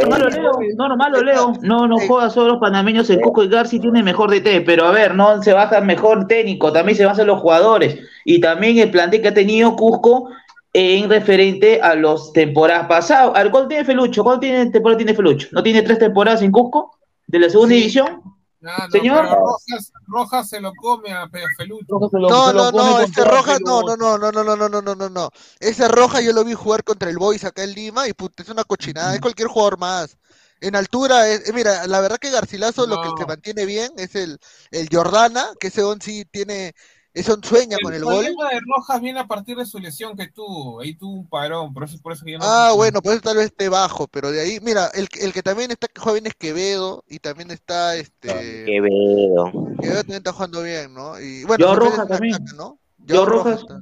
[0.08, 1.52] no lo leo, no, nomás lo leo.
[1.62, 4.92] No, no jodas solo los panameños, el Cusco y Garci tiene mejor DT, pero a
[4.92, 7.98] ver, no se basa en mejor técnico, también se basa en los jugadores.
[8.24, 10.28] Y también el plantel que ha tenido Cusco
[10.74, 13.30] en referente a los temporadas pasadas.
[13.34, 14.24] A ver, ¿cuál tiene Felucho?
[14.24, 15.48] ¿Cuál tiene temporada tiene Felucho?
[15.52, 16.98] ¿No tiene tres temporadas en Cusco?
[17.26, 17.78] ¿De la segunda Sí.
[17.80, 18.22] división?
[18.60, 19.24] No, Señor.
[19.26, 21.84] Rojas, Rojas se lo come a Felucho.
[21.88, 23.96] Lo- No, no, no, toda Rojas, no, pelota.
[23.96, 25.30] no, no, no, no, no, no, no, no, no.
[25.60, 28.48] Ese Rojas yo lo vi jugar contra el Boys acá en Lima y puta, es
[28.48, 30.16] una cochinada, es cualquier jugador más.
[30.60, 33.14] En altura, es- eh, mira, la verdad que Garcilaso lo que No.
[33.18, 34.38] se mantiene bien es el,
[34.70, 36.74] el Jordana, que ese on sí tiene,
[37.14, 38.14] ese on sueña con El el gol.
[38.24, 40.80] problema de Rojas viene a partir de su lesión que tuvo.
[40.80, 43.36] Ahí tuvo un parón, por eso, por eso que yo no Ah, bueno, pues tal
[43.36, 47.04] vez esté bajo, pero de ahí, mira, el, el que también está bien es Quevedo
[47.08, 49.52] y también está este Quevedo.
[49.80, 51.20] Quevedo también está jugando bien, ¿no?
[51.20, 52.44] Y bueno, Yo Rojas también.
[52.56, 52.78] ¿no?
[52.98, 53.60] Yo Yo Rojas.
[53.60, 53.80] está.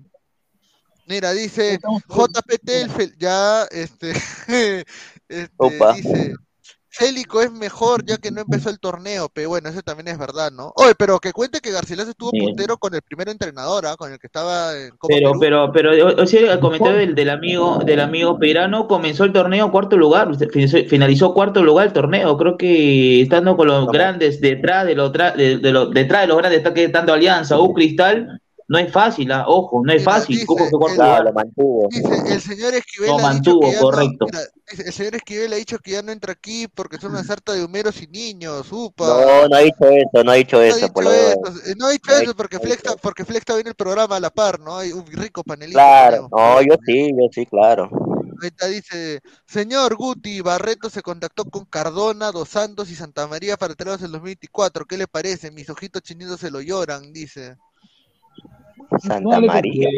[1.07, 4.13] Mira, dice JP Telfel, ya este,
[5.29, 5.95] este Opa.
[5.95, 6.35] dice
[6.95, 10.53] Célico es mejor ya que no empezó el torneo, pero bueno, eso también es verdad,
[10.53, 10.73] ¿no?
[10.77, 12.41] Oye, pero que cuente que Garcilaso estuvo Sí.
[12.41, 13.97] puntero con el primer entrenador, ¿ah?
[13.97, 15.41] Con el que estaba en Copa Pero, Perú.
[15.41, 19.71] pero, pero, o sea, el comentario del, del amigo, del amigo Peirano comenzó el torneo
[19.73, 20.29] cuarto lugar,
[20.89, 25.59] finalizó, cuarto lugar el torneo, creo que estando con los grandes detrás de los de,
[25.59, 28.42] de los detrás de los grandes está que tanto Alianza U Cristal,
[28.73, 31.33] no es fácil, ah, ojo, no es Mira, fácil, dice, Cuco fue cuarto el- lo
[31.35, 31.89] mantuvo.
[31.91, 34.25] Dice, el señor Esquivel Lo ha dicho mantuvo, que no- correcto.
[34.27, 37.23] mira, dice, el señor Esquivel ha dicho que ya no entra aquí porque son una
[37.23, 39.07] sarta de humeros y niños, upa.
[39.07, 40.77] No, no ha dicho eso, no ha dicho No ha eso.
[40.79, 41.13] dicho por eso,
[41.67, 44.21] eh, no ha dicho No eso porque está- porque Flex está viendo el programa a
[44.21, 44.79] la par, ¿no?
[44.79, 45.79] Hay un rico panelista.
[45.79, 47.91] Claro, no, yo sí, yo sí, claro.
[48.43, 53.75] Ahorita dice, señor Guti, Barreto se contactó con Cardona, Dos Santos y Santa María para
[53.77, 54.85] traerlos en 2024.
[54.85, 55.53] ¿Qué le parece?
[55.53, 57.57] Mis ojitos chinitos se lo lloran, dice.
[59.01, 59.89] Santa María.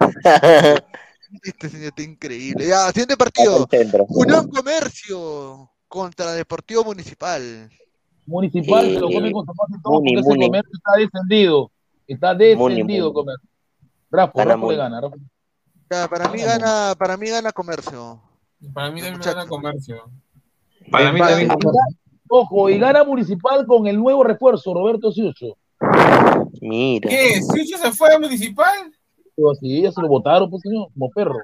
[1.42, 2.66] Este señor está increíble.
[2.66, 3.66] Ya, siguiente partido.
[4.08, 7.70] Unión Comercio contra Deportivo Municipal.
[8.26, 11.70] Municipal se lo Eh, come con zapato y todo Muni, porque ese comercio está descendido.
[12.06, 13.14] Está descendido Muni.
[13.14, 13.48] comercio.
[14.10, 15.00] Rafa, Gana Rafa le gana.
[15.00, 15.16] Rafa.
[15.90, 18.20] Ya, para mí gana, para mí gana Comercio.
[18.74, 20.04] Para mí también gana comercio.
[20.90, 21.50] Para mí también.
[22.28, 25.56] Ojo, y gana Municipal con el nuevo refuerzo, Roberto Ciucho.
[26.60, 27.08] Mira.
[27.08, 27.40] ¿Qué?
[27.42, 28.92] ¿Sucho se fue a municipal?
[29.50, 31.38] así, ya se lo votaron, pues señor, como perro.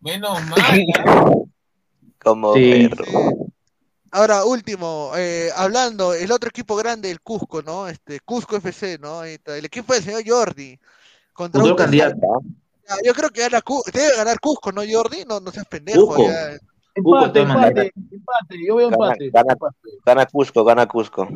[0.00, 1.48] Menos mal.
[2.22, 2.88] Como Sí.
[2.88, 3.04] perro.
[4.12, 7.88] Ahora, último, eh, hablando, el otro equipo grande, el Cusco, ¿no?
[7.88, 9.24] Este, Cusco FC, ¿no?
[9.24, 10.78] El equipo del señor Jordi.
[11.32, 11.82] Contra Otro UTC.
[11.82, 12.20] candidato.
[12.88, 13.60] Ya, Yo creo que gana
[13.92, 15.24] debe ganar Cusco, ¿no, Jordi?
[15.26, 16.06] No, no seas pendejo.
[16.06, 16.22] Cusco.
[16.28, 16.50] ya.
[16.96, 19.30] Empate, empate, empate, yo veo Gana, empate.
[19.30, 19.56] gana,
[20.06, 21.26] gana Cusco, gana Cusco.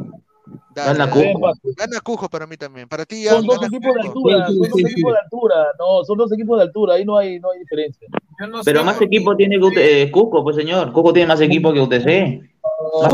[0.74, 1.32] Dale, Gana dale.
[1.32, 1.52] Cusco.
[1.76, 2.88] Gana Cusco para mí también.
[2.88, 5.12] Para ti ya Son dos gana equipos de altura, Sí, sí, son dos sí, equipos
[5.12, 8.08] de altura, no, son dos equipos de altura, ahí no hay, no hay diferencia.
[8.48, 10.92] No Pero sé, más equipo tiene que eh, Cusco, pues señor.
[10.92, 12.04] Cusco tiene más equipo que UTC.
[12.04, 13.04] Pero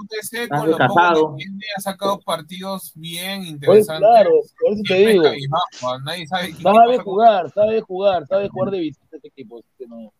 [0.00, 1.36] UTC más con lo poco desgastado.
[1.36, 3.50] que tiene ha sacado partidos bien Pues
[3.88, 3.98] interesantes.
[4.08, 4.30] claro,
[4.60, 5.24] por eso te digo.
[6.04, 6.52] nadie sabe
[6.98, 9.58] jugar, sabe jugar, sabe jugar de visita este equipo.
[9.58, 10.12] así que no.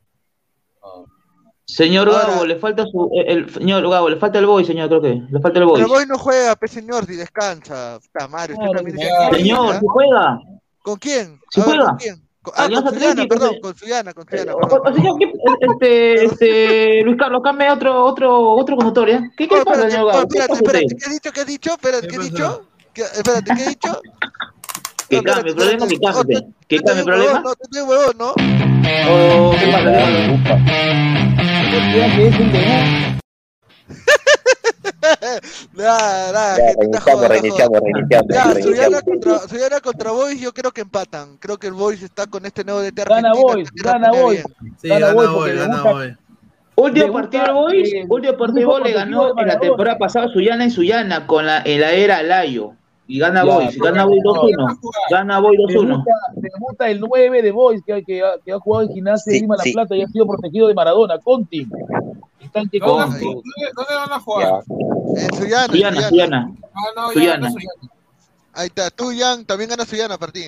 [1.67, 3.11] Señor Ahora- Gabo, le falta su.
[3.15, 5.23] El, el- señor Gabo, le falta el boy, señor, creo que.
[5.31, 5.81] Le falta el boy.
[5.81, 7.99] Pero Boy no juega, pe señor, si descansa.
[8.13, 9.27] Puta madre, usted Claro, también es ya.
[9.29, 9.57] equilibrista.
[9.57, 10.39] Señor, si juega.
[10.83, 11.41] ¿Con quién?
[11.51, 11.89] ¿Sí A ver, juega?
[11.91, 12.25] ¿con quién?
[12.43, 17.03] Con- ah, Alianza con Suyana, perdón, con Suyana, con Suyana, o- señor, ¿qué- este, este,
[17.03, 19.23] Luis Carlos, cambia otro, otro, otro conductor, ¿ya?
[19.35, 21.33] ¿Qué, qué Oh, pasa, señor oh, espérate, espérate, ¿qué has dicho?
[21.33, 21.71] ¿Qué has dicho?
[21.73, 22.63] Espérate, ¿qué has dicho?
[22.93, 24.01] ¿Qué- Espérate, ¿qué has dicho?
[25.09, 26.21] Que cambie, el problema que cambie.
[26.37, 26.47] espérate.
[26.69, 27.73] ¿Que Tú cambie el también, huevón, problema?
[27.73, 28.31] No, huevón, ¿no?
[29.09, 31.34] ¿O qué pasa?
[35.75, 41.37] Que te reiniciamos, reiniciamos, reiniciamos, Ya, Suyana contra, Suyana contra Boys, yo creo que empatan.
[41.39, 44.45] Creo que el Boys está con este nuevo DT Gana Boys, gana Boys.
[44.81, 46.17] Sí, Gana Boys gana hoy.
[46.77, 51.27] Último partido Boys, último partido Boys le ganó en la temporada pasada Suyana en Suyana
[51.27, 52.75] con la, en la era Layo.
[53.07, 54.79] Y gana Ya, Boys, gana Boys no, 2-1.
[55.11, 55.75] Gana Boys 2-1.
[55.75, 59.37] Debuta, debuta el 9 de Boys que, que, ha- que ha jugado en Gimnasia de
[59.39, 59.73] Sí, Lima La sí.
[59.75, 61.67] Plata y ha sido protegido de Maradona, Conti.
[62.41, 63.25] Está en que ¿Dónde, Conti.
[63.75, 64.63] dónde- van a jugar?
[65.17, 65.23] Ya.
[65.23, 66.09] En Suyana, Suyana, Suyana.
[66.09, 66.53] Suyana.
[66.75, 67.51] Ah, no, Suyana.
[67.51, 67.93] Suyana.
[68.55, 70.45] Ahí está, tú, Jan, también gana Suyana para ti.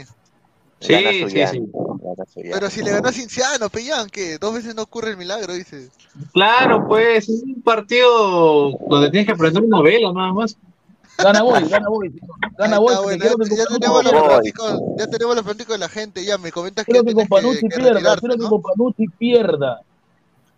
[0.80, 0.94] Sí,
[1.28, 1.70] sí, sí.
[2.42, 5.52] Pero si le ganó a Cinciano, pe Jan, que dos veces no ocurre el milagro,
[5.54, 5.90] dices.
[6.32, 10.56] Claro, pues, es un partido donde tienes que aprender una vela nada más.
[11.18, 12.12] Gana Boys, gana Boys.
[12.58, 12.98] Gana Boys.
[13.02, 16.52] bueno, que ya, tenemos los pronósticos, ya tenemos los pronósticos de la gente, ya me
[16.52, 18.48] comentas que ya que tienes con que, que pierda, que ¿no?
[18.50, 19.80] con Panucci pierda.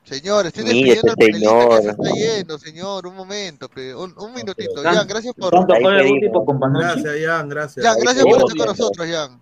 [0.04, 2.06] Señor, estoy despidiendo al este panelista que se señor.
[2.06, 4.82] está yendo, señor, un momento, un, un minutito.
[4.82, 5.52] Jan, gracias por.
[5.52, 7.86] Gracias, Jan, gracias.
[7.86, 9.40] Jan, gracias por estar con nosotros, Jan.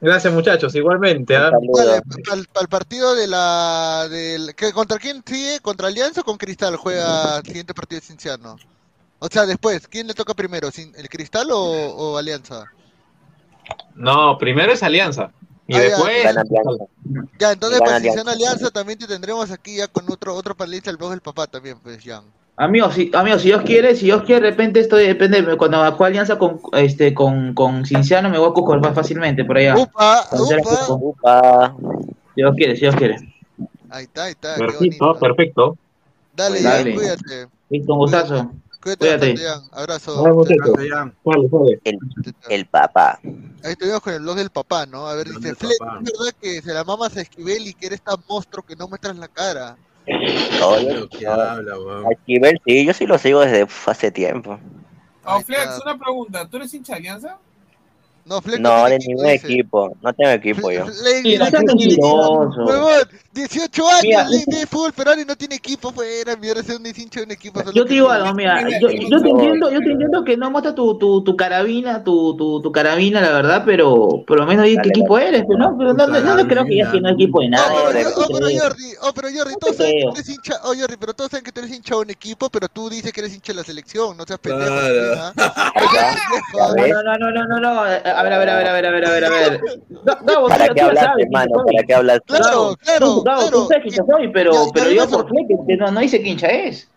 [0.00, 1.34] Gracias, muchachos, igualmente.
[1.34, 1.84] saludo.
[1.84, 5.60] Dale, para el partido de la, del, que, ¿contra quién sigue?
[5.60, 8.56] ¿Contra Alianza o con Cristal juega el siguiente partido de Cinciano?
[9.20, 10.68] O sea, después, ¿quién le toca primero?
[10.70, 12.64] ¿Cin- ¿El Cristal o, o Alianza?
[13.94, 15.30] No, primero es Alianza.
[15.66, 16.24] Y Ah, después.
[17.38, 18.30] Ya, entonces Cinciano Alianza.
[18.32, 21.78] Alianza también te tendremos aquí ya con otro otro panelista, el blog del papá también,
[21.80, 22.24] pues, Jan.
[22.56, 25.56] Amigo, si, amigo, si Dios quiere, si Dios quiere, de repente esto depende.
[25.56, 29.58] Cuando juega alianza con, este, con, con Cinciano, me voy a Cusco más fácilmente por
[29.58, 29.76] allá.
[29.76, 30.86] Upa, upa.
[30.88, 31.76] Upa.
[32.34, 33.16] Si Dios quiere, si Dios quiere.
[33.90, 35.78] Ahí está, ahí está, Perfecto, perfecto.
[36.34, 36.94] Dale, Dale.
[36.94, 37.46] Cuídate.
[37.70, 38.52] Listo, un gustazo.
[38.80, 39.34] Cuídate.
[39.72, 40.22] Abrazo.
[40.22, 41.12] Dale,
[41.50, 41.80] dale.
[41.84, 41.98] El,
[42.48, 43.18] el papá.
[43.64, 45.06] Ahí estuvimos con el blog del papá, ¿no?
[45.06, 45.72] A ver, dice, Fleck.
[45.72, 48.86] ¿es verdad que se la mamas a Esquivel y que eres tan monstruo que no
[48.88, 49.76] muestras la cara?
[50.06, 54.58] Oye, que habla, a Esquivel, sí, yo sí lo sigo desde hace tiempo.
[55.24, 56.48] Oh, Flex, una pregunta.
[56.48, 57.38] ¿Tú eres hincha de Alianza?
[58.28, 59.46] No, Fleck No, tiene de ningún dice.
[59.46, 59.96] equipo.
[60.02, 60.84] No tengo equipo yo.
[61.02, 62.64] Ley Mira, No seas Mira, mentiroso.
[62.66, 66.72] Huevón, 18 años, Mira, ley de fútbol peruano y no tiene equipo, fuera, mierda, ese
[66.72, 67.62] es un hincha de un equipo.
[67.72, 70.74] Yo te digo algo, mira, yo, yo te entiendo, yo te entiendo que no muestra
[70.74, 74.76] tu, tu, tu carabina, tu, tu, tu carabina, la verdad, pero por lo menos di
[74.76, 75.76] qué equipo eres, ¿no?
[75.78, 77.72] Pero no, no, no, no creo que ya tiene equipo de Oh, nada.
[77.92, 78.46] pero, oh, pero.
[78.60, 81.52] Jordi, oh, pero Jordi, todos saben que eres hincha, oh Jordi, pero todos saben que
[81.52, 84.16] tú eres hincha de un equipo, pero tú dices que eres hincha de la selección,
[84.16, 84.70] no seas pendejo.
[84.74, 85.32] ¿ah?
[86.58, 87.84] No, no, no, no, no,
[88.18, 89.60] a ver, a ver, a ver, a ver, a ver, a ver, a ver.
[90.04, 91.64] Ga- Gabo, ¿Para qué quién hermano?
[91.66, 92.24] ¿Para qué hablaste?
[92.26, 93.50] Claro, claro, tú, Gabo, claro.
[93.50, 96.48] tú sabes quién soy, pero, pero yo por Fleck, que no, no dice quién hincha
[96.48, 96.88] es.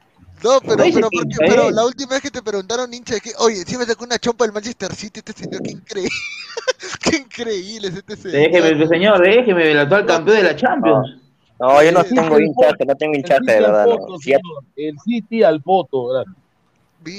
[0.43, 1.17] No, pero, pero, quién ¿por qué?
[1.29, 1.37] es.
[1.49, 4.43] pero la última vez que te preguntaron hincha qué, oye, si me sacó una chompa
[4.45, 6.09] del Manchester City, este señor, qué increíble,
[7.03, 8.41] qué increíble es este señor.
[8.51, 11.17] Déjeme, pues, señor, déjeme, el actual campeón de la Champions.
[11.59, 13.85] No, yo no Sí, tengo hinchaje, no tengo hinchaje, de verdad.
[13.85, 14.17] poto, No.
[14.17, 14.63] Si ya- señor.
[14.75, 16.35] El City al poto, gracias.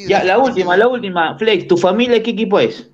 [0.08, 1.38] Ya, la este última, la última.
[1.38, 2.88] Flex, ¿tu familia qué equipo es?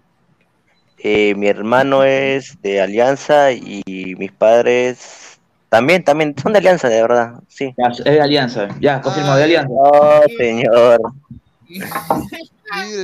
[0.99, 3.83] Eh, mi hermano es de Alianza y
[4.19, 5.29] mis padres
[5.69, 7.35] también, también son de Alianza, de verdad.
[7.49, 7.75] Sí.
[7.77, 9.69] Ya, es de Alianza, ya, confirmado, de Alianza.
[9.69, 11.01] No, señor.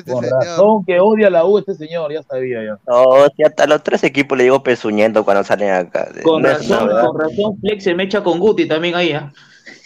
[0.06, 2.78] Con razón que odia la U este señor, ya sabía ya.
[2.86, 6.08] No, si hasta los tres equipos le digo pezuñendo cuando salen acá.
[6.22, 9.32] Con No razón, con razón, Flex se mecha con Guti también ahí, ¿ah?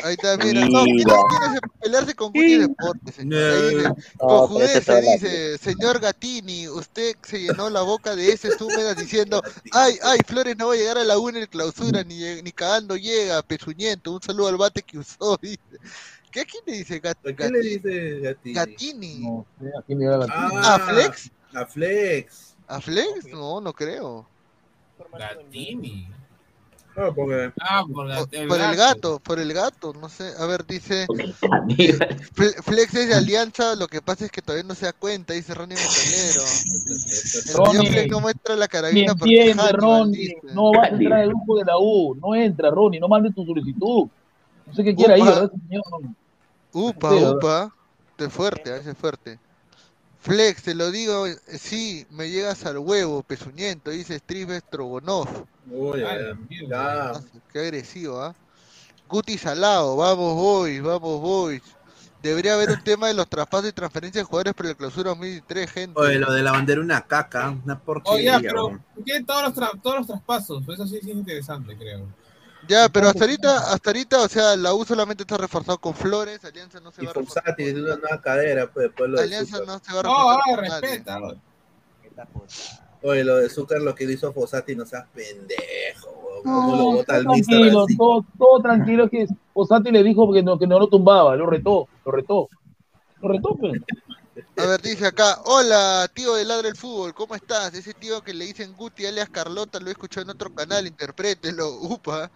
[0.05, 0.60] Ahí está, mira.
[0.68, 1.15] No, ¿quiere, Mira.
[1.28, 3.68] quiere pelearse con Guti Deportes, señor.
[3.70, 3.89] Dice,
[4.20, 9.43] No, ese se dice, señor Gatini, usted se llenó la boca de heces húmedas diciendo,
[9.73, 12.43] ay, ay, Flores no va a llegar a la U en el clausura, ni, lleg-
[12.44, 14.12] ni cagando llega, pezuñento.
[14.12, 15.59] Un saludo al bate que usó, dice.
[16.31, 17.59] ¿Qué a quién le dice Gat- ¿A quién Gatini?
[17.59, 18.55] le dice Gatini?
[18.55, 19.18] Gatini.
[19.20, 19.47] No
[19.78, 21.31] ¿a quién le da la Ah, ¿A Flex?
[21.55, 22.55] A Flex.
[22.68, 23.25] ¿A Flex?
[23.33, 24.27] No, no creo.
[25.18, 26.09] Gatini.
[27.15, 27.52] Porque...
[27.60, 30.33] Ah, por, la- Por, por el gato, por el gato, no sé.
[30.39, 31.07] A ver, dice.
[31.09, 35.33] Fle- Flex es de Alianza, lo que pasa es que todavía no se da cuenta,
[35.35, 36.43] dice Ronnie Metalero.
[37.83, 40.36] El Flex no muestra la carabina porque Ronnie.
[40.55, 42.15] No vas a entrar al grupo de la U.
[42.17, 43.01] No entra, Ronnie.
[43.01, 44.09] No mandes tu solicitud.
[44.67, 45.31] No sé qué quiere ahí, Upa.
[45.31, 45.85] ¿verdad, señor?
[46.73, 47.75] Upa, upa.
[48.18, 49.39] De fuerte, ese fuerte.
[50.28, 55.26] Flex, te lo digo, eh, sí, me llegas al huevo, pezuñento, dice Steve Strogonov.
[55.70, 57.12] Uy, ya, la mierda.
[57.15, 57.40] ya.
[57.52, 58.34] Qué agresivo, ¿ah?
[59.08, 61.62] Guti Salado, vamos boys, vamos boys.
[62.23, 65.70] Debería haber un tema de los traspasos y transferencias de jugadores para la clausura 2003,
[65.70, 65.98] gente.
[66.00, 68.32] Oye, lo de la bandera una caca, una porquería.
[68.32, 68.84] ya, pero weón.
[69.05, 70.62] tiene todos los, tra- todos los traspasos.
[70.68, 72.07] Eso sí es interesante, creo.
[72.68, 76.44] Ya, pero hasta ahorita, hasta ahorita, o sea, la U solamente está reforzado con Flores,
[76.44, 77.42] Alianza no se Y va a reforzar.
[77.44, 80.38] Fossati tiene una nueva cadera, pues después lo de Alianza no se va a No,
[80.38, 80.88] reforzar con nadie.
[80.90, 81.20] respeta.
[83.02, 86.42] Oye, lo de Zúcar, lo que hizo Fossati, no seas pendejo, weón.
[86.42, 89.08] ¿Cómo lo No, bota todo el tranquilo, todo, todo tranquilo.
[89.08, 91.36] Que Osati le dijo que no, que no lo tumbaba.
[91.36, 92.48] Lo retó, lo retó.
[93.22, 93.80] Lo retó, pues.
[94.56, 97.74] A ver, dice acá, hola, tío de Ladra el Fútbol, ¿cómo estás?
[97.74, 101.68] Ese tío que le dicen Guti alias Carlota lo he escuchado en otro canal, interprételo,
[101.70, 102.30] upa.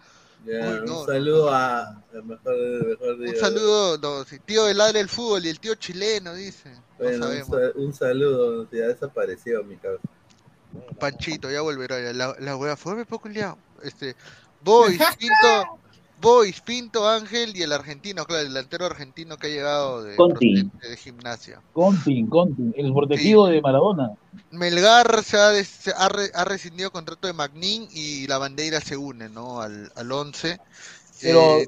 [0.45, 2.03] Ya, Uy, un no, saludo a.
[2.11, 6.69] Mejor, mejor Un saludo, no, tío de Ladra el Fútbol y el tío chileno, dice.
[6.69, 7.27] No Bueno,
[7.75, 10.03] un, un saludo, ya desapareció mi cabeza.
[10.99, 12.01] Panchito, ya volverá.
[12.01, 12.13] Ya.
[12.13, 13.57] La, la wea fue poco liado.
[13.83, 14.15] Este,
[14.61, 15.79] Boys, Pinto,
[16.23, 20.33] Boys, Pinto, Ángel y el argentino, claro, el delantero argentino que ha llegado de, Conti.
[20.53, 21.61] procedente de gimnasia.
[21.73, 24.11] Conti, Conti, el protegido de Maradona.
[24.51, 28.79] Melgar se ha, des- se ha, re- ha rescindido contrato de Magnin y la bandera
[28.79, 29.59] se une, ¿no?
[29.61, 30.57] Al, al 11.
[31.21, 31.67] Pero, Eh,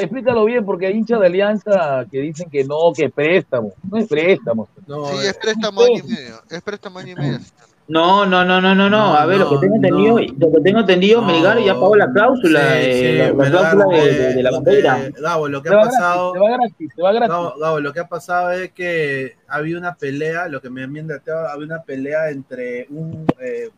[0.00, 3.74] explícalo bien, porque hay hinchas de Alianza que dicen que no, que préstamo.
[3.90, 4.68] No es préstamo.
[4.86, 6.42] No, sí, eh, es préstamo año y medio.
[6.48, 7.38] Es préstamo año y medio.
[7.86, 9.14] No, no, no, no, no, no.
[9.14, 11.26] A ver, lo que tengo entendido, lo que tengo entendido, No.
[11.26, 14.50] Melgar ya pagó la cláusula, Sí, eh, sí, la, cláusula de, eh, de- de la
[14.50, 15.10] lo bandera.
[15.20, 16.32] Gabo, lo que Se ha gratis, pasado.
[16.32, 17.28] se va gratis, se va gratis.
[17.28, 21.06] Gabo, Gabo, lo que ha pasado es que había una pelea, lo que me han
[21.06, 23.68] dateado, había una pelea entre un, eh,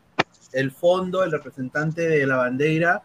[0.52, 3.02] el fondo, el representante de la bandera,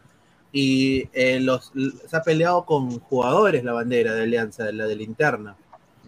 [0.52, 1.72] y eh, los,
[2.06, 5.56] se ha peleado con jugadores la bandera de Alianza, la de la interna.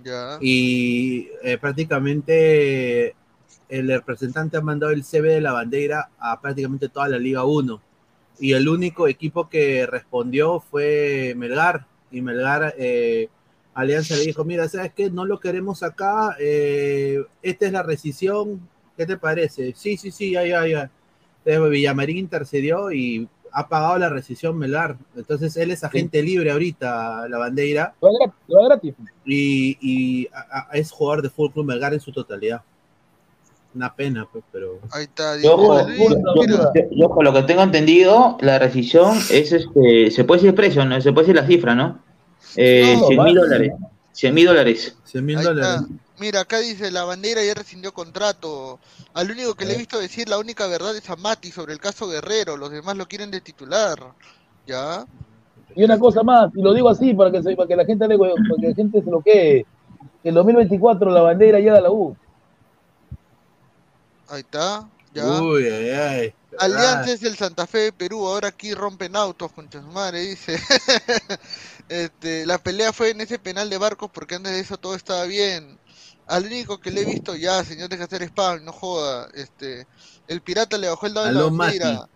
[0.04, 0.36] Ya.
[0.40, 3.16] Y eh, prácticamente
[3.68, 7.80] el representante ha mandado el CB de la bandera a prácticamente toda la Liga 1.
[8.40, 11.86] Y el único equipo que respondió fue Melgar.
[12.10, 13.28] Y Melgar, eh,
[13.74, 15.10] Alianza le dijo, mira, ¿sabes qué?
[15.10, 16.36] No lo queremos acá.
[16.40, 18.60] eh, esta es la rescisión.
[18.96, 19.72] ¿Qué te parece?
[19.76, 20.90] Sí, sí, sí, ya, ya, ya.
[21.44, 24.96] Entonces, Villamarín intercedió y ha pagado la rescisión Melgar.
[25.16, 27.94] Entonces él es agente libre ahorita, la bandera.
[28.02, 28.94] Va gratis.
[29.24, 32.62] Y, y a- a- es jugador de Fútbol Club Melgar en su totalidad.
[33.74, 34.78] Una pena, pues, pero.
[34.92, 35.36] Ahí está.
[35.40, 36.70] Yo, ojo, yo- yo- mira.
[36.74, 40.54] yo- yo, con lo que tengo entendido, la rescisión es este, se puede decir el
[40.54, 41.00] precio, ¿no?
[41.00, 41.98] Se puede decir la cifra, ¿no?
[42.56, 43.72] Eh, No, 100 mil dólares.
[44.12, 44.96] 100 mil dólares.
[45.04, 45.82] 100 mil dólares.
[46.20, 48.78] Mira, acá dice, la bandera ya rescindió contrato.
[49.14, 51.80] Al único que le he visto decir la única verdad es a Mati sobre el
[51.80, 52.56] caso Guerrero.
[52.56, 53.98] Los demás lo quieren de titular.
[54.68, 55.04] ¿Ya?
[55.74, 58.06] Y una cosa más, y lo digo así para que, se- para que la gente
[58.06, 59.66] le, para que la gente se lo quede.
[60.22, 62.16] En 2024 la bandera llega a la U.
[64.34, 64.88] Ahí está.
[65.12, 65.40] ¿Ya?
[65.40, 66.34] Uy, ay, ay.
[66.58, 70.58] Alianza es el Santa Fe de Perú, ahora aquí rompen autos, su madre, dice.
[71.88, 75.24] este, la pelea fue en ese penal de barcos porque antes de eso todo estaba
[75.24, 75.78] bien.
[76.26, 79.28] Al único que le he visto ya, señor, deja hacer spam, no joda.
[79.34, 79.86] Este,
[80.26, 81.92] el pirata le bajó el dedo de la Aló, bandera.
[81.92, 82.10] Mati.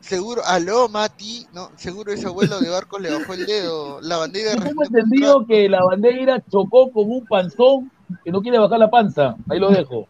[0.00, 4.00] Seguro, aló Mati, no, seguro ese abuelo de barcos le bajó el dedo.
[4.02, 7.90] La bandera Yo tengo entendido que la bandera chocó con un panzón
[8.22, 9.34] que no quiere bajar la panza.
[9.48, 10.06] Ahí lo dejo.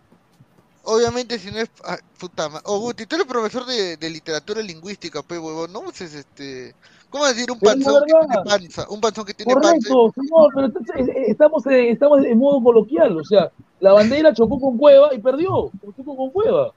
[0.85, 4.61] Obviamente si no es ah, puta ma- Oh, Guti, tú eres profesor de, de literatura
[4.63, 6.75] lingüística, pe huevón, no uses este
[7.15, 8.87] ¿Cómo decir un panzón que tiene panza?
[8.89, 9.89] Un panzón que tiene panza.
[9.89, 10.13] Correcto,
[10.53, 13.17] pero entonces, eh, estamos, eh, estamos en modo coloquial.
[13.17, 15.71] O sea, la bandera chocó con Cueva y perdió.
[15.97, 16.73] Chocó con Cueva.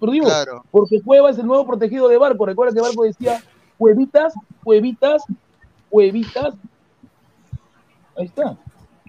[0.00, 0.24] Perdió.
[0.24, 0.64] Claro.
[0.70, 2.46] Porque Cueva es el nuevo protegido de Barco.
[2.46, 3.44] Recuerda que Barco decía
[3.76, 4.32] cuevitas,
[4.64, 5.24] cuevitas,
[5.90, 6.54] cuevitas.
[8.16, 8.56] Ahí está.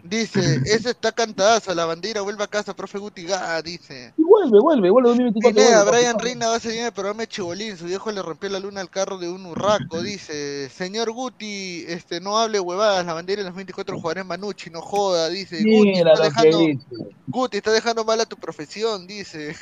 [0.03, 4.13] Dice, ese está cantadazo, la bandera vuelve a casa, profe Guti Gá, dice.
[4.17, 5.55] Y vuelve, vuelve, vuelve 2024.
[5.55, 6.19] Pineda, vuelve, Brian.
[6.19, 8.81] Reina va a seguir en el programa de Chibolín, su viejo le rompió la luna
[8.81, 13.47] al carro de un urraco, dice, señor Guti, este, no hable huevadas, la bandera en
[13.47, 16.85] los 24 jugará en Manucci, no joda, dice, Guti Mira está lo que dejando, dice.
[17.27, 19.55] Guti está dejando mal a tu profesión, dice.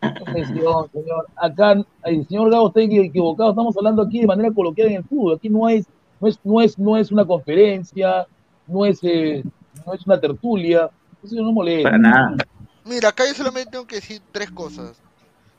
[0.00, 1.26] Profesión, señor.
[1.36, 3.50] Acá el señor Gabo está equivocado.
[3.50, 5.36] Estamos hablando aquí de manera coloquial en el fútbol.
[5.36, 5.86] Aquí no es,
[6.20, 8.26] no es, no es, no es una conferencia,
[8.66, 9.42] no es, eh,
[9.86, 10.90] no es una tertulia.
[11.22, 11.90] Eso no molesta.
[11.90, 12.36] Para nada.
[12.84, 14.96] Mira, acá yo solamente tengo que decir tres cosas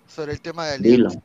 [0.08, 0.76] sobre el tema de.
[0.76, 1.20] Alianza.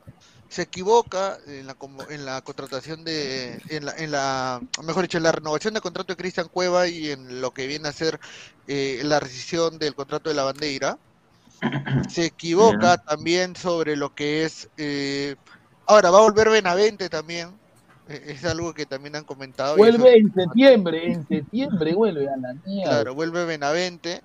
[0.49, 5.17] Se equivoca en la, como- en la contratación de, en la, en la, mejor dicho,
[5.17, 8.19] en la renovación del contrato de Cristian Cueva y en lo que viene a ser
[8.67, 10.97] eh, la rescisión del contrato de la bandera.
[12.09, 15.35] Se equivoca también sobre lo que es, eh,
[15.87, 17.49] ahora va a volver Benavente también,
[18.13, 19.77] es algo que también han comentado.
[19.77, 22.91] Vuelve en septiembre, en septiembre vuelve a la mierda.
[22.91, 24.21] Claro, vuelve Benavente.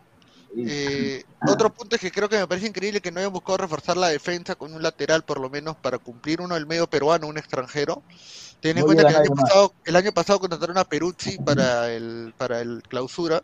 [0.58, 3.97] Eh, otro punto es que creo que me parece increíble que no hayan buscado reforzar
[3.97, 7.36] la defensa con un lateral, por lo menos para cumplir uno del medio peruano, un
[7.36, 8.02] extranjero.
[8.60, 11.92] Ten en No cuenta que el año, pasado, el año pasado contrataron a Peruzzi para
[11.92, 13.42] el, para el clausura.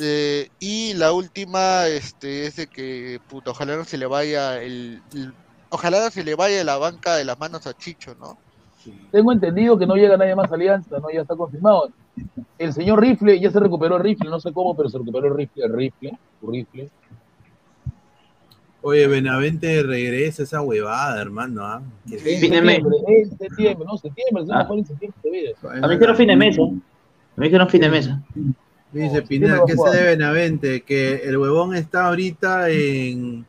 [0.00, 5.02] Eh, y la última este, es de que, puta, ojalá no se le vaya el,
[5.12, 5.34] el-
[5.68, 8.38] ojalá no se le vaya la banca de las manos a Chicho, ¿no?
[9.10, 11.10] Tengo entendido que no llega nadie más a Alianza, ¿no?
[11.12, 11.90] Ya está confirmado.
[12.58, 15.34] El señor Rifle, ya se recuperó el rifle, no sé cómo, pero se recuperó el
[15.36, 16.90] rifle, el rifle, su rifle.
[18.82, 21.66] Oye, Benavente regresa esa huevada, hermano.
[21.66, 21.82] ¿ah?
[22.08, 24.58] Que- En septiembre, en septiembre, no, septiembre, se Ah.
[24.58, 25.54] mejor en septiembre se ve.
[25.82, 26.62] A mí dijeron fin de mes, ¿eh?
[26.62, 28.10] A mí dijeron fin de mes.
[28.92, 30.80] Dice Pineda, ¿qué se debe Benavente?
[30.82, 33.46] Que el huevón está ahorita en.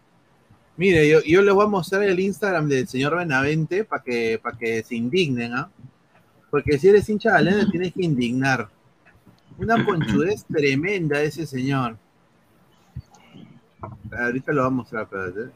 [0.77, 4.57] Mire, yo, yo les voy a mostrar el Instagram del señor Benavente para que, para
[4.57, 5.69] que se indignen, ¿ah?
[6.49, 8.69] Porque si eres hincha de Alianza tienes que indignar.
[9.57, 11.97] Una conchudez tremenda ese señor.
[14.11, 15.51] Ahorita lo voy a mostrar, espérate.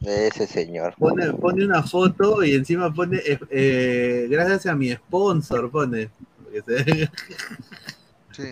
[0.00, 0.94] Ese señor.
[0.98, 6.10] Pone, pone una foto y encima pone, eh, eh, gracias a mi sponsor, pone.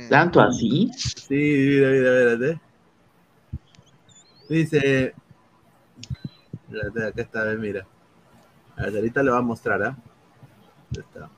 [0.09, 0.91] ¿Tanto así?
[0.95, 2.61] Sí, mira, mira, espérate.
[4.49, 5.15] Dice.
[6.71, 7.85] Espérate, acá está, mira.
[8.77, 9.97] A ver, ahorita lo va a mostrar, ¿ah?
[10.91, 11.31] ¿Dónde está?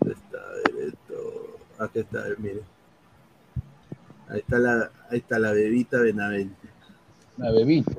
[0.00, 0.38] ¿Dónde está?
[0.38, 1.58] A ver, esto.
[1.78, 2.60] Aquí está, ve, mire.
[4.28, 6.68] Ahí está la, ahí está la bebita Benavente.
[7.36, 7.92] La bebita.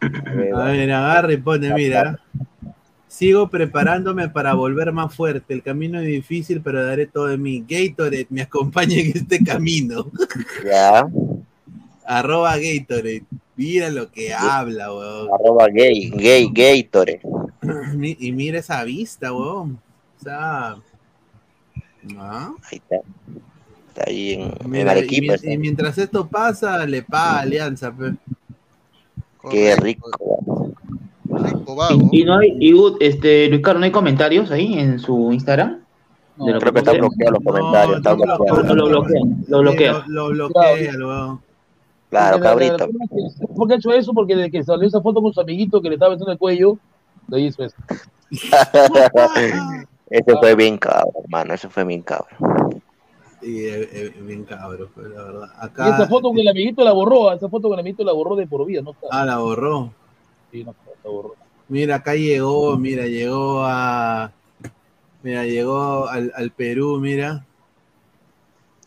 [0.00, 2.20] A ver, agarra y pone, mira.
[3.08, 5.52] Sigo preparándome para volver más fuerte.
[5.52, 7.64] El camino es difícil, pero daré todo de mí.
[7.66, 10.12] Gatorade me acompaña en este camino.
[10.64, 11.04] Ya.
[12.06, 13.24] Arroba Gatorade.
[13.58, 15.28] Mira lo que habla, weón.
[15.34, 17.20] Arroba gay, gay, Gatorade.
[17.96, 19.80] Mi- Y mira esa vista, weón.
[20.20, 20.76] O sea.
[22.18, 22.52] ¿ah?
[22.70, 22.96] Ahí está.
[23.88, 25.34] Está ahí en, en Mira, Arequipa.
[25.34, 25.50] está.
[25.50, 27.92] y mientras esto pasa, le paga Alianza.
[27.92, 28.12] pe.
[29.50, 30.08] Qué rico.
[32.12, 35.32] Y, y no hay, y, Gut, este, Luis Carlos, ¿no hay comentarios ahí en su
[35.32, 35.80] Instagram?
[36.36, 37.00] De lo Creo que está puse?
[37.00, 37.96] bloqueado los comentarios.
[37.96, 38.74] está bloqueado.
[38.74, 39.94] Lo bloquean, lo bloquean.
[40.06, 41.40] Lo, lo bloquea, weón.
[42.10, 42.88] Claro, Porque la- la- cabrito.
[43.48, 44.12] la- ¿Por qué ha hecho eso?
[44.14, 46.78] Porque desde que salió esa foto con su amiguito que le estaba metiendo el cuello,
[47.26, 47.76] de ahí hizo eso.
[50.10, 51.54] Ese fue bien cabrón, hermano.
[51.54, 52.82] Ese fue bien cabrón.
[53.42, 55.48] Y eh, eh, bien cabrón, pues, la verdad.
[55.86, 58.34] Y esa foto que el amiguito la borró, esa foto que el amiguito la borró
[58.36, 59.06] de por vida, no está.
[59.10, 59.92] Ah, la borró.
[60.50, 61.34] Sí, no la borró.
[61.68, 64.32] Mira, acá llegó, mira, llegó a.
[65.22, 67.44] Mira, llegó al, al Perú, mira.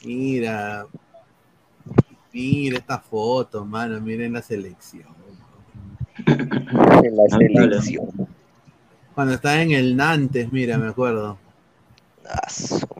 [0.03, 0.87] Mira.
[2.33, 3.99] Mira esta foto, mano.
[3.99, 5.07] Miren la selección.
[7.03, 8.09] En la selección.
[9.15, 11.37] Cuando estaba en el Nantes, mira, me acuerdo.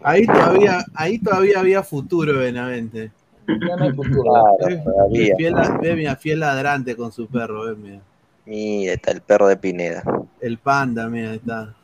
[0.04, 3.12] Ahí todavía, ahí todavía había futuro, Benavente.
[3.48, 4.24] Ya no hay futuro.
[4.24, 5.36] Claro, todavía.
[5.36, 8.02] Fiel, ve, mira, fiel ladrante con su perro, ve, mira.
[8.46, 10.04] Mira, está el perro de Pineda.
[10.40, 11.76] El panda, mira, ahí está.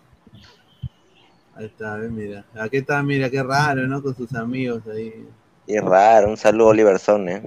[1.55, 2.45] Ahí está, ve, mira.
[2.59, 4.01] Aquí está, mira, qué raro, ¿no?
[4.01, 5.25] Con sus amigos ahí.
[5.67, 6.29] Qué raro.
[6.29, 7.41] Un saludo a Oliver Son, ¿eh?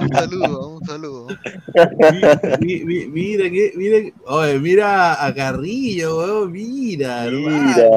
[0.00, 1.26] Un saludo, un saludo.
[2.60, 7.88] Mi- mi- mira, que, mira, oye, mira a Carrillo, weón, mira, Mira.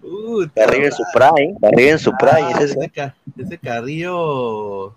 [0.00, 1.54] Puta, Carrillo en su prime.
[1.60, 2.42] Carrillo en su prime.
[2.42, 4.92] Ah, ese es- ese, ca- ese Carrillo,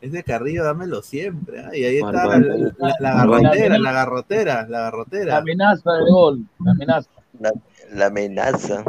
[0.00, 1.60] ese Carrillo, dámelo siempre.
[1.60, 1.76] ¿ah?
[1.76, 5.26] Y ahí está la, la- la garrotera, la garrotera, la garrotera.
[5.26, 7.10] La amenaza del gol, la amenaza.
[7.40, 7.52] La,
[7.92, 8.82] la amenaza.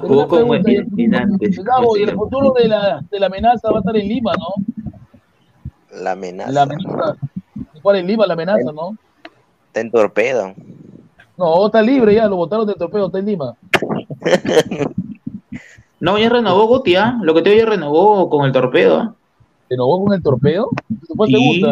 [0.00, 3.70] Pero una pregunta, ¿y el futuro- Gabo, y el futuro de la, de la amenaza
[3.70, 5.98] va a estar en Lima, ¿no?
[6.00, 6.50] La amenaza.
[6.52, 7.16] La amenaza.
[7.82, 8.96] ¿Cuál en Lima la amenaza, no?
[9.66, 10.54] Está en torpedo.
[11.36, 13.54] No, está libre ya, lo botaron del torpeo, está en Lima.
[16.00, 17.18] No, ya renovó Guti, ¿ah?
[17.22, 18.96] Lo que te ya renovó con el torpedo.
[19.00, 19.14] ¿ah?
[19.68, 20.70] ¿Renovó con el torpedo?
[21.06, 21.62] ¿Se fue a Sí.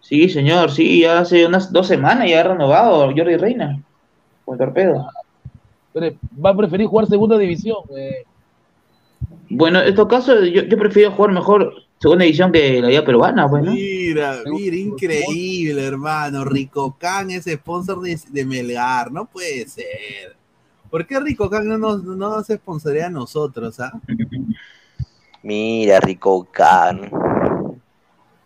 [0.00, 3.80] Sí, señor, sí, ya hace unas dos semanas ya ha renovado Jordi Reina
[4.50, 5.08] con el torpedo.
[5.92, 7.78] Pero va a preferir jugar segunda división.
[7.96, 8.24] eh.
[9.48, 13.48] Bueno, en estos casos yo, yo prefiero jugar mejor segunda división que la liga peruana,
[13.48, 13.72] pues, ¿no?
[13.72, 16.44] Mira, mira, increíble, hermano.
[16.44, 20.36] Rico Can es sponsor de, de Melgar, no puede ser.
[20.88, 23.92] ¿Por qué Rico Can no nos, no nos sponsorea a nosotros, ah?
[25.42, 27.10] Mira, Rico Can.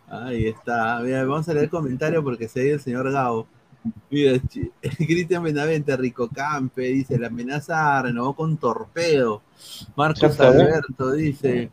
[0.08, 1.00] Ahí está.
[1.00, 3.46] Mira, vamos a leer el comentario porque se ve el señor Gao.
[4.10, 9.42] Mira, chi- Cristian Benavente, Rico Campe, dice, la amenaza renovó con torpedo.
[9.96, 10.42] Marcos ¿eh?
[10.44, 11.70] Alberto dice,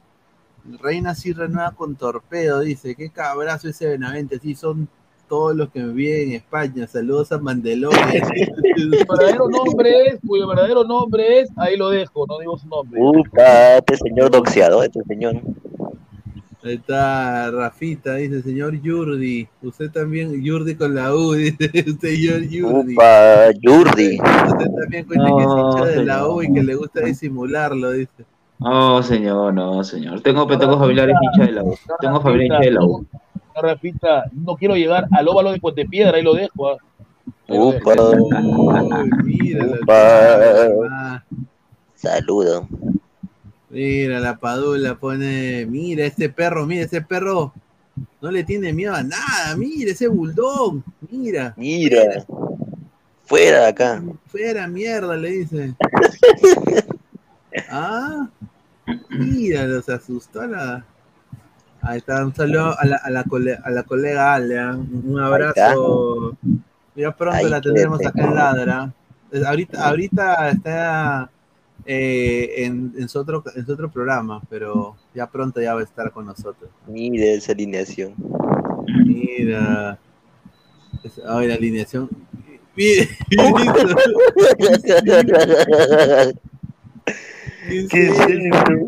[0.81, 4.87] Reina sí renueva con torpedo, dice, qué cabrazo ese Benavente, sí son
[5.29, 8.11] todos los que me viven en España, saludos a Mandalorian.
[8.75, 12.99] Su verdadero nombre es, cuyo verdadero nombre es, ahí lo dejo, no digo su nombre.
[13.01, 15.41] Upa, este señor doxeador, este señor.
[16.63, 22.93] Ahí está Rafita, dice, señor Yurdi, usted también, Yurdi con la U, dice, señor Yurdi.
[22.93, 24.19] Upa, Yurdi.
[24.19, 26.27] Usted también cuenta que es No, hincha de la.
[26.27, 28.25] U y que le gusta disimularlo, dice.
[28.59, 30.21] No, señor, no, señor.
[30.21, 31.75] Tengo, tengo familiares hinchas de la U.
[31.99, 33.05] Tengo familiares hinchas de la U.
[33.55, 36.69] No, Rafita, no quiero llegar al óvalo de Puentepiedra, ahí lo dejo.
[36.69, 36.77] ah.
[37.47, 37.95] Upa.
[39.23, 41.23] Mira, Upa.
[41.95, 42.67] Saludo.
[43.71, 47.53] Mira, la Padula pone, mira, este perro, mira, ese perro
[48.21, 51.53] no le tiene miedo a nada, mira, ese bulldog, mira.
[51.57, 52.25] Mira.
[53.25, 54.03] Fuera de acá.
[54.27, 55.73] Fuera mierda, le dice.
[57.69, 58.29] Ah,
[59.09, 60.85] mira, los asustó a la.
[61.81, 64.71] Ahí está, un saludo a la, a la, cole- a la colega Ale, ¿ah?
[64.77, 66.37] un abrazo.
[66.95, 68.19] Ya pronto la tendremos quédate.
[68.19, 68.93] acá en Ladra.
[69.47, 71.29] Ahorita, ahorita está
[71.85, 75.83] eh, en, en, su otro, en su otro programa, pero ya pronto ya va a
[75.83, 76.71] estar con nosotros.
[76.87, 78.13] Mira esa alineación.
[79.05, 79.99] Mira.
[81.27, 82.09] Ay, la alineación.
[82.75, 83.05] Mira,
[87.67, 88.87] ¿Qué ¿Qué es eso?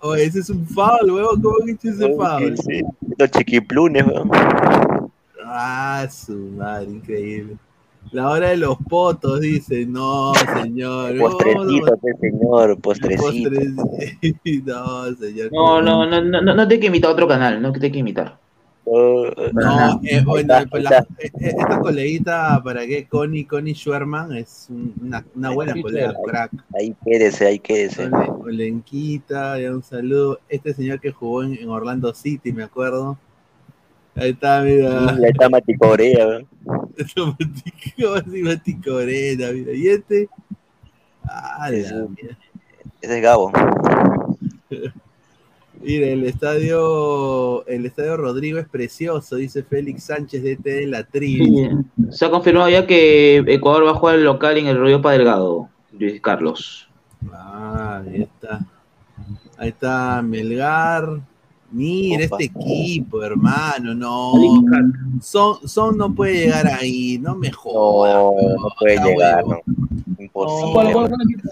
[0.00, 1.40] Oh, ese es un foul, huevón.
[1.42, 2.54] ¿Cómo que ese foul?
[3.18, 4.30] Los chiquiplunes, weón.
[5.44, 7.56] Ah, su madre, increíble.
[8.12, 9.84] La hora de los potos, dice.
[9.86, 11.18] No, señor.
[11.18, 13.50] Postrecito, pues, señor, postrecito.
[13.50, 15.50] Postre- No, señor.
[15.52, 18.38] No, no, no, no, no, no te que imitar otro canal, no te que imitar.
[19.52, 23.06] No, eh, bueno, pues la- eh, eh, esta coleguita, ¿para qué?
[23.08, 26.52] Connie, Connie Schwerman es un- una, una buena colega, crack.
[26.78, 28.06] Ahí quédese, ahí quédese.
[28.06, 30.38] Ole- Olenquita, un saludo.
[30.48, 33.18] Este señor que jugó en, en Orlando City, me acuerdo.
[34.16, 35.10] Ahí está, mira.
[35.10, 36.46] Ahí está Maticorea, weón.
[38.44, 39.72] Maticorena, mira.
[39.72, 40.28] Y este.
[41.24, 42.38] Ah, la mierda.
[43.02, 43.52] Ese es Gabo.
[45.82, 51.02] Mira, el estadio, el estadio Rodrigo es precioso, dice Félix Sánchez de T de la
[51.02, 51.84] Sí, Tribu.
[52.10, 55.68] se ha confirmado ya que Ecuador va a jugar el local en el Río Delgado,
[55.92, 56.88] Luis Carlos.
[57.30, 58.60] Ah, ahí está.
[59.58, 61.20] Ahí está Melgar.
[61.70, 62.36] Mira Opa.
[62.40, 64.32] este equipo, hermano, no.
[65.20, 68.14] Son, son no puede llegar ahí, no me jodas.
[68.14, 69.58] No, puede llegar, no.
[70.18, 70.72] Imposible.
[70.72, 71.08] ¿Cuál, cuál, weón.
[71.08, 71.48] cuál equipo?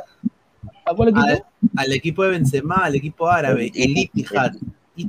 [0.86, 1.24] ¿A cuál equipo?
[1.26, 1.44] Al,
[1.76, 4.52] al equipo de Benzema, al equipo árabe, el Ittihad.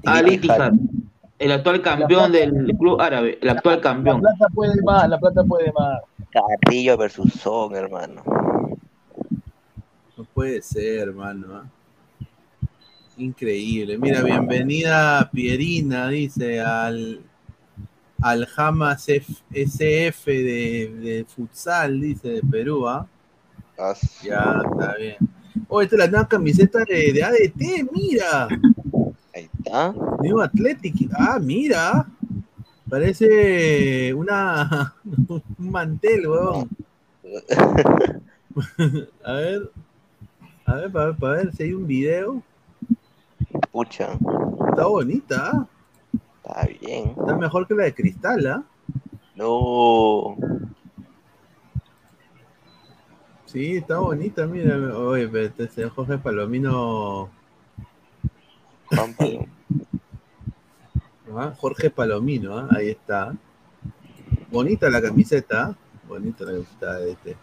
[0.06, 0.74] Al Ittihad,
[1.38, 4.22] el actual campeón del club árabe, el actual La campeón.
[4.22, 6.00] plata puede más, la plata puede más.
[6.32, 8.24] Carrillo versus Son, hermano.
[10.18, 11.48] No puede ser, hermano.
[11.54, 11.66] ¿ah?
[13.18, 13.98] Increíble.
[13.98, 17.22] Mira, bienvenida Pierina, dice, al,
[18.22, 23.08] al Hamas SF de, de futsal, dice, de Perú, ¿ah?
[24.22, 25.16] Ya, está bien.
[25.70, 28.48] Oh, esta es la nueva camiseta de, de ADT, mira.
[29.34, 29.94] Ahí está.
[30.22, 31.10] New Athletic.
[31.18, 32.08] Ah, mira.
[32.90, 34.94] Parece una
[35.30, 36.70] un mantel, weón.
[39.24, 39.72] A ver.
[40.66, 42.44] A ver, para ver, para ver si hay un video.
[43.76, 44.18] Pucha.
[44.70, 45.68] Está bonita.
[46.38, 47.10] Está bien.
[47.10, 48.64] Está mejor que la de cristal, ¿ah?
[49.36, 50.38] No.
[53.44, 54.78] Sí, está bonita, mira.
[54.98, 57.30] Oye, este señor Jorge Palomino.
[61.36, 62.70] Ah, Jorge Palomino, ¿ah?
[62.78, 63.36] ahí está.
[64.52, 65.76] Bonita la camiseta, ¿ah?
[66.08, 67.36] bonita la camiseta de este.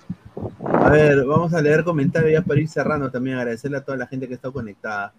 [0.64, 4.06] A ver, vamos a leer comentarios ya para ir cerrando también, agradecerle a toda la
[4.06, 5.12] gente que está conectada.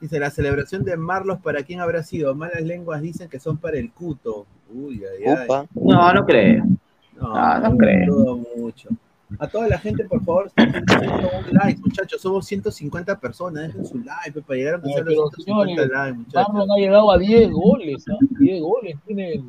[0.00, 2.34] Dice, la celebración de Marlos, ¿para quién habrá sido?
[2.34, 4.46] Malas lenguas dicen que son para el Cuto.
[4.72, 5.66] Uy, ay, ay.
[5.74, 6.64] No, no creo.
[7.18, 8.40] No, Ah, no creo.
[8.56, 8.88] mucho.
[9.40, 12.20] A toda la gente, por favor, dejen un like, muchachos.
[12.20, 15.42] Somos 150 personas, dejen su like pues, para llegar a empezar los 150
[15.82, 16.52] señores, likes, muchachos.
[16.52, 18.16] Marlon ha llegado a 10 goles, ¿ah?
[18.38, 19.44] 10 goles tiene el.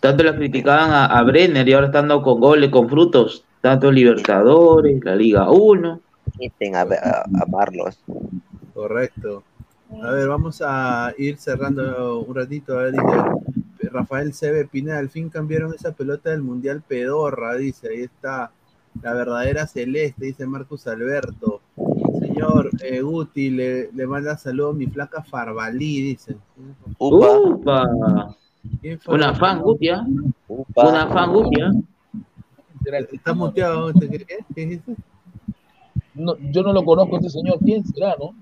[0.00, 3.44] Tanto la criticaban a, a Brenner y ahora estando con goles, con frutos.
[3.60, 6.00] Tanto Libertadores, la Liga 1.
[6.38, 7.98] Quiten a, a, a Marlos.
[8.76, 9.42] Correcto.
[10.02, 12.78] A ver, vamos a ir cerrando un ratito.
[12.78, 17.88] A ver, dice Rafael Sebe Pineda, al fin cambiaron esa pelota del Mundial Pedorra, dice.
[17.88, 18.52] Ahí está.
[19.02, 21.62] La verdadera celeste, dice Marcus Alberto.
[22.20, 26.36] Señor eh, Guti, le, le manda saludos a mi flaca Farbalí, dice.
[26.98, 28.36] Upa.
[28.82, 29.14] ¿Quién fue?
[29.14, 30.06] Una fan, Gutia.
[30.48, 31.72] Una fan, Gutia.
[33.10, 33.90] Está muteado.
[33.94, 34.96] ¿Qué, qué, qué dijiste?
[36.14, 37.58] No, yo no lo conozco a este señor.
[37.64, 38.34] ¿Quién será, no?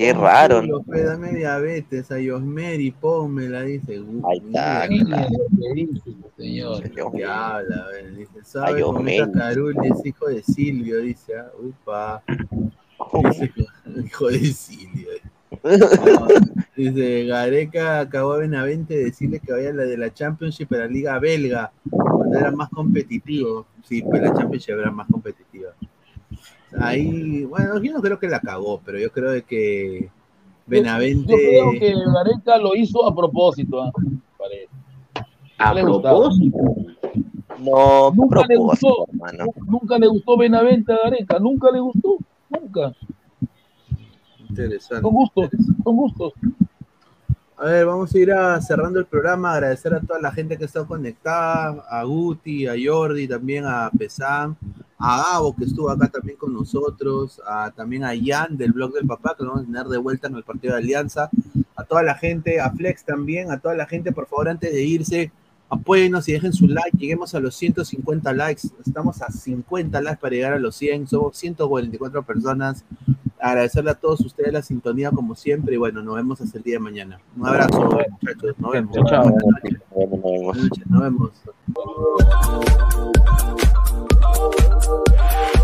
[0.00, 0.80] Qué raro, ¿no?
[0.80, 4.00] Pues, dame diabetes, a Yosmeri, pónmela, dice.
[4.24, 5.28] Ahí está, Mira,
[6.38, 6.90] señor.
[6.90, 7.86] ¿Qué habla?
[8.16, 9.30] Dice, ¿sabe Yosmeri.
[9.30, 11.02] Carul es hijo de Silvio?
[11.02, 12.22] Dice, ah, upa.
[13.28, 13.52] Dice,
[14.06, 15.08] hijo de Silvio.
[15.62, 16.28] No,
[16.76, 20.78] dice, Gareca acabó a Benavente de decirle que vaya a la de la Championship a
[20.78, 23.66] la Liga Belga, cuando era más competitivo.
[23.84, 25.74] Sí, pues la Championship era más competitiva.
[26.78, 30.08] Ahí, bueno, yo no creo que la cagó, pero yo creo de que
[30.66, 31.32] Benavente.
[31.32, 33.82] Yo creo que Gareca lo hizo a propósito.
[33.82, 33.90] ¿ah?
[34.38, 34.68] Parece.
[35.58, 36.18] A Le gustaba.
[36.18, 36.58] propósito.
[37.58, 39.06] No, Nunca le gustó.
[39.08, 39.44] hermano.
[39.66, 41.38] Nunca le gustó Benavente a Gareca.
[41.38, 42.18] Nunca le gustó.
[42.48, 42.92] Nunca.
[44.48, 45.02] Interesante.
[45.02, 45.48] Con gustos.
[45.82, 46.32] Con gustos.
[47.56, 50.64] A ver, vamos a ir a cerrando el programa, agradecer a toda la gente que
[50.64, 54.56] está conectada, a Guti, a Jordi, también a Pesan,
[55.00, 59.06] a Gabo que estuvo acá también con nosotros, a, también a Jan del blog del
[59.06, 61.30] papá, que lo vamos a tener de vuelta en el partido de Alianza,
[61.74, 64.82] a toda la gente, a Flex también, a toda la gente, por favor, antes de
[64.82, 65.32] irse,
[65.70, 70.34] apóyennos y dejen su like, lleguemos a los 150 likes, estamos a 50 likes para
[70.34, 72.84] llegar a los 100, somos 144 personas,
[73.40, 75.74] agradecerle a todos ustedes la sintonía como siempre.
[75.74, 77.20] Y bueno, nos vemos hasta el día de mañana.
[77.36, 78.96] Un abrazo, muchachos, nos vemos.
[79.08, 79.24] Chao.
[79.24, 79.40] Nos
[80.10, 81.32] vemos, nos vemos.